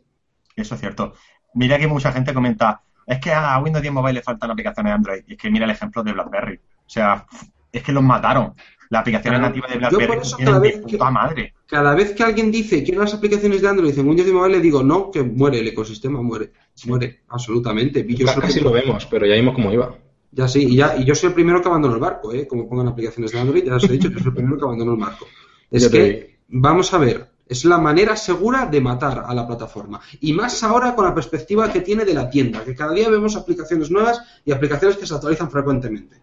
Eso 0.54 0.74
es 0.74 0.80
cierto. 0.80 1.14
Mira 1.56 1.78
que 1.78 1.86
mucha 1.86 2.12
gente 2.12 2.32
comenta, 2.32 2.80
es 3.06 3.18
que 3.18 3.32
a 3.32 3.58
Windows 3.58 3.82
10 3.82 3.92
Mobile 3.94 4.12
le 4.14 4.22
faltan 4.22 4.50
aplicaciones 4.50 4.90
de 4.90 4.94
Android. 4.94 5.22
Y 5.26 5.32
es 5.32 5.38
que 5.38 5.50
mira 5.50 5.64
el 5.64 5.70
ejemplo 5.72 6.02
de 6.02 6.12
BlackBerry. 6.12 6.56
O 6.56 6.88
sea, 6.88 7.26
es 7.72 7.82
que 7.82 7.92
los 7.92 8.02
mataron. 8.02 8.54
Las 8.88 9.00
aplicaciones 9.00 9.40
Claro. 9.40 9.48
nativas 9.54 9.70
de 9.70 9.76
Yo 9.76 9.80
por 9.90 9.98
BlackBerry 9.98 10.20
eso 10.22 10.36
cada 10.38 10.60
de 10.60 10.68
vez 10.68 10.82
que- 10.86 10.98
madre. 10.98 11.54
Cada 11.66 11.94
vez 11.96 12.12
que 12.12 12.22
alguien 12.22 12.52
dice 12.52 12.84
quiero 12.84 13.00
las 13.00 13.12
aplicaciones 13.14 13.60
de 13.60 13.68
Android 13.68 13.98
en 13.98 14.06
Windows 14.06 14.26
10 14.26 14.36
Mobile, 14.36 14.56
le 14.56 14.62
digo 14.62 14.82
no, 14.84 15.10
que 15.10 15.22
muere 15.24 15.58
el 15.58 15.66
ecosistema, 15.68 16.22
muere. 16.22 16.52
Muere, 16.86 17.22
absolutamente. 17.28 18.04
Y 18.08 18.14
yo 18.14 18.26
Casi 18.26 18.60
lo 18.60 18.70
vemos, 18.70 19.04
pero 19.06 19.26
ya 19.26 19.34
vimos 19.34 19.54
cómo 19.54 19.72
iba. 19.72 19.92
Ya 20.30 20.46
sí, 20.46 20.64
y, 20.68 20.76
ya, 20.76 20.96
y 20.96 21.04
yo 21.04 21.14
soy 21.14 21.28
el 21.28 21.34
primero 21.34 21.60
que 21.62 21.68
abandono 21.68 21.94
el 21.94 22.00
barco, 22.00 22.32
¿eh? 22.32 22.46
Como 22.46 22.68
pongan 22.68 22.88
aplicaciones 22.88 23.32
de 23.32 23.40
Android, 23.40 23.64
ya 23.64 23.76
os 23.76 23.84
he 23.84 23.88
dicho 23.92 24.10
que 24.12 24.18
soy 24.18 24.28
el 24.28 24.34
primero 24.34 24.58
que 24.58 24.64
abandono 24.64 24.92
el 24.92 24.98
barco. 25.00 25.26
Es 25.70 25.88
que, 25.88 26.38
vamos 26.48 26.92
a 26.94 26.98
ver, 26.98 27.28
es 27.48 27.64
la 27.64 27.78
manera 27.78 28.16
segura 28.16 28.66
de 28.66 28.80
matar 28.80 29.24
a 29.26 29.34
la 29.34 29.46
plataforma. 29.46 30.00
Y 30.20 30.32
más 30.32 30.62
ahora 30.62 30.94
con 30.94 31.04
la 31.04 31.14
perspectiva 31.14 31.72
que 31.72 31.80
tiene 31.80 32.04
de 32.04 32.14
la 32.14 32.28
tienda, 32.28 32.64
que 32.64 32.74
cada 32.74 32.92
día 32.92 33.08
vemos 33.08 33.36
aplicaciones 33.36 33.90
nuevas 33.90 34.20
y 34.44 34.52
aplicaciones 34.52 34.96
que 34.96 35.06
se 35.06 35.14
actualizan 35.14 35.50
frecuentemente. 35.50 36.20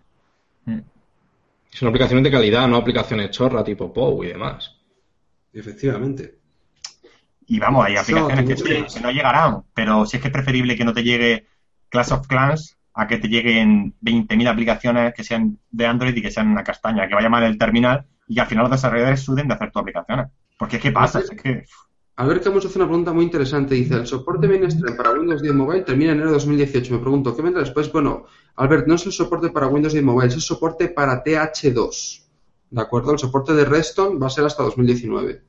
Son 1.70 1.88
aplicaciones 1.88 2.24
de 2.24 2.32
calidad, 2.32 2.68
no 2.68 2.78
aplicaciones 2.78 3.32
chorra 3.32 3.64
tipo 3.64 3.92
POW 3.92 4.24
y 4.26 4.28
demás. 4.28 4.76
Efectivamente. 5.52 6.38
Y 7.48 7.60
vamos, 7.60 7.86
hay 7.86 7.96
aplicaciones 7.96 8.46
que, 8.46 8.58
sí, 8.58 8.94
que 8.94 9.02
no 9.02 9.12
llegarán, 9.12 9.64
pero 9.74 10.06
si 10.06 10.18
es 10.18 10.22
que 10.22 10.28
es 10.28 10.34
preferible 10.34 10.78
que 10.78 10.86
no 10.86 10.94
te 10.94 11.04
llegue 11.04 11.48
Clash 11.90 12.14
of 12.14 12.28
Clans 12.28 12.78
a 12.94 13.08
que 13.08 13.18
te 13.18 13.28
lleguen 13.28 13.96
20.000 14.02 14.48
aplicaciones 14.48 15.14
que 15.14 15.24
sean 15.24 15.58
de 15.72 15.86
Android 15.88 16.16
y 16.16 16.22
que 16.22 16.32
sean 16.32 16.50
una 16.50 16.64
castaña, 16.64 17.08
que 17.08 17.16
vaya 17.16 17.30
mal 17.30 17.44
el 17.44 17.58
terminal 17.58 18.06
y 18.28 18.36
que 18.36 18.42
al 18.42 18.48
final 18.48 18.64
los 18.64 18.72
desarrolladores 18.72 19.22
suden 19.22 19.48
de 19.48 19.56
hacer 19.56 19.72
tus 19.72 19.82
aplicaciones. 19.82 20.28
Porque 20.58 20.80
que 20.80 20.92
pasa, 20.92 21.20
es 21.20 21.30
que 21.30 21.66
Albert 22.16 22.44
Camus 22.44 22.66
hace 22.66 22.78
una 22.78 22.88
pregunta 22.88 23.12
muy 23.12 23.26
interesante. 23.26 23.76
Dice, 23.76 23.96
el 23.96 24.06
soporte 24.06 24.48
mainstream 24.48 24.96
para 24.96 25.12
Windows 25.12 25.42
10 25.42 25.54
Mobile 25.56 25.82
termina 25.82 26.12
en 26.12 26.18
enero 26.18 26.32
de 26.32 26.36
2018. 26.36 26.94
Me 26.94 27.00
pregunto, 27.00 27.36
¿qué 27.36 27.42
vendrá 27.42 27.62
después? 27.62 27.92
Bueno, 27.92 28.26
Albert, 28.56 28.88
no 28.88 28.96
es 28.96 29.06
el 29.06 29.12
soporte 29.12 29.50
para 29.50 29.68
Windows 29.68 29.94
10 29.94 30.06
Mobile, 30.06 30.28
es 30.28 30.36
el 30.36 30.42
soporte 30.42 30.90
para 30.90 31.24
TH2. 31.24 32.24
¿De 32.70 32.82
acuerdo? 32.82 33.12
El 33.14 33.20
soporte 33.20 33.54
de 33.54 33.66
Redstone 33.66 34.20
va 34.20 34.28
a 34.28 34.30
ser 34.30 34.46
hasta 34.46 34.64
2019. 34.64 35.42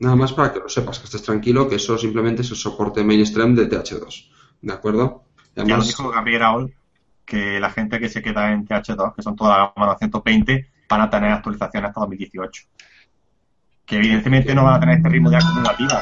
Nada 0.00 0.16
más 0.16 0.32
para 0.32 0.52
que 0.52 0.60
lo 0.60 0.68
sepas, 0.68 0.98
que 0.98 1.04
estés 1.04 1.22
tranquilo, 1.22 1.68
que 1.68 1.76
eso 1.76 1.96
simplemente 1.98 2.42
es 2.42 2.50
el 2.50 2.56
soporte 2.56 3.04
mainstream 3.04 3.54
de 3.54 3.68
TH2. 3.68 4.30
¿De 4.62 4.72
acuerdo? 4.72 5.24
ya 5.54 5.76
lo 5.76 5.82
dijo 5.82 6.08
Gabriel 6.08 6.74
que 7.24 7.60
la 7.60 7.70
gente 7.70 8.00
que 8.00 8.08
se 8.08 8.22
queda 8.22 8.52
en 8.52 8.66
TH2, 8.66 9.14
que 9.14 9.22
son 9.22 9.36
toda 9.36 9.50
la 9.50 9.72
gama 9.76 9.92
220, 9.92 10.68
van 10.90 11.00
a 11.02 11.10
tener 11.10 11.30
actualizaciones 11.30 11.88
hasta 11.88 12.00
2018. 12.00 12.64
Que 13.86 13.96
evidentemente 13.96 14.54
no 14.54 14.64
van 14.64 14.74
a 14.74 14.80
tener 14.80 14.96
este 14.96 15.08
ritmo 15.08 15.30
de 15.30 15.36
acumulativa, 15.36 16.00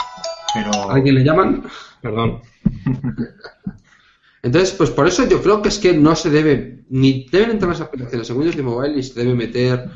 pero... 0.54 0.90
¿a 0.90 0.94
alguien 0.94 1.14
le 1.14 1.24
llaman? 1.24 1.62
Perdón. 2.00 2.40
Entonces, 4.42 4.72
pues 4.72 4.90
por 4.90 5.06
eso 5.06 5.28
yo 5.28 5.42
creo 5.42 5.60
que 5.60 5.68
es 5.68 5.78
que 5.78 5.92
no 5.92 6.14
se 6.14 6.30
debe, 6.30 6.84
ni 6.88 7.26
deben 7.30 7.50
entrar 7.50 7.70
las 7.70 7.80
aplicaciones 7.80 8.30
en 8.30 8.36
Windows 8.36 8.56
de 8.56 8.62
Mobile 8.62 8.96
ni 8.96 9.02
se 9.02 9.20
debe 9.20 9.34
meter. 9.34 9.90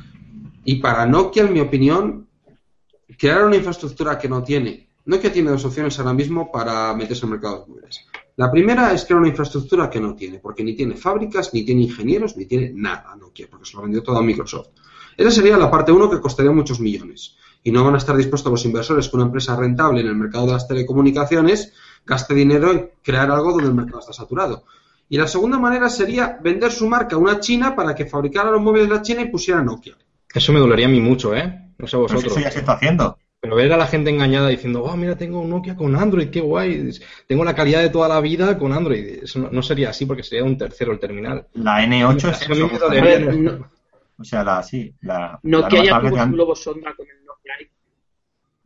Y 0.65 0.77
para 0.77 1.07
Nokia, 1.07 1.45
en 1.45 1.53
mi 1.53 1.61
opinión, 1.61 2.29
crear 3.19 3.45
una 3.45 3.57
infraestructura 3.57 4.19
que 4.19 4.29
no 4.29 4.43
tiene. 4.43 4.89
Nokia 5.05 5.33
tiene 5.33 5.51
dos 5.51 5.65
opciones 5.65 5.99
ahora 5.99 6.13
mismo 6.13 6.51
para 6.53 6.95
meterse 6.95 7.27
en 7.27 7.33
mercados 7.33 7.69
móviles. 7.69 8.07
La 8.37 8.51
primera 8.51 8.93
es 8.93 9.05
crear 9.05 9.19
una 9.19 9.29
infraestructura 9.29 9.91
que 9.91 10.01
no 10.01 10.15
tiene, 10.15 10.39
porque 10.39 10.63
ni 10.63 10.75
tiene 10.75 10.97
fábricas, 10.97 11.53
ni 11.53 11.65
tiene 11.65 11.83
ingenieros, 11.83 12.37
ni 12.37 12.47
tiene 12.47 12.73
nada 12.75 13.15
Nokia, 13.17 13.49
porque 13.51 13.67
se 13.67 13.77
lo 13.77 13.83
vendió 13.83 14.03
todo 14.03 14.19
a 14.19 14.23
Microsoft. 14.23 14.69
Esa 15.17 15.31
sería 15.31 15.57
la 15.57 15.71
parte 15.71 15.93
uno 15.93 16.09
que 16.09 16.21
costaría 16.21 16.53
muchos 16.53 16.81
millones. 16.81 17.37
Y 17.65 17.71
no 17.71 17.85
van 17.85 17.95
a 17.95 17.99
estar 17.99 18.17
dispuestos 18.17 18.51
los 18.51 18.65
inversores 18.65 19.09
que 19.09 19.17
una 19.17 19.27
empresa 19.27 19.57
rentable 19.57 20.01
en 20.01 20.07
el 20.07 20.17
mercado 20.17 20.47
de 20.47 20.53
las 20.53 20.67
telecomunicaciones 20.67 21.73
gaste 22.05 22.35
dinero 22.35 22.73
en 22.73 22.91
crear 23.03 23.31
algo 23.31 23.53
donde 23.53 23.69
el 23.69 23.75
mercado 23.75 24.01
está 24.01 24.13
saturado. 24.13 24.65
Y 25.09 25.19
la 25.19 25.29
segunda 25.29 25.59
manera 25.59 25.91
sería 25.91 26.39
vender 26.43 26.73
su 26.73 26.89
marca 26.89 27.17
a 27.17 27.19
una 27.19 27.39
China 27.39 27.77
para 27.77 27.95
que 27.95 28.07
fabricara 28.07 28.51
los 28.51 28.63
móviles 28.63 28.89
de 28.89 28.95
la 28.95 29.03
China 29.03 29.23
y 29.23 29.29
pusiera 29.29 29.63
Nokia. 29.63 29.97
Eso 30.35 30.53
me 30.53 30.59
dolería 30.59 30.87
a 30.87 30.89
mí 30.89 31.01
mucho, 31.01 31.35
¿eh? 31.35 31.45
No 31.79 31.87
sé 31.87 31.97
Pero 31.97 32.03
vosotros. 32.03 32.33
eso 32.33 32.41
ya 32.41 32.51
se 32.51 32.61
está 32.61 32.73
haciendo. 32.73 33.19
Pero 33.43 33.57
ver 33.57 33.73
a 33.73 33.77
la 33.77 33.89
gente 33.89 34.09
engañada 34.09 34.49
diciendo, 34.51 34.85
oh, 34.85 34.97
mira, 34.97 35.17
tengo 35.17 35.41
un 35.41 35.51
Nokia 35.51 35.75
con 35.75 35.97
Android, 35.97 36.31
qué 36.31 36.41
guay. 36.41 36.93
Tengo 37.27 37.45
la 37.45 37.57
calidad 37.57 37.81
de 37.83 37.91
toda 37.91 38.07
la 38.09 38.21
vida 38.21 38.57
con 38.57 38.73
Android. 38.73 39.25
Eso 39.25 39.41
no, 39.41 39.51
no 39.51 39.63
sería 39.65 39.91
así 39.91 40.07
porque 40.07 40.23
sería 40.23 40.45
un 40.45 40.57
tercero 40.57 40.93
el 40.93 41.01
terminal. 41.01 41.49
La 41.55 41.85
N8 41.85 42.15
es 42.31 42.43
Eso 42.43 42.53
eso, 42.67 42.89
ver, 42.91 43.37
no, 43.37 43.69
O 44.17 44.23
sea, 44.23 44.45
la, 44.45 44.63
sí, 44.63 44.95
la... 45.01 45.41
Nokia 45.43 45.81
la 45.81 45.85
ya 45.85 46.01
tuvo 46.01 46.17
de- 46.25 46.31
globo 46.31 46.55
sonda 46.55 46.95
con 46.95 47.05
el 47.05 47.25
Nokia. 47.25 47.55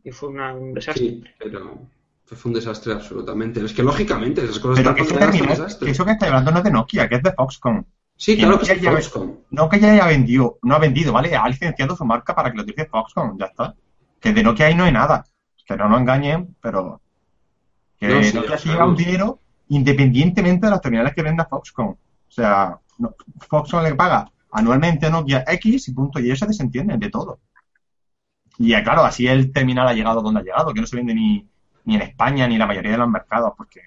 Y 0.03 0.11
fue 0.11 0.29
una- 0.29 0.53
un 0.53 0.75
desastre. 0.75 1.05
Sí, 1.07 1.23
pero 1.39 1.79
fue 2.25 2.49
un 2.51 2.53
desastre 2.53 2.93
absolutamente. 2.93 3.65
Es 3.65 3.73
que 3.73 3.81
lógicamente 3.81 4.43
esas 4.43 4.59
cosas 4.59 4.77
Pero 4.85 4.95
están 4.95 5.31
que 5.31 5.41
desastre. 5.47 5.85
que 5.87 5.91
eso 5.91 6.05
que 6.05 6.11
está 6.11 6.27
hablando 6.27 6.51
no 6.51 6.57
es 6.59 6.63
de 6.65 6.71
Nokia, 6.71 7.09
que 7.09 7.15
es 7.15 7.23
de 7.23 7.31
Foxconn. 7.31 7.83
Sí, 8.15 8.35
que 8.35 8.43
claro 8.43 8.59
que 8.59 8.67
Nokia 8.67 8.75
es 8.75 8.81
ya 8.83 8.91
ve- 8.91 9.01
Foxconn. 9.01 9.39
No 9.49 9.69
que 9.69 9.79
ya 9.79 9.91
haya 9.91 10.05
vendido, 10.05 10.59
no 10.61 10.75
ha 10.75 10.79
vendido, 10.79 11.11
¿vale? 11.13 11.35
Ha 11.35 11.49
licenciado 11.49 11.95
su 11.95 12.05
marca 12.05 12.35
para 12.35 12.51
que 12.51 12.57
lo 12.57 12.61
utilice 12.61 12.85
Foxconn, 12.85 13.39
ya 13.39 13.45
está. 13.47 13.75
Que 14.19 14.33
de 14.33 14.43
Nokia 14.43 14.67
ahí 14.67 14.75
no 14.75 14.83
hay 14.85 14.91
nada. 14.91 15.25
Que 15.65 15.75
no 15.75 15.87
nos 15.89 15.99
engañen, 16.01 16.55
pero 16.61 17.01
que 17.99 18.07
No, 18.07 18.23
sí, 18.23 18.35
Nokia 18.35 18.57
lleva 18.57 18.85
un 18.85 18.95
dinero 18.95 19.39
independientemente 19.69 20.65
de 20.67 20.71
las 20.71 20.81
terminales 20.81 21.13
que 21.13 21.21
venda 21.23 21.45
Foxconn. 21.45 21.89
O 21.89 21.97
sea, 22.31 22.79
no- 22.99 23.15
Foxconn 23.49 23.83
le 23.83 23.95
paga 23.95 24.31
anualmente 24.51 25.07
a 25.07 25.09
Nokia 25.09 25.43
X 25.47 25.87
y 25.89 25.93
punto, 25.93 26.19
y 26.19 26.25
ellos 26.25 26.39
se 26.39 26.47
desentienden 26.47 26.99
de 26.99 27.09
todo. 27.09 27.39
Y 28.59 28.73
eh, 28.73 28.83
claro, 28.83 29.03
así 29.03 29.27
el 29.27 29.51
terminal 29.51 29.87
ha 29.87 29.93
llegado 29.93 30.21
donde 30.21 30.39
ha 30.39 30.43
llegado, 30.43 30.73
que 30.73 30.81
no 30.81 30.87
se 30.87 30.95
vende 30.95 31.13
ni, 31.13 31.47
ni 31.85 31.95
en 31.95 32.01
España 32.01 32.47
ni 32.47 32.55
en 32.55 32.59
la 32.59 32.65
mayoría 32.65 32.91
de 32.91 32.97
los 32.97 33.09
mercados, 33.09 33.53
porque 33.57 33.81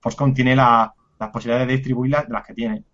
Foxconn 0.00 0.34
tiene 0.34 0.56
la- 0.56 0.92
las 1.20 1.30
posibilidades 1.30 1.68
de 1.68 1.74
distribuirlas 1.74 2.26
de 2.26 2.32
las 2.32 2.46
que 2.46 2.54
tiene. 2.54 2.84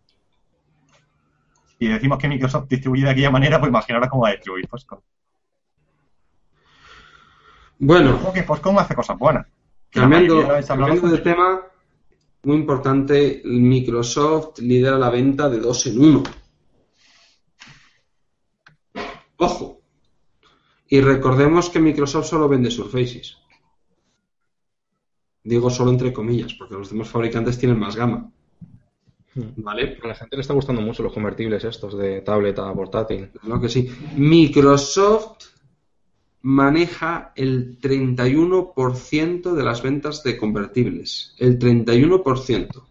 Si 1.79 1.87
decimos 1.87 2.19
que 2.19 2.29
Microsoft 2.29 2.69
distribuye 2.69 3.05
de 3.05 3.11
aquella 3.11 3.31
manera, 3.31 3.59
pues 3.59 3.69
imaginaros 3.69 4.09
cómo 4.09 4.23
va 4.23 4.29
a 4.31 4.33
distribuir 4.33 4.67
Foxconn. 4.69 5.01
Bueno, 7.87 8.19
Creo 8.19 8.33
que 8.33 8.43
Foxconn 8.45 8.79
hace 8.79 8.95
cosas 8.95 9.19
buenas. 9.19 9.47
Cambiando, 9.91 10.49
cambiando 10.67 11.07
de 11.07 11.19
tema, 11.19 11.61
muy 12.45 12.57
importante, 12.57 13.43
Microsoft 13.45 14.59
lidera 14.61 14.99
la 14.99 15.11
venta 15.11 15.51
de 15.51 15.61
dos 15.61 15.87
en 15.87 16.01
uno. 16.01 16.23
Ojo. 19.37 19.83
Y 20.89 21.03
recordemos 21.03 21.69
que 21.69 21.79
Microsoft 21.79 22.27
solo 22.27 22.49
vende 22.49 22.71
Surfaces. 22.71 23.37
Digo 25.43 25.69
solo 25.69 25.91
entre 25.91 26.11
comillas, 26.11 26.55
porque 26.55 26.77
los 26.77 26.89
demás 26.89 27.11
fabricantes 27.11 27.59
tienen 27.59 27.79
más 27.79 27.97
gama. 27.97 28.31
¿Vale? 29.35 29.99
A 30.03 30.09
la 30.09 30.15
gente 30.15 30.37
le 30.37 30.41
está 30.41 30.55
gustando 30.55 30.81
mucho 30.81 31.03
los 31.03 31.13
convertibles 31.13 31.63
estos 31.65 31.99
de 31.99 32.23
tablet 32.23 32.59
a 32.59 32.73
portátil. 32.73 33.31
Claro 33.43 33.61
que 33.61 33.69
sí. 33.69 33.91
Microsoft 34.17 35.54
maneja 36.45 37.33
el 37.37 37.81
31% 37.81 39.55
de 39.55 39.63
las 39.63 39.83
ventas 39.83 40.23
de 40.23 40.37
convertibles. 40.37 41.35
El 41.39 41.59
31%. 41.59 42.83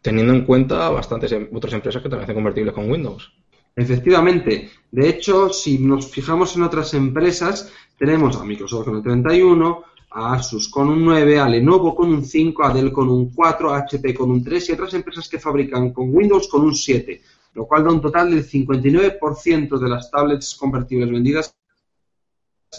Teniendo 0.00 0.32
en 0.32 0.46
cuenta 0.46 0.88
bastantes 0.88 1.32
em- 1.32 1.48
otras 1.52 1.74
empresas 1.74 2.02
que 2.02 2.08
también 2.08 2.24
hacen 2.24 2.34
convertibles 2.34 2.72
con 2.72 2.90
Windows. 2.90 3.30
Efectivamente. 3.76 4.70
De 4.90 5.06
hecho, 5.06 5.50
si 5.50 5.78
nos 5.78 6.10
fijamos 6.10 6.56
en 6.56 6.62
otras 6.62 6.94
empresas, 6.94 7.70
tenemos 7.98 8.36
a 8.36 8.44
Microsoft 8.44 8.86
con 8.86 8.96
el 8.96 9.02
31, 9.02 9.84
a 10.10 10.32
Asus 10.32 10.70
con 10.70 10.88
un 10.88 11.04
9, 11.04 11.38
a 11.38 11.48
Lenovo 11.48 11.94
con 11.94 12.08
un 12.08 12.24
5, 12.24 12.64
a 12.64 12.72
Dell 12.72 12.90
con 12.90 13.10
un 13.10 13.34
4, 13.34 13.70
a 13.70 13.78
HP 13.80 14.14
con 14.14 14.30
un 14.30 14.42
3 14.42 14.70
y 14.70 14.72
otras 14.72 14.94
empresas 14.94 15.28
que 15.28 15.38
fabrican 15.38 15.92
con 15.92 16.08
Windows 16.14 16.48
con 16.48 16.62
un 16.62 16.74
7, 16.74 17.20
lo 17.52 17.66
cual 17.66 17.84
da 17.84 17.92
un 17.92 18.00
total 18.00 18.30
del 18.30 18.48
59% 18.48 19.78
de 19.78 19.88
las 19.90 20.10
tablets 20.10 20.54
convertibles 20.54 21.10
vendidas 21.10 21.54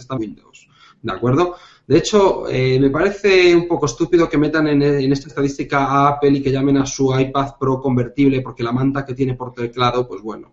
están 0.01 0.19
Windows. 0.19 0.67
¿De 1.01 1.11
acuerdo? 1.11 1.55
De 1.87 1.97
hecho, 1.97 2.49
eh, 2.49 2.79
me 2.79 2.89
parece 2.89 3.55
un 3.55 3.67
poco 3.67 3.85
estúpido 3.85 4.27
que 4.27 4.37
metan 4.37 4.67
en, 4.67 4.81
en 4.81 5.11
esta 5.11 5.27
estadística 5.27 5.85
a 5.85 6.07
Apple 6.09 6.31
y 6.31 6.41
que 6.41 6.51
llamen 6.51 6.77
a 6.77 6.85
su 6.85 7.17
iPad 7.17 7.53
Pro 7.59 7.79
convertible 7.79 8.41
porque 8.41 8.63
la 8.63 8.71
manta 8.71 9.05
que 9.05 9.13
tiene 9.13 9.35
por 9.35 9.53
teclado, 9.53 10.07
pues 10.07 10.21
bueno, 10.21 10.51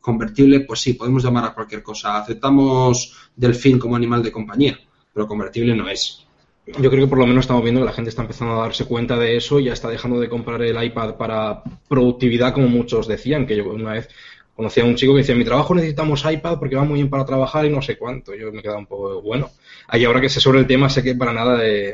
convertible, 0.00 0.60
pues 0.60 0.80
sí, 0.80 0.94
podemos 0.94 1.22
llamar 1.22 1.44
a 1.44 1.54
cualquier 1.54 1.82
cosa. 1.82 2.18
Aceptamos 2.18 3.30
Delfín 3.34 3.78
como 3.78 3.96
animal 3.96 4.22
de 4.22 4.32
compañía, 4.32 4.78
pero 5.12 5.26
convertible 5.26 5.74
no 5.74 5.88
es. 5.88 6.26
Yo 6.66 6.90
creo 6.90 7.04
que 7.04 7.08
por 7.08 7.18
lo 7.18 7.26
menos 7.26 7.44
estamos 7.44 7.62
viendo 7.62 7.80
que 7.80 7.86
la 7.86 7.92
gente 7.92 8.10
está 8.10 8.22
empezando 8.22 8.54
a 8.54 8.62
darse 8.62 8.84
cuenta 8.84 9.16
de 9.18 9.36
eso 9.36 9.58
y 9.58 9.64
ya 9.64 9.72
está 9.72 9.88
dejando 9.88 10.20
de 10.20 10.28
comprar 10.28 10.62
el 10.62 10.82
iPad 10.82 11.16
para 11.16 11.62
productividad, 11.88 12.52
como 12.54 12.68
muchos 12.68 13.08
decían, 13.08 13.46
que 13.46 13.56
yo 13.56 13.68
una 13.70 13.94
vez 13.94 14.08
conocí 14.60 14.78
a 14.80 14.84
un 14.84 14.94
chico 14.94 15.14
que 15.14 15.20
decía, 15.20 15.32
en 15.32 15.38
mi 15.38 15.44
trabajo 15.46 15.74
necesitamos 15.74 16.22
iPad 16.30 16.58
porque 16.58 16.76
va 16.76 16.84
muy 16.84 16.96
bien 16.96 17.08
para 17.08 17.24
trabajar 17.24 17.64
y 17.64 17.70
no 17.70 17.80
sé 17.80 17.96
cuánto. 17.96 18.34
Yo 18.34 18.52
me 18.52 18.60
quedaba 18.60 18.78
un 18.78 18.84
poco, 18.86 19.22
bueno. 19.22 19.48
Ahí 19.88 20.04
ahora 20.04 20.20
que 20.20 20.28
sé 20.28 20.38
sobre 20.38 20.58
el 20.58 20.66
tema, 20.66 20.90
sé 20.90 21.02
que 21.02 21.14
para 21.14 21.32
nada 21.32 21.56
de, 21.56 21.88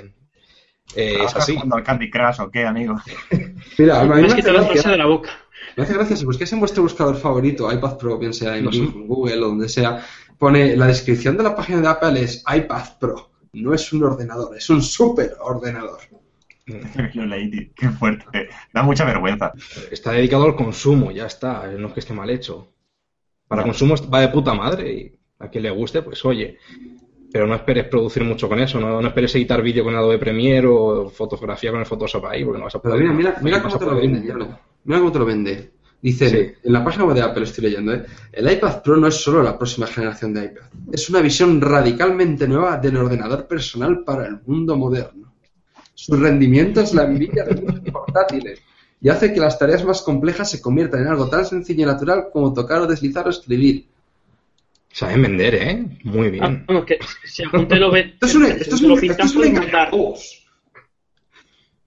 eh, 0.96 1.14
es 1.14 1.26
¿Estás 1.26 1.36
así. 1.36 1.52
jugando 1.54 1.76
al 1.76 1.84
Candy 1.84 2.10
Crush 2.10 2.40
o 2.40 2.50
qué, 2.50 2.66
amigo? 2.66 2.96
Mira, 3.78 4.00
a 4.00 4.04
mí 4.04 4.08
Me 4.08 4.14
me 4.16 4.20
has 4.26 4.32
hace 4.32 4.36
quitado 4.42 4.54
la 4.54 4.62
frase 4.62 4.74
gracia, 4.74 4.90
de 4.90 4.98
la 4.98 5.06
boca. 5.06 5.30
me 5.76 5.84
hace 5.84 5.94
gracia 5.94 6.16
si 6.16 6.24
buscáis 6.24 6.52
en 6.52 6.58
vuestro 6.58 6.82
buscador 6.82 7.16
favorito, 7.16 7.72
iPad 7.72 7.98
Pro, 7.98 8.18
bien 8.18 8.34
sea 8.34 8.56
en 8.56 8.66
Google 9.06 9.36
o 9.38 9.48
donde 9.48 9.68
sea, 9.68 10.04
pone 10.36 10.76
la 10.76 10.88
descripción 10.88 11.36
de 11.36 11.44
la 11.44 11.54
página 11.54 11.80
de 11.80 11.88
Apple 11.88 12.20
es 12.20 12.42
iPad 12.52 12.98
Pro. 12.98 13.30
No 13.52 13.72
es 13.74 13.92
un 13.92 14.02
ordenador, 14.02 14.56
es 14.56 14.68
un 14.70 14.82
super 14.82 15.36
Qué 16.66 17.88
fuerte. 17.90 18.48
Da 18.72 18.82
mucha 18.82 19.04
vergüenza. 19.04 19.52
Está 19.90 20.12
dedicado 20.12 20.44
al 20.44 20.56
consumo, 20.56 21.10
ya 21.12 21.26
está, 21.26 21.66
no 21.78 21.88
es 21.88 21.92
que 21.94 22.00
esté 22.00 22.12
mal 22.12 22.28
hecho. 22.30 22.72
Para 23.46 23.62
consumo 23.62 23.94
va 24.12 24.20
de 24.20 24.28
puta 24.28 24.52
madre 24.54 24.92
y 24.92 25.18
a 25.38 25.48
quien 25.48 25.62
le 25.62 25.70
guste, 25.70 26.02
pues 26.02 26.24
oye. 26.24 26.58
Pero 27.32 27.46
no 27.46 27.54
esperes 27.54 27.84
producir 27.86 28.24
mucho 28.24 28.48
con 28.48 28.58
eso, 28.60 28.80
no, 28.80 29.00
no 29.00 29.08
esperes 29.08 29.34
editar 29.34 29.60
vídeo 29.62 29.84
con 29.84 29.94
Adobe 29.94 30.18
Premiere 30.18 30.66
o 30.66 31.08
fotografía 31.10 31.70
con 31.70 31.80
el 31.80 31.86
Photoshop 31.86 32.24
ahí, 32.26 32.44
porque 32.44 32.58
no 32.58 32.64
vas 32.64 32.74
a 32.74 32.82
Pero 32.82 32.94
poder. 32.94 33.08
mira, 33.08 33.14
mira, 33.30 33.36
mira 33.42 33.56
no 33.58 33.62
cómo 33.64 33.78
te 33.78 33.84
lo 33.84 33.96
vende. 33.96 34.20
Diablo. 34.20 34.58
Mira 34.84 34.98
cómo 35.00 35.12
te 35.12 35.18
lo 35.18 35.24
vende. 35.24 35.70
Dice, 36.00 36.28
Sí. 36.28 36.52
en 36.64 36.72
la 36.72 36.84
página 36.84 37.04
web 37.04 37.14
de 37.16 37.22
Apple 37.22 37.44
estoy 37.44 37.64
leyendo, 37.64 37.94
¿eh? 37.94 38.04
el 38.32 38.50
iPad 38.50 38.82
Pro 38.82 38.96
no 38.96 39.06
es 39.08 39.14
solo 39.14 39.42
la 39.42 39.56
próxima 39.58 39.86
generación 39.86 40.34
de 40.34 40.44
iPad, 40.46 40.66
es 40.92 41.08
una 41.10 41.20
visión 41.20 41.60
radicalmente 41.60 42.46
nueva 42.46 42.76
del 42.78 42.96
ordenador 42.96 43.46
personal 43.48 44.04
para 44.04 44.26
el 44.26 44.38
mundo 44.46 44.76
moderno. 44.76 45.25
Su 45.98 46.14
rendimiento 46.14 46.82
es 46.82 46.92
la 46.94 47.04
envidia 47.04 47.42
de 47.44 47.54
muchos 47.60 47.80
portátiles 47.90 48.60
y 49.00 49.08
hace 49.08 49.32
que 49.32 49.40
las 49.40 49.58
tareas 49.58 49.82
más 49.84 50.02
complejas 50.02 50.50
se 50.50 50.60
conviertan 50.60 51.00
en 51.00 51.08
algo 51.08 51.28
tan 51.28 51.44
sencillo 51.46 51.82
y 51.82 51.86
natural 51.86 52.26
como 52.32 52.52
tocar 52.52 52.82
o 52.82 52.86
deslizar 52.86 53.26
o 53.26 53.30
escribir. 53.30 53.86
Saben 54.92 55.22
vender, 55.22 55.54
¿eh? 55.54 55.86
Muy 56.04 56.38
Ah, 56.40 56.48
bien. 56.48 56.84
que 56.86 56.98
según 57.24 57.66
te 57.66 57.76
lo 57.76 57.90
ven, 57.90 58.10
Esto 58.12 58.26
es 58.26 58.34
un, 58.34 58.42
según 58.46 58.60
esto 58.60 58.74
es 58.74 58.80
te 58.82 58.86
lo 58.88 58.94
un, 58.94 59.00
pintan, 59.00 59.26
esto 59.26 59.26
es 59.26 59.34
un 59.34 59.40
puedes 59.40 59.52
mandar, 59.62 59.88
engañabobos. 59.88 60.46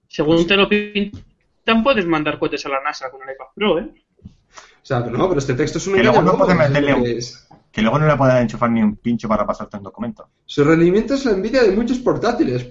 según 0.08 0.46
te 0.46 0.56
lo 0.56 0.68
pintan, 0.68 1.82
puedes 1.84 2.06
mandar 2.06 2.38
cohetes 2.38 2.66
a 2.66 2.68
la 2.68 2.82
NASA 2.82 3.10
con 3.10 3.20
el 3.22 3.34
iPad 3.34 3.46
Pro, 3.54 3.78
¿eh? 3.78 3.88
O 4.82 4.86
sea, 4.90 5.00
no, 5.00 5.28
pero 5.28 5.38
este 5.38 5.54
texto 5.54 5.78
es 5.78 5.86
un 5.86 5.94
Que 5.94 6.02
luego 6.02 6.22
no 6.22 6.32
engañabobos, 6.32 6.54
puedes 6.56 6.68
meterle 6.68 6.90
es 6.90 6.96
lo 6.96 6.98
un- 6.98 7.04
que 7.04 7.18
es. 7.18 7.48
Que 7.70 7.82
luego 7.82 7.98
no 8.00 8.06
le 8.08 8.16
puedes 8.16 8.34
enchufar 8.42 8.70
ni 8.70 8.82
un 8.82 8.96
pincho 8.96 9.28
para 9.28 9.46
pasarte 9.46 9.76
un 9.76 9.84
documento. 9.84 10.28
Su 10.46 10.64
rendimiento 10.64 11.14
es 11.14 11.24
la 11.24 11.32
envidia 11.32 11.62
de 11.62 11.70
muchos 11.70 11.98
portátiles. 11.98 12.66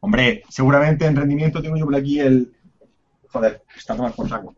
Hombre, 0.00 0.42
seguramente 0.48 1.06
en 1.06 1.16
rendimiento 1.16 1.60
tengo 1.62 1.76
yo 1.76 1.84
por 1.84 1.96
aquí 1.96 2.20
el. 2.20 2.52
Joder, 3.30 3.62
está 3.76 3.94
tomando 3.96 4.16
por 4.16 4.28
saco. 4.28 4.54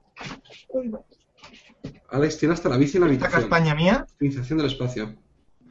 Alex 2.10 2.38
tiene 2.38 2.54
hasta 2.54 2.68
la 2.68 2.76
bici 2.76 2.96
en 2.98 3.04
la 3.04 3.10
Esta 3.12 3.26
habitación. 3.26 3.50
castaña 3.50 3.74
mía, 3.74 4.06
Optimización 4.12 4.58
del 4.58 4.66
espacio. 4.68 5.14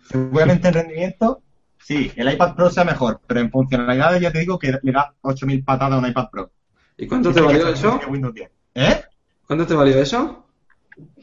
seguramente 0.10 0.68
en 0.70 0.74
rendimiento, 0.74 1.42
sí, 1.78 2.12
el 2.16 2.32
iPad 2.34 2.56
Pro 2.56 2.70
sea 2.70 2.84
mejor, 2.86 3.22
pero 3.28 3.40
en 3.42 3.52
funcionalidades 3.52 4.22
ya 4.22 4.32
te 4.32 4.40
digo 4.40 4.58
que 4.58 4.78
le 4.82 4.92
da 4.92 5.14
8000 5.22 5.64
patadas 5.64 5.94
a 5.94 5.98
un 6.00 6.08
iPad 6.10 6.30
Pro. 6.32 6.52
¿Y 6.98 7.08
cuánto 7.08 7.32
te 7.34 7.42
valió 7.42 7.68
eso? 7.68 8.00
Windows 8.10 8.34
10. 8.34 8.50
¿Eh? 8.76 9.02
¿Cuánto 9.46 9.68
te 9.68 9.74
valió 9.74 9.98
eso? 10.02 10.46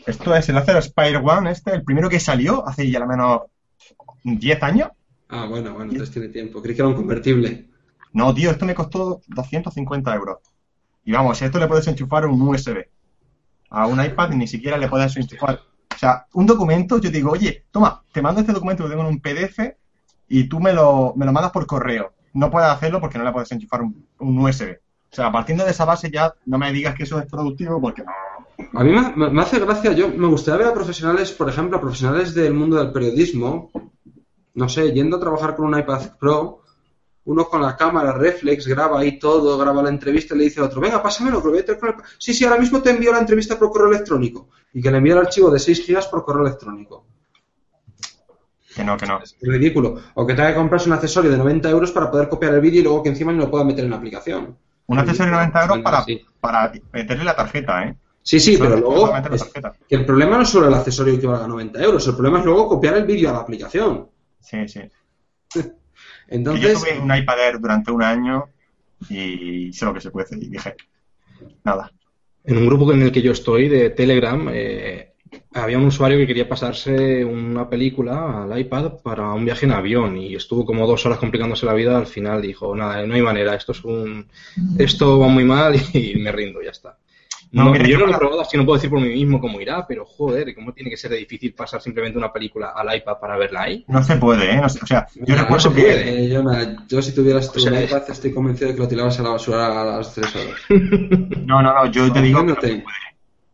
Esto 0.07 0.35
es 0.35 0.49
el 0.49 0.57
Acer 0.57 0.83
Spire 0.83 1.17
One, 1.19 1.51
este, 1.51 1.73
el 1.75 1.83
primero 1.83 2.09
que 2.09 2.21
salió 2.21 2.67
hace 2.67 2.91
ya 2.91 3.01
al 3.01 3.09
menos 3.09 3.43
10 4.25 4.63
años. 4.63 4.91
Ah, 5.29 5.47
bueno, 5.47 5.75
bueno, 5.75 5.91
entonces 5.93 6.13
tiene 6.13 6.29
tiempo. 6.29 6.63
Creí 6.63 6.75
que 6.77 6.83
era 6.83 6.89
un 6.89 6.95
convertible. 6.95 7.67
No, 8.19 8.33
tío, 8.35 8.51
esto 8.51 8.65
me 8.65 8.75
costó 8.75 9.21
250 9.29 10.15
euros. 10.15 10.39
Y 11.05 11.13
vamos, 11.13 11.41
esto 11.43 11.59
le 11.59 11.69
puedes 11.69 11.87
enchufar 11.87 12.27
un 12.27 12.41
USB. 12.43 12.89
A 13.71 13.87
un 13.87 14.03
iPad 14.05 14.31
ni 14.31 14.47
siquiera 14.47 14.79
le 14.79 14.89
puedes 14.89 15.17
enchufar. 15.17 15.61
O 15.95 15.99
sea, 15.99 16.27
un 16.35 16.47
documento, 16.47 16.99
yo 16.99 17.11
digo, 17.11 17.31
oye, 17.33 17.65
toma, 17.71 18.03
te 18.13 18.23
mando 18.23 18.41
este 18.41 18.53
documento, 18.53 18.83
lo 18.85 18.89
tengo 18.91 19.03
en 19.03 19.09
un 19.09 19.21
PDF 19.21 19.77
y 20.29 20.49
tú 20.49 20.61
me 20.61 20.73
lo, 20.73 21.13
me 21.17 21.27
lo 21.27 21.33
mandas 21.33 21.53
por 21.53 21.67
correo. 21.67 22.13
No 22.35 22.51
puedes 22.51 22.71
hacerlo 22.71 23.01
porque 23.01 23.19
no 23.19 23.25
le 23.25 23.33
puedes 23.33 23.53
enchufar 23.53 23.83
un, 23.83 24.07
un 24.21 24.39
USB. 24.39 24.81
O 25.13 25.15
sea, 25.17 25.31
partiendo 25.33 25.65
de 25.65 25.71
esa 25.71 25.85
base 25.85 26.11
ya 26.11 26.35
no 26.47 26.59
me 26.59 26.73
digas 26.73 26.95
que 26.95 27.05
eso 27.05 27.19
es 27.21 27.27
productivo 27.27 27.81
porque 27.81 28.03
no. 28.03 28.13
A 28.81 28.85
mí 28.85 28.93
me, 28.93 29.13
me- 29.17 29.31
me 29.31 29.43
hace 29.43 29.59
gracia, 29.61 29.93
yo 29.93 30.09
me 30.09 30.27
gustaría 30.27 30.59
ver 30.61 30.69
a 30.69 30.75
profesionales, 30.75 31.33
por 31.33 31.49
ejemplo, 31.49 31.77
a 31.79 31.81
profesionales 31.81 32.35
del 32.35 32.55
mundo 32.55 32.77
del 32.77 32.93
periodismo, 32.93 33.71
no 34.55 34.69
sé, 34.69 34.93
yendo 34.93 35.17
a 35.17 35.21
trabajar 35.21 35.57
con 35.57 35.67
un 35.67 35.79
iPad 35.79 36.17
Pro, 36.19 36.63
uno 37.27 37.49
con 37.49 37.61
la 37.61 37.77
cámara 37.77 38.13
reflex, 38.13 38.67
graba 38.67 39.01
ahí 39.01 39.19
todo, 39.19 39.59
graba 39.59 39.83
la 39.83 39.89
entrevista 39.89 40.35
y 40.35 40.39
le 40.39 40.45
dice 40.45 40.61
al 40.61 40.67
otro, 40.67 40.81
venga, 40.81 41.03
pásamelo, 41.03 41.41
que 41.41 41.47
lo 41.47 41.53
voy 41.53 41.61
a 41.61 41.65
tener 41.65 41.81
con 41.81 41.89
el... 41.91 41.95
Sí, 42.19 42.33
sí, 42.33 42.45
ahora 42.45 42.59
mismo 42.59 42.81
te 42.81 42.91
envío 42.91 43.13
la 43.13 43.19
entrevista 43.19 43.59
por 43.59 43.71
correo 43.71 43.89
electrónico. 43.89 44.49
Y 44.73 44.81
que 44.81 44.91
le 44.91 44.99
envíe 44.99 45.11
el 45.11 45.19
archivo 45.19 45.51
de 45.51 45.59
6 45.59 45.85
gigas 45.85 46.07
por 46.07 46.25
correo 46.25 46.47
electrónico. 46.47 47.05
Que 48.75 48.85
no, 48.85 48.97
que 48.97 49.07
no. 49.07 49.21
Es 49.21 49.37
ridículo. 49.41 50.01
O 50.15 50.25
que 50.25 50.35
tenga 50.35 50.51
que 50.51 50.55
comprarse 50.55 50.89
un 50.89 50.95
accesorio 50.95 51.31
de 51.31 51.39
90 51.39 51.69
euros 51.69 51.91
para 51.91 52.11
poder 52.11 52.29
copiar 52.29 52.55
el 52.55 52.61
vídeo 52.61 52.81
y 52.81 52.85
luego 52.85 53.03
que 53.03 53.09
encima 53.09 53.33
no 53.33 53.39
lo 53.39 53.51
pueda 53.51 53.65
meter 53.65 53.85
en 53.85 53.91
la 53.91 53.97
aplicación. 53.97 54.57
Un 54.87 54.99
accesorio 54.99 55.33
de 55.33 55.39
90 55.39 55.63
euros 55.63 55.79
para, 55.81 56.05
sí. 56.05 56.25
para 56.41 56.73
meterle 56.93 57.25
la 57.25 57.35
tarjeta, 57.35 57.85
¿eh? 57.85 57.97
Sí, 58.23 58.39
sí, 58.39 58.57
pero 58.59 58.77
luego 58.77 59.17
es 59.33 59.45
que 59.89 59.95
el 59.95 60.05
problema 60.05 60.37
no 60.37 60.43
es 60.43 60.49
solo 60.49 60.69
el 60.69 60.75
accesorio 60.75 61.19
que 61.19 61.27
valga 61.29 61.47
90 61.47 61.81
euros, 61.81 62.07
el 62.09 62.15
problema 62.15 62.41
es 62.41 62.45
luego 62.45 62.69
copiar 62.69 62.97
el 62.97 63.05
vídeo 63.05 63.31
a 63.31 63.33
la 63.33 63.39
aplicación. 63.39 64.09
Sí, 64.41 64.69
sí. 64.69 64.81
Que 66.29 66.35
yo 66.35 66.37
Entonces, 66.37 66.81
tuve 66.81 66.99
un 66.99 67.15
iPad 67.15 67.39
Air 67.47 67.61
durante 67.61 67.91
un 67.91 68.03
año 68.03 68.49
y 69.09 69.73
sé 69.73 69.85
lo 69.85 69.95
que 69.95 70.01
se 70.01 70.11
puede 70.11 70.27
hacer 70.27 70.43
y 70.43 70.49
dije, 70.49 70.75
nada. 71.65 71.93
En 72.45 72.57
un 72.57 72.67
grupo 72.67 72.93
en 72.93 73.03
el 73.03 73.13
que 73.13 73.23
yo 73.23 73.33
estoy 73.33 73.69
de 73.69 73.91
Telegram, 73.91 74.49
eh, 74.53 75.15
había 75.53 75.79
un 75.79 75.87
usuario 75.87 76.19
que 76.19 76.27
quería 76.27 76.49
pasarse 76.49 77.25
una 77.25 77.69
película 77.69 78.45
al 78.45 78.59
iPad 78.59 79.01
para 79.03 79.33
un 79.33 79.45
viaje 79.45 79.67
en 79.67 79.73
avión 79.73 80.17
y 80.17 80.35
estuvo 80.35 80.65
como 80.65 80.87
dos 80.87 81.05
horas 81.07 81.19
complicándose 81.19 81.67
la 81.67 81.75
vida. 81.75 81.97
Al 81.97 82.07
final 82.07 82.43
dijo, 82.43 82.75
nada, 82.75 83.05
no 83.07 83.15
hay 83.15 83.23
manera, 83.23 83.55
esto 83.55 83.73
es 83.73 83.85
un, 83.85 84.27
esto 84.79 85.19
va 85.19 85.29
muy 85.29 85.45
mal 85.45 85.75
y 85.93 86.15
me 86.17 86.33
rindo, 86.33 86.63
ya 86.63 86.71
está. 86.71 86.99
No, 87.57 87.65
No, 87.65 87.71
mira, 87.71 87.87
yo 87.89 87.99
no 87.99 88.07
lo 88.07 88.15
he 88.15 88.19
probado, 88.19 88.41
así 88.43 88.57
no 88.57 88.65
puedo 88.67 88.77
decir 88.77 88.91
por 88.91 89.01
mí 89.01 89.09
mismo 89.09 89.41
cómo 89.41 89.61
irá, 89.61 89.87
pero 89.87 90.05
joder, 90.05 90.55
¿cómo 90.55 90.73
tiene 90.75 90.91
que 90.91 90.97
ser 90.97 91.11
de 91.11 91.17
difícil 91.17 91.55
pasar 91.55 91.81
simplemente 91.81 92.19
una 92.19 92.33
película 92.33 92.73
al 92.77 92.95
iPad 92.97 93.15
para 93.19 93.39
verla 93.39 93.63
ahí? 93.63 93.85
No 93.89 94.03
se 94.05 94.17
puede, 94.17 94.51
¿eh? 94.53 94.61
No 94.61 94.69
sé, 94.69 94.81
o 94.83 94.87
sea, 94.87 95.07
yo 95.15 95.23
mira, 95.27 95.43
recuerdo 95.43 95.71
se 95.71 95.75
que... 95.75 95.83
puede. 95.83 96.25
eh, 96.27 96.37
Jonah, 96.37 96.87
yo 96.87 97.01
si 97.01 97.15
tuvieras 97.15 97.51
tu 97.51 97.59
O 97.59 97.63
sea, 97.63 97.83
iPad 97.83 98.03
estoy 98.11 98.33
convencido 98.33 98.69
de 98.69 98.75
que 98.75 98.81
lo 98.83 98.89
tirabas 98.89 99.19
a 99.19 99.23
la 99.23 99.31
basura 99.31 99.81
a 99.81 99.85
las 99.85 100.13
3 100.15 100.37
horas. 100.37 100.61
No, 101.47 101.63
no, 101.63 101.73
no, 101.75 101.87
yo 101.91 102.13
te 102.13 102.21
digo 102.23 102.41
que 102.41 102.47
no 102.47 102.55
Confiándote. 102.55 102.67
se 102.69 102.83
puede. 102.83 102.97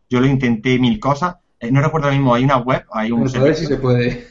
Yo 0.09 0.19
lo 0.19 0.27
intenté 0.27 0.79
mil 0.79 0.99
cosas. 0.99 1.35
Eh, 1.59 1.71
no 1.71 1.81
recuerdo 1.81 2.07
ahora 2.07 2.17
mismo, 2.17 2.33
hay 2.35 2.43
una 2.43 2.57
web, 2.57 2.83
hay 2.91 3.11
un... 3.11 3.23
Ver 3.23 3.55
si 3.55 3.65
se 3.67 3.77
puede. 3.77 4.27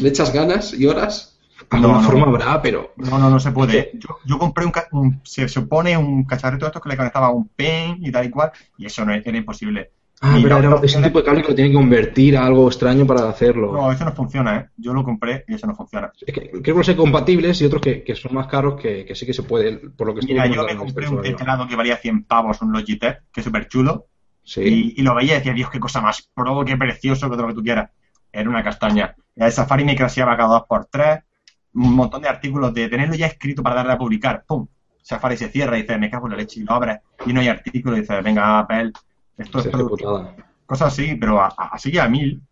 ¿Le 0.00 0.08
echas 0.10 0.32
ganas 0.32 0.72
y 0.74 0.86
horas? 0.86 1.37
Alguna 1.70 1.92
No, 1.94 2.00
no. 2.02 2.08
forma 2.08 2.26
habrá, 2.26 2.62
pero 2.62 2.92
No, 2.96 3.18
no, 3.18 3.28
no 3.30 3.38
se 3.40 3.52
puede. 3.52 3.90
Yo, 3.94 4.18
yo 4.24 4.38
compré 4.38 4.64
un, 4.64 4.72
un- 4.92 5.20
se 5.24 5.48
supone 5.48 5.96
un 5.96 6.24
cacharrito 6.24 6.64
de 6.64 6.68
estos 6.68 6.82
que 6.82 6.88
le 6.88 6.96
conectaba 6.96 7.30
un 7.30 7.48
pen 7.48 7.98
y 8.00 8.10
tal 8.10 8.24
y 8.26 8.30
cual, 8.30 8.52
y 8.78 8.86
eso 8.86 9.04
no 9.04 9.12
era 9.12 9.36
imposible. 9.36 9.90
Ah, 10.20 10.36
Y 10.38 10.42
pero 10.42 10.58
era- 10.58 10.80
es 10.82 10.96
un 10.96 11.02
tipo 11.04 11.18
de 11.20 11.24
cable 11.24 11.42
que 11.42 11.48
lo 11.50 11.54
tienen 11.54 11.72
que 11.72 11.78
convertir 11.78 12.36
a 12.36 12.44
algo 12.46 12.66
extraño 12.66 13.06
para 13.06 13.28
hacerlo. 13.28 13.72
No, 13.72 13.92
eso 13.92 14.04
no 14.04 14.12
funciona, 14.12 14.56
¿eh? 14.56 14.68
Yo 14.76 14.92
lo 14.92 15.04
compré 15.04 15.44
y 15.46 15.54
eso 15.54 15.66
no 15.66 15.76
funciona. 15.76 16.10
Es 16.26 16.34
que 16.34 16.50
creo 16.62 16.80
que 16.80 16.90
hay 16.90 16.96
compatibles 16.96 17.60
y 17.60 17.66
otros 17.66 17.82
que, 17.82 18.02
que 18.02 18.16
son 18.16 18.34
más 18.34 18.46
caros 18.48 18.80
que, 18.80 19.04
que 19.04 19.14
sí 19.14 19.26
que 19.26 19.32
se 19.34 19.44
puede, 19.44 19.76
por 19.90 20.08
lo 20.08 20.14
que 20.14 20.20
estuve 20.20 20.34
Mira, 20.40 20.46
yo 20.46 20.62
me 20.64 20.72
este 20.72 20.76
compré 20.76 21.08
un 21.08 21.22
teclado 21.22 21.68
que 21.68 21.76
valía 21.76 21.96
100 21.98 22.24
pavos, 22.24 22.60
un 22.62 22.72
Logitech, 22.72 23.24
que 23.32 23.40
es 23.40 23.44
súper 23.44 23.68
chulo, 23.68 24.06
Sí. 24.42 24.62
y, 24.96 25.00
y 25.00 25.02
lo 25.02 25.14
veía 25.14 25.34
y 25.34 25.38
decía, 25.38 25.52
Dios, 25.52 25.70
qué 25.70 25.78
cosa 25.78 26.00
más 26.00 26.26
pro, 26.34 26.64
qué 26.64 26.76
precioso, 26.76 27.28
que 27.28 27.36
todo 27.36 27.42
lo 27.42 27.48
que 27.48 27.54
tú 27.56 27.62
quieras. 27.62 27.90
Era 28.32 28.48
una 28.50 28.64
castaña. 28.64 29.14
El 29.36 29.52
Safari 29.52 29.84
me 29.84 29.94
crasheaba 29.94 30.36
cada 30.36 30.48
dos 30.54 30.62
por 30.68 30.86
tres, 30.86 31.20
un 31.86 31.94
montón 31.94 32.22
de 32.22 32.28
artículos 32.28 32.72
de 32.74 32.88
tenerlo 32.88 33.14
ya 33.14 33.26
escrito 33.26 33.62
para 33.62 33.76
darle 33.76 33.92
a 33.92 33.98
publicar, 33.98 34.44
¡pum! 34.46 34.66
Safari 35.02 35.36
se 35.36 35.48
cierra 35.48 35.78
y 35.78 35.82
dice, 35.82 35.96
me 35.98 36.10
cago 36.10 36.26
en 36.26 36.32
la 36.32 36.36
leche, 36.38 36.60
y 36.60 36.64
lo 36.64 36.72
abres, 36.74 36.98
y 37.24 37.32
no 37.32 37.40
hay 37.40 37.48
artículo, 37.48 37.96
y 37.96 38.00
dices, 38.00 38.22
venga, 38.22 38.58
Apple, 38.58 38.92
esto 39.38 39.58
es 39.60 39.68
putada. 39.68 40.36
Cosas 40.66 40.92
así, 40.92 41.14
pero 41.14 41.40
a- 41.40 41.54
a- 41.56 41.68
así 41.72 41.96
a 41.98 42.08
mil. 42.08 42.42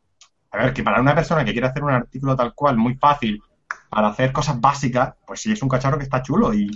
A 0.53 0.59
ver, 0.59 0.73
que 0.73 0.83
para 0.83 1.01
una 1.01 1.15
persona 1.15 1.45
que 1.45 1.53
quiere 1.53 1.67
hacer 1.67 1.85
un 1.85 1.91
artículo 1.91 2.35
tal 2.35 2.55
cual, 2.55 2.77
muy 2.79 2.95
fácil, 2.95 3.43
para 3.91 4.09
hacer 4.09 4.33
cosas 4.33 4.59
básicas, 4.61 5.15
pues 5.27 5.41
sí 5.41 5.53
es 5.53 5.63
un 5.63 5.69
cacharro 5.69 5.99
que 5.99 6.05
está 6.05 6.23
chulo 6.23 6.55
y... 6.55 6.71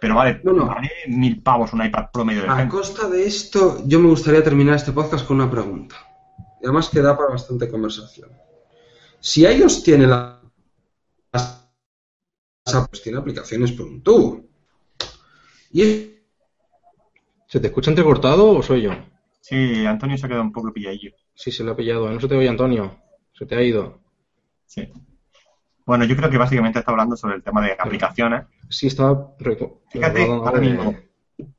Pero 0.00 0.14
vale, 0.14 0.40
No, 0.44 0.52
no. 0.52 0.66
vale 0.66 0.90
mil 1.08 1.42
pavos 1.42 1.72
un 1.74 1.84
iPad 1.84 2.06
Pro 2.12 2.24
medio 2.24 2.42
de 2.42 2.48
A 2.48 2.56
gente. 2.56 2.70
costa 2.74 3.06
de 3.08 3.26
esto, 3.26 3.82
yo 3.86 3.98
me 4.00 4.08
gustaría 4.08 4.42
terminar 4.42 4.76
este 4.76 4.92
podcast 4.92 5.26
con 5.26 5.36
una 5.40 5.50
pregunta. 5.50 5.96
Y 6.60 6.64
además 6.66 6.88
que 6.88 7.02
da 7.02 7.16
para 7.16 7.30
bastante 7.30 7.68
conversación. 7.68 8.30
Si 9.18 9.42
iOS 9.44 9.82
tiene 9.82 10.06
la- 10.06 10.39
pues 12.64 13.02
tiene 13.02 13.18
aplicaciones 13.18 13.72
por 13.72 13.86
un 13.86 14.02
tubo. 14.02 14.44
Y 15.72 16.10
¿Se 17.46 17.58
te 17.58 17.66
escucha 17.66 17.90
entrecortado 17.90 18.50
o 18.50 18.62
soy 18.62 18.82
yo? 18.82 18.92
Sí, 19.40 19.84
Antonio 19.84 20.16
se 20.16 20.26
ha 20.26 20.28
quedado 20.28 20.44
un 20.44 20.52
poco 20.52 20.72
pilladillo. 20.72 21.12
Sí, 21.34 21.50
se 21.50 21.64
lo 21.64 21.72
ha 21.72 21.76
pillado. 21.76 22.08
No 22.08 22.20
se 22.20 22.28
te 22.28 22.36
oye, 22.36 22.48
Antonio. 22.48 22.96
Se 23.32 23.44
te 23.44 23.56
ha 23.56 23.62
ido. 23.62 24.00
Sí. 24.66 24.88
Bueno, 25.84 26.04
yo 26.04 26.14
creo 26.16 26.30
que 26.30 26.38
básicamente 26.38 26.78
está 26.78 26.92
hablando 26.92 27.16
sobre 27.16 27.34
el 27.34 27.42
tema 27.42 27.60
de 27.60 27.72
aplicaciones. 27.76 28.44
Sí, 28.68 28.86
estaba... 28.86 29.34
Fíjate, 29.90 30.24
ahora 30.26 30.60
mismo, 30.60 30.94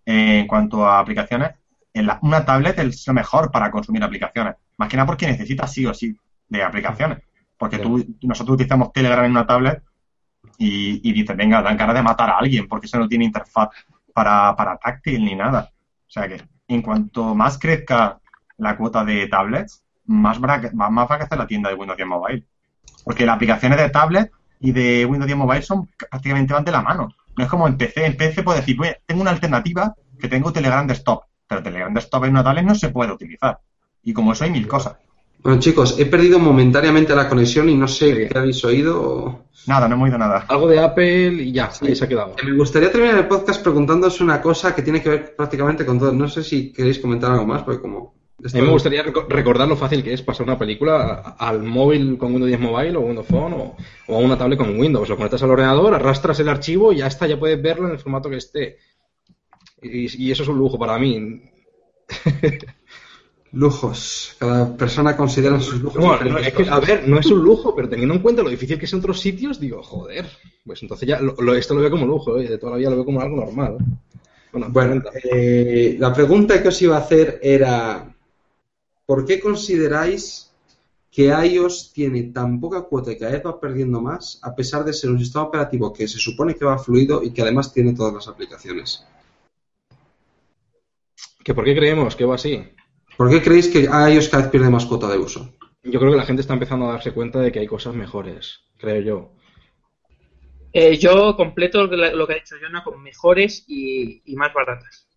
eh, 0.06 0.40
en 0.40 0.48
cuanto 0.48 0.86
a 0.86 1.00
aplicaciones, 1.00 1.52
en 1.94 2.06
la- 2.08 2.20
una 2.22 2.46
tablet 2.46 2.80
es 2.80 3.06
lo 3.08 3.14
mejor 3.14 3.52
para 3.52 3.70
consumir 3.70 4.02
aplicaciones. 4.04 4.56
Más 4.78 4.88
que 4.88 4.96
nada 4.96 5.08
porque 5.08 5.28
necesitas 5.28 5.74
sí 5.74 5.86
o 5.86 5.94
sí 5.94 6.16
de 6.48 6.64
aplicaciones. 6.64 7.20
Porque 7.58 7.80
tú, 7.80 8.06
nosotros 8.22 8.54
utilizamos 8.56 8.94
Telegram 8.94 9.26
en 9.26 9.32
una 9.32 9.46
tablet 9.46 9.84
y, 10.58 11.08
y 11.08 11.14
dices, 11.14 11.36
venga, 11.36 11.62
dan 11.62 11.78
ganas 11.78 11.96
de 11.96 12.04
matar 12.04 12.30
a 12.30 12.38
alguien 12.38 12.68
porque 12.68 12.86
eso 12.86 13.00
no 13.00 13.08
tiene 13.08 13.26
interfaz 13.26 13.70
para, 14.14 14.56
para 14.56 14.78
táctil 14.78 15.24
ni 15.24 15.36
nada. 15.36 15.72
O 16.08 16.12
sea 16.12 16.28
que 16.28 16.42
en 16.68 16.82
cuanto 16.82 17.36
más 17.36 17.58
crezca 17.58 18.20
la 18.58 18.78
cuota 18.78 19.04
de 19.04 19.28
tablets, 19.28 19.84
más, 20.06 20.40
más 20.40 21.10
va 21.10 21.16
a 21.16 21.18
crecer 21.18 21.38
la 21.38 21.48
tienda 21.48 21.70
de 21.70 21.76
Windows 21.76 21.98
10 21.98 22.08
Mobile. 22.08 22.46
Porque 23.04 23.26
las 23.26 23.36
aplicaciones 23.36 23.80
de 23.80 23.90
tablet 23.90 24.32
y 24.60 24.72
de 24.72 25.06
Windows 25.06 25.28
10 25.28 25.38
Mobile 25.38 25.62
son 25.62 25.90
prácticamente 26.10 26.54
van 26.54 26.66
de 26.66 26.72
la 26.72 26.82
mano. 26.82 27.10
No 27.36 27.44
es 27.44 27.50
como 27.50 27.68
en 27.68 27.78
PC. 27.78 28.06
En 28.06 28.18
PC 28.18 28.44
puedes 28.44 28.62
decir, 28.62 28.80
"Oye, 28.80 29.02
tengo 29.06 29.22
una 29.22 29.32
alternativa 29.32 29.96
que 30.20 30.28
tengo 30.28 30.54
Telegram 30.54 30.86
Desktop, 30.86 31.24
pero 31.48 31.64
Telegram 31.64 31.94
Desktop 31.94 32.26
en 32.26 32.32
una 32.32 32.44
tablet 32.44 32.66
no 32.66 32.76
se 32.76 32.90
puede 32.90 33.12
utilizar. 33.12 33.60
Y 34.04 34.14
como 34.14 34.34
eso 34.34 34.44
hay 34.44 34.52
mil 34.52 34.68
cosas. 34.68 34.98
Bueno, 35.44 35.60
chicos, 35.60 35.98
he 36.00 36.06
perdido 36.06 36.38
momentáneamente 36.40 37.16
la 37.16 37.28
conexión 37.28 37.68
y 37.70 37.76
no 37.76 37.88
sé 37.88 38.14
Sí. 38.16 38.28
qué 38.32 38.38
habéis 38.38 38.64
oído. 38.64 39.02
o- 39.02 39.46
Nada, 39.68 39.88
no 39.88 39.96
hemos 39.96 40.06
oído 40.06 40.18
nada. 40.18 40.46
Algo 40.48 40.68
de 40.68 40.80
Apple 40.80 41.34
y 41.44 41.52
ya, 41.52 41.72
ahí 41.82 41.96
se 41.96 42.06
ha 42.06 42.08
quedado. 42.08 42.36
Me 42.44 42.54
gustaría 42.58 42.92
terminar 42.92 43.18
el 43.18 43.28
podcast 43.28 43.62
preguntándoos 43.62 44.20
una 44.22 44.42
cosa 44.42 44.74
que 44.76 44.82
tiene 44.82 45.02
que 45.02 45.10
ver 45.10 45.36
prácticamente 45.36 45.86
con 45.86 46.00
todo. 46.00 46.12
No 46.12 46.28
sé 46.28 46.44
si 46.44 46.72
queréis 46.74 47.00
comentar 47.00 47.32
algo 47.32 47.46
más, 47.46 47.64
porque 47.64 47.82
como... 47.82 48.20
A 48.44 48.58
mí 48.58 48.62
me 48.64 48.72
gustaría 48.72 49.04
reco- 49.06 49.28
recordar 49.30 49.68
lo 49.68 49.76
fácil 49.76 50.02
que 50.04 50.14
es 50.14 50.24
pasar 50.24 50.48
una 50.48 50.58
película 50.58 51.22
a- 51.38 51.48
al 51.48 51.62
móvil 51.62 52.18
con 52.18 52.32
Windows 52.32 52.48
10 52.50 52.60
Mobile 52.60 52.98
o 52.98 53.02
Windows 53.02 53.28
Phone 53.28 53.54
o, 53.54 53.76
o 54.08 54.16
a 54.16 54.20
una 54.20 54.36
tablet 54.36 54.58
con 54.58 54.80
Windows. 54.80 55.08
Lo 55.10 55.16
conectas 55.16 55.44
al 55.44 55.52
ordenador, 55.52 55.94
arrastras 55.94 56.40
el 56.40 56.50
archivo 56.50 56.92
y 56.92 56.98
ya 56.98 57.08
está, 57.08 57.28
ya 57.28 57.38
puedes 57.40 57.62
verlo 57.62 57.86
en 57.86 57.94
el 57.94 58.00
formato 58.00 58.32
que 58.32 58.38
esté. 58.38 58.78
Y, 59.84 60.26
y 60.26 60.32
eso 60.32 60.42
es 60.42 60.50
un 60.50 60.58
lujo 60.58 60.80
para 60.80 60.98
mí. 60.98 61.44
Lujos. 63.54 64.36
Cada 64.40 64.78
persona 64.78 65.18
considera 65.18 65.60
sus 65.60 65.82
lujos. 65.82 66.02
No, 66.02 66.18
no, 66.24 66.38
es 66.38 66.54
que, 66.54 66.70
a 66.70 66.80
ver, 66.80 67.08
no 67.08 67.20
es 67.20 67.26
un 67.26 67.40
lujo, 67.44 67.76
pero 67.76 67.90
teniendo 67.90 68.14
en 68.14 68.22
cuenta 68.22 68.42
lo 68.44 68.50
difícil 68.50 68.80
que 68.80 68.86
es 68.86 68.94
en 68.94 69.00
otros 69.00 69.20
sitios, 69.20 69.60
digo, 69.60 69.84
joder, 69.84 70.26
pues 70.66 70.82
entonces 70.82 71.08
ya 71.08 71.20
lo- 71.20 71.36
lo- 71.38 71.54
esto 71.56 71.74
lo 71.74 71.82
veo 71.82 71.92
como 71.92 72.06
lujo, 72.06 72.38
¿eh? 72.38 72.48
de 72.48 72.58
toda 72.58 72.72
la 72.74 72.78
vida 72.78 72.90
lo 72.92 72.96
veo 72.98 73.06
como 73.06 73.20
algo 73.22 73.36
normal. 73.36 73.78
Bueno, 74.54 74.68
Bueno, 74.70 75.04
eh, 75.24 75.98
la 76.00 76.14
pregunta 76.14 76.62
que 76.62 76.70
os 76.70 76.82
iba 76.82 76.96
a 76.96 77.00
hacer 77.02 77.40
era, 77.44 78.16
¿por 79.06 79.26
qué 79.26 79.40
consideráis 79.40 80.50
que 81.12 81.26
iOS 81.28 81.92
tiene 81.92 82.24
tan 82.24 82.58
poca 82.62 82.84
cuota 82.84 83.12
y 83.12 83.18
cada 83.18 83.34
vez 83.34 83.46
va 83.46 83.60
perdiendo 83.60 84.00
más, 84.00 84.40
a 84.44 84.56
pesar 84.56 84.86
de 84.86 84.94
ser 84.94 85.10
un 85.10 85.20
sistema 85.20 85.44
operativo 85.46 85.92
que 85.92 86.08
se 86.08 86.20
supone 86.20 86.56
que 86.56 86.64
va 86.64 86.78
fluido 86.80 87.22
y 87.22 87.32
que 87.32 87.42
además 87.42 87.74
tiene 87.74 87.94
todas 87.94 88.14
las 88.14 88.28
aplicaciones? 88.30 89.04
¿Que 91.44 91.54
¿Por 91.54 91.66
qué 91.66 91.76
creemos 91.76 92.16
que 92.16 92.24
va 92.24 92.36
así? 92.36 92.64
¿Por 93.22 93.30
qué 93.30 93.40
creéis 93.40 93.68
que 93.68 93.82
iOS 93.84 94.30
cada 94.30 94.42
vez 94.42 94.52
pierde 94.52 94.72
más 94.72 94.88
cuota 94.88 95.08
de 95.08 95.20
uso? 95.20 95.54
Yo 95.84 96.00
creo 96.00 96.10
que 96.10 96.18
la 96.18 96.26
gente 96.26 96.42
está 96.42 96.56
empezando 96.56 96.90
a 96.90 96.94
darse 96.94 97.12
cuenta 97.12 97.40
de 97.40 97.52
que 97.52 97.60
hay 97.60 97.68
cosas 97.68 97.94
mejores, 97.94 98.62
creo 98.80 99.00
yo. 99.00 99.34
Eh, 100.74 100.98
yo 100.98 101.36
completo 101.38 101.84
lo 101.86 102.26
que, 102.26 102.34
ha 102.34 102.36
dicho 102.36 102.56
Jonah 102.60 102.84
con 102.84 103.00
mejores 103.04 103.64
y, 103.68 104.24
y 104.26 104.36
más 104.36 104.52
baratas. 104.56 105.08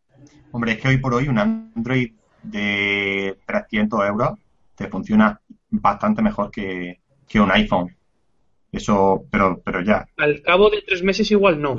Hombre, 0.52 0.72
es 0.72 0.80
que 0.82 0.88
hoy 0.88 0.98
por 0.98 1.14
hoy 1.14 1.28
un 1.28 1.38
Android 1.38 2.12
de 2.42 3.38
300 3.46 4.07
euros 4.07 4.38
te 4.74 4.86
funciona 4.88 5.40
bastante 5.70 6.20
mejor 6.20 6.50
que, 6.50 7.00
que 7.26 7.40
un 7.40 7.50
iPhone. 7.52 7.96
Eso, 8.70 9.24
pero, 9.30 9.62
pero 9.64 9.80
ya. 9.80 10.07
Al 10.18 10.42
cabo 10.42 10.68
de 10.68 10.82
tres 10.86 11.02
meses 11.02 11.30
igual 11.30 11.59
no. 11.59 11.70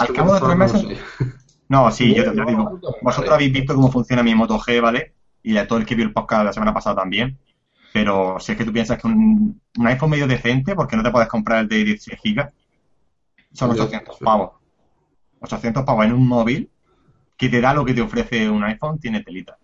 Al 0.00 0.12
cabo 0.12 0.34
de 0.34 0.40
tres 0.40 0.56
meses-. 0.58 0.98
No, 1.70 1.90
sí, 1.90 2.14
yo 2.14 2.24
te 2.24 2.44
digo. 2.44 2.78
Vosotros 3.00 3.32
habéis 3.32 3.54
visto 3.54 3.74
cómo 3.74 3.90
funciona 3.90 4.22
mi 4.22 4.34
Moto 4.34 4.58
G, 4.58 4.82
¿vale? 4.82 5.14
Y 5.46 5.52
de 5.52 5.64
todo 5.66 5.78
el 5.78 5.86
que 5.86 5.94
vio 5.94 6.04
el 6.04 6.12
podcast 6.12 6.44
la 6.44 6.52
semana 6.52 6.74
pasada 6.74 6.96
también. 6.96 7.38
Pero 7.92 8.38
si 8.40 8.52
es 8.52 8.58
que 8.58 8.64
tú 8.64 8.72
piensas 8.72 9.00
que 9.00 9.06
un, 9.06 9.60
un 9.78 9.86
iPhone 9.86 10.10
medio 10.10 10.26
decente, 10.26 10.74
porque 10.74 10.96
no 10.96 11.02
te 11.04 11.10
puedes 11.10 11.28
comprar 11.28 11.60
el 11.60 11.68
de 11.68 11.84
16 11.84 12.18
gigas, 12.20 12.52
son 13.52 13.72
Ya, 13.74 13.84
800 13.84 14.18
sí. 14.18 14.24
pavos. 14.24 14.50
800 15.40 15.84
pavos 15.84 16.04
en 16.04 16.12
un 16.12 16.26
móvil 16.26 16.70
que 17.36 17.48
te 17.48 17.60
da 17.60 17.74
lo 17.74 17.84
que 17.84 17.94
te 17.94 18.02
ofrece 18.02 18.50
un 18.50 18.64
iPhone, 18.64 18.98
tiene 18.98 19.22
telita. 19.22 19.56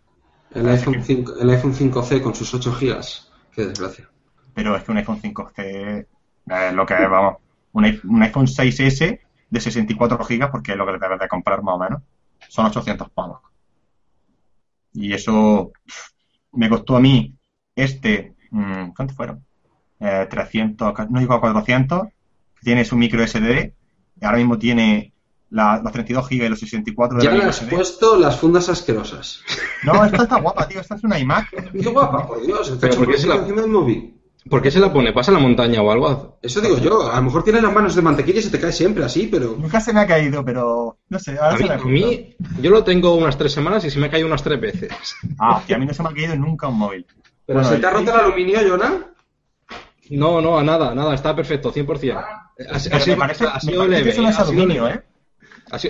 El 0.55 0.69
iPhone, 0.69 1.03
5, 1.03 1.35
el 1.41 1.51
iPhone 1.51 1.75
5C 1.75 2.23
con 2.23 2.35
sus 2.35 2.55
8 2.55 2.73
gigas. 2.75 3.33
Qué 3.53 3.67
desgracia. 3.67 4.09
Pero 4.55 4.77
es 4.77 4.85
que 4.85 4.91
un 4.93 4.99
iPhone 4.99 5.21
5C 5.21 6.07
es 6.47 6.75
lo 6.75 6.87
que 6.87 6.95
es, 6.95 7.11
vamos. 7.11 7.37
Un, 7.73 7.85
iPhone 8.23 8.47
6S 8.47 9.21
de 9.51 9.61
64 9.61 10.25
gigas, 10.25 10.51
porque 10.51 10.73
es 10.73 10.79
lo 10.79 10.87
que 10.87 10.99
debes 10.99 11.19
de 11.19 11.29
comprar 11.29 11.63
más 11.63 11.75
o 11.75 11.79
menos, 11.79 12.03
son 12.49 12.67
800 12.67 13.11
pavos. 13.11 13.41
Y 14.95 15.13
eso 15.13 15.73
pff, 15.87 16.11
me 16.53 16.69
costó 16.69 16.97
a 16.97 17.01
mí 17.01 17.35
este, 17.75 18.35
mm, 18.51 18.91
¿cuánto 18.97 19.15
fueron? 19.15 19.45
Eh, 20.01 20.27
300, 20.29 20.93
ca- 20.93 21.07
no 21.09 21.21
digo 21.21 21.33
a 21.35 21.41
400, 21.41 22.09
tiene 22.63 22.85
su 22.85 22.97
micro 22.97 23.23
SD, 23.23 23.73
y 24.21 24.25
ahora 24.25 24.39
mismo 24.39 24.59
tiene 24.59 25.13
la- 25.51 25.81
los 25.83 25.93
32 25.93 26.29
gigas 26.29 26.47
y 26.47 26.51
los 26.51 26.61
64 26.61 27.19
de 27.19 27.25
Ya 27.25 27.33
la 27.35 27.49
has 27.49 27.57
SD. 27.63 27.71
puesto 27.77 28.19
las 28.19 28.39
fundas 28.39 28.69
asquerosas. 28.69 29.43
No, 29.85 30.05
esta 30.05 30.25
está 30.25 30.41
guapa, 30.41 30.67
tío, 30.69 30.81
esta 30.81 30.95
es 30.97 31.05
una 31.05 31.19
iMac. 31.19 31.49
Qué 31.73 31.89
guapa, 31.89 32.27
por 32.27 32.45
Dios. 32.45 32.69
Está 32.69 32.81
Pero 32.81 32.93
hecho 32.95 33.05
¿por 33.05 33.15
qué 33.15 33.27
la- 33.27 33.37
encima 33.37 33.61
del 33.63 33.71
móvil. 33.71 34.15
¿Por 34.51 34.61
qué 34.61 34.71
se 34.73 34.81
la 34.81 34.93
pone? 34.93 35.13
¿Pasa 35.13 35.31
la 35.31 35.39
montaña 35.39 35.83
o 35.83 35.91
algo? 35.93 36.39
Eso 36.43 36.61
digo 36.61 36.77
yo. 36.79 37.11
A 37.13 37.17
lo 37.17 37.23
mejor 37.23 37.45
tienes 37.45 37.63
las 37.63 37.73
manos 37.73 37.95
de 37.95 38.03
mantequilla 38.03 38.41
y 38.41 38.43
se 38.43 38.51
te 38.51 38.59
cae 38.59 38.73
siempre 38.73 39.05
así, 39.05 39.29
pero... 39.31 39.57
Nunca 39.59 39.81
se 39.81 39.93
me 39.93 40.01
ha 40.01 40.07
caído, 40.07 40.45
pero 40.45 40.99
no 41.09 41.19
sé, 41.21 41.39
ahora 41.39 41.55
A 41.55 41.57
se 41.59 41.63
mí, 41.63 41.69
me 41.69 41.75
a 41.75 41.79
mí- 41.85 42.37
yo 42.61 42.71
lo 42.71 42.83
tengo 42.83 43.15
unas 43.15 43.39
tres 43.39 43.53
semanas 43.53 43.85
y 43.85 43.91
se 43.91 44.01
me 44.01 44.07
ha 44.07 44.11
caído 44.11 44.27
unas 44.27 44.43
tres 44.43 44.61
veces. 44.61 44.91
Ah, 45.39 45.63
que 45.67 45.75
a 45.75 45.79
mí 45.79 45.87
no 45.87 45.95
se 45.95 46.03
me 46.03 46.09
ha 46.09 46.13
caído 46.13 46.35
nunca 46.37 46.67
un 46.69 46.79
móvil. 46.79 47.07
¿Pero 47.47 47.61
Bueno, 47.61 47.75
se 47.75 47.81
te 47.81 47.87
ha 47.87 47.91
roto 47.91 48.13
el 48.15 48.21
aluminio, 48.21 48.59
Jonah? 48.69 49.07
No, 50.11 50.41
no, 50.41 50.59
a 50.59 50.63
nada, 50.65 50.95
nada, 50.95 51.15
está 51.15 51.35
perfecto, 51.37 51.73
100%. 51.73 52.13
Ha, 52.17 52.51
ha 52.75 52.79
sido, 52.79 53.17
me 53.17 53.17
parece, 53.17 53.47
ha 53.47 53.55
me 53.55 53.61
sido 53.61 53.79
parece 53.79 53.91
leve. 53.91 54.03
que 54.05 54.11
eso 54.11 54.23
no 54.23 54.29
es 54.29 54.39
aluminio. 54.39 54.89
¿eh? 54.89 55.03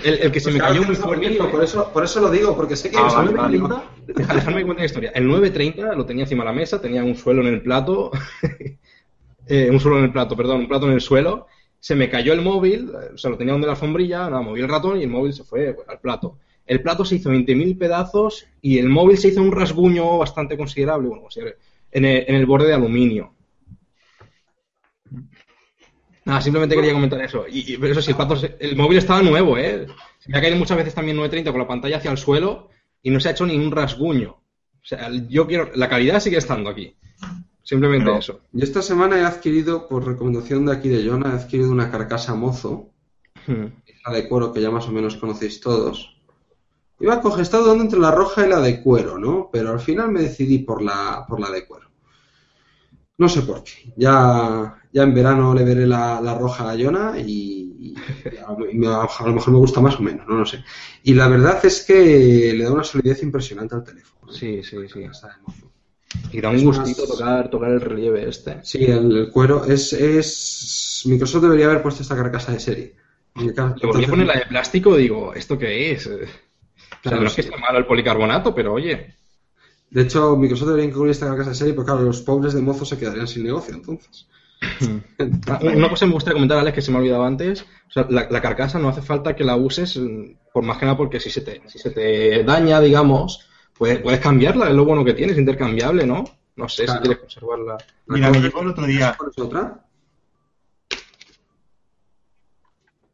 El, 0.03 0.13
el 0.21 0.31
que 0.31 0.39
se 0.39 0.51
me 0.51 0.59
Pues 0.59 0.69
cayó 0.69 0.83
muy 0.83 0.95
fuerte. 0.95 1.29
Por 1.51 1.63
eso, 1.63 1.91
por 1.91 2.03
eso 2.05 2.21
lo 2.21 2.29
digo, 2.31 2.55
porque 2.55 2.75
sé 2.75 2.89
que 2.89 2.97
Ah, 2.97 3.03
vale, 3.13 3.31
vale. 3.33 3.57
aluminio. 3.57 3.83
Deja- 4.07 4.33
Dejadme 4.35 4.57
que 4.59 4.65
cuente 4.65 4.81
la 4.81 4.85
historia. 4.85 5.11
El 5.13 5.27
930 5.27 5.95
lo 5.95 6.05
tenía 6.05 6.23
encima 6.23 6.43
de 6.43 6.49
la 6.51 6.55
mesa, 6.55 6.79
tenía 6.81 7.03
un 7.03 7.15
suelo 7.15 7.41
en 7.41 7.53
el 7.53 7.61
plato. 7.61 8.11
eh, 9.47 9.69
un 9.71 9.79
suelo 9.79 9.97
en 9.99 10.05
el 10.05 10.11
plato, 10.11 10.35
perdón, 10.35 10.61
un 10.61 10.67
plato 10.67 10.87
en 10.87 10.93
el 10.93 11.01
suelo. 11.01 11.47
Se 11.79 11.95
me 11.95 12.09
cayó 12.09 12.31
el 12.33 12.41
móvil, 12.41 12.91
o 13.13 13.17
sea, 13.17 13.29
lo 13.29 13.37
tenía 13.37 13.51
donde 13.53 13.67
la 13.67 13.73
alfombrilla, 13.73 14.29
nada, 14.29 14.41
moví 14.41 14.61
el 14.61 14.69
ratón 14.69 14.99
y 14.99 15.03
el 15.03 15.09
móvil 15.09 15.33
se 15.33 15.43
fue 15.43 15.73
pues, 15.73 15.87
al 15.89 15.99
plato. 15.99 16.37
El 16.65 16.81
plato 16.81 17.03
se 17.03 17.15
hizo 17.15 17.29
20.000 17.29 17.77
pedazos 17.77 18.45
y 18.61 18.77
el 18.77 18.87
móvil 18.87 19.17
se 19.17 19.27
hizo 19.27 19.41
un 19.41 19.51
rasguño 19.51 20.17
bastante 20.17 20.55
considerable, 20.55 21.09
bueno, 21.09 21.23
considerable, 21.23 21.57
en 21.91 22.05
el, 22.05 22.23
en 22.25 22.35
el 22.35 22.45
borde 22.45 22.67
de 22.67 22.73
aluminio. 22.75 23.33
Nada, 26.25 26.41
simplemente 26.41 26.75
quería 26.75 26.93
comentar 26.93 27.21
eso. 27.21 27.45
Y, 27.49 27.73
eso 27.85 28.01
sí, 28.01 28.13
el, 28.59 28.75
móvil 28.75 28.97
estaba 28.97 29.21
nuevo, 29.21 29.57
¿eh? 29.57 29.85
Se 30.19 30.31
me 30.31 30.37
ha 30.37 30.41
caído 30.41 30.57
muchas 30.57 30.77
veces 30.77 30.93
también 30.93 31.17
930 31.17 31.51
con 31.51 31.59
la 31.61 31.67
pantalla 31.67 31.97
hacia 31.97 32.11
el 32.11 32.17
suelo 32.17 32.69
y 33.01 33.11
no 33.11 33.19
se 33.19 33.27
ha 33.27 33.31
hecho 33.31 33.45
ni 33.45 33.57
un 33.57 33.71
rasguño. 33.71 34.31
O 34.31 34.85
sea, 34.85 35.09
yo 35.29 35.47
quiero. 35.47 35.71
La 35.75 35.89
calidad 35.89 36.19
sigue 36.19 36.37
estando 36.37 36.69
aquí. 36.69 36.95
Simplemente 37.61 38.05
Pero- 38.05 38.19
eso. 38.19 38.39
Yo 38.51 38.63
esta 38.63 38.81
semana 38.81 39.17
he 39.19 39.23
adquirido, 39.23 39.87
por 39.87 40.05
recomendación 40.05 40.65
de 40.65 40.73
aquí 40.73 40.89
de 40.89 41.07
Jonah, 41.07 41.31
he 41.31 41.35
adquirido 41.43 41.71
una 41.71 41.89
carcasa 41.91 42.35
mozo, 42.35 42.89
Hmm. 43.45 43.65
la 44.05 44.13
de 44.13 44.27
cuero 44.29 44.53
que 44.53 44.61
ya 44.61 44.71
más 44.71 44.87
o 44.87 44.91
menos 44.91 45.17
conocéis 45.17 45.59
todos. 45.59 46.15
Iba 46.99 47.15
a 47.15 47.21
coger, 47.21 47.39
he 47.39 47.41
estado 47.43 47.63
dudando 47.63 47.83
entre 47.83 47.99
la 47.99 48.11
roja 48.11 48.45
y 48.45 48.49
la 48.49 48.59
de 48.61 48.81
cuero, 48.81 49.17
¿no? 49.17 49.49
Pero 49.51 49.71
al 49.71 49.79
final 49.81 50.11
me 50.11 50.21
decidí 50.21 50.59
por 50.59 50.81
la, 50.81 51.25
por 51.27 51.39
la 51.41 51.49
de 51.49 51.65
cuero. 51.65 51.89
No 53.17 53.29
sé 53.29 53.41
por 53.43 53.63
qué. 53.63 53.93
Ya, 53.95 54.75
ya 54.91 55.03
en 55.03 55.13
verano 55.13 55.53
le 55.53 55.63
veré 55.63 55.85
la, 55.85 56.19
la 56.21 56.35
roja 56.37 56.71
a 56.71 56.75
Jonah 56.77 57.13
y, 57.19 57.75
y 57.79 57.95
a, 58.45 58.55
me- 58.73 58.87
a 58.87 59.07
lo 59.27 59.33
mejor 59.33 59.51
me 59.53 59.59
gusta 59.59 59.81
más 59.81 59.95
o 59.99 60.01
menos, 60.01 60.27
no 60.27 60.35
lo 60.37 60.45
sé. 60.45 60.63
Y 61.03 61.13
la 61.13 61.27
verdad 61.27 61.63
es 61.65 61.83
que 61.83 62.53
le 62.55 62.63
da 62.63 62.71
una 62.71 62.83
solidez 62.83 63.21
impresionante 63.23 63.75
al 63.75 63.83
teléfono. 63.83 64.31
¿eh? 64.31 64.35
Sí, 64.37 64.63
sí, 64.63 64.77
sí. 64.91 64.99
mozo. 65.45 65.71
Y 66.31 66.41
da 66.41 66.49
un 66.49 66.55
Es 66.57 66.63
gustito 66.63 67.01
más- 67.03 67.11
tocar, 67.17 67.49
tocar 67.49 67.69
el 67.71 67.81
relieve 67.81 68.27
este. 68.27 68.59
Sí, 68.63 68.83
el, 68.85 69.15
el 69.15 69.29
cuero 69.31 69.63
es, 69.65 69.93
es... 69.93 71.03
Microsoft 71.05 71.43
debería 71.43 71.65
haber 71.67 71.81
puesto 71.81 72.01
esta 72.01 72.15
carcasa 72.15 72.51
de 72.51 72.59
serie. 72.59 72.95
Claro, 73.33 73.45
Le 73.45 73.51
volví 73.53 73.59
a 73.65 73.73
entonces- 73.73 74.09
poner 74.09 74.27
la 74.27 74.35
de 74.39 74.45
plástico 74.45 74.95
digo, 74.95 75.33
¿esto 75.33 75.57
qué 75.57 75.91
es? 75.91 76.07
O 76.07 76.17
sea, 76.17 76.27
Claro, 77.01 77.21
no 77.21 77.27
es 77.27 77.33
que 77.33 77.41
esté 77.41 77.57
malo 77.57 77.77
el 77.79 77.85
policarbonato, 77.85 78.53
pero 78.55 78.73
oye. 78.73 79.15
De 79.93 80.01
hecho, 80.01 80.35
Microsoft 80.35 80.67
debería 80.69 80.89
incluir 80.89 81.11
esta 81.11 81.27
carcasa 81.27 81.51
de 81.51 81.55
serie, 81.55 81.73
porque 81.73 81.91
claro, 81.91 82.03
los 82.05 82.21
pobres 82.21 82.53
de 82.53 82.61
mozo 82.61 82.83
se 82.85 82.97
quedarían 82.97 83.27
sin 83.27 83.43
negocio 83.43 83.73
entonces. 83.75 84.27
Ah, 85.47 85.59
Una 85.61 85.89
cosa 85.89 86.05
que 86.05 86.07
me 86.07 86.13
gustaría 86.13 86.35
comentar, 86.35 86.57
Alex, 86.57 86.75
que 86.75 86.81
se 86.81 86.91
me 86.91 86.97
ha 86.97 87.01
olvidado 87.01 87.25
antes. 87.25 87.61
O 87.89 87.91
sea, 87.91 88.07
la, 88.09 88.27
la 88.29 88.41
carcasa 88.41 88.79
no 88.79 88.89
hace 88.89 89.01
falta 89.01 89.35
que 89.35 89.43
la 89.43 89.55
uses, 89.57 89.97
mm, 89.97 90.35
por 90.53 90.63
más 90.63 90.77
que 90.77 90.85
nada 90.85 90.97
porque 90.97 91.19
si 91.19 91.29
se 91.29 91.41
te, 91.41 91.61
si 91.67 91.79
se 91.79 91.89
te 91.91 92.43
daña, 92.43 92.79
digamos, 92.79 93.47
pues 93.77 93.99
puedes 93.99 94.19
cambiarla, 94.21 94.69
es 94.69 94.73
lo 94.75 94.85
bueno 94.85 95.03
que 95.03 95.13
tiene, 95.13 95.33
es 95.33 95.37
intercambiable, 95.37 96.05
¿no? 96.05 96.23
No 96.55 96.69
sé 96.69 96.85
Claro. 96.85 96.99
si 96.99 97.03
quieres 97.07 97.21
conservarla. 97.21 97.77
Mira, 98.07 98.29
me 98.31 98.39
llegó 98.39 98.61
el 98.61 98.67
otro 98.69 98.85
día. 98.85 99.15
¿Pones 99.17 99.37
otra? 99.37 99.83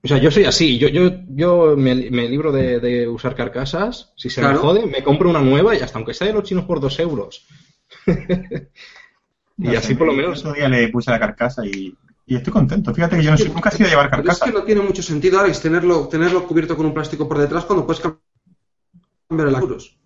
O 0.01 0.07
sea, 0.07 0.17
yo 0.17 0.31
soy 0.31 0.45
así, 0.45 0.77
yo, 0.77 0.87
yo, 0.87 1.09
yo 1.27 1.75
me, 1.75 1.93
me 2.09 2.29
libro 2.29 2.51
de, 2.53 2.79
de 2.79 3.07
usar 3.07 3.35
carcasas, 3.35 4.13
si 4.15 4.29
se 4.29 4.39
Claro. 4.39 4.55
me 4.55 4.61
jode, 4.61 4.85
me 4.85 5.03
compro 5.03 5.29
una 5.29 5.41
nueva 5.41 5.75
y 5.75 5.79
hasta 5.81 5.97
aunque 5.97 6.13
sea 6.13 6.27
de 6.27 6.33
los 6.33 6.43
chinos 6.43 6.63
por 6.65 6.79
dos 6.79 6.97
euros. 6.99 7.45
y 8.07 9.63
no 9.63 9.71
sé, 9.71 9.77
así 9.77 9.95
por 9.95 10.07
lo 10.07 10.13
menos 10.13 10.39
otro 10.39 10.53
día 10.53 10.69
le 10.69 10.87
puse 10.89 11.11
la 11.11 11.19
carcasa 11.19 11.65
y, 11.65 11.93
y 12.25 12.35
estoy 12.35 12.53
contento. 12.53 12.93
Fíjate 12.93 13.17
que 13.17 13.23
yo 13.23 13.31
no 13.31 13.37
soy- 13.37 13.49
nunca 13.49 13.69
he 13.69 13.73
sido 13.73 13.85
de 13.85 13.91
llevar 13.91 14.09
Pero 14.09 14.21
es 14.21 14.27
carcasa. 14.27 14.45
que 14.45 14.51
no 14.57 14.63
tiene 14.63 14.81
mucho 14.81 15.03
sentido, 15.03 15.39
Alex, 15.39 15.61
tenerlo, 15.61 16.07
tenerlo 16.07 16.47
cubierto 16.47 16.77
con 16.77 16.85
un 16.85 16.93
plástico 16.93 17.27
por 17.27 17.37
detrás 17.37 17.65
cuando 17.65 17.85
puedes 17.85 18.01
cambiar 18.01 19.47
el 19.49 19.55
acuros. 19.55 19.97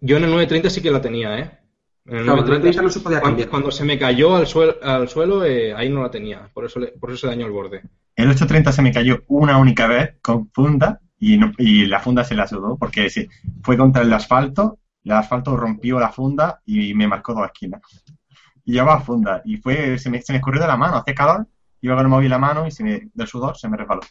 Yo 0.00 0.16
en 0.16 0.24
el 0.24 0.30
930 0.30 0.70
sí 0.70 0.80
que 0.80 0.90
la 0.90 1.02
tenía, 1.02 1.38
¿eh? 1.38 1.58
En 2.06 2.16
el 2.16 2.24
Claro, 2.24 2.40
el 2.40 2.46
930 2.48 2.80
930 2.80 2.82
no 2.82 2.88
se 2.90 3.00
podía 3.00 3.20
cuando, 3.20 3.36
cambiar. 3.36 3.48
cuando 3.50 3.70
se 3.70 3.84
me 3.84 3.98
cayó 3.98 4.34
al, 4.34 4.46
suelo 4.46 4.76
al 4.82 5.08
suelo, 5.10 5.44
eh, 5.44 5.74
ahí 5.74 5.90
no 5.90 6.00
la 6.02 6.10
tenía. 6.10 6.50
Por 6.54 6.64
eso, 6.64 6.80
le- 6.80 6.88
por 6.92 7.10
eso 7.10 7.20
se 7.20 7.26
dañó 7.26 7.44
el 7.44 7.52
borde. 7.52 7.82
El 8.20 8.28
830 8.30 8.72
se 8.72 8.82
me 8.82 8.92
cayó 8.92 9.22
una 9.28 9.56
única 9.58 9.86
vez 9.86 10.16
con 10.20 10.50
funda 10.52 11.00
y, 11.18 11.38
no- 11.38 11.52
y 11.58 11.86
la 11.86 12.00
funda 12.00 12.24
se 12.24 12.34
la 12.34 12.46
sudó 12.46 12.76
porque 12.76 13.08
fue 13.62 13.76
contra 13.76 14.02
el 14.02 14.12
asfalto, 14.12 14.78
el 15.04 15.12
asfalto 15.12 15.56
rompió 15.56 15.98
la 15.98 16.10
funda 16.10 16.60
y 16.66 16.92
me 16.94 17.08
marcó 17.08 17.32
dos 17.34 17.46
esquinas. 17.46 17.80
Y 18.64 18.72
llevaba 18.72 19.00
funda 19.00 19.40
y 19.44 19.56
fue, 19.56 19.98
se 19.98 20.10
me, 20.10 20.20
se 20.20 20.32
me 20.32 20.38
escurrió 20.38 20.60
de 20.60 20.66
la 20.68 20.76
mano, 20.76 20.96
hace 20.96 21.14
calor, 21.14 21.46
iba 21.80 21.94
con 21.96 22.04
el 22.04 22.10
móvil 22.10 22.30
la 22.30 22.38
mano 22.38 22.66
y 22.66 22.70
se 22.70 22.84
me, 22.84 23.10
del 23.12 23.26
sudor 23.26 23.56
se 23.56 23.68
me 23.68 23.76
resbaló. 23.76 24.02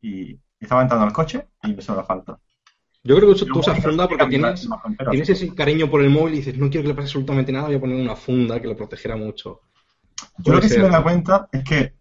Y 0.00 0.38
estaba 0.58 0.82
entrando 0.82 1.06
al 1.06 1.12
coche 1.12 1.48
y 1.62 1.68
me 1.68 1.74
hizo 1.80 1.92
el 1.92 2.00
asfalto. 2.00 2.40
Yo 3.02 3.16
creo 3.16 3.34
que 3.34 3.44
tú 3.44 3.58
usas 3.58 3.82
funda 3.82 4.08
porque 4.08 4.26
tienes, 4.26 4.66
tienes 5.10 5.28
ese 5.28 5.54
cariño 5.54 5.90
por 5.90 6.00
el 6.02 6.08
móvil 6.08 6.34
y 6.34 6.36
dices, 6.38 6.56
no 6.56 6.70
quiero 6.70 6.82
que 6.84 6.88
le 6.88 6.94
pase 6.94 7.08
absolutamente 7.08 7.52
nada, 7.52 7.66
voy 7.66 7.76
a 7.76 7.80
poner 7.80 8.00
una 8.00 8.16
funda 8.16 8.58
que 8.60 8.68
lo 8.68 8.76
protegerá 8.76 9.16
mucho. 9.16 9.60
Yo 10.38 10.54
lo 10.54 10.60
que 10.60 10.68
ser. 10.70 10.82
me 10.82 10.88
dado 10.88 11.02
cuenta 11.02 11.48
es 11.52 11.62
que 11.64 11.94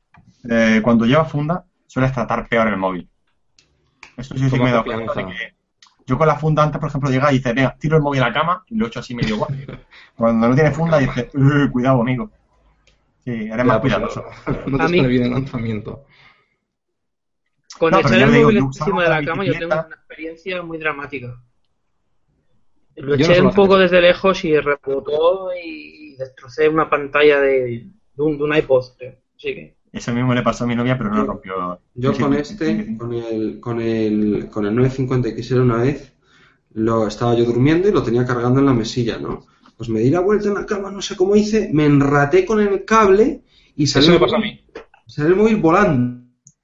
eh, 0.49 0.81
cuando 0.83 1.05
llevas 1.05 1.31
funda 1.31 1.65
sueles 1.87 2.11
tratar 2.13 2.47
peor 2.47 2.67
el 2.67 2.77
móvil. 2.77 3.09
Eso 4.17 4.35
sí, 4.37 4.49
sí 4.49 4.59
me 4.59 4.69
he 4.69 4.71
dado 4.71 4.83
cuenta 4.85 5.05
confianza. 5.13 5.31
de 5.31 5.37
que 5.49 5.55
yo 6.05 6.17
con 6.17 6.27
la 6.27 6.35
funda 6.35 6.63
antes, 6.63 6.79
por 6.79 6.89
ejemplo, 6.89 7.09
llega 7.09 7.31
y 7.31 7.37
dice, 7.37 7.53
venga, 7.53 7.75
tiro 7.79 7.97
el 7.97 8.03
móvil 8.03 8.21
a 8.23 8.27
la 8.27 8.33
cama 8.33 8.63
y 8.67 8.75
lo 8.75 8.87
echo 8.87 8.99
así 8.99 9.15
medio 9.15 9.37
guay. 9.37 9.65
Cuando 10.15 10.49
no 10.49 10.55
tiene 10.55 10.71
funda 10.71 10.97
dice, 10.99 11.29
"Eh, 11.33 11.69
cuidado, 11.71 12.01
amigo. 12.01 12.29
Sí, 13.23 13.31
eres 13.31 13.57
Ya, 13.57 13.63
más 13.63 13.79
pues, 13.79 13.93
cuidadoso. 13.93 14.25
no 14.67 14.77
te 14.77 14.83
sale 14.83 15.07
bien 15.07 15.23
el 15.23 15.31
lanzamiento. 15.31 16.05
Con 17.79 17.91
No, 17.91 17.99
echar 17.99 18.13
el 18.13 18.31
digo, 18.31 18.43
móvil 18.43 18.57
encima 18.57 19.03
de 19.03 19.09
la 19.09 19.23
cama 19.25 19.45
yo 19.45 19.53
tengo 19.53 19.73
una 19.73 19.95
experiencia 19.95 20.61
muy 20.61 20.77
dramática. 20.77 21.41
Lo 22.95 23.15
Yo 23.15 23.25
eché 23.25 23.41
un 23.41 23.51
poco 23.53 23.77
desde 23.77 24.01
lejos 24.01 24.43
y 24.45 24.59
rebotó 24.59 25.49
y 25.55 26.15
destrocé 26.17 26.69
una 26.69 26.89
pantalla 26.89 27.39
de, 27.39 27.89
de, 28.13 28.23
un, 28.23 28.37
de 28.37 28.43
un 28.43 28.55
iPod. 28.55 28.85
creo. 28.97 29.15
Así 29.35 29.55
que 29.55 29.77
Eso 29.93 30.11
mismo 30.13 30.33
le 30.33 30.41
pasó 30.41 30.63
a 30.63 30.67
mi 30.67 30.75
novia, 30.75 30.97
pero 30.97 31.11
no 31.11 31.17
lo 31.17 31.25
rompió. 31.25 31.79
Yo 31.93 32.13
con 32.17 32.33
este, 32.33 32.97
con 32.97 33.13
el, 33.13 33.59
con 33.59 33.79
el, 33.79 34.49
con 34.51 34.65
el 34.65 34.75
950 34.75 35.29
XL 35.41 35.59
una 35.61 35.77
vez, 35.77 36.13
lo 36.73 37.07
estaba 37.07 37.35
yo 37.35 37.45
durmiendo 37.45 37.87
y 37.87 37.91
lo 37.91 38.01
tenía 38.03 38.25
cargando 38.25 38.59
en 38.59 38.65
la 38.65 38.73
mesilla, 38.73 39.19
¿no? 39.19 39.45
Pues 39.77 39.89
me 39.89 39.99
di 39.99 40.09
la 40.09 40.19
vuelta 40.21 40.47
en 40.47 40.55
la 40.55 40.65
cama, 40.65 40.91
no 40.91 41.01
sé 41.01 41.15
cómo 41.15 41.35
hice, 41.35 41.69
me 41.73 41.85
enraté 41.85 42.43
con 42.45 42.59
el 42.59 42.83
cable 42.85 43.43
y 43.75 43.85
salió, 43.87 44.09
Eso 44.09 44.19
me 44.19 44.25
el 44.25 44.31
pasa 44.31 44.35
a 44.35 44.39
móvil- 44.39 44.63
mí. 44.65 44.81
salió 45.07 45.31
el 45.31 45.37
móvil 45.37 45.55
volando. 45.57 46.23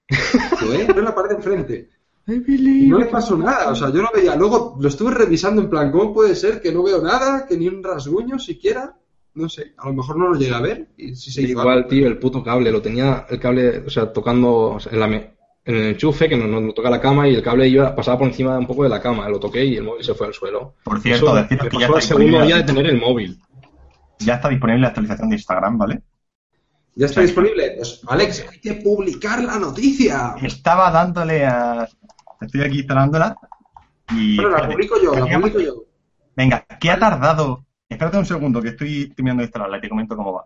¿eh? 0.10 0.88
No 0.90 0.98
en 1.00 1.06
la 1.06 1.14
pared 1.16 1.30
de 1.30 1.36
enfrente. 1.36 1.90
Y 2.28 2.88
no 2.88 3.00
le 3.00 3.06
pasó 3.06 3.36
nada, 3.38 3.72
o 3.72 3.76
sea, 3.76 3.90
yo 3.92 4.02
no 4.04 4.10
veía. 4.14 4.36
Luego 4.36 4.78
lo 4.80 4.88
estuve 4.88 5.12
revisando 5.12 5.62
en 5.64 5.70
plan, 5.70 5.92
¿cómo 5.92 6.14
puede 6.14 6.36
ser 6.36 6.62
que 6.62 6.72
no 6.72 6.84
veo 6.84 7.02
nada, 7.02 7.46
que 7.48 7.58
ni 7.58 7.68
un 7.68 7.84
rasguño 7.84 8.38
siquiera? 8.38 8.96
No 9.36 9.48
sé, 9.48 9.74
a 9.78 9.88
lo 9.88 9.94
mejor 9.94 10.18
no 10.18 10.28
lo 10.30 10.36
llega 10.40 10.58
a 10.58 10.62
ver. 10.62 10.88
Y 10.98 11.16
si 11.16 11.32
se 11.32 11.42
Igual, 11.44 11.70
algo. 11.70 11.90
tío, 11.90 12.08
el 12.08 12.18
puto 12.18 12.44
cable, 12.44 12.72
lo 12.72 12.82
tenía 12.82 13.26
el 13.30 13.40
cable, 13.40 13.80
o 13.86 13.90
sea, 13.90 14.12
tocando 14.12 14.72
o 14.72 14.80
sea, 14.80 14.92
en, 14.92 15.00
la 15.00 15.08
me- 15.08 15.34
en 15.66 15.76
el 15.76 15.84
enchufe, 15.92 16.28
que 16.28 16.36
no, 16.36 16.48
no 16.48 16.74
toca 16.74 16.90
la 16.90 17.00
cama, 17.00 17.28
y 17.28 17.36
el 17.36 17.44
cable 17.44 17.68
iba, 17.68 17.96
pasaba 17.96 18.18
por 18.18 18.28
encima 18.28 18.58
un 18.58 18.68
poco 18.68 18.84
de 18.84 18.90
la 18.90 19.00
cama, 19.02 19.30
lo 19.30 19.40
toqué 19.40 19.64
y 19.64 19.78
el 19.78 19.84
móvil 19.84 20.04
se 20.04 20.14
fue 20.14 20.28
al 20.28 20.34
suelo. 20.34 20.76
Por 20.84 21.00
cierto, 21.00 21.28
Eso 21.28 21.36
deciros 21.36 21.68
que 21.70 21.78
ya 21.80 21.86
está 21.88 22.02
segundo 22.02 22.26
disponible. 22.26 22.48
día 22.48 22.56
de 22.58 22.64
tener 22.64 22.86
el 22.88 23.00
móvil. 23.00 23.40
Ya 24.20 24.36
está 24.36 24.50
disponible 24.50 24.82
la 24.82 24.88
actualización 24.90 25.30
de 25.30 25.36
Instagram, 25.36 25.78
¿vale? 25.78 26.02
¿Ya 26.96 27.06
está 27.06 27.22
disponible? 27.22 27.74
Pues, 27.78 28.02
Alex, 28.08 28.46
hay 28.52 28.60
que 28.60 28.74
publicar 28.74 29.42
la 29.44 29.58
noticia. 29.58 30.36
Estaba 30.42 30.92
dándole 30.92 31.46
a. 31.46 31.88
Estoy 32.42 32.62
aquí 32.62 32.80
instalándola. 32.80 33.38
Y. 34.14 34.36
Bueno, 34.36 34.58
la 34.58 34.68
publico 34.68 34.96
yo, 35.02 35.14
la 35.14 35.40
publico 35.40 35.60
yo. 35.60 35.84
Venga, 36.36 36.66
¿qué 36.80 36.90
ha 36.92 37.00
tardado? 37.00 37.64
Espérate 38.00 38.18
un 38.18 38.26
segundo, 38.26 38.62
que 38.62 38.70
estoy 38.70 39.10
terminando 39.10 39.42
de 39.42 39.48
instalarla 39.48 39.78
y 39.78 39.82
te 39.82 39.90
comento 39.90 40.16
cómo 40.16 40.32
va. 40.32 40.46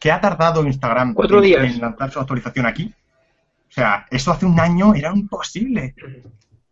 ¿Qué 0.00 0.10
ha 0.10 0.20
tardado 0.20 0.66
Instagram 0.66 1.14
Cuatro 1.14 1.36
en, 1.38 1.44
días. 1.44 1.64
en 1.72 1.80
lanzar 1.80 2.10
su 2.10 2.18
actualización 2.18 2.66
aquí? 2.66 2.92
O 3.68 3.72
sea, 3.72 4.06
eso 4.10 4.32
hace 4.32 4.44
un 4.44 4.58
año 4.58 4.92
era 4.96 5.12
imposible. 5.14 5.94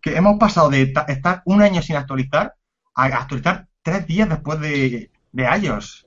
Que 0.00 0.16
hemos 0.16 0.36
pasado 0.36 0.70
de 0.70 0.86
ta- 0.86 1.02
estar 1.06 1.42
un 1.44 1.62
año 1.62 1.82
sin 1.82 1.94
actualizar 1.94 2.52
a 2.96 3.04
actualizar 3.04 3.68
tres 3.80 4.08
días 4.08 4.28
después 4.28 4.58
de, 4.58 5.08
de 5.30 5.44
iOS. 5.62 6.04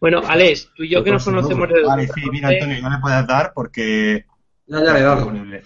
Bueno, 0.00 0.22
Alex, 0.26 0.70
tú 0.74 0.84
y 0.84 0.88
yo 0.88 1.04
que 1.04 1.10
nos 1.10 1.26
no, 1.26 1.34
conocemos 1.34 1.68
desde 1.68 1.84
Vale, 1.86 2.08
sí, 2.08 2.22
mira, 2.32 2.48
Antonio, 2.48 2.78
ya 2.80 2.88
le 2.88 2.98
puedes 2.98 3.26
dar 3.26 3.52
porque. 3.54 4.24
Ya, 4.66 4.82
ya 4.82 4.92
le 4.94 5.00
he 5.00 5.02
dado. 5.02 5.16
disponible. 5.16 5.62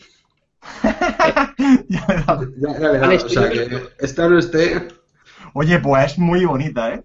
Ya 1.88 2.04
le 2.08 2.14
he 2.14 2.24
dado. 2.24 2.48
Ya, 2.56 2.72
ya 2.72 2.78
le 2.78 2.96
he 2.96 2.98
dado. 2.98 3.04
Alex, 3.04 3.24
O 3.24 3.28
sea, 3.28 3.48
que 3.50 3.82
esta 4.00 4.28
no 4.28 4.38
esté. 4.40 4.88
Oye, 5.54 5.78
pues 5.78 6.06
es 6.12 6.18
muy 6.18 6.44
bonita, 6.44 6.92
¿eh? 6.94 7.04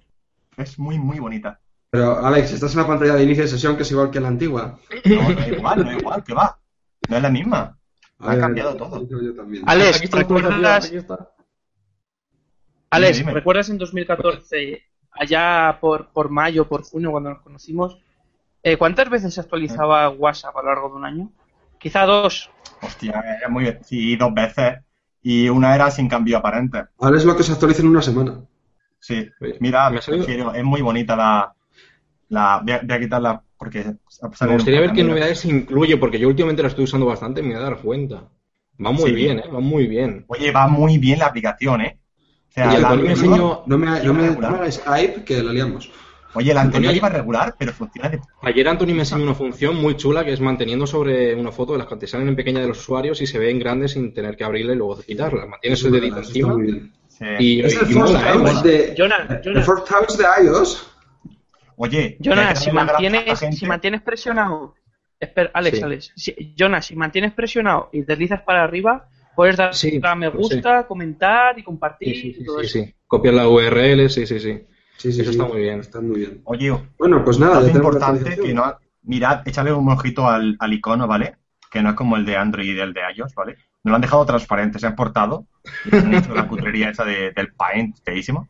Es 0.58 0.78
muy, 0.80 0.98
muy 1.00 1.20
bonita. 1.20 1.60
Pero, 1.90 2.18
Alex, 2.26 2.52
estás 2.52 2.74
en 2.74 2.82
la 2.82 2.88
pantalla 2.88 3.16
de 3.16 3.24
inicio 3.24 3.44
de 3.44 3.50
sesión 3.50 3.78
que 3.78 3.84
es 3.84 3.92
igual 3.92 4.12
que 4.12 4.20
la 4.20 4.28
antigua. 4.28 4.78
No, 5.06 5.22
no 5.30 5.40
es 5.40 5.48
igual, 5.48 5.84
no 5.86 5.92
es 5.92 5.98
igual, 6.00 6.24
que 6.24 6.34
va. 6.34 6.60
No 7.08 7.16
es 7.16 7.22
la 7.24 7.30
misma. 7.30 7.78
Ha 8.20 8.30
ver, 8.32 8.40
cambiado 8.40 8.76
todo. 8.76 9.08
yo- 9.08 9.22
yo 9.22 9.34
también. 9.36 9.64
Alex, 9.68 9.98
Aquí 9.98 10.08
¿recuerdas, 10.08 10.86
aquí 10.88 10.98
está. 10.98 11.32
Alex, 12.90 13.18
Dime, 13.18 13.30
dime. 13.30 13.34
¿recuerdas 13.40 13.70
en 13.70 13.78
2014, 13.78 14.82
allá 15.12 15.78
por, 15.80 16.10
por 16.10 16.30
mayo, 16.30 16.68
por 16.68 16.84
junio, 16.84 17.12
cuando 17.12 17.30
nos 17.32 17.42
conocimos, 17.42 17.98
eh, 18.64 18.78
cuántas 18.78 19.10
veces 19.10 19.34
se 19.34 19.42
actualizaba 19.42 20.10
WhatsApp 20.10 20.56
a 20.58 20.62
lo 20.62 20.68
largo 20.70 20.90
de 20.90 20.96
un 20.96 21.06
año? 21.06 21.32
Quizá 21.80 22.06
dos. 22.06 22.50
Hostia, 22.82 23.24
era 23.40 23.50
muy 23.50 23.64
bien. 23.64 23.80
Sí, 23.84 24.16
dos 24.16 24.34
veces. 24.34 24.80
Y 25.22 25.50
una 25.50 25.76
era 25.76 25.92
sin 25.92 26.08
cambio 26.08 26.38
aparente. 26.38 26.86
Ahora 27.00 27.18
es 27.18 27.26
lo 27.26 27.36
que 27.36 27.44
se 27.44 27.52
actualiza 27.52 27.82
en 27.82 27.90
una 27.90 28.02
semana. 28.02 28.40
Sí. 29.00 29.28
Mira, 29.60 29.90
me 29.90 30.00
prefiero- 30.00 30.54
es 30.54 30.64
muy 30.64 30.82
bonita 30.82 31.16
la. 31.16 31.54
la 32.30 32.62
voy, 32.64 32.74
a, 32.74 32.82
voy 32.84 32.96
a 32.96 33.00
quitarla 33.00 33.44
porque. 33.58 33.84
Me 34.42 34.54
gustaría 34.54 34.82
ver 34.82 34.94
qué 34.94 35.04
novedades 35.04 35.46
incluye, 35.46 35.98
porque 35.98 36.20
yo 36.20 36.28
últimamente 36.28 36.62
la 36.64 36.70
estoy 36.70 36.84
usando 36.86 37.06
bastante 37.06 37.40
y 37.42 37.44
me 37.44 37.50
voy 37.54 37.60
a 37.60 37.66
dar 37.70 37.78
cuenta. 37.78 38.24
Va 38.84 38.92
muy 38.92 39.10
Sí. 39.10 39.16
bien, 39.16 39.40
¿eh? 39.40 39.44
Va 39.54 39.60
muy 39.60 39.88
bien. 39.88 40.26
Oye, 40.28 40.52
va 40.52 40.68
muy 40.68 40.98
bien 40.98 41.20
la 41.20 41.28
aplicación, 41.28 41.82
¿eh? 41.82 42.00
O 42.50 42.52
sea, 42.52 42.70
Oye, 42.70 42.80
la 42.80 42.90
Antonio 42.90 43.06
me 43.06 43.12
anterior- 43.14 43.34
enseñó- 43.36 43.64
No 43.66 43.78
me, 43.78 43.86
no 44.04 44.14
me, 44.14 44.30
no 44.32 44.58
me 44.62 44.72
Skype, 44.72 45.24
que 45.24 45.42
la 45.44 45.54
liamos. 45.54 45.92
Oye, 46.34 46.54
la 46.54 46.62
anterior 46.62 46.92
Antonio- 46.92 46.98
iba 46.98 47.10
regular, 47.10 47.56
pero 47.58 47.72
funciona 47.74 48.10
de. 48.10 48.20
Ayer 48.44 48.68
Anthony 48.68 48.88
me 48.88 49.00
enseñó 49.00 49.24
una 49.24 49.34
función 49.34 49.76
muy 49.82 49.96
chula 49.96 50.24
que 50.26 50.34
es 50.34 50.42
manteniendo 50.42 50.86
sobre 50.86 51.34
una 51.36 51.52
foto 51.52 51.72
de 51.74 51.80
las 51.80 51.88
que 51.88 51.96
te 51.96 52.08
salen 52.08 52.28
en 52.28 52.36
pequeña 52.36 52.60
de 52.60 52.68
los 52.68 52.80
usuarios 52.80 53.22
y 53.22 53.28
se 53.28 53.40
ve 53.40 53.50
en 53.50 53.60
grande 53.60 53.88
sin 53.88 54.14
tener 54.14 54.36
que 54.36 54.44
abrirla 54.44 54.74
y 54.74 54.76
luego 54.76 55.00
quitarla. 55.02 55.46
Mantienes 55.48 55.84
el 55.86 55.92
dedito 55.94 56.18
encima. 56.20 56.56
Sí. 57.18 57.26
Y, 57.40 57.60
Es 57.62 57.76
el 57.82 57.92
y 57.92 57.96
mola, 57.96 58.20
¿eh? 58.20 58.34
Touch 58.34 58.42
Mola. 58.42 58.62
de, 58.62 58.96
el 60.12 60.18
de 60.18 60.26
iOS. 60.46 60.92
Oye, 61.78 62.18
Jonas, 62.20 62.64
si 62.64 62.72
mantienes, 62.72 63.40
si 63.40 63.66
mantienes 63.66 64.02
presionado. 64.02 64.76
Espera, 65.20 65.50
Alex, 65.54 65.78
Sí. 65.78 65.84
Alex. 65.84 66.12
Si- 66.16 66.54
Jonas, 66.56 66.86
si 66.86 66.96
mantienes 66.96 67.34
presionado 67.34 67.90
y 67.92 68.02
deslizas 68.02 68.42
para 68.42 68.64
arriba, 68.64 69.10
puedes 69.36 69.58
dar 69.58 69.74
Sí, 69.74 70.00
a 70.04 70.16
me 70.16 70.30
sí. 70.32 70.38
gusta, 70.38 70.86
comentar 70.86 71.58
y 71.58 71.64
compartir 71.64 72.10
Sí, 72.16 72.22
sí, 72.22 72.34
sí, 72.34 72.42
y 72.42 72.46
todo 72.46 72.60
sí, 72.60 72.66
eso. 72.66 72.80
sí. 72.86 72.96
Copiar 73.08 73.34
la 73.34 73.48
URL, 73.50 74.10
sí, 74.10 74.28
sí, 74.28 74.40
sí. 74.40 74.62
Sí, 74.98 75.12
sí, 75.12 75.22
Eso 75.22 75.32
sí. 75.32 75.38
está 75.38 75.46
muy 75.52 75.62
bien. 75.62 75.80
Está 75.80 76.02
muy 76.02 76.20
bien. 76.20 76.42
Oye, 76.44 76.72
Bueno, 77.00 77.24
pues 77.24 77.40
nada, 77.40 77.62
la 77.62 77.70
importante 77.72 78.36
que 78.36 78.54
no 78.54 78.78
mirad, 79.04 79.42
échale 79.48 79.72
un 79.72 79.90
ojito 79.90 80.28
al, 80.28 80.56
al 80.60 80.74
icono, 80.74 81.08
¿vale? 81.08 81.36
Que 81.72 81.82
no 81.82 81.90
es 81.92 81.96
como 81.96 82.16
el 82.16 82.26
de 82.26 82.36
Android 82.36 82.76
y 82.76 82.80
el 82.80 82.94
de 82.94 83.02
iOS, 83.16 83.34
¿vale? 83.36 83.58
No 83.88 83.92
lo 83.92 83.96
han 83.96 84.02
dejado 84.02 84.26
transparente, 84.26 84.80
se 84.80 84.86
han 84.88 84.96
portado 84.96 85.46
y 85.92 85.96
han 85.96 86.14
hecho 86.14 86.34
la 86.36 86.48
cutrería 86.48 86.90
esa 86.90 87.04
de- 87.06 87.32
del 87.32 87.54
Paint 87.54 87.98
feísimo. 88.04 88.48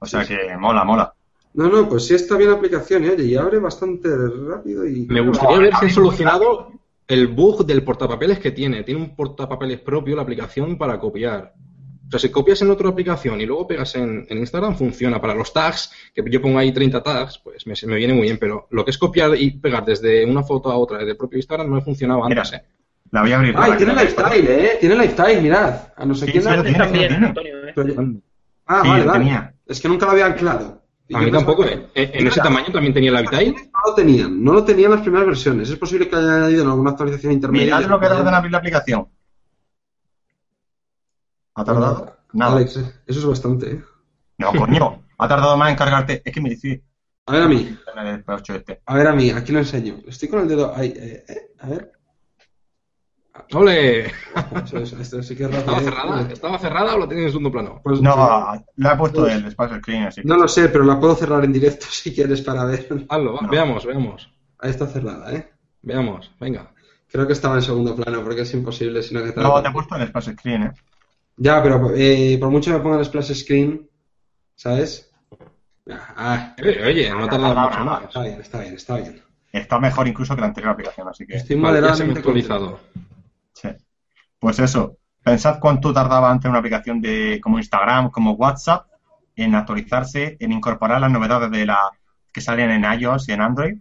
O 0.00 0.06
sea 0.06 0.24
que 0.24 0.56
mola, 0.58 0.82
mola. 0.84 1.12
No, 1.54 1.68
no, 1.68 1.88
pues 1.88 2.06
sí 2.06 2.14
está 2.14 2.36
bien 2.36 2.50
la 2.50 2.56
aplicación, 2.56 3.04
y 3.04 3.08
oye, 3.08 3.24
y 3.24 3.36
abre 3.36 3.58
bastante 3.58 4.08
rápido 4.48 4.86
y... 4.86 5.06
Me 5.06 5.20
gustaría 5.20 5.56
No, 5.56 5.62
ver 5.62 5.74
si 5.76 5.84
han 5.86 5.90
solucionado 5.90 6.72
el 7.08 7.26
bug 7.28 7.64
del 7.66 7.82
portapapeles 7.82 8.38
que 8.38 8.50
tiene. 8.52 8.82
Tiene 8.84 9.00
un 9.00 9.16
portapapeles 9.16 9.80
propio 9.80 10.14
la 10.14 10.22
aplicación 10.22 10.76
para 10.78 10.98
copiar. 11.00 11.54
O 12.06 12.10
sea, 12.10 12.20
si 12.20 12.30
copias 12.30 12.62
en 12.62 12.70
otra 12.70 12.88
aplicación 12.90 13.40
y 13.40 13.46
luego 13.46 13.66
pegas 13.66 13.94
en, 13.96 14.26
en 14.28 14.38
Instagram, 14.38 14.76
funciona. 14.76 15.20
Para 15.20 15.34
los 15.34 15.52
tags, 15.52 15.90
que 16.14 16.22
yo 16.30 16.40
pongo 16.40 16.58
ahí 16.58 16.72
30 16.72 17.02
tags, 17.02 17.38
pues 17.38 17.66
me, 17.66 17.74
me 17.86 17.96
viene 17.96 18.14
muy 18.14 18.22
bien. 18.22 18.38
Pero 18.38 18.66
lo 18.70 18.84
que 18.84 18.92
es 18.92 18.98
copiar 18.98 19.34
y 19.36 19.50
pegar 19.58 19.84
desde 19.84 20.24
una 20.24 20.42
foto 20.42 20.70
a 20.70 20.76
otra 20.76 20.98
desde 20.98 21.10
el 21.12 21.16
propio 21.18 21.38
Instagram 21.38 21.68
no 21.68 21.74
me 21.76 21.82
funcionaba 21.82 22.26
Mira, 22.28 22.42
antes. 22.42 22.58
¿eh? 22.60 22.64
La 23.10 23.22
voy 23.22 23.32
a 23.32 23.36
abrir. 23.36 23.54
¡Ay, 23.56 23.72
tiene 23.76 23.92
lifestyle, 23.94 24.46
eh! 24.48 24.76
Tiene 24.80 24.94
lifestyle, 24.96 25.40
mirad. 25.42 25.74
A 25.96 26.04
no 26.04 26.14
sé 26.14 26.26
Sí, 26.26 26.32
quién... 26.32 26.42
sí, 26.44 26.48
la- 26.50 26.56
lo 26.56 26.62
tiene, 26.62 26.78
también, 26.78 27.08
tiene. 27.08 27.26
Antonio, 27.26 27.68
¿eh? 27.68 27.72
Pero- 27.74 27.94
Ah, 28.66 28.80
Sí, 28.82 28.88
vale, 28.90 29.04
vale. 29.04 29.18
tenía. 29.20 29.54
Es 29.66 29.80
que 29.80 29.88
nunca 29.88 30.04
lo 30.06 30.12
habían 30.12 30.34
claro. 30.34 30.82
Y 31.08 31.16
A 31.16 31.20
mí 31.20 31.30
tampoco, 31.30 31.64
que- 31.64 31.72
¿eh? 31.72 31.86
En, 31.94 32.10
en 32.20 32.26
ese 32.26 32.40
tamaño 32.42 32.66
también 32.70 32.92
tenía 32.92 33.10
la 33.10 33.22
Vitail. 33.22 33.54
No 33.54 33.80
lo 33.86 33.94
tenían, 33.94 34.44
no 34.44 34.52
lo 34.52 34.62
tenían 34.64 34.90
las 34.90 35.00
primeras 35.00 35.26
versiones. 35.26 35.70
Es 35.70 35.76
posible 35.78 36.06
que 36.06 36.16
haya 36.16 36.34
añadido 36.36 36.64
en 36.64 36.68
alguna 36.70 36.90
actualización 36.90 37.32
intermedia. 37.32 37.76
Mirad 37.78 37.88
lo 37.88 37.98
que 37.98 38.06
tarda 38.08 38.28
en 38.28 38.34
abrir 38.34 38.52
la 38.52 38.58
aplicación. 38.58 39.06
¿Ha 41.54 41.64
tardado? 41.64 42.16
Nada. 42.34 42.56
Alex, 42.56 42.76
eh, 42.76 42.92
eso 43.06 43.20
es 43.20 43.24
bastante, 43.26 43.72
¿eh? 43.72 43.82
No, 44.38 44.52
coño. 44.52 45.02
Ha 45.16 45.28
tardado 45.28 45.56
más 45.56 45.70
en 45.70 45.76
cargarte. 45.76 46.22
Es 46.24 46.32
que 46.32 46.40
me 46.40 46.50
dice 46.50 46.82
A 47.26 47.32
ver 47.32 47.42
a 47.42 47.48
mí, 47.48 47.76
en 47.96 48.06
el 48.06 48.24
P8 48.24 48.54
este. 48.56 48.80
a 48.86 48.94
ver 48.94 49.06
a 49.08 49.12
mí, 49.14 49.30
aquí 49.30 49.50
lo 49.52 49.58
enseño. 49.58 49.96
Estoy 50.06 50.28
con 50.28 50.40
el 50.40 50.48
dedo 50.48 50.74
ahí, 50.76 50.92
eh, 50.94 51.24
eh, 51.28 51.36
a 51.58 51.66
ver. 51.68 51.92
¡Ole! 53.54 54.06
Eso, 54.64 54.78
eso, 54.78 55.00
esto 55.00 55.22
sí 55.22 55.36
que 55.36 55.44
es 55.44 55.50
rápido. 55.50 55.76
¿Estaba 55.76 55.80
eh. 55.80 55.84
cerrada? 55.84 56.32
¿Estaba 56.32 56.58
cerrada 56.58 56.94
o 56.94 56.98
la 56.98 57.08
tenías 57.08 57.26
en 57.26 57.30
segundo 57.32 57.50
plano? 57.52 57.80
Pues, 57.82 58.00
No, 58.00 58.14
pues, 58.14 58.60
la 58.76 58.92
he 58.92 58.96
puesto 58.96 59.20
Pues- 59.22 59.34
el 59.34 59.50
Splash 59.50 59.78
Screen, 59.80 60.02
así 60.04 60.22
que... 60.22 60.28
no 60.28 60.36
lo 60.36 60.48
sé, 60.48 60.68
pero 60.68 60.84
la 60.84 60.98
puedo 61.00 61.14
cerrar 61.14 61.44
en 61.44 61.52
directo 61.52 61.86
si 61.90 62.14
quieres 62.14 62.42
para 62.42 62.64
ver. 62.64 62.88
Hazlo, 63.08 63.34
va, 63.34 63.40
No. 63.42 63.48
veamos, 63.48 63.86
veamos. 63.86 64.30
Ahí 64.58 64.70
está 64.70 64.86
cerrada, 64.86 65.32
¿eh? 65.32 65.48
Veamos, 65.82 66.30
venga. 66.40 66.72
Creo 67.10 67.26
que 67.26 67.32
estaba 67.32 67.54
en 67.56 67.62
segundo 67.62 67.96
plano 67.96 68.22
porque 68.22 68.42
es 68.42 68.52
imposible, 68.54 69.02
sino 69.02 69.22
que 69.22 69.32
No, 69.40 69.62
te 69.62 69.68
he 69.68 69.72
puesto 69.72 69.96
el 69.96 70.06
Splash 70.08 70.32
Screen, 70.32 70.62
¿eh? 70.64 70.72
Ya, 71.36 71.62
pero 71.62 71.92
eh, 71.94 72.36
por 72.40 72.50
mucho 72.50 72.70
que 72.72 72.76
me 72.78 72.82
pongan 72.82 72.98
el 72.98 73.04
splash 73.04 73.32
screen, 73.32 73.88
¿sabes? 74.56 75.08
Ah, 75.88 76.54
Oye, 76.60 76.84
oye, 76.84 77.10
no 77.10 77.24
ha 77.24 77.28
tardado 77.28 77.54
mucho 77.60 77.84
más. 77.84 78.02
está 78.04 78.22
bien, 78.22 78.40
está 78.40 78.60
bien, 78.60 78.74
está 78.74 78.96
bien. 78.96 79.22
Está 79.52 79.78
mejor 79.78 80.06
incluso 80.08 80.34
que 80.34 80.40
la 80.40 80.48
anterior 80.48 80.72
aplicación, 80.72 81.08
así 81.08 81.24
que... 81.26 81.36
Estoy 81.36 81.56
Vale, 81.56 81.78
moderadamente 81.80 82.18
actualizado. 82.18 82.80
Sí. 83.60 83.68
Pues 84.38 84.58
eso, 84.60 84.98
pensad 85.22 85.58
cuánto 85.58 85.92
tardaba 85.92 86.30
antes 86.30 86.48
una 86.48 86.60
aplicación 86.60 87.00
de 87.00 87.40
como 87.42 87.58
Instagram, 87.58 88.10
como 88.10 88.32
WhatsApp, 88.32 88.86
en 89.34 89.54
actualizarse, 89.54 90.36
en 90.38 90.52
incorporar 90.52 91.00
las 91.00 91.10
novedades 91.10 91.50
de 91.50 91.66
la 91.66 91.78
que 92.32 92.40
salen 92.40 92.70
en 92.70 93.00
iOS 93.00 93.28
y 93.28 93.32
en 93.32 93.40
Android, 93.40 93.78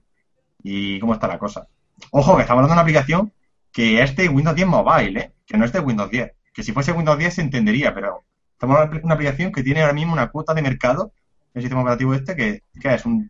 y 0.64 1.00
cómo 1.00 1.14
está 1.14 1.28
la 1.28 1.38
cosa. 1.38 1.68
Ojo, 2.12 2.36
que 2.36 2.42
estamos 2.42 2.64
hablando 2.64 2.70
de 2.70 2.74
una 2.74 2.82
aplicación 2.82 3.34
que 3.72 4.02
es 4.02 4.16
de 4.16 4.30
Windows 4.30 4.56
10 4.56 4.68
Mobile, 4.68 5.20
¿eh? 5.20 5.32
que 5.46 5.58
no 5.58 5.66
es 5.66 5.72
de 5.72 5.80
Windows 5.80 6.10
10. 6.10 6.32
Que 6.54 6.64
si 6.64 6.72
fuese 6.72 6.92
Windows 6.92 7.18
10 7.18 7.34
se 7.36 7.42
entendería, 7.42 7.94
pero 7.94 8.24
estamos 8.54 8.76
hablando 8.76 8.98
de 8.98 9.06
una 9.06 9.14
aplicación 9.14 9.52
que 9.52 9.62
tiene 9.62 9.82
ahora 9.82 9.94
mismo 9.94 10.14
una 10.14 10.30
cuota 10.30 10.54
de 10.56 10.64
mercado, 10.64 11.12
el 11.54 11.62
sistema 11.62 11.82
operativo 11.82 12.14
este, 12.14 12.36
que, 12.36 12.64
es 12.84 13.06
un, 13.06 13.30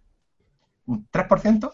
un 0.86 1.08
3%. 1.12 1.74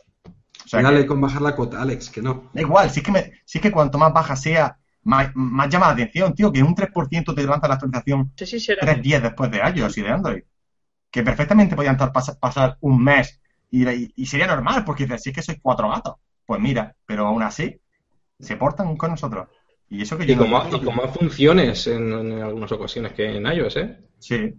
O 0.65 0.67
sea, 0.67 0.79
que- 0.79 0.83
Dale 0.85 1.05
con 1.05 1.19
bajar 1.21 1.41
la 1.41 1.55
cuota, 1.55 1.81
Alex, 1.81 2.09
que 2.09 2.21
no. 2.21 2.49
Da 2.53 2.61
igual, 2.61 2.89
si 2.89 2.99
es 2.99 3.05
que, 3.05 3.11
me, 3.11 3.31
si 3.45 3.57
es 3.57 3.61
que 3.61 3.71
cuanto 3.71 3.97
más 3.97 4.13
baja 4.13 4.35
sea, 4.35 4.77
más, 5.03 5.31
más 5.35 5.69
llama 5.69 5.87
la 5.87 5.93
atención, 5.93 6.33
tío, 6.33 6.51
que 6.51 6.63
un 6.63 6.73
3% 6.75 7.33
te 7.35 7.43
lanza 7.43 7.67
la 7.67 7.73
actualización 7.75 8.31
será. 8.37 8.81
3 8.81 9.01
días 9.01 9.21
después 9.21 9.51
de 9.51 9.59
iOS 9.75 9.97
y 9.97 10.01
de 10.01 10.09
Android. 10.09 10.43
Que 11.11 11.23
perfectamente 11.23 11.75
podían 11.75 11.95
estar 11.95 12.11
pas- 12.13 12.37
pasar 12.39 12.77
un 12.81 13.03
mes 13.03 13.39
y, 13.69 13.87
y- 13.87 14.13
y 14.15 14.25
sería 14.25 14.47
normal, 14.47 14.83
porque 14.85 15.03
dices, 15.05 15.21
si 15.23 15.29
es 15.31 15.35
que 15.35 15.41
sois 15.41 15.59
cuatro 15.61 15.89
gatos. 15.89 16.15
Pues 16.45 16.59
mira, 16.61 16.95
pero 17.05 17.27
aún 17.27 17.43
así, 17.43 17.79
se 18.39 18.55
portan 18.57 18.95
con 18.97 19.11
nosotros. 19.11 19.47
Y 19.89 20.01
eso 20.01 20.17
que 20.17 20.25
yo 20.25 20.33
Y 20.33 20.35
no- 20.35 20.41
con 20.43 20.51
más, 20.51 20.67
y 20.73 20.79
con 20.83 20.95
más 20.95 21.11
funciones 21.11 21.85
en, 21.87 22.11
en 22.13 22.41
algunas 22.41 22.71
ocasiones 22.71 23.13
que 23.13 23.35
en 23.37 23.45
iOS, 23.45 23.75
¿eh? 23.77 23.97
Sí. 24.19 24.53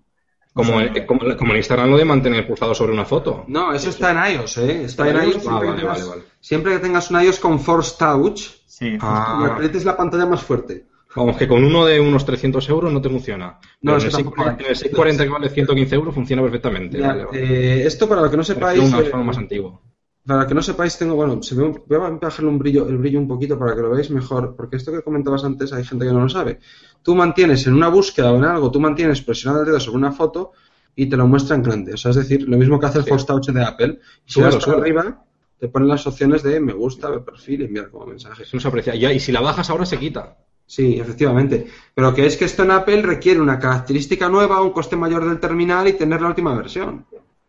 Como, 0.55 0.81
en- 0.81 1.05
como, 1.07 1.37
como 1.37 1.51
en 1.53 1.57
Instagram 1.59 1.91
lo 1.91 1.97
de 1.97 2.05
mantener 2.05 2.47
pulsado 2.47 2.75
sobre 2.75 2.93
una 2.93 3.05
foto. 3.05 3.45
No, 3.49 3.73
eso 3.75 3.91
está 3.91 4.13
en 4.13 4.35
iOS, 4.37 4.59
¿eh? 4.59 4.85
Está 4.85 5.09
en 5.11 5.17
¿En 5.17 5.25
iOS 5.25 5.35
iOS? 5.35 5.43
siempre, 5.43 5.57
Ah, 5.57 5.61
que 5.61 5.67
vale, 5.67 5.81
tengas, 5.81 5.99
vale, 5.99 6.11
vale. 6.11 6.23
siempre 6.41 6.73
que 6.73 6.79
tengas 6.79 7.11
un 7.11 7.23
iOS 7.23 7.41
con 7.41 7.61
Force 7.61 7.95
Touch 7.99 8.41
Sí. 8.67 8.97
Ah. 9.01 9.41
y 9.43 9.51
aprietes 9.51 9.85
la 9.85 9.97
pantalla 9.97 10.27
más 10.27 10.43
fuerte. 10.43 10.87
Vamos, 11.17 11.37
que 11.37 11.47
con 11.47 11.63
uno 11.63 11.85
de 11.85 12.01
unos 12.01 12.25
300 12.25 12.69
euros 12.69 12.93
no 12.93 13.01
te 13.01 13.09
funciona. 13.09 13.59
No, 13.83 13.93
Pero 13.93 13.97
eso 13.99 14.07
en, 14.07 14.11
el 14.11 14.13
tampoco 14.25 14.43
640, 14.45 14.51
hay. 14.61 14.65
en 14.65 14.71
el 14.71 14.77
640 14.77 15.25
que 15.25 15.31
vale 15.31 15.49
115 15.49 15.95
euros 15.95 16.15
funciona 16.15 16.43
perfectamente. 16.43 16.99
Ya, 16.99 17.07
vale, 17.09 17.25
vale. 17.25 17.39
eh, 17.83 17.87
esto 17.87 18.09
para 18.09 18.23
lo 18.23 18.31
que 18.31 18.37
no 18.37 18.43
sepáis, 18.45 18.81
un 18.81 18.95
eh, 18.95 19.05
iPhone 19.05 19.27
más 19.27 19.39
antiguo. 19.39 19.81
Para 20.27 20.47
que 20.47 20.55
no 20.55 20.63
sepáis, 20.63 20.97
tengo, 20.97 21.15
bueno, 21.15 21.43
se 21.43 21.55
ve 21.55 21.63
un- 21.65 21.83
voy 21.87 21.97
a 21.97 22.09
bajarle 22.11 22.49
un 22.49 22.59
brillo, 22.59 22.89
el 22.89 22.97
brillo 22.99 23.19
un 23.19 23.29
poquito 23.29 23.59
para 23.59 23.75
que 23.75 23.83
lo 23.83 23.91
veáis 23.91 24.11
mejor, 24.11 24.55
porque 24.57 24.77
esto 24.77 24.91
que 24.93 25.03
comentabas 25.03 25.45
antes 25.45 25.73
hay 25.73 25.85
gente 25.85 26.07
que 26.07 26.13
no 26.13 26.21
lo 26.23 26.29
sabe. 26.29 26.61
Tú 27.03 27.15
mantienes 27.15 27.67
en 27.67 27.75
una 27.75 27.89
búsqueda 27.89 28.33
o 28.33 28.37
en 28.37 28.45
algo, 28.45 28.71
tú 28.71 28.81
mantienes 28.81 29.21
presionado 29.23 29.63
el 29.63 29.67
dedo 29.69 29.81
sobre 29.81 29.99
una 29.99 30.13
foto 30.13 30.53
y 30.97 31.07
te 31.07 31.17
lo 31.17 31.27
muestra 31.27 31.57
en 31.57 31.63
grande. 31.63 31.95
O 31.95 31.97
sea, 31.97 32.11
es 32.13 32.17
decir, 32.17 32.49
lo 32.49 32.57
mismo 32.57 32.81
que 32.81 32.87
hace 32.87 32.99
el 33.01 33.05
Sí. 33.05 33.27
Touch 33.27 33.49
de 33.49 33.63
Apple. 33.65 34.01
Si 34.25 34.35
Suelo, 34.35 34.53
vas 34.55 34.65
para 34.65 34.79
arriba, 34.79 35.25
te 35.59 35.69
ponen 35.69 35.89
las 35.89 36.07
opciones 36.07 36.43
de 36.43 36.59
me 36.61 36.73
gusta, 36.73 37.11
ver 37.11 37.23
perfil 37.25 37.63
y 37.63 37.65
enviar 37.65 37.91
como 37.91 38.07
mensaje. 38.07 38.45
Eso 38.45 38.57
no 38.57 38.61
se 38.61 38.69
aprecia. 38.69 38.95
Ya, 38.95 39.13
y 39.13 39.21
si 39.21 39.31
la 39.33 39.41
bajas 39.41 39.69
ahora 39.71 39.85
se 39.85 39.99
quita. 39.99 40.39
Sí, 40.67 40.99
efectivamente. 40.99 41.67
Pero 41.95 42.15
que 42.15 42.25
es 42.25 42.39
que 42.39 42.47
esto 42.47 42.63
en 42.63 42.71
Apple 42.71 43.03
requiere 43.03 43.41
una 43.41 43.59
característica 43.59 44.31
nueva, 44.31 44.63
un 44.63 44.71
coste 44.71 44.97
mayor 44.97 45.29
del 45.29 45.39
terminal 45.39 45.87
y 45.89 45.93
tener 45.93 46.23
la 46.23 46.29
última 46.29 46.55
versión. 46.55 47.05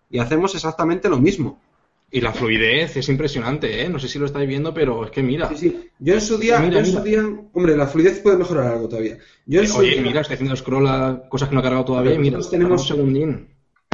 Y 0.09 0.19
hacemos 0.19 0.53
exactamente 0.55 1.07
lo 1.07 1.17
mismo. 1.19 1.61
Y 2.11 2.21
la 2.21 2.31
fluidez 2.31 2.95
es 2.95 3.09
impresionante, 3.09 3.81
¿eh? 3.83 3.89
No 3.89 3.99
sé 3.99 4.07
si 4.07 4.19
lo 4.19 4.25
estáis 4.25 4.47
viendo, 4.47 4.73
pero 4.73 5.03
es 5.05 5.11
que 5.11 5.21
mira. 5.23 5.49
Sí, 5.49 5.57
sí. 5.57 5.89
Yo 5.99 6.13
en 6.13 6.21
su 6.21 6.37
día, 6.37 6.59
Mira, 6.59 6.73
yo 6.73 6.79
en 6.79 6.85
mira. 6.85 6.97
su 6.99 7.03
día, 7.03 7.23
hombre, 7.53 7.75
la 7.75 7.87
fluidez 7.87 8.19
puede 8.19 8.37
mejorar 8.37 8.67
algo 8.73 8.87
todavía. 8.87 9.17
Yo 9.45 9.59
en 9.61 9.67
su 9.67 9.79
Oye, 9.79 9.91
día- 9.91 10.01
mira, 10.01 10.21
estoy 10.21 10.35
haciendo 10.35 10.55
scroll 10.55 10.87
a 10.87 11.23
cosas 11.29 11.49
que 11.49 11.55
no 11.55 11.59
ha 11.59 11.63
cargado 11.63 11.83
todavía 11.85 12.13
y 12.13 12.19
mira, 12.19 12.37
Nosotros 12.37 12.51
tenemos- 12.59 12.81
un 12.83 12.87
segundín. 12.87 13.49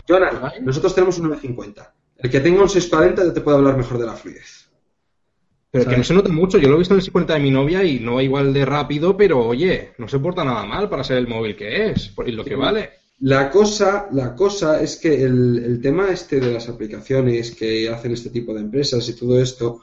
Jonas, 0.08 0.42
¿Vale? 0.42 0.62
nosotros 0.62 0.94
tenemos 0.94 1.18
un 1.18 1.24
950. 1.30 1.96
El 2.18 2.30
que 2.30 2.40
tenga 2.42 2.62
un 2.62 2.70
640 2.70 3.26
ya 3.26 3.34
te 3.34 3.42
puede 3.42 3.58
hablar 3.58 3.78
mejor 3.78 3.98
de 3.98 4.06
la 4.06 4.14
fluidez. 4.14 4.70
Pero 5.72 5.86
que 5.86 5.92
¿Sabes? 5.92 5.98
no 6.00 6.04
se 6.04 6.14
nota 6.14 6.30
mucho. 6.30 6.58
Yo 6.58 6.68
lo 6.68 6.76
he 6.76 6.80
visto 6.80 6.94
en 6.94 6.98
el 7.00 7.02
640 7.02 7.34
de 7.36 7.40
mi 7.40 7.50
novia 7.50 7.84
y 7.84 8.00
no 8.00 8.16
va 8.16 8.24
igual 8.24 8.54
de 8.54 8.66
rápido, 8.66 9.16
pero 9.16 9.40
oye, 9.40 9.94
no 9.98 10.08
se 10.08 10.20
porta 10.20 10.44
nada 10.44 10.66
mal 10.66 10.90
para 10.90 11.04
ser 11.04 11.18
el 11.18 11.28
móvil 11.28 11.56
que 11.56 11.92
es 11.92 12.10
por- 12.10 12.28
y 12.28 12.34
lo 12.34 12.44
que 12.44 12.56
vale. 12.56 12.90
La 13.22 13.52
cosa, 13.52 14.08
la 14.12 14.36
cosa 14.36 14.82
es 14.82 14.98
que 14.98 15.24
el, 15.24 15.80
tema 15.80 16.10
este 16.10 16.40
de 16.40 16.52
las 16.52 16.68
aplicaciones 16.70 17.52
que 17.52 17.88
hacen 17.88 18.14
este 18.14 18.32
tipo 18.32 18.52
de 18.52 18.62
empresas 18.62 19.08
y 19.10 19.16
todo 19.16 19.40
esto, 19.40 19.82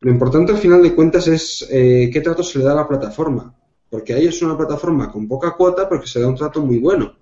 lo 0.00 0.10
importante 0.10 0.52
al 0.52 0.58
final 0.58 0.82
de 0.82 0.94
cuentas 0.94 1.28
es 1.28 1.68
eh, 1.70 2.08
qué 2.10 2.22
trato 2.22 2.42
se 2.42 2.58
le 2.58 2.64
da 2.64 2.72
a 2.72 2.76
la 2.76 2.88
plataforma. 2.88 3.54
Porque 3.90 4.14
ahí 4.14 4.26
es 4.26 4.40
una 4.40 4.56
plataforma 4.56 5.12
con 5.12 5.28
poca 5.28 5.56
cuota, 5.56 5.88
pero 5.88 6.00
que 6.00 6.06
se 6.06 6.20
da 6.20 6.28
un 6.28 6.36
trato 6.36 6.62
muy 6.62 6.78
bueno. 6.78 7.18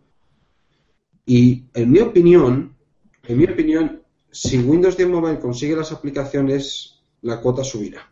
Y 1.26 1.64
en 1.74 1.90
mi 1.90 1.98
opinión, 1.98 2.76
en 3.24 3.38
mi 3.38 3.44
opinión, 3.44 4.02
si 4.30 4.58
Windows 4.58 4.96
10 4.96 5.08
Mobile 5.08 5.40
consigue 5.40 5.74
las 5.74 5.90
aplicaciones, 5.90 7.00
la 7.22 7.40
cuota 7.40 7.64
subirá. 7.64 8.08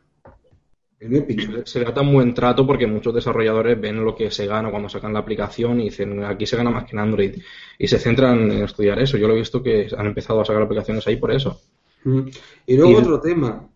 En 0.99 1.11
mi 1.11 1.18
opinión. 1.18 1.62
Se 1.66 1.80
da 1.84 1.92
tan 1.92 2.11
buen 2.12 2.32
trato 2.32 2.66
porque 2.66 2.86
muchos 2.86 3.14
desarrolladores 3.14 3.78
ven 3.78 4.03
lo 4.05 4.14
que 4.14 4.30
se 4.30 4.47
gana 4.47 4.70
cuando 4.70 4.88
sacan 4.88 5.12
la 5.12 5.18
aplicación 5.18 5.80
y 5.80 5.84
dicen, 5.84 6.24
aquí 6.24 6.47
se 6.47 6.57
gana 6.57 6.70
más 6.70 6.84
que 6.84 6.92
en 6.97 7.01
Android. 7.01 7.34
Y 7.78 7.86
se 7.88 7.99
centran 7.99 8.51
en 8.51 8.64
estudiar 8.64 8.99
eso. 8.99 9.18
Yo 9.18 9.28
lo 9.28 9.34
he 9.34 9.38
visto 9.38 9.62
que 9.62 9.88
han 9.97 10.07
empezado 10.07 10.40
a 10.40 10.44
sacar 10.44 10.62
aplicaciones 10.62 11.07
ahí 11.07 11.16
por 11.16 11.32
eso. 11.32 11.61
Mm. 12.05 12.20
Y 12.66 12.76
luego 12.76 12.92
Y- 12.92 12.94
otro 12.94 13.20
tema. 13.20 13.68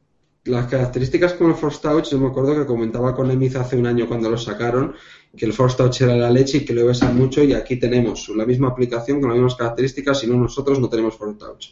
Las 0.45 0.69
características 0.69 1.35
con 1.35 1.51
el 1.51 1.55
Force 1.55 1.81
Touch, 1.83 2.09
yo 2.09 2.19
me 2.19 2.29
acuerdo 2.29 2.55
que 2.57 2.65
comentaba 2.65 3.15
con 3.15 3.31
Emiz 3.31 3.57
hace 3.57 3.77
un 3.77 3.87
año 3.87 4.09
cuando 4.09 4.31
lo 4.31 4.39
sacaron, 4.39 4.95
que 5.37 5.45
el 5.45 5.53
Force 5.53 5.77
Touch 5.77 6.01
era 6.01 6.17
la 6.17 6.31
leche 6.31 6.59
y 6.59 6.65
que 6.65 6.73
lo 6.73 6.87
besan 6.87 7.15
mucho 7.15 7.45
y 7.45 7.53
aquí 7.53 7.77
tenemos 7.79 8.27
la 8.31 8.47
misma 8.47 8.69
aplicación 8.69 9.21
con 9.21 9.29
las 9.29 9.37
mismas 9.37 9.55
características 9.57 10.25
y 10.25 10.29
no 10.29 10.39
nosotros 10.39 10.81
no 10.81 10.89
tenemos 10.89 11.15
Force 11.19 11.39
Touch. 11.39 11.67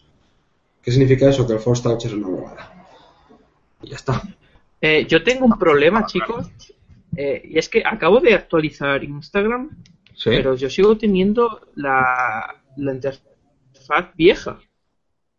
¿Qué 0.82 0.90
significa 0.92 1.30
eso? 1.30 1.46
Que 1.46 1.54
el 1.54 1.60
Force 1.60 1.82
Touch 1.82 2.04
es 2.04 2.12
una 2.12 2.28
bobada. 2.28 2.86
Y 3.82 3.88
ya 3.88 3.96
está. 3.96 4.22
Eh, 4.80 5.06
yo 5.08 5.22
tengo 5.22 5.46
un 5.46 5.58
problema, 5.58 6.06
chicos, 6.06 6.50
eh, 7.16 7.42
y 7.44 7.58
es 7.58 7.68
que 7.68 7.82
acabo 7.84 8.20
de 8.20 8.34
actualizar 8.34 9.02
Instagram 9.02 9.70
Sí. 10.14 10.30
pero 10.30 10.56
yo 10.56 10.68
sigo 10.68 10.98
teniendo 10.98 11.68
la, 11.76 12.56
la 12.76 12.92
interfaz 12.92 14.14
vieja. 14.16 14.58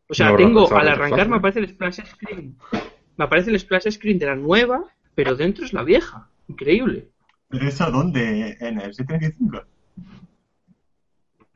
O 0.07 0.13
sea, 0.13 0.29
No, 0.31 0.37
tengo, 0.37 0.73
al 0.73 0.87
arrancar 0.87 1.27
me 1.27 1.35
aparece 1.35 1.59
el 1.59 1.67
splash 1.69 1.99
screen. 2.05 2.57
Me 3.17 3.25
aparece 3.25 3.49
el 3.51 3.59
splash 3.59 3.89
screen 3.91 4.17
de 4.19 4.27
la 4.27 4.35
nueva, 4.37 4.85
pero 5.15 5.35
dentro 5.35 5.65
es 5.65 5.73
la 5.73 5.83
vieja. 5.83 6.29
Increíble. 6.47 7.09
¿Pero 7.49 7.67
eso 7.67 7.91
dónde? 7.91 8.55
¿En 8.61 8.79
el 8.79 8.93
735? 8.93 9.65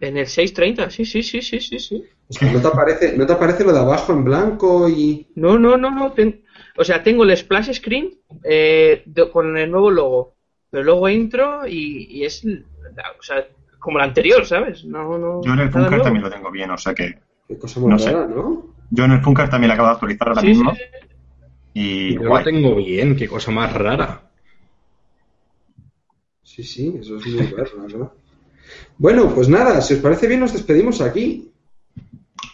En 0.02 0.18
el 0.18 0.28
630, 0.28 0.90
sí, 0.90 1.06
sí, 1.06 1.24
sí, 1.24 1.42
sí, 1.42 1.62
sí, 1.62 1.80
sí. 1.80 2.04
¿no 2.52 2.62
te 2.62 2.68
aparece, 2.68 3.18
no 3.18 3.26
te 3.26 3.34
aparece 3.34 3.64
lo 3.64 3.72
de 3.72 3.80
abajo 3.80 4.12
en 4.12 4.26
blanco 4.26 4.90
y... 4.90 5.28
No, 5.36 5.58
no, 5.58 5.78
no, 5.78 5.92
no. 5.92 6.12
ten- 6.12 6.43
O 6.78 6.84
sea, 6.84 7.03
tengo 7.03 7.24
el 7.24 7.36
splash 7.38 7.71
screen 7.74 8.13
eh, 8.43 9.03
de- 9.05 9.30
con 9.30 9.55
el 9.57 9.69
nuevo 9.69 9.91
logo. 9.91 10.36
Pero 10.69 10.84
luego 10.84 11.07
entro 11.07 11.67
y, 11.67 12.07
y 12.09 12.26
es 12.26 12.43
o 12.45 13.21
sea, 13.24 13.45
como 13.80 13.99
la 13.99 14.05
anterior, 14.05 14.45
¿sabes? 14.45 14.84
No, 14.86 15.17
no. 15.17 15.41
Yo 15.43 15.53
en 15.53 15.59
el 15.59 15.71
nuevo. 15.71 16.01
también 16.03 16.24
lo 16.24 16.30
tengo 16.32 16.51
bien, 16.51 16.71
o 16.71 16.78
sea 16.78 16.93
que. 16.95 17.15
Qué 17.47 17.57
cosa 17.59 17.80
No 17.82 17.99
sé. 17.99 18.11
rara, 18.11 18.28
¿no? 18.28 18.74
Yo 18.89 19.05
en 19.05 19.11
el 19.11 19.21
Funker 19.21 19.49
también 19.49 19.67
lo 19.69 19.74
acabo 19.74 19.89
de 19.89 19.93
actualizar 19.93 20.28
ahora 20.30 20.41
Sí, 20.41 20.47
mismo. 20.47 20.74
sí. 20.74 20.82
Y 21.76 22.13
Yo 22.15 22.24
lo 22.24 22.43
tengo 22.43 22.76
bien, 22.76 23.15
qué 23.15 23.28
cosa 23.28 23.51
más 23.51 23.74
rara. 23.74 24.30
Sí, 26.43 26.63
sí, 26.63 26.95
eso 26.99 27.17
es 27.17 27.26
muy 27.28 27.47
raro. 27.47 28.13
Bueno, 28.97 29.34
pues 29.34 29.49
nada, 29.49 29.82
si 29.82 29.95
os 29.95 29.99
parece 29.99 30.28
bien 30.28 30.39
nos 30.39 30.53
despedimos 30.53 31.01
aquí. 31.01 31.51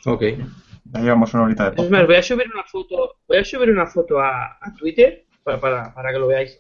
Ok. 0.06 0.24
Ya 0.92 1.02
llevamos 1.02 1.34
una 1.34 1.44
horita 1.44 1.64
de 1.66 1.70
Es 1.70 1.76
podcast. 1.76 1.92
más, 1.92 2.08
voy 2.08 2.16
a 2.16 2.24
subir 2.24 2.48
una 2.54 2.64
foto, 2.64 3.16
voy 3.28 3.38
a 3.38 3.44
subir 3.46 3.70
una 3.70 3.86
foto 3.88 4.20
a, 4.20 4.58
a 4.60 4.74
Twitter 4.78 5.26
para, 5.44 5.60
para, 5.60 5.94
para 5.94 6.12
que 6.12 6.20
lo 6.20 6.28
veáis. 6.28 6.60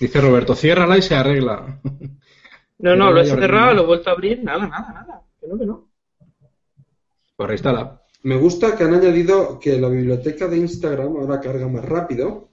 Dice 0.00 0.20
Roberto, 0.20 0.54
ciérrala 0.54 0.96
y 0.98 1.02
se 1.02 1.14
arregla. 1.14 1.80
No, 2.78 2.96
no, 2.96 2.96
no 3.06 3.12
lo 3.12 3.20
he 3.20 3.26
cerrado, 3.26 3.74
lo 3.74 3.82
he 3.82 3.86
vuelto 3.86 4.10
a 4.10 4.12
abrir, 4.14 4.42
nada, 4.42 4.66
nada, 4.66 4.92
nada. 4.92 5.22
Que 5.40 5.46
no, 5.46 5.58
que 5.58 5.66
no. 5.66 5.88
Pues 7.36 7.48
reinstala. 7.48 8.00
Me 8.22 8.36
gusta 8.36 8.74
que 8.76 8.84
han 8.84 8.94
añadido 8.94 9.58
que 9.60 9.78
la 9.78 9.88
biblioteca 9.88 10.48
de 10.48 10.56
Instagram 10.56 11.16
ahora 11.16 11.40
carga 11.40 11.68
más 11.68 11.84
rápido. 11.84 12.48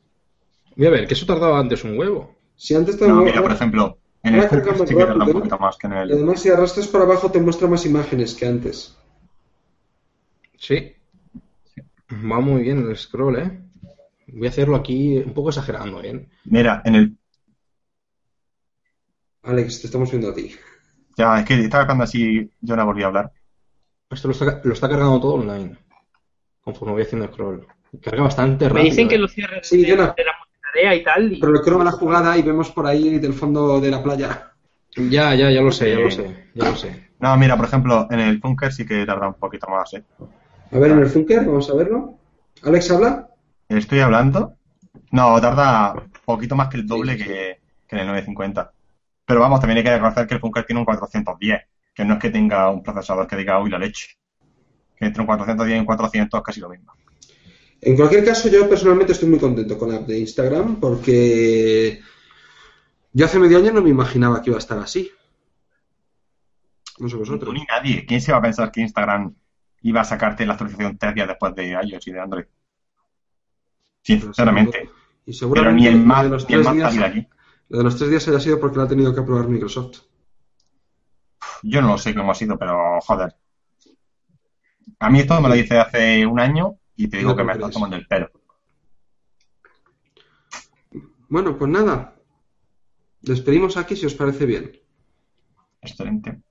Voy 0.76 0.88
a 0.88 0.90
ver, 0.90 1.08
que 1.08 1.14
eso 1.14 1.26
tardaba 1.26 1.60
antes 1.60 1.84
un 1.84 1.98
huevo. 1.98 2.36
Si 2.56 2.76
antes 2.76 2.98
te 2.98 3.08
No, 3.08 3.22
mira, 3.22 3.42
por 3.42 3.52
ejemplo, 3.52 3.98
en 4.24 4.36
el 4.36 4.42
sí 4.50 4.96
que 4.96 5.06
tarda 5.06 5.26
un 5.26 5.32
poquito 5.32 5.58
más 5.58 5.78
que 5.78 5.88
en 5.88 5.94
Y 5.94 5.98
el. 5.98 6.12
además 6.14 6.42
si 6.42 6.50
arrastras 6.50 6.88
para 6.88 7.06
abajo 7.06 7.32
te 7.32 7.40
muestra 7.40 7.68
más 7.68 7.86
imágenes 7.86 8.34
que 8.36 8.46
antes. 8.46 8.98
Sí. 10.62 10.94
Va 12.12 12.40
muy 12.40 12.62
bien 12.62 12.88
el 12.88 12.96
scroll, 12.96 13.40
¿eh? 13.40 13.62
Voy 14.28 14.46
a 14.46 14.50
hacerlo 14.52 14.76
aquí 14.76 15.18
un 15.18 15.34
poco 15.34 15.50
exagerando, 15.50 16.04
¿eh? 16.04 16.30
Mira, 16.46 16.84
en 16.86 16.96
el. 16.96 17.18
Alex, 19.42 19.82
te 19.82 19.88
estamos 19.88 20.12
viendo 20.12 20.30
a 20.30 20.36
ti. 20.36 20.56
Ya, 21.18 21.40
es 21.40 21.46
que 21.46 21.56
estaba 21.56 21.88
cuando 21.88 22.04
así 22.04 22.48
yo 22.62 22.76
no 22.76 22.86
volví 22.86 23.02
a 23.02 23.08
hablar. 23.08 23.32
Esto 24.12 24.28
lo 24.28 24.34
está, 24.34 24.62
lo 24.64 24.74
está 24.74 24.88
cargando 24.88 25.20
todo 25.20 25.34
online. 25.34 25.76
Conforme 26.62 26.94
voy 26.94 27.02
haciendo 27.02 27.28
scroll. 27.28 27.66
Carga 28.00 28.22
bastante 28.22 28.66
rápido. 28.66 28.84
Me 28.84 28.90
dicen 28.90 29.10
que 29.10 29.16
¿eh? 29.16 29.20
lo 29.20 29.28
cierres 29.28 29.68
Sí, 29.68 29.82
de, 29.82 29.88
yo 29.88 29.96
no. 29.98 30.14
de 30.16 30.24
la 30.24 30.34
tarea 30.62 30.96
y 30.96 31.04
tal. 31.04 31.34
Y... 31.34 31.40
Pero 31.40 31.54
el 31.54 31.62
croma 31.62 31.84
la 31.84 31.92
jugada 31.92 32.38
y 32.38 32.44
vemos 32.44 32.70
por 32.70 32.86
ahí 32.86 33.18
del 33.18 33.34
fondo 33.34 33.82
de 33.82 33.90
la 33.90 34.04
playa. 34.04 34.54
Ya, 34.96 35.34
ya, 35.34 35.50
ya 35.50 35.62
lo 35.62 35.72
sé, 35.72 35.90
ya 35.92 36.00
lo 36.00 36.12
sé, 36.12 36.50
ya 36.54 36.70
lo 36.70 36.76
sé. 36.76 37.10
No, 37.20 37.36
mira, 37.38 37.56
por 37.56 37.66
ejemplo, 37.66 38.08
en 38.12 38.20
el 38.20 38.40
Funker 38.40 38.72
sí 38.72 38.86
que 38.86 39.06
tarda 39.06 39.28
un 39.28 39.36
poquito 39.36 39.68
más, 39.68 39.94
¿eh? 39.94 40.04
A 40.72 40.80
ver, 40.80 40.92
en 40.92 41.00
el 41.00 41.08
Funker, 41.10 41.46
vamos 41.46 41.70
a 41.70 41.76
verlo. 41.76 42.18
Alex, 42.64 42.92
habla. 42.92 43.30
Estoy 43.68 44.00
hablando. 44.00 44.56
No, 45.12 45.40
tarda 45.42 45.94
un 45.94 46.12
poquito 46.26 46.56
más 46.56 46.70
que 46.70 46.78
el 46.78 46.88
doble 46.88 47.18
que, 47.18 47.60
que 47.88 47.96
en 47.96 48.00
el 48.00 48.08
950. 48.08 48.72
Pero 49.26 49.40
vamos, 49.40 49.60
también 49.60 49.78
hay 49.78 49.84
que 49.84 49.92
reconocer 49.94 50.28
que 50.28 50.36
el 50.36 50.40
Funker 50.40 50.66
tiene 50.66 50.80
un 50.80 50.86
410, 50.86 51.62
que 51.94 52.06
no 52.06 52.14
es 52.16 52.20
que 52.20 52.30
tenga 52.30 52.70
un 52.70 52.84
procesador 52.84 53.28
que 53.28 53.36
diga, 53.36 53.62
uy, 53.62 53.70
la 53.70 53.80
leche. 53.80 54.18
Que 54.96 55.06
entre 55.06 55.22
un 55.22 55.28
410 55.28 55.78
y 55.78 55.80
un 55.80 55.86
400 55.86 56.38
es 56.38 56.44
casi 56.46 56.60
lo 56.60 56.70
mismo. 56.70 56.94
En 57.82 57.96
cualquier 57.96 58.24
caso, 58.24 58.48
yo 58.50 58.70
personalmente 58.70 59.14
estoy 59.14 59.28
muy 59.28 59.40
contento 59.40 59.78
con 59.78 59.90
la 59.90 59.98
app 59.98 60.08
de 60.08 60.20
Instagram 60.20 60.80
porque 60.80 62.00
yo 63.12 63.26
hace 63.26 63.40
medio 63.40 63.58
año 63.58 63.74
no 63.74 63.82
me 63.82 63.90
imaginaba 63.90 64.42
que 64.42 64.52
iba 64.52 64.58
a 64.58 64.60
estar 64.60 64.78
así. 64.78 65.12
No 67.00 67.10
sé 67.10 67.14
Tú 67.14 67.20
vosotros. 67.20 67.54
ni 67.54 67.64
nadie. 67.64 68.06
¿Quién 68.06 68.22
se 68.22 68.32
va 68.32 68.38
a 68.38 68.42
pensar 68.44 68.72
que 68.72 68.82
Instagram 68.82 69.34
iba 69.82 70.02
a 70.02 70.06
sacarte 70.06 70.46
la 70.46 70.54
actualización 70.54 70.98
tres 70.98 71.16
días 71.16 71.28
después 71.28 71.56
de 71.56 71.70
iOS 71.84 72.08
y 72.08 72.12
de 72.12 72.20
Android? 72.20 72.46
Sinceramente. 74.02 74.90
Y 75.26 75.26
Pero 75.26 75.38
seguramente 75.38 75.82
ni 75.82 75.88
el 75.88 76.00
lo 76.00 76.06
más, 76.06 76.24
de 76.24 76.30
los 76.30 76.50
ni 76.50 76.56
el 76.56 76.62
tres 76.64 76.66
más 76.76 76.94
días, 76.94 77.10
aquí. 77.10 77.28
lo 77.70 77.78
de 77.78 77.84
los 77.84 77.96
tres 77.98 78.10
días 78.10 78.28
haya 78.28 78.40
sido 78.40 78.60
porque 78.60 78.78
lo 78.78 78.84
ha 78.84 78.88
tenido 78.88 79.14
que 79.14 79.20
aprobar 79.22 79.48
Microsoft. 79.48 80.00
Yo 81.64 81.82
no 81.82 81.90
lo 81.90 81.98
sé 81.98 82.14
cómo 82.16 82.32
ha 82.32 82.36
sido, 82.36 82.58
pero 82.58 83.00
joder. 83.02 83.36
A 85.00 85.10
mí 85.10 85.20
esto 85.20 85.40
me 85.42 85.50
lo 85.50 85.56
dice 85.56 85.80
hace 85.80 86.26
un 86.26 86.40
año 86.40 86.76
y 86.96 87.08
te 87.08 87.18
digo 87.18 87.32
No 87.32 87.36
que 87.36 87.44
me 87.44 87.48
lo 87.48 87.54
está 87.54 87.66
crees. 87.66 87.74
tomando 87.74 87.96
el 87.96 88.08
pelo. 88.08 88.32
Bueno, 91.30 91.58
pues 91.58 91.72
nada. 91.72 92.16
Despedimos 93.22 93.78
aquí 93.78 93.96
si 93.96 94.06
os 94.06 94.16
parece 94.16 94.46
bien. 94.46 94.72
Excelente. 95.82 96.42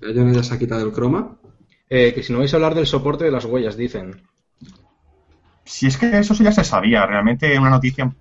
Ya 0.00 0.10
ya 0.12 0.42
se 0.42 0.54
ha 0.54 0.58
quitado 0.58 0.84
el 0.86 0.92
croma. 0.92 1.38
Eh, 1.88 2.12
que 2.14 2.22
si 2.22 2.32
no 2.32 2.38
vais 2.38 2.52
a 2.52 2.56
hablar 2.56 2.74
del 2.74 2.86
soporte 2.86 3.24
de 3.24 3.30
las 3.30 3.44
huellas, 3.44 3.76
dicen. 3.76 4.22
Si 5.64 5.86
es 5.86 5.96
que 5.96 6.18
eso 6.18 6.34
ya 6.34 6.52
se 6.52 6.64
sabía, 6.64 7.06
realmente 7.06 7.58
una 7.58 7.70
noticia. 7.70 8.14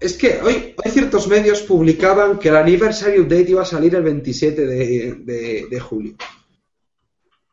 Es 0.00 0.16
que 0.16 0.40
hoy, 0.42 0.74
hoy 0.82 0.90
ciertos 0.90 1.26
medios 1.28 1.62
publicaban 1.62 2.38
que 2.38 2.48
el 2.50 2.56
Anniversary 2.56 3.18
Update 3.20 3.50
iba 3.50 3.62
a 3.62 3.66
salir 3.66 3.94
el 3.96 4.02
27 4.02 4.66
de, 4.66 5.14
de- 5.24 5.66
de 5.68 5.80
julio. 5.80 6.14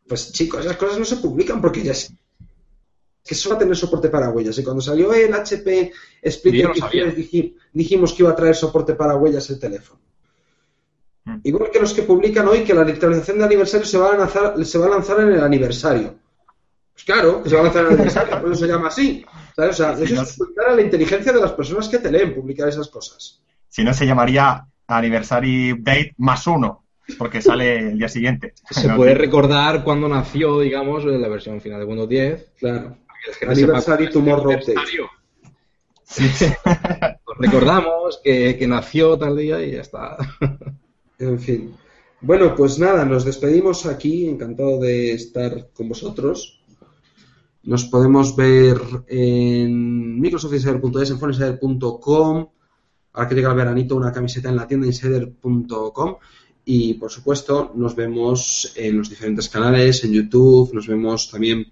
Pues 0.07 0.31
chicos, 0.31 0.63
esas 0.63 0.77
cosas 0.77 0.99
no 0.99 1.05
se 1.05 1.17
publican 1.17 1.59
porque 1.61 1.81
ya 1.81 1.91
es 1.93 2.13
que 3.23 3.33
solo 3.33 3.55
va 3.55 3.57
a 3.57 3.59
tener 3.63 3.75
soporte 3.75 4.09
para 4.09 4.29
huellas. 4.29 4.57
Y 4.59 4.63
cuando 4.63 4.81
salió 4.81 5.11
el 5.13 5.33
HP 5.33 5.91
Split 6.21 6.55
Yo 6.61 6.67
no 6.67 6.73
X3, 6.75 6.79
sabía. 6.79 7.05
diji- 7.15 7.55
dijimos 7.73 8.13
que 8.13 8.21
iba 8.21 8.31
a 8.31 8.35
traer 8.35 8.55
soporte 8.55 8.93
para 8.93 9.15
huellas 9.15 9.49
el 9.49 9.59
teléfono. 9.59 9.99
Mm. 11.25 11.39
Igual 11.43 11.71
que 11.71 11.79
los 11.79 11.93
que 11.93 12.03
publican 12.03 12.47
hoy 12.47 12.63
que 12.63 12.73
la 12.73 12.81
actualización 12.81 13.39
de 13.39 13.45
aniversario 13.45 13.85
se 13.85 13.97
va 13.97 14.13
a 14.13 14.17
lanzar, 14.17 14.65
se 14.65 14.77
va 14.77 14.85
a 14.85 14.89
lanzar 14.89 15.19
en 15.21 15.33
el 15.33 15.43
aniversario. 15.43 16.15
Pues 16.93 17.03
claro, 17.03 17.43
que 17.43 17.49
se 17.49 17.55
va 17.55 17.61
a 17.61 17.63
lanzar 17.65 17.81
en 17.81 17.87
el 17.87 17.93
aniversario, 17.95 18.41
por 18.41 18.51
eso 18.51 18.65
se 18.65 18.71
llama 18.71 18.87
así. 18.87 19.25
¿Sabes? 19.55 19.71
O 19.71 19.83
sea, 19.83 19.97
Sí, 19.97 20.03
eso 20.03 20.15
no- 20.15 20.21
es 20.21 20.39
ocultar 20.41 20.69
a 20.69 20.75
la 20.75 20.81
inteligencia 20.81 21.31
de 21.33 21.41
las 21.41 21.51
personas 21.53 21.89
que 21.89 21.97
te 21.99 22.11
leen 22.11 22.33
publicar 22.35 22.69
esas 22.69 22.87
cosas. 22.89 23.41
Si 23.67 23.83
no, 23.83 23.93
se 23.93 24.05
llamaría 24.05 24.65
Anniversary 24.87 25.73
Update 25.73 26.13
más 26.17 26.45
uno, 26.47 26.85
porque 27.17 27.41
sale 27.41 27.79
el 27.79 27.97
día 27.97 28.07
siguiente. 28.09 28.53
Se 28.69 28.87
No, 28.87 28.95
puede 28.95 29.13
sí. 29.13 29.17
recordar 29.17 29.83
cuando 29.83 30.07
nació, 30.07 30.59
digamos, 30.59 31.03
la 31.05 31.27
versión 31.27 31.59
final 31.59 31.79
de 31.79 31.85
Windows 31.85 32.09
10. 32.09 32.51
Claro. 32.59 32.97
Anniversary 33.47 34.09
cuándo 34.11 34.19
Tomorrow 34.19 34.51
Update. 34.53 34.71
aniversario. 34.71 35.09
Recordamos 37.39 38.21
que, 38.23 38.55
que 38.57 38.67
nació 38.67 39.17
tal 39.17 39.35
día 39.35 39.61
y 39.63 39.71
ya 39.71 39.81
está. 39.81 40.17
En 41.19 41.39
fin. 41.39 41.75
Bueno, 42.21 42.55
pues 42.55 42.79
nada, 42.79 43.05
nos 43.05 43.25
despedimos 43.25 43.85
aquí. 43.85 44.27
Encantado 44.27 44.79
de 44.79 45.13
estar 45.13 45.69
con 45.73 45.89
vosotros. 45.89 46.61
Nos 47.63 47.85
podemos 47.85 48.35
ver 48.35 48.79
en 49.07 50.19
microsoftinsider.es, 50.19 51.09
en 51.09 51.19
foninsider.com. 51.19 52.47
Ahora 53.13 53.29
que 53.29 53.35
llega 53.35 53.49
el 53.49 53.55
veranito, 53.55 53.95
una 53.95 54.11
camiseta 54.11 54.49
en 54.49 54.55
la 54.55 54.67
tienda 54.67 54.87
insider.com. 54.87 56.15
Y 56.65 56.95
por 56.95 57.11
supuesto, 57.11 57.71
nos 57.75 57.95
vemos 57.95 58.73
en 58.75 58.97
los 58.97 59.09
diferentes 59.09 59.49
canales, 59.49 60.03
en 60.03 60.13
YouTube. 60.13 60.73
Nos 60.73 60.87
vemos 60.87 61.29
también 61.29 61.71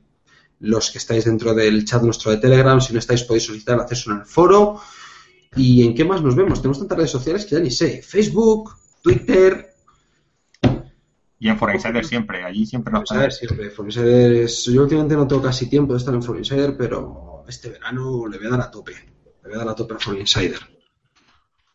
los 0.60 0.92
que 0.92 1.00
estáis 1.00 1.26
dentro 1.26 1.54
del 1.54 1.84
chat 1.84 2.02
nuestro 2.04 2.32
de 2.32 2.38
Telegram. 2.38 2.80
Si 2.80 2.94
no 2.94 3.00
estáis, 3.00 3.24
podéis 3.24 3.46
solicitar 3.46 3.80
acceso 3.80 4.12
en 4.12 4.20
el 4.20 4.26
foro. 4.26 4.80
¿Y 5.56 5.84
en 5.84 5.94
qué 5.94 6.06
más 6.06 6.22
nos 6.22 6.36
vemos? 6.36 6.62
Tenemos 6.62 6.80
tantas 6.80 6.98
redes 6.98 7.12
sociales 7.12 7.46
que 7.46 7.56
ya 7.56 7.62
ni 7.62 7.72
sé. 7.72 8.02
Facebook, 8.02 8.72
Twitter. 9.04 9.70
Y 11.40 11.50
en 11.50 11.58
For 11.60 11.74
Insider 11.76 12.06
siempre, 12.06 12.44
allí 12.44 12.66
siempre 12.66 12.94
nos 12.94 13.08
Forinsider 13.10 13.32
siempre. 13.34 13.70
Forinsider 13.70 14.32
es- 14.44 14.66
Yo 14.66 14.84
últimamente 14.84 15.16
no 15.16 15.28
tengo 15.28 15.42
casi 15.42 15.70
tiempo 15.70 15.94
de 15.94 16.00
estar 16.00 16.14
en 16.14 16.24
Forinsider, 16.24 16.78
pero 16.78 17.44
este 17.48 17.70
verano 17.70 18.26
le 18.28 18.38
voy 18.38 18.48
a 18.48 18.52
dar 18.52 18.62
a 18.62 18.72
tope. 18.72 18.94
Le 19.44 19.50
voy 19.50 19.56
a 19.56 19.58
dar 19.60 19.68
a 19.70 19.76
tope 19.76 19.96
a 19.96 20.00
Forinsider. 20.00 20.60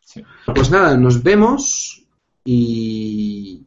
Sí. 0.03 0.23
Pues 0.55 0.71
nada, 0.71 0.97
nos 0.97 1.21
vemos 1.21 2.03
y. 2.43 3.63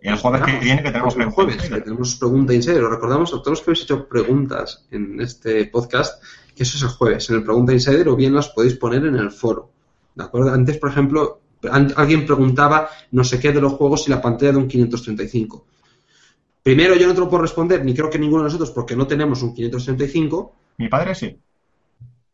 El 0.00 0.16
jueves 0.16 0.42
que 0.42 0.58
viene 0.60 0.82
que 0.82 0.90
tenemos 0.92 1.12
el 1.14 1.16
preguntas 1.18 1.34
jueves, 1.34 1.54
Insider. 1.56 1.78
que 1.78 1.84
tenemos 1.84 2.14
pregunta 2.14 2.54
Insider. 2.54 2.84
Os 2.84 2.90
recordamos 2.90 3.30
a 3.30 3.36
todos 3.42 3.48
los 3.50 3.60
que 3.60 3.70
habéis 3.70 3.82
hecho 3.84 4.08
preguntas 4.08 4.86
en 4.92 5.20
este 5.20 5.66
podcast 5.66 6.22
que 6.54 6.62
eso 6.62 6.76
es 6.76 6.82
el 6.84 6.88
jueves, 6.90 7.28
en 7.30 7.36
el 7.36 7.42
Pregunta 7.44 7.72
Insider, 7.72 8.08
o 8.08 8.16
bien 8.16 8.34
las 8.34 8.48
podéis 8.50 8.74
poner 8.76 9.04
en 9.04 9.16
el 9.16 9.30
foro. 9.30 9.72
¿De 10.14 10.24
acuerdo? 10.24 10.52
Antes, 10.52 10.78
por 10.78 10.90
ejemplo, 10.90 11.40
alguien 11.70 12.26
preguntaba 12.26 12.88
no 13.12 13.24
sé 13.24 13.38
qué 13.38 13.52
de 13.52 13.60
los 13.60 13.74
juegos 13.74 14.06
y 14.06 14.10
la 14.10 14.20
pantalla 14.22 14.52
de 14.52 14.58
un 14.58 14.68
535. 14.68 15.66
Primero, 16.62 16.94
yo 16.94 17.06
no 17.06 17.14
te 17.14 17.20
lo 17.20 17.28
puedo 17.28 17.42
responder, 17.42 17.84
ni 17.84 17.94
creo 17.94 18.10
que 18.10 18.18
ninguno 18.18 18.42
de 18.42 18.48
nosotros, 18.48 18.70
porque 18.70 18.94
no 18.94 19.06
tenemos 19.06 19.42
un 19.42 19.54
535. 19.54 20.54
Mi 20.78 20.88
padre 20.88 21.14
sí. 21.14 21.36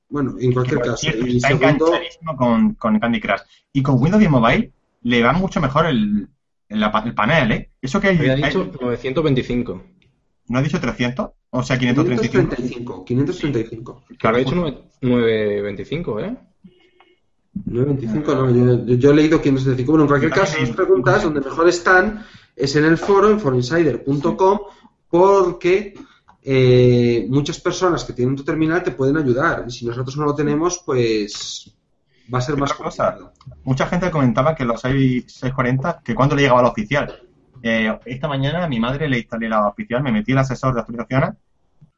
Bueno, 0.08 0.34
en 0.38 0.52
cualquier 0.52 0.80
caso. 0.80 1.06
Y 1.24 1.36
está 1.36 1.48
segundo, 1.48 1.86
enganchadísimo 1.86 2.36
con, 2.36 2.74
con 2.74 2.98
Candy 2.98 3.20
Crush. 3.20 3.40
Y 3.72 3.82
con 3.82 4.00
Windows 4.00 4.20
10 4.20 4.30
Mobile 4.30 4.72
le 5.02 5.22
va 5.22 5.32
mucho 5.32 5.60
mejor 5.60 5.86
el, 5.86 6.28
el, 6.68 7.14
panel, 7.14 7.52
¿eh? 7.52 7.70
Eso 7.80 8.00
que 8.00 8.08
hay, 8.08 8.18
hay- 8.18 8.42
dicho 8.42 8.70
925. 8.80 9.82
¿No 10.48 10.58
has 10.58 10.64
dicho 10.64 10.80
300? 10.80 11.30
O 11.50 11.62
sea, 11.62 11.78
535. 11.78 13.04
535. 13.04 13.04
535. 13.04 14.04
Claro, 14.18 14.36
he 14.36 14.44
dicho 14.44 14.54
9- 14.56 14.82
925, 15.00 16.20
¿eh? 16.20 16.36
925, 17.64 18.34
no, 18.34 18.94
yo, 18.96 19.10
he 19.10 19.14
leído 19.14 19.40
535. 19.40 19.92
Bueno, 19.92 20.04
en 20.04 20.08
cualquier 20.08 20.32
caso, 20.32 20.58
las 20.60 20.70
preguntas 20.70 21.22
donde 21.22 21.40
mejor 21.40 21.68
están 21.68 22.24
es 22.54 22.76
en 22.76 22.84
el 22.84 22.98
foro, 22.98 23.30
en 23.30 23.40
foroinsider.com, 23.40 24.58
porque 25.08 25.94
eh, 26.42 27.26
muchas 27.28 27.60
personas 27.60 28.04
que 28.04 28.12
tienen 28.12 28.36
tu 28.36 28.44
terminal 28.44 28.82
te 28.82 28.92
pueden 28.92 29.16
ayudar. 29.16 29.64
Y 29.66 29.70
si 29.70 29.86
nosotros 29.86 30.16
no 30.16 30.24
lo 30.24 30.34
tenemos, 30.34 30.82
pues 30.84 31.74
va 32.32 32.38
a 32.38 32.42
ser 32.42 32.56
más 32.56 32.72
cosa. 32.72 33.18
Mucha 33.64 33.86
gente 33.86 34.10
comentaba 34.10 34.54
que 34.54 34.64
los 34.64 34.80
6, 34.80 35.24
640, 35.26 36.02
que 36.04 36.14
cuando 36.14 36.36
le 36.36 36.42
llegaba 36.42 36.62
la 36.62 36.68
oficial. 36.68 37.22
Eh, 37.62 37.98
esta 38.04 38.28
mañana 38.28 38.64
a 38.64 38.68
mi 38.68 38.78
madre 38.78 39.08
le 39.08 39.18
instalé 39.18 39.48
la 39.48 39.66
oficial, 39.66 40.02
me 40.02 40.12
metí 40.12 40.32
el 40.32 40.38
asesor 40.38 40.74
de 40.74 40.80
actualizaciones 40.80 41.30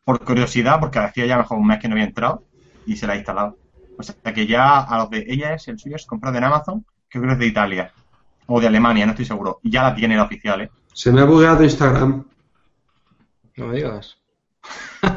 por 0.04 0.24
curiosidad, 0.24 0.80
porque 0.80 0.98
hacía 0.98 1.26
ya 1.26 1.36
mejor 1.36 1.58
un 1.58 1.66
mes 1.66 1.78
que 1.78 1.88
no 1.88 1.94
había 1.94 2.06
entrado 2.06 2.44
y 2.86 2.96
se 2.96 3.06
la 3.06 3.14
he 3.14 3.18
instalado. 3.18 3.58
O 3.98 4.02
sea 4.02 4.14
que 4.32 4.46
ya 4.46 4.80
a 4.80 4.98
los 4.98 5.10
de 5.10 5.24
ella 5.28 5.54
es 5.54 5.66
el 5.68 5.78
suyo 5.78 5.96
es 5.96 6.06
comprado 6.06 6.38
en 6.38 6.44
Amazon, 6.44 6.84
que 7.10 7.18
creo 7.18 7.30
que 7.30 7.32
es 7.34 7.38
de 7.40 7.46
Italia 7.46 7.92
o 8.46 8.60
de 8.60 8.66
Alemania, 8.66 9.04
no 9.04 9.12
estoy 9.12 9.26
seguro. 9.26 9.60
Y 9.62 9.70
ya 9.70 9.82
la 9.82 9.94
tiene 9.94 10.16
la 10.16 10.24
oficial, 10.24 10.62
¿eh? 10.62 10.70
Se 10.92 11.12
me 11.12 11.20
ha 11.20 11.24
bugueado 11.24 11.62
Instagram. 11.62 12.24
No 13.56 13.66
me 13.66 13.76
digas. 13.76 14.16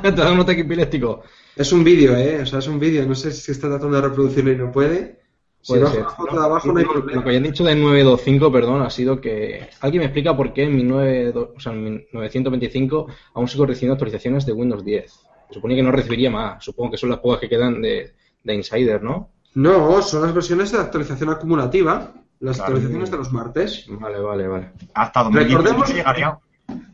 Te 0.01 0.11
da 0.11 0.31
un 0.31 0.41
ataque 0.41 0.61
epiléptico. 0.61 1.23
Es 1.55 1.71
un 1.71 1.83
vídeo, 1.83 2.15
¿eh? 2.15 2.41
O 2.41 2.45
sea, 2.45 2.59
es 2.59 2.67
un 2.67 2.79
vídeo. 2.79 3.05
No 3.05 3.15
sé 3.15 3.31
si 3.31 3.51
está 3.51 3.69
tratando 3.69 3.95
de 3.95 4.07
reproducirlo 4.07 4.51
y 4.51 4.57
no 4.57 4.71
puede. 4.71 5.21
Si 5.61 5.73
foto 5.75 6.39
de 6.39 6.43
abajo 6.43 6.71
no 6.71 6.79
hay 6.79 6.85
Lo 6.85 6.91
problema. 6.91 7.23
que 7.23 7.29
habían 7.29 7.43
dicho 7.43 7.63
del 7.63 7.79
925, 7.79 8.51
perdón, 8.51 8.81
ha 8.81 8.89
sido 8.89 9.21
que 9.21 9.69
alguien 9.79 9.99
me 10.01 10.05
explica 10.05 10.35
por 10.35 10.53
qué 10.53 10.63
en 10.63 10.75
mi, 10.75 10.83
9, 10.83 11.33
o 11.55 11.59
sea, 11.59 11.71
en 11.71 11.83
mi 11.83 11.89
925 12.11 13.07
aún 13.35 13.47
sigo 13.47 13.67
recibiendo 13.67 13.93
actualizaciones 13.93 14.45
de 14.45 14.53
Windows 14.53 14.83
10. 14.83 15.11
Se 15.11 15.53
suponía 15.53 15.77
que 15.77 15.83
no 15.83 15.91
recibiría 15.91 16.31
más. 16.31 16.63
Supongo 16.63 16.91
que 16.91 16.97
son 16.97 17.11
las 17.11 17.19
pocas 17.19 17.39
que 17.39 17.47
quedan 17.47 17.81
de, 17.81 18.13
de 18.43 18.55
Insider, 18.55 19.01
¿no? 19.03 19.29
No, 19.55 20.01
son 20.01 20.21
las 20.23 20.33
versiones 20.33 20.71
de 20.71 20.79
actualización 20.79 21.29
acumulativa. 21.29 22.11
Las 22.39 22.57
Claro. 22.57 22.73
actualizaciones 22.73 23.11
de 23.11 23.17
los 23.17 23.31
martes. 23.31 23.85
Vale, 23.89 24.19
vale, 24.19 24.47
vale. 24.47 24.71
Hasta 24.93 25.23
2018 25.23 25.57
Recordemos- 25.61 25.93
llegaría. 25.93 26.39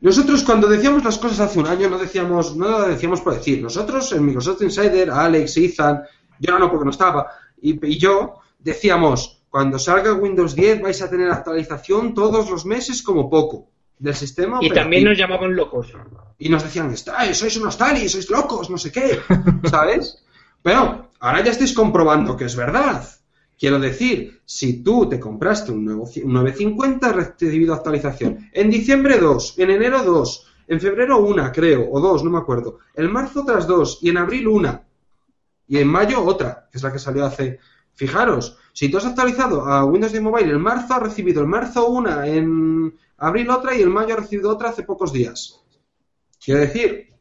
Nosotros 0.02 0.44
cuando 0.44 0.68
decíamos 0.68 1.04
las 1.04 1.18
cosas 1.18 1.40
hace 1.40 1.60
un 1.60 1.68
año 1.68 1.90
no 1.90 1.98
decíamos, 1.98 2.56
no 2.56 2.68
lo 2.70 2.88
decíamos 2.88 3.22
por 3.22 3.36
decir. 3.36 3.62
Nosotros 3.62 4.12
en 4.12 4.26
Microsoft 4.26 4.62
Insider, 4.64 5.10
Alex, 5.12 5.56
Ethan, 5.58 6.02
yo 6.40 6.58
no, 6.60 6.70
porque 6.70 6.86
no 6.86 6.92
estaba, 6.92 7.28
y, 7.62 7.86
y 7.86 7.98
yo 7.98 8.36
decíamos, 8.60 9.44
cuando 9.50 9.78
salga 9.80 10.14
Windows 10.14 10.54
10 10.56 10.82
vais 10.82 11.02
a 11.02 11.10
tener 11.10 11.30
actualización 11.32 12.14
todos 12.14 12.50
los 12.50 12.66
meses 12.66 13.02
como 13.02 13.30
poco 13.30 13.70
del 14.00 14.16
sistema 14.16 14.56
Y 14.62 14.68
operativo. 14.68 14.76
también 14.84 15.04
nos 15.06 15.18
llamaban 15.18 15.56
locos. 15.56 15.94
Y 16.40 16.50
nos 16.50 16.64
decían, 16.64 16.92
"Está- 16.92 17.34
sois 17.34 17.56
unos 17.58 17.78
talis, 17.78 18.12
sois 18.12 18.30
locos, 18.30 18.70
no 18.70 18.78
sé 18.78 18.92
qué, 18.92 19.20
¿sabes? 19.64 20.24
Pero 20.62 21.12
ahora 21.20 21.44
ya 21.44 21.52
estáis 21.52 21.74
comprobando 21.74 22.36
que 22.36 22.46
es 22.46 22.56
verdad. 22.56 23.08
Quiero 23.58 23.80
decir, 23.80 24.42
si 24.46 24.84
tú 24.84 25.10
te 25.10 25.20
compraste 25.20 25.72
un, 25.72 25.84
nuevo, 25.86 26.04
un 26.04 26.34
950, 26.34 27.10
has 27.10 27.16
recibido 27.16 27.74
actualización. 27.74 28.50
En 28.54 28.70
diciembre 28.70 29.18
2, 29.18 29.56
en 29.58 29.72
enero 29.72 30.04
2, 30.04 30.48
en 30.68 30.82
febrero 30.82 31.20
una, 31.20 31.52
creo, 31.52 31.90
o 31.90 32.00
dos, 32.00 32.24
no 32.24 32.30
me 32.30 32.38
acuerdo. 32.38 32.80
En 32.94 33.12
marzo 33.12 33.42
otras 33.42 33.66
dos, 33.66 34.00
y 34.02 34.10
en 34.10 34.18
abril 34.18 34.48
una. 34.48 34.84
Y 35.68 35.78
en 35.78 35.88
mayo 35.88 36.24
otra, 36.24 36.68
que 36.72 36.78
es 36.78 36.84
la 36.84 36.92
que 36.92 37.00
salió 37.00 37.26
hace... 37.26 37.60
Fijaros, 37.96 38.58
si 38.74 38.90
tú 38.90 38.98
has 38.98 39.08
actualizado 39.08 39.66
a 39.66 39.84
Windows 39.84 40.12
10 40.12 40.24
Mobile 40.24 40.52
en 40.52 40.62
marzo, 40.62 40.94
has 40.94 41.02
recibido 41.02 41.42
en 41.42 41.50
marzo 41.50 41.88
una, 41.88 42.28
en 42.28 42.96
abril 43.18 43.50
otra 43.50 43.76
y 43.76 43.82
en 43.82 43.92
mayo 43.92 44.14
has 44.14 44.20
recibido 44.20 44.52
otra 44.52 44.70
hace 44.70 44.84
pocos 44.84 45.12
días. 45.12 45.60
Quiero 46.44 46.60
decir, 46.60 47.12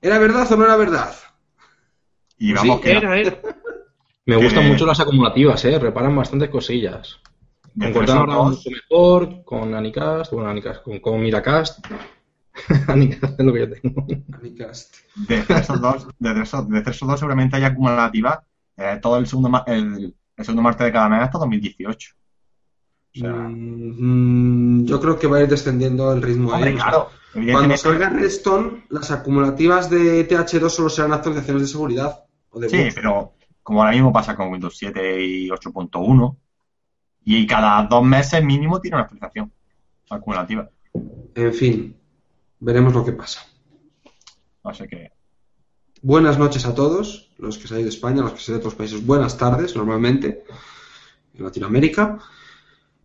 ¿era 0.00 0.20
verdad 0.20 0.52
o 0.52 0.56
no 0.56 0.64
era 0.64 0.76
verdad? 0.76 1.12
Y 2.42 2.52
Pues 2.52 2.62
vamos 2.62 2.76
sí, 2.78 2.82
que 2.82 2.96
Era, 2.96 3.16
era. 3.16 3.38
Me 4.26 4.36
gustan 4.36 4.66
mucho 4.66 4.84
las 4.84 4.98
acumulativas, 4.98 5.64
¿eh? 5.64 5.78
Reparan 5.78 6.16
bastantes 6.16 6.50
cosillas. 6.50 7.20
de 7.74 7.88
Encuentran 7.88 8.18
ahora 8.18 8.32
302, 8.32 8.56
mucho 8.56 8.70
mejor 8.70 9.44
con 9.44 9.74
Anicast, 9.74 10.32
bueno, 10.32 10.50
Anicast, 10.50 10.82
con, 10.82 10.98
con 10.98 11.20
Miracast. 11.20 11.86
Anicast 12.88 13.38
es 13.38 13.46
lo 13.46 13.52
que 13.52 13.60
yo 13.60 13.70
tengo. 13.70 14.06
Anicast. 14.32 14.96
de 15.14 15.42
302, 15.42 16.08
de 16.18 16.34
302, 16.34 16.68
de 16.68 16.82
302 16.82 17.20
seguramente 17.20 17.56
hay 17.56 17.64
acumulativa 17.64 18.44
eh, 18.76 18.98
todo 19.00 19.18
el 19.18 19.26
segundo, 19.26 19.62
el, 19.66 20.14
el 20.36 20.44
segundo 20.44 20.62
martes 20.62 20.84
de 20.84 20.92
cada 20.92 21.08
mes 21.08 21.20
hasta 21.22 21.38
2018. 21.38 22.14
O 23.14 23.18
sea, 23.18 23.30
Mm, 23.30 24.84
yo 24.86 25.00
creo 25.00 25.18
que 25.18 25.26
va 25.26 25.38
a 25.38 25.42
ir 25.42 25.48
descendiendo 25.48 26.12
el 26.12 26.22
ritmo. 26.22 26.52
hombre, 26.52 26.70
¿eh? 26.70 26.74
claro. 26.74 27.10
Cuando 27.50 27.76
salga 27.76 28.10
Redstone, 28.10 28.84
las 28.90 29.10
acumulativas 29.10 29.88
de 29.88 30.28
TH2 30.28 30.68
solo 30.68 30.88
serán 30.90 31.12
actualizaciones 31.12 31.62
de 31.62 31.68
seguridad. 31.68 32.21
De 32.54 32.68
sí, 32.68 32.88
pero 32.94 33.34
como 33.62 33.80
ahora 33.80 33.92
mismo 33.92 34.12
pasa 34.12 34.36
con 34.36 34.50
Windows 34.50 34.76
7 34.76 35.24
y 35.24 35.48
8.1, 35.48 36.36
y 37.24 37.46
cada 37.46 37.84
dos 37.84 38.04
meses 38.04 38.44
mínimo 38.44 38.80
tiene 38.80 38.96
una 38.96 39.04
actualización 39.04 39.52
acumulativa. 40.10 40.68
En 41.34 41.54
fin, 41.54 41.96
veremos 42.60 42.92
lo 42.92 43.04
que 43.04 43.12
pasa. 43.12 43.40
Así 44.64 44.86
que, 44.86 45.12
Buenas 46.04 46.36
noches 46.36 46.66
a 46.66 46.74
todos, 46.74 47.30
los 47.38 47.58
que 47.58 47.68
seáis 47.68 47.84
de 47.84 47.90
España, 47.90 48.22
los 48.22 48.32
que 48.32 48.40
seáis 48.40 48.58
de 48.58 48.66
otros 48.66 48.74
países. 48.74 49.06
Buenas 49.06 49.38
tardes, 49.38 49.76
normalmente, 49.76 50.42
en 51.32 51.44
Latinoamérica. 51.44 52.18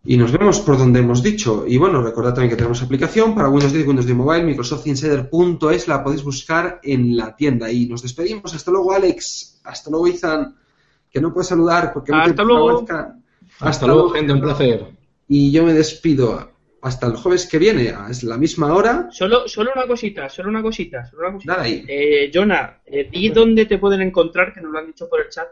Y 0.06 0.16
nos 0.16 0.32
vemos 0.32 0.60
por 0.60 0.78
donde 0.78 1.00
hemos 1.00 1.22
dicho. 1.22 1.66
Y 1.68 1.78
bueno, 1.78 2.02
recordad 2.02 2.34
también 2.34 2.52
que 2.52 2.56
tenemos 2.56 2.82
aplicación 2.82 3.36
para 3.36 3.50
Windows 3.50 3.74
10 3.74 3.84
y 3.84 3.88
Windows 3.88 4.06
10 4.06 4.18
Mobile, 4.18 4.43
microsoftinsider.es, 4.45 5.88
la 5.88 6.04
podéis 6.04 6.24
buscar 6.24 6.80
en 6.84 7.18
la 7.18 7.36
tienda. 7.36 7.70
Y 7.72 7.88
nos 7.88 8.02
despedimos. 8.02 8.54
Hasta 8.54 8.72
luego, 8.72 8.93
Alex. 8.93 9.60
Hasta 9.64 9.89
luego, 9.89 10.08
Ethan, 10.08 10.56
que 11.12 11.20
no 11.20 11.34
puedes 11.34 11.48
saludar 11.48 11.91
porque 11.93 12.12
no 12.12 12.24
te 12.24 12.30
Hasta 12.30 12.43
luego. 12.43 12.78
webcam. 12.78 13.24
Hasta, 13.60 13.88
luego, 13.88 14.10
gente, 14.12 14.34
un 14.34 14.41
placer. 14.41 14.86
Y 15.28 15.52
yo 15.52 15.64
me 15.64 15.74
despido 15.74 16.52
hasta 16.82 17.08
el 17.08 17.16
jueves 17.16 17.48
que 17.48 17.58
viene, 17.58 17.89
a 17.89 18.10
la 18.24 18.38
misma 18.38 18.74
hora. 18.74 19.10
Solo, 19.12 19.48
solo 19.48 19.72
una 19.76 19.88
cosita, 19.88 20.30
solo 20.30 20.50
una 20.50 20.62
cosita, 20.62 21.06
solo 21.06 21.24
una 21.24 21.34
cosita. 21.34 21.56
Dale 21.56 21.68
ahí. 21.68 21.86
Eh, 21.88 22.32
Jonah, 22.34 22.82
eh, 22.86 23.10
di 23.12 23.30
dónde 23.30 23.66
te 23.66 23.78
pueden 23.78 24.02
encontrar, 24.02 24.54
que 24.54 24.62
nos 24.62 24.72
lo 24.72 24.80
han 24.80 24.88
dicho 24.88 25.10
por 25.10 25.22
el 25.22 25.30
chat. 25.30 25.48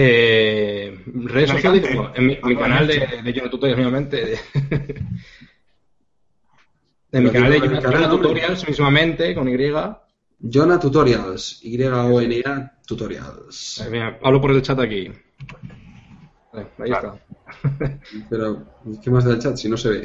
Eh, 0.00 0.96
redes 1.06 1.50
sociales, 1.50 1.82
bueno, 1.82 2.12
en 2.14 2.26
mi, 2.28 2.38
mi 2.40 2.54
Ah, 2.54 2.58
canal 2.60 2.86
de, 2.86 3.20
de 3.20 3.32
Jonah 3.34 3.50
Tutorials, 3.50 3.78
obviamente. 3.80 4.38
en 7.12 7.24
mi 7.24 7.30
canal 7.30 7.50
de 7.50 7.58
hombre. 7.58 8.08
Tutorials, 8.08 8.68
mismamente, 8.68 9.34
con 9.34 9.48
Y. 9.48 9.56
Jonah 10.40 10.78
Tutorials. 10.78 11.60
Y-O-N-A 11.64 12.72
Tutorials. 12.86 13.80
Eh, 13.80 13.90
mira, 13.90 14.18
hablo 14.22 14.40
por 14.40 14.52
el 14.52 14.62
chat 14.62 14.78
aquí. 14.78 15.10
Vale, 16.52 16.66
ahí 16.78 16.88
Claro. 16.90 17.18
está. 17.18 17.98
Pero, 18.30 18.66
¿qué 19.02 19.10
más 19.10 19.24
da 19.24 19.32
el 19.32 19.40
chat 19.40 19.56
si 19.56 19.68
no 19.68 19.76
se 19.76 19.88
ve? 19.88 20.02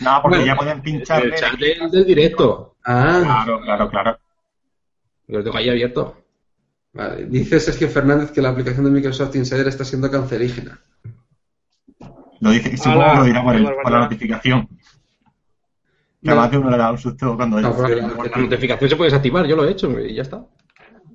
nada, 0.00 0.22
porque 0.22 0.36
Bueno, 0.38 0.46
ya 0.46 0.56
pueden 0.56 0.80
pinchar. 0.80 1.24
El 1.24 1.34
chat 1.34 1.58
del, 1.58 1.90
del 1.90 2.04
directo. 2.04 2.76
Ah, 2.84 3.20
Claro, 3.24 3.60
claro, 3.62 3.90
claro. 3.90 4.18
Yo 5.26 5.38
lo 5.38 5.44
tengo 5.44 5.56
ahí 5.56 5.70
abierto. 5.70 6.23
Vale. 6.94 7.26
Dice 7.26 7.60
Sergio 7.60 7.88
Fernández 7.88 8.30
que 8.30 8.40
la 8.42 8.50
aplicación 8.50 8.84
de 8.86 8.90
Microsoft 8.90 9.34
Insider 9.36 9.68
está 9.68 9.84
siendo 9.84 10.10
cancerígena. 10.10 10.80
Lo 12.40 12.50
dice, 12.50 12.76
supongo 12.76 13.04
que 13.12 13.16
lo 13.18 13.24
dirá 13.24 13.42
por, 13.44 13.54
el- 13.56 13.62
la 13.64 13.98
notificación. 14.00 14.68
Que 16.22 16.30
No. 16.30 16.32
a 16.32 16.36
más 16.36 16.50
de 16.50 16.58
uno 16.58 16.70
le 16.70 16.76
da 16.78 16.90
un 16.90 16.98
susto 16.98 17.36
cuando 17.36 17.60
No, 17.60 17.82
la- 17.82 17.88
La 17.88 18.36
notificación 18.38 18.90
se 18.90 18.96
puede 18.96 19.10
desactivar, 19.10 19.46
yo 19.46 19.56
lo 19.56 19.64
he 19.66 19.70
hecho 19.72 19.90
y 20.00 20.14
ya 20.14 20.22
está. 20.22 20.44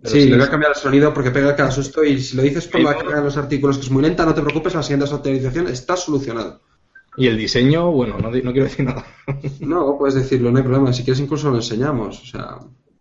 Pero 0.01 0.15
Sí, 0.15 0.21
sí, 0.23 0.29
le 0.29 0.37
voy 0.37 0.45
a 0.45 0.49
cambiar 0.49 0.71
el 0.71 0.77
sonido 0.77 1.13
porque 1.13 1.29
pega 1.31 1.55
cada 1.55 1.71
susto 1.71 2.03
y 2.05 2.21
si 2.21 2.37
lo 2.37 2.43
dices 2.43 2.67
por 2.67 2.79
la 2.81 2.95
carga 2.97 3.17
de 3.17 3.23
los 3.25 3.35
artículos 3.37 3.77
que 3.77 3.83
es 3.83 3.91
muy 3.91 4.01
lenta, 4.01 4.25
no 4.25 4.33
te 4.33 4.41
preocupes, 4.41 4.73
la 4.73 4.81
siguiente 4.83 5.13
actualización 5.13 5.67
está 5.67 5.97
solucionado. 5.97 6.61
Y 7.17 7.27
el 7.27 7.37
diseño, 7.37 7.91
bueno, 7.91 8.17
no, 8.17 8.29
no 8.29 8.51
quiero 8.53 8.63
decir 8.63 8.85
nada. 8.85 9.03
No, 9.59 9.97
puedes 9.97 10.15
decirlo, 10.15 10.51
no 10.51 10.57
hay 10.57 10.63
problema. 10.63 10.93
Si 10.93 11.03
quieres 11.03 11.19
incluso 11.19 11.49
lo 11.49 11.57
enseñamos. 11.57 12.21
O 12.21 12.25
sea, 12.25 12.59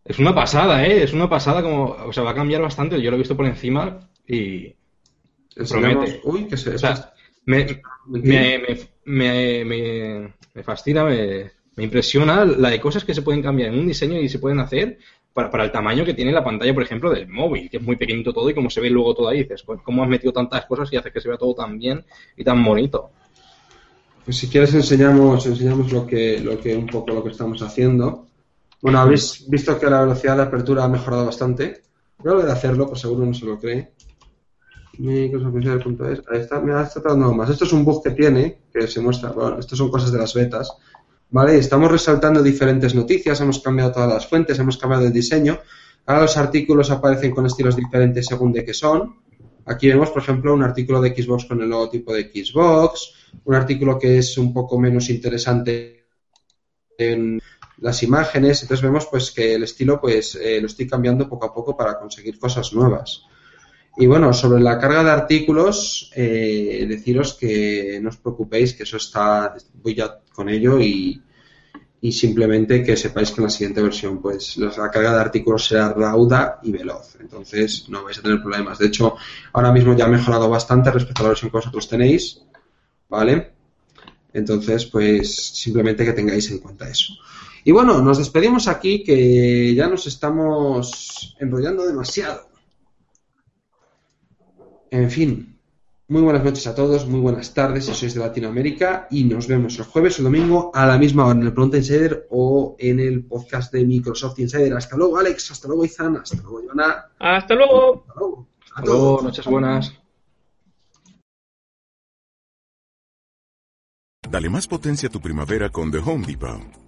Es 0.08 0.18
una 0.18 0.34
pasada, 0.34 0.84
¿eh? 0.86 1.02
Es 1.04 1.12
una 1.12 1.28
pasada 1.28 1.62
como... 1.62 1.84
O 2.06 2.12
sea, 2.12 2.24
va 2.24 2.30
a 2.32 2.34
cambiar 2.34 2.62
bastante. 2.62 3.00
Yo 3.00 3.10
lo 3.10 3.16
he 3.16 3.20
visto 3.20 3.36
por 3.36 3.46
encima 3.46 4.08
y... 4.26 4.74
Promete. 5.68 6.20
Uy, 6.24 6.46
¿qué 6.48 6.56
sé? 6.56 6.74
O 6.74 6.78
sea, 6.78 7.12
me, 7.46 7.66
me, 8.22 8.58
me, 8.58 8.78
me, 9.04 9.64
me- 9.64 10.34
me 10.54 10.62
fascina, 10.62 11.04
me, 11.04 11.50
me 11.76 11.84
impresiona 11.84 12.44
la 12.44 12.70
de 12.70 12.80
cosas 12.80 13.04
que 13.04 13.14
se 13.14 13.22
pueden 13.22 13.42
cambiar 13.42 13.70
en 13.72 13.78
un 13.80 13.88
diseño 13.88 14.20
y 14.20 14.28
se 14.28 14.38
pueden 14.38 14.60
hacer 14.60 14.98
para, 15.34 15.50
para 15.50 15.64
el 15.64 15.72
tamaño 15.72 16.04
que 16.04 16.14
tiene 16.14 16.32
la 16.32 16.44
pantalla, 16.44 16.74
por 16.74 16.82
ejemplo, 16.84 17.10
del 17.10 17.28
móvil, 17.28 17.70
que 17.70 17.78
es 17.78 17.82
muy 17.82 17.96
pequeñito 17.96 18.32
todo 18.32 18.50
y 18.50 18.54
como 18.54 18.70
se 18.70 18.80
ve 18.80 18.90
luego 18.90 19.14
todo 19.14 19.28
ahí. 19.28 19.40
Dices, 19.42 19.62
"Pues, 19.64 19.80
¿cómo 19.84 20.02
has 20.04 20.08
metido 20.08 20.32
tantas 20.32 20.66
cosas 20.66 20.92
y 20.92 20.96
haces 20.96 21.12
que 21.12 21.20
se 21.20 21.28
vea 21.28 21.38
todo 21.38 21.54
tan 21.54 21.78
bien 21.78 22.04
y 22.36 22.44
tan 22.44 22.64
bonito? 22.64 23.10
Pues 24.24 24.36
si 24.36 24.48
quieres 24.48 24.74
enseñamos, 24.74 25.46
enseñamos 25.46 25.90
lo 25.92 26.06
que, 26.06 26.40
lo 26.40 26.60
que 26.60 26.76
un 26.76 26.86
poco 26.86 27.12
lo 27.12 27.22
que 27.24 27.30
estamos 27.30 27.62
haciendo. 27.62 28.27
Bueno, 28.80 29.00
habéis 29.00 29.48
visto 29.48 29.78
que 29.78 29.90
la 29.90 30.02
velocidad 30.02 30.36
de 30.36 30.42
apertura 30.42 30.84
ha 30.84 30.88
mejorado 30.88 31.26
bastante. 31.26 31.82
Voy 32.18 32.30
a 32.30 32.34
volver 32.34 32.50
a 32.50 32.54
hacerlo, 32.54 32.86
pues 32.86 33.00
seguro 33.00 33.26
no 33.26 33.34
se 33.34 33.44
lo 33.44 33.58
cree. 33.58 33.92
Microsoft.es. 34.98 36.22
Ahí 36.30 36.40
está, 36.40 36.60
mira, 36.60 36.82
está 36.82 37.00
tratando 37.00 37.32
más. 37.32 37.50
Esto 37.50 37.64
es 37.64 37.72
un 37.72 37.84
bug 37.84 38.02
que 38.02 38.10
tiene, 38.10 38.58
que 38.72 38.86
se 38.86 39.00
muestra, 39.00 39.30
bueno, 39.30 39.58
esto 39.58 39.76
son 39.76 39.90
cosas 39.90 40.10
de 40.12 40.18
las 40.18 40.34
betas, 40.34 40.72
¿vale? 41.30 41.56
Estamos 41.56 41.90
resaltando 41.90 42.42
diferentes 42.42 42.94
noticias, 42.94 43.40
hemos 43.40 43.60
cambiado 43.60 43.92
todas 43.92 44.12
las 44.12 44.26
fuentes, 44.26 44.58
hemos 44.58 44.76
cambiado 44.76 45.06
el 45.06 45.12
diseño. 45.12 45.58
Ahora 46.06 46.22
los 46.22 46.36
artículos 46.36 46.90
aparecen 46.90 47.32
con 47.32 47.46
estilos 47.46 47.76
diferentes 47.76 48.26
según 48.26 48.52
de 48.52 48.64
qué 48.64 48.74
son. 48.74 49.16
Aquí 49.66 49.88
vemos, 49.88 50.10
por 50.10 50.22
ejemplo, 50.22 50.54
un 50.54 50.62
artículo 50.62 51.00
de 51.00 51.14
Xbox 51.14 51.44
con 51.44 51.60
el 51.60 51.68
logotipo 51.68 52.12
de 52.14 52.30
Xbox, 52.32 53.12
un 53.44 53.54
artículo 53.54 53.98
que 53.98 54.18
es 54.18 54.38
un 54.38 54.52
poco 54.52 54.78
menos 54.78 55.10
interesante 55.10 56.06
en 56.96 57.40
las 57.80 58.02
imágenes. 58.02 58.62
Entonces 58.62 58.82
vemos 58.82 59.06
pues 59.06 59.30
que 59.30 59.54
el 59.54 59.62
estilo 59.62 60.00
pues 60.00 60.34
eh, 60.34 60.60
lo 60.60 60.66
estoy 60.66 60.86
cambiando 60.86 61.28
poco 61.28 61.46
a 61.46 61.54
poco 61.54 61.76
para 61.76 61.98
conseguir 61.98 62.38
cosas 62.38 62.72
nuevas. 62.72 63.22
Y 63.96 64.06
bueno, 64.06 64.32
sobre 64.32 64.62
la 64.62 64.78
carga 64.78 65.02
de 65.02 65.10
artículos, 65.10 66.12
eh, 66.14 66.86
deciros 66.88 67.34
que 67.34 67.98
no 68.00 68.10
os 68.10 68.16
preocupéis, 68.16 68.74
que 68.74 68.84
eso 68.84 68.96
está, 68.96 69.56
voy 69.82 69.94
ya 69.96 70.20
con 70.32 70.48
ello 70.48 70.78
y, 70.78 71.20
y 72.00 72.12
simplemente 72.12 72.84
que 72.84 72.96
sepáis 72.96 73.32
que 73.32 73.40
en 73.40 73.44
la 73.44 73.50
siguiente 73.50 73.82
versión 73.82 74.22
pues 74.22 74.56
la 74.56 74.90
carga 74.90 75.14
de 75.14 75.20
artículos 75.20 75.66
será 75.66 75.92
rauda 75.92 76.60
y 76.62 76.70
veloz. 76.70 77.16
Entonces 77.20 77.88
no 77.88 78.04
vais 78.04 78.18
a 78.18 78.22
tener 78.22 78.40
problemas. 78.40 78.78
De 78.78 78.86
hecho, 78.86 79.16
ahora 79.52 79.72
mismo 79.72 79.96
ya 79.96 80.04
ha 80.04 80.08
mejorado 80.08 80.48
bastante 80.48 80.92
respecto 80.92 81.22
a 81.22 81.24
la 81.24 81.28
versión 81.30 81.50
que 81.50 81.56
vosotros 81.56 81.88
tenéis. 81.88 82.42
¿Vale? 83.08 83.52
Entonces, 84.32 84.84
pues 84.86 85.34
simplemente 85.34 86.04
que 86.04 86.12
tengáis 86.12 86.50
en 86.50 86.58
cuenta 86.58 86.88
eso. 86.88 87.14
Y 87.68 87.72
bueno, 87.72 88.00
nos 88.00 88.16
despedimos 88.16 88.66
aquí 88.66 89.04
que 89.04 89.74
ya 89.74 89.88
nos 89.88 90.06
estamos 90.06 91.36
enrollando 91.38 91.86
demasiado. 91.86 92.48
En 94.90 95.10
fin, 95.10 95.60
muy 96.08 96.22
buenas 96.22 96.42
noches 96.42 96.66
a 96.66 96.74
todos, 96.74 97.06
muy 97.06 97.20
buenas 97.20 97.52
tardes 97.52 97.84
si 97.84 97.92
sois 97.92 98.14
de 98.14 98.20
Latinoamérica 98.20 99.06
y 99.10 99.24
nos 99.24 99.46
vemos 99.48 99.78
el 99.78 99.84
jueves 99.84 100.18
o 100.18 100.22
domingo 100.22 100.70
a 100.72 100.86
la 100.86 100.96
misma 100.96 101.26
hora 101.26 101.38
en 101.40 101.42
el 101.42 101.52
Pregunta 101.52 101.76
Insider 101.76 102.26
o 102.30 102.74
en 102.78 103.00
el 103.00 103.26
podcast 103.26 103.70
de 103.70 103.84
Microsoft 103.84 104.38
Insider. 104.38 104.72
Hasta 104.72 104.96
luego, 104.96 105.18
Alex. 105.18 105.50
Hasta 105.50 105.68
luego, 105.68 105.84
Izan. 105.84 106.16
Hasta 106.16 106.40
luego, 106.40 106.62
Joana. 106.64 107.10
Hasta 107.18 107.54
luego. 107.54 108.06
Hasta 108.08 108.14
luego. 108.18 108.48
A 108.48 108.64
Hasta 108.64 108.80
luego, 108.86 109.04
todos. 109.04 109.22
noches 109.24 109.44
buenas. 109.44 109.92
Dale 114.26 114.48
más 114.48 114.66
potencia 114.66 115.10
a 115.10 115.12
tu 115.12 115.20
primavera 115.20 115.68
con 115.68 115.90
The 115.90 115.98
Home 115.98 116.26
Depot. 116.26 116.87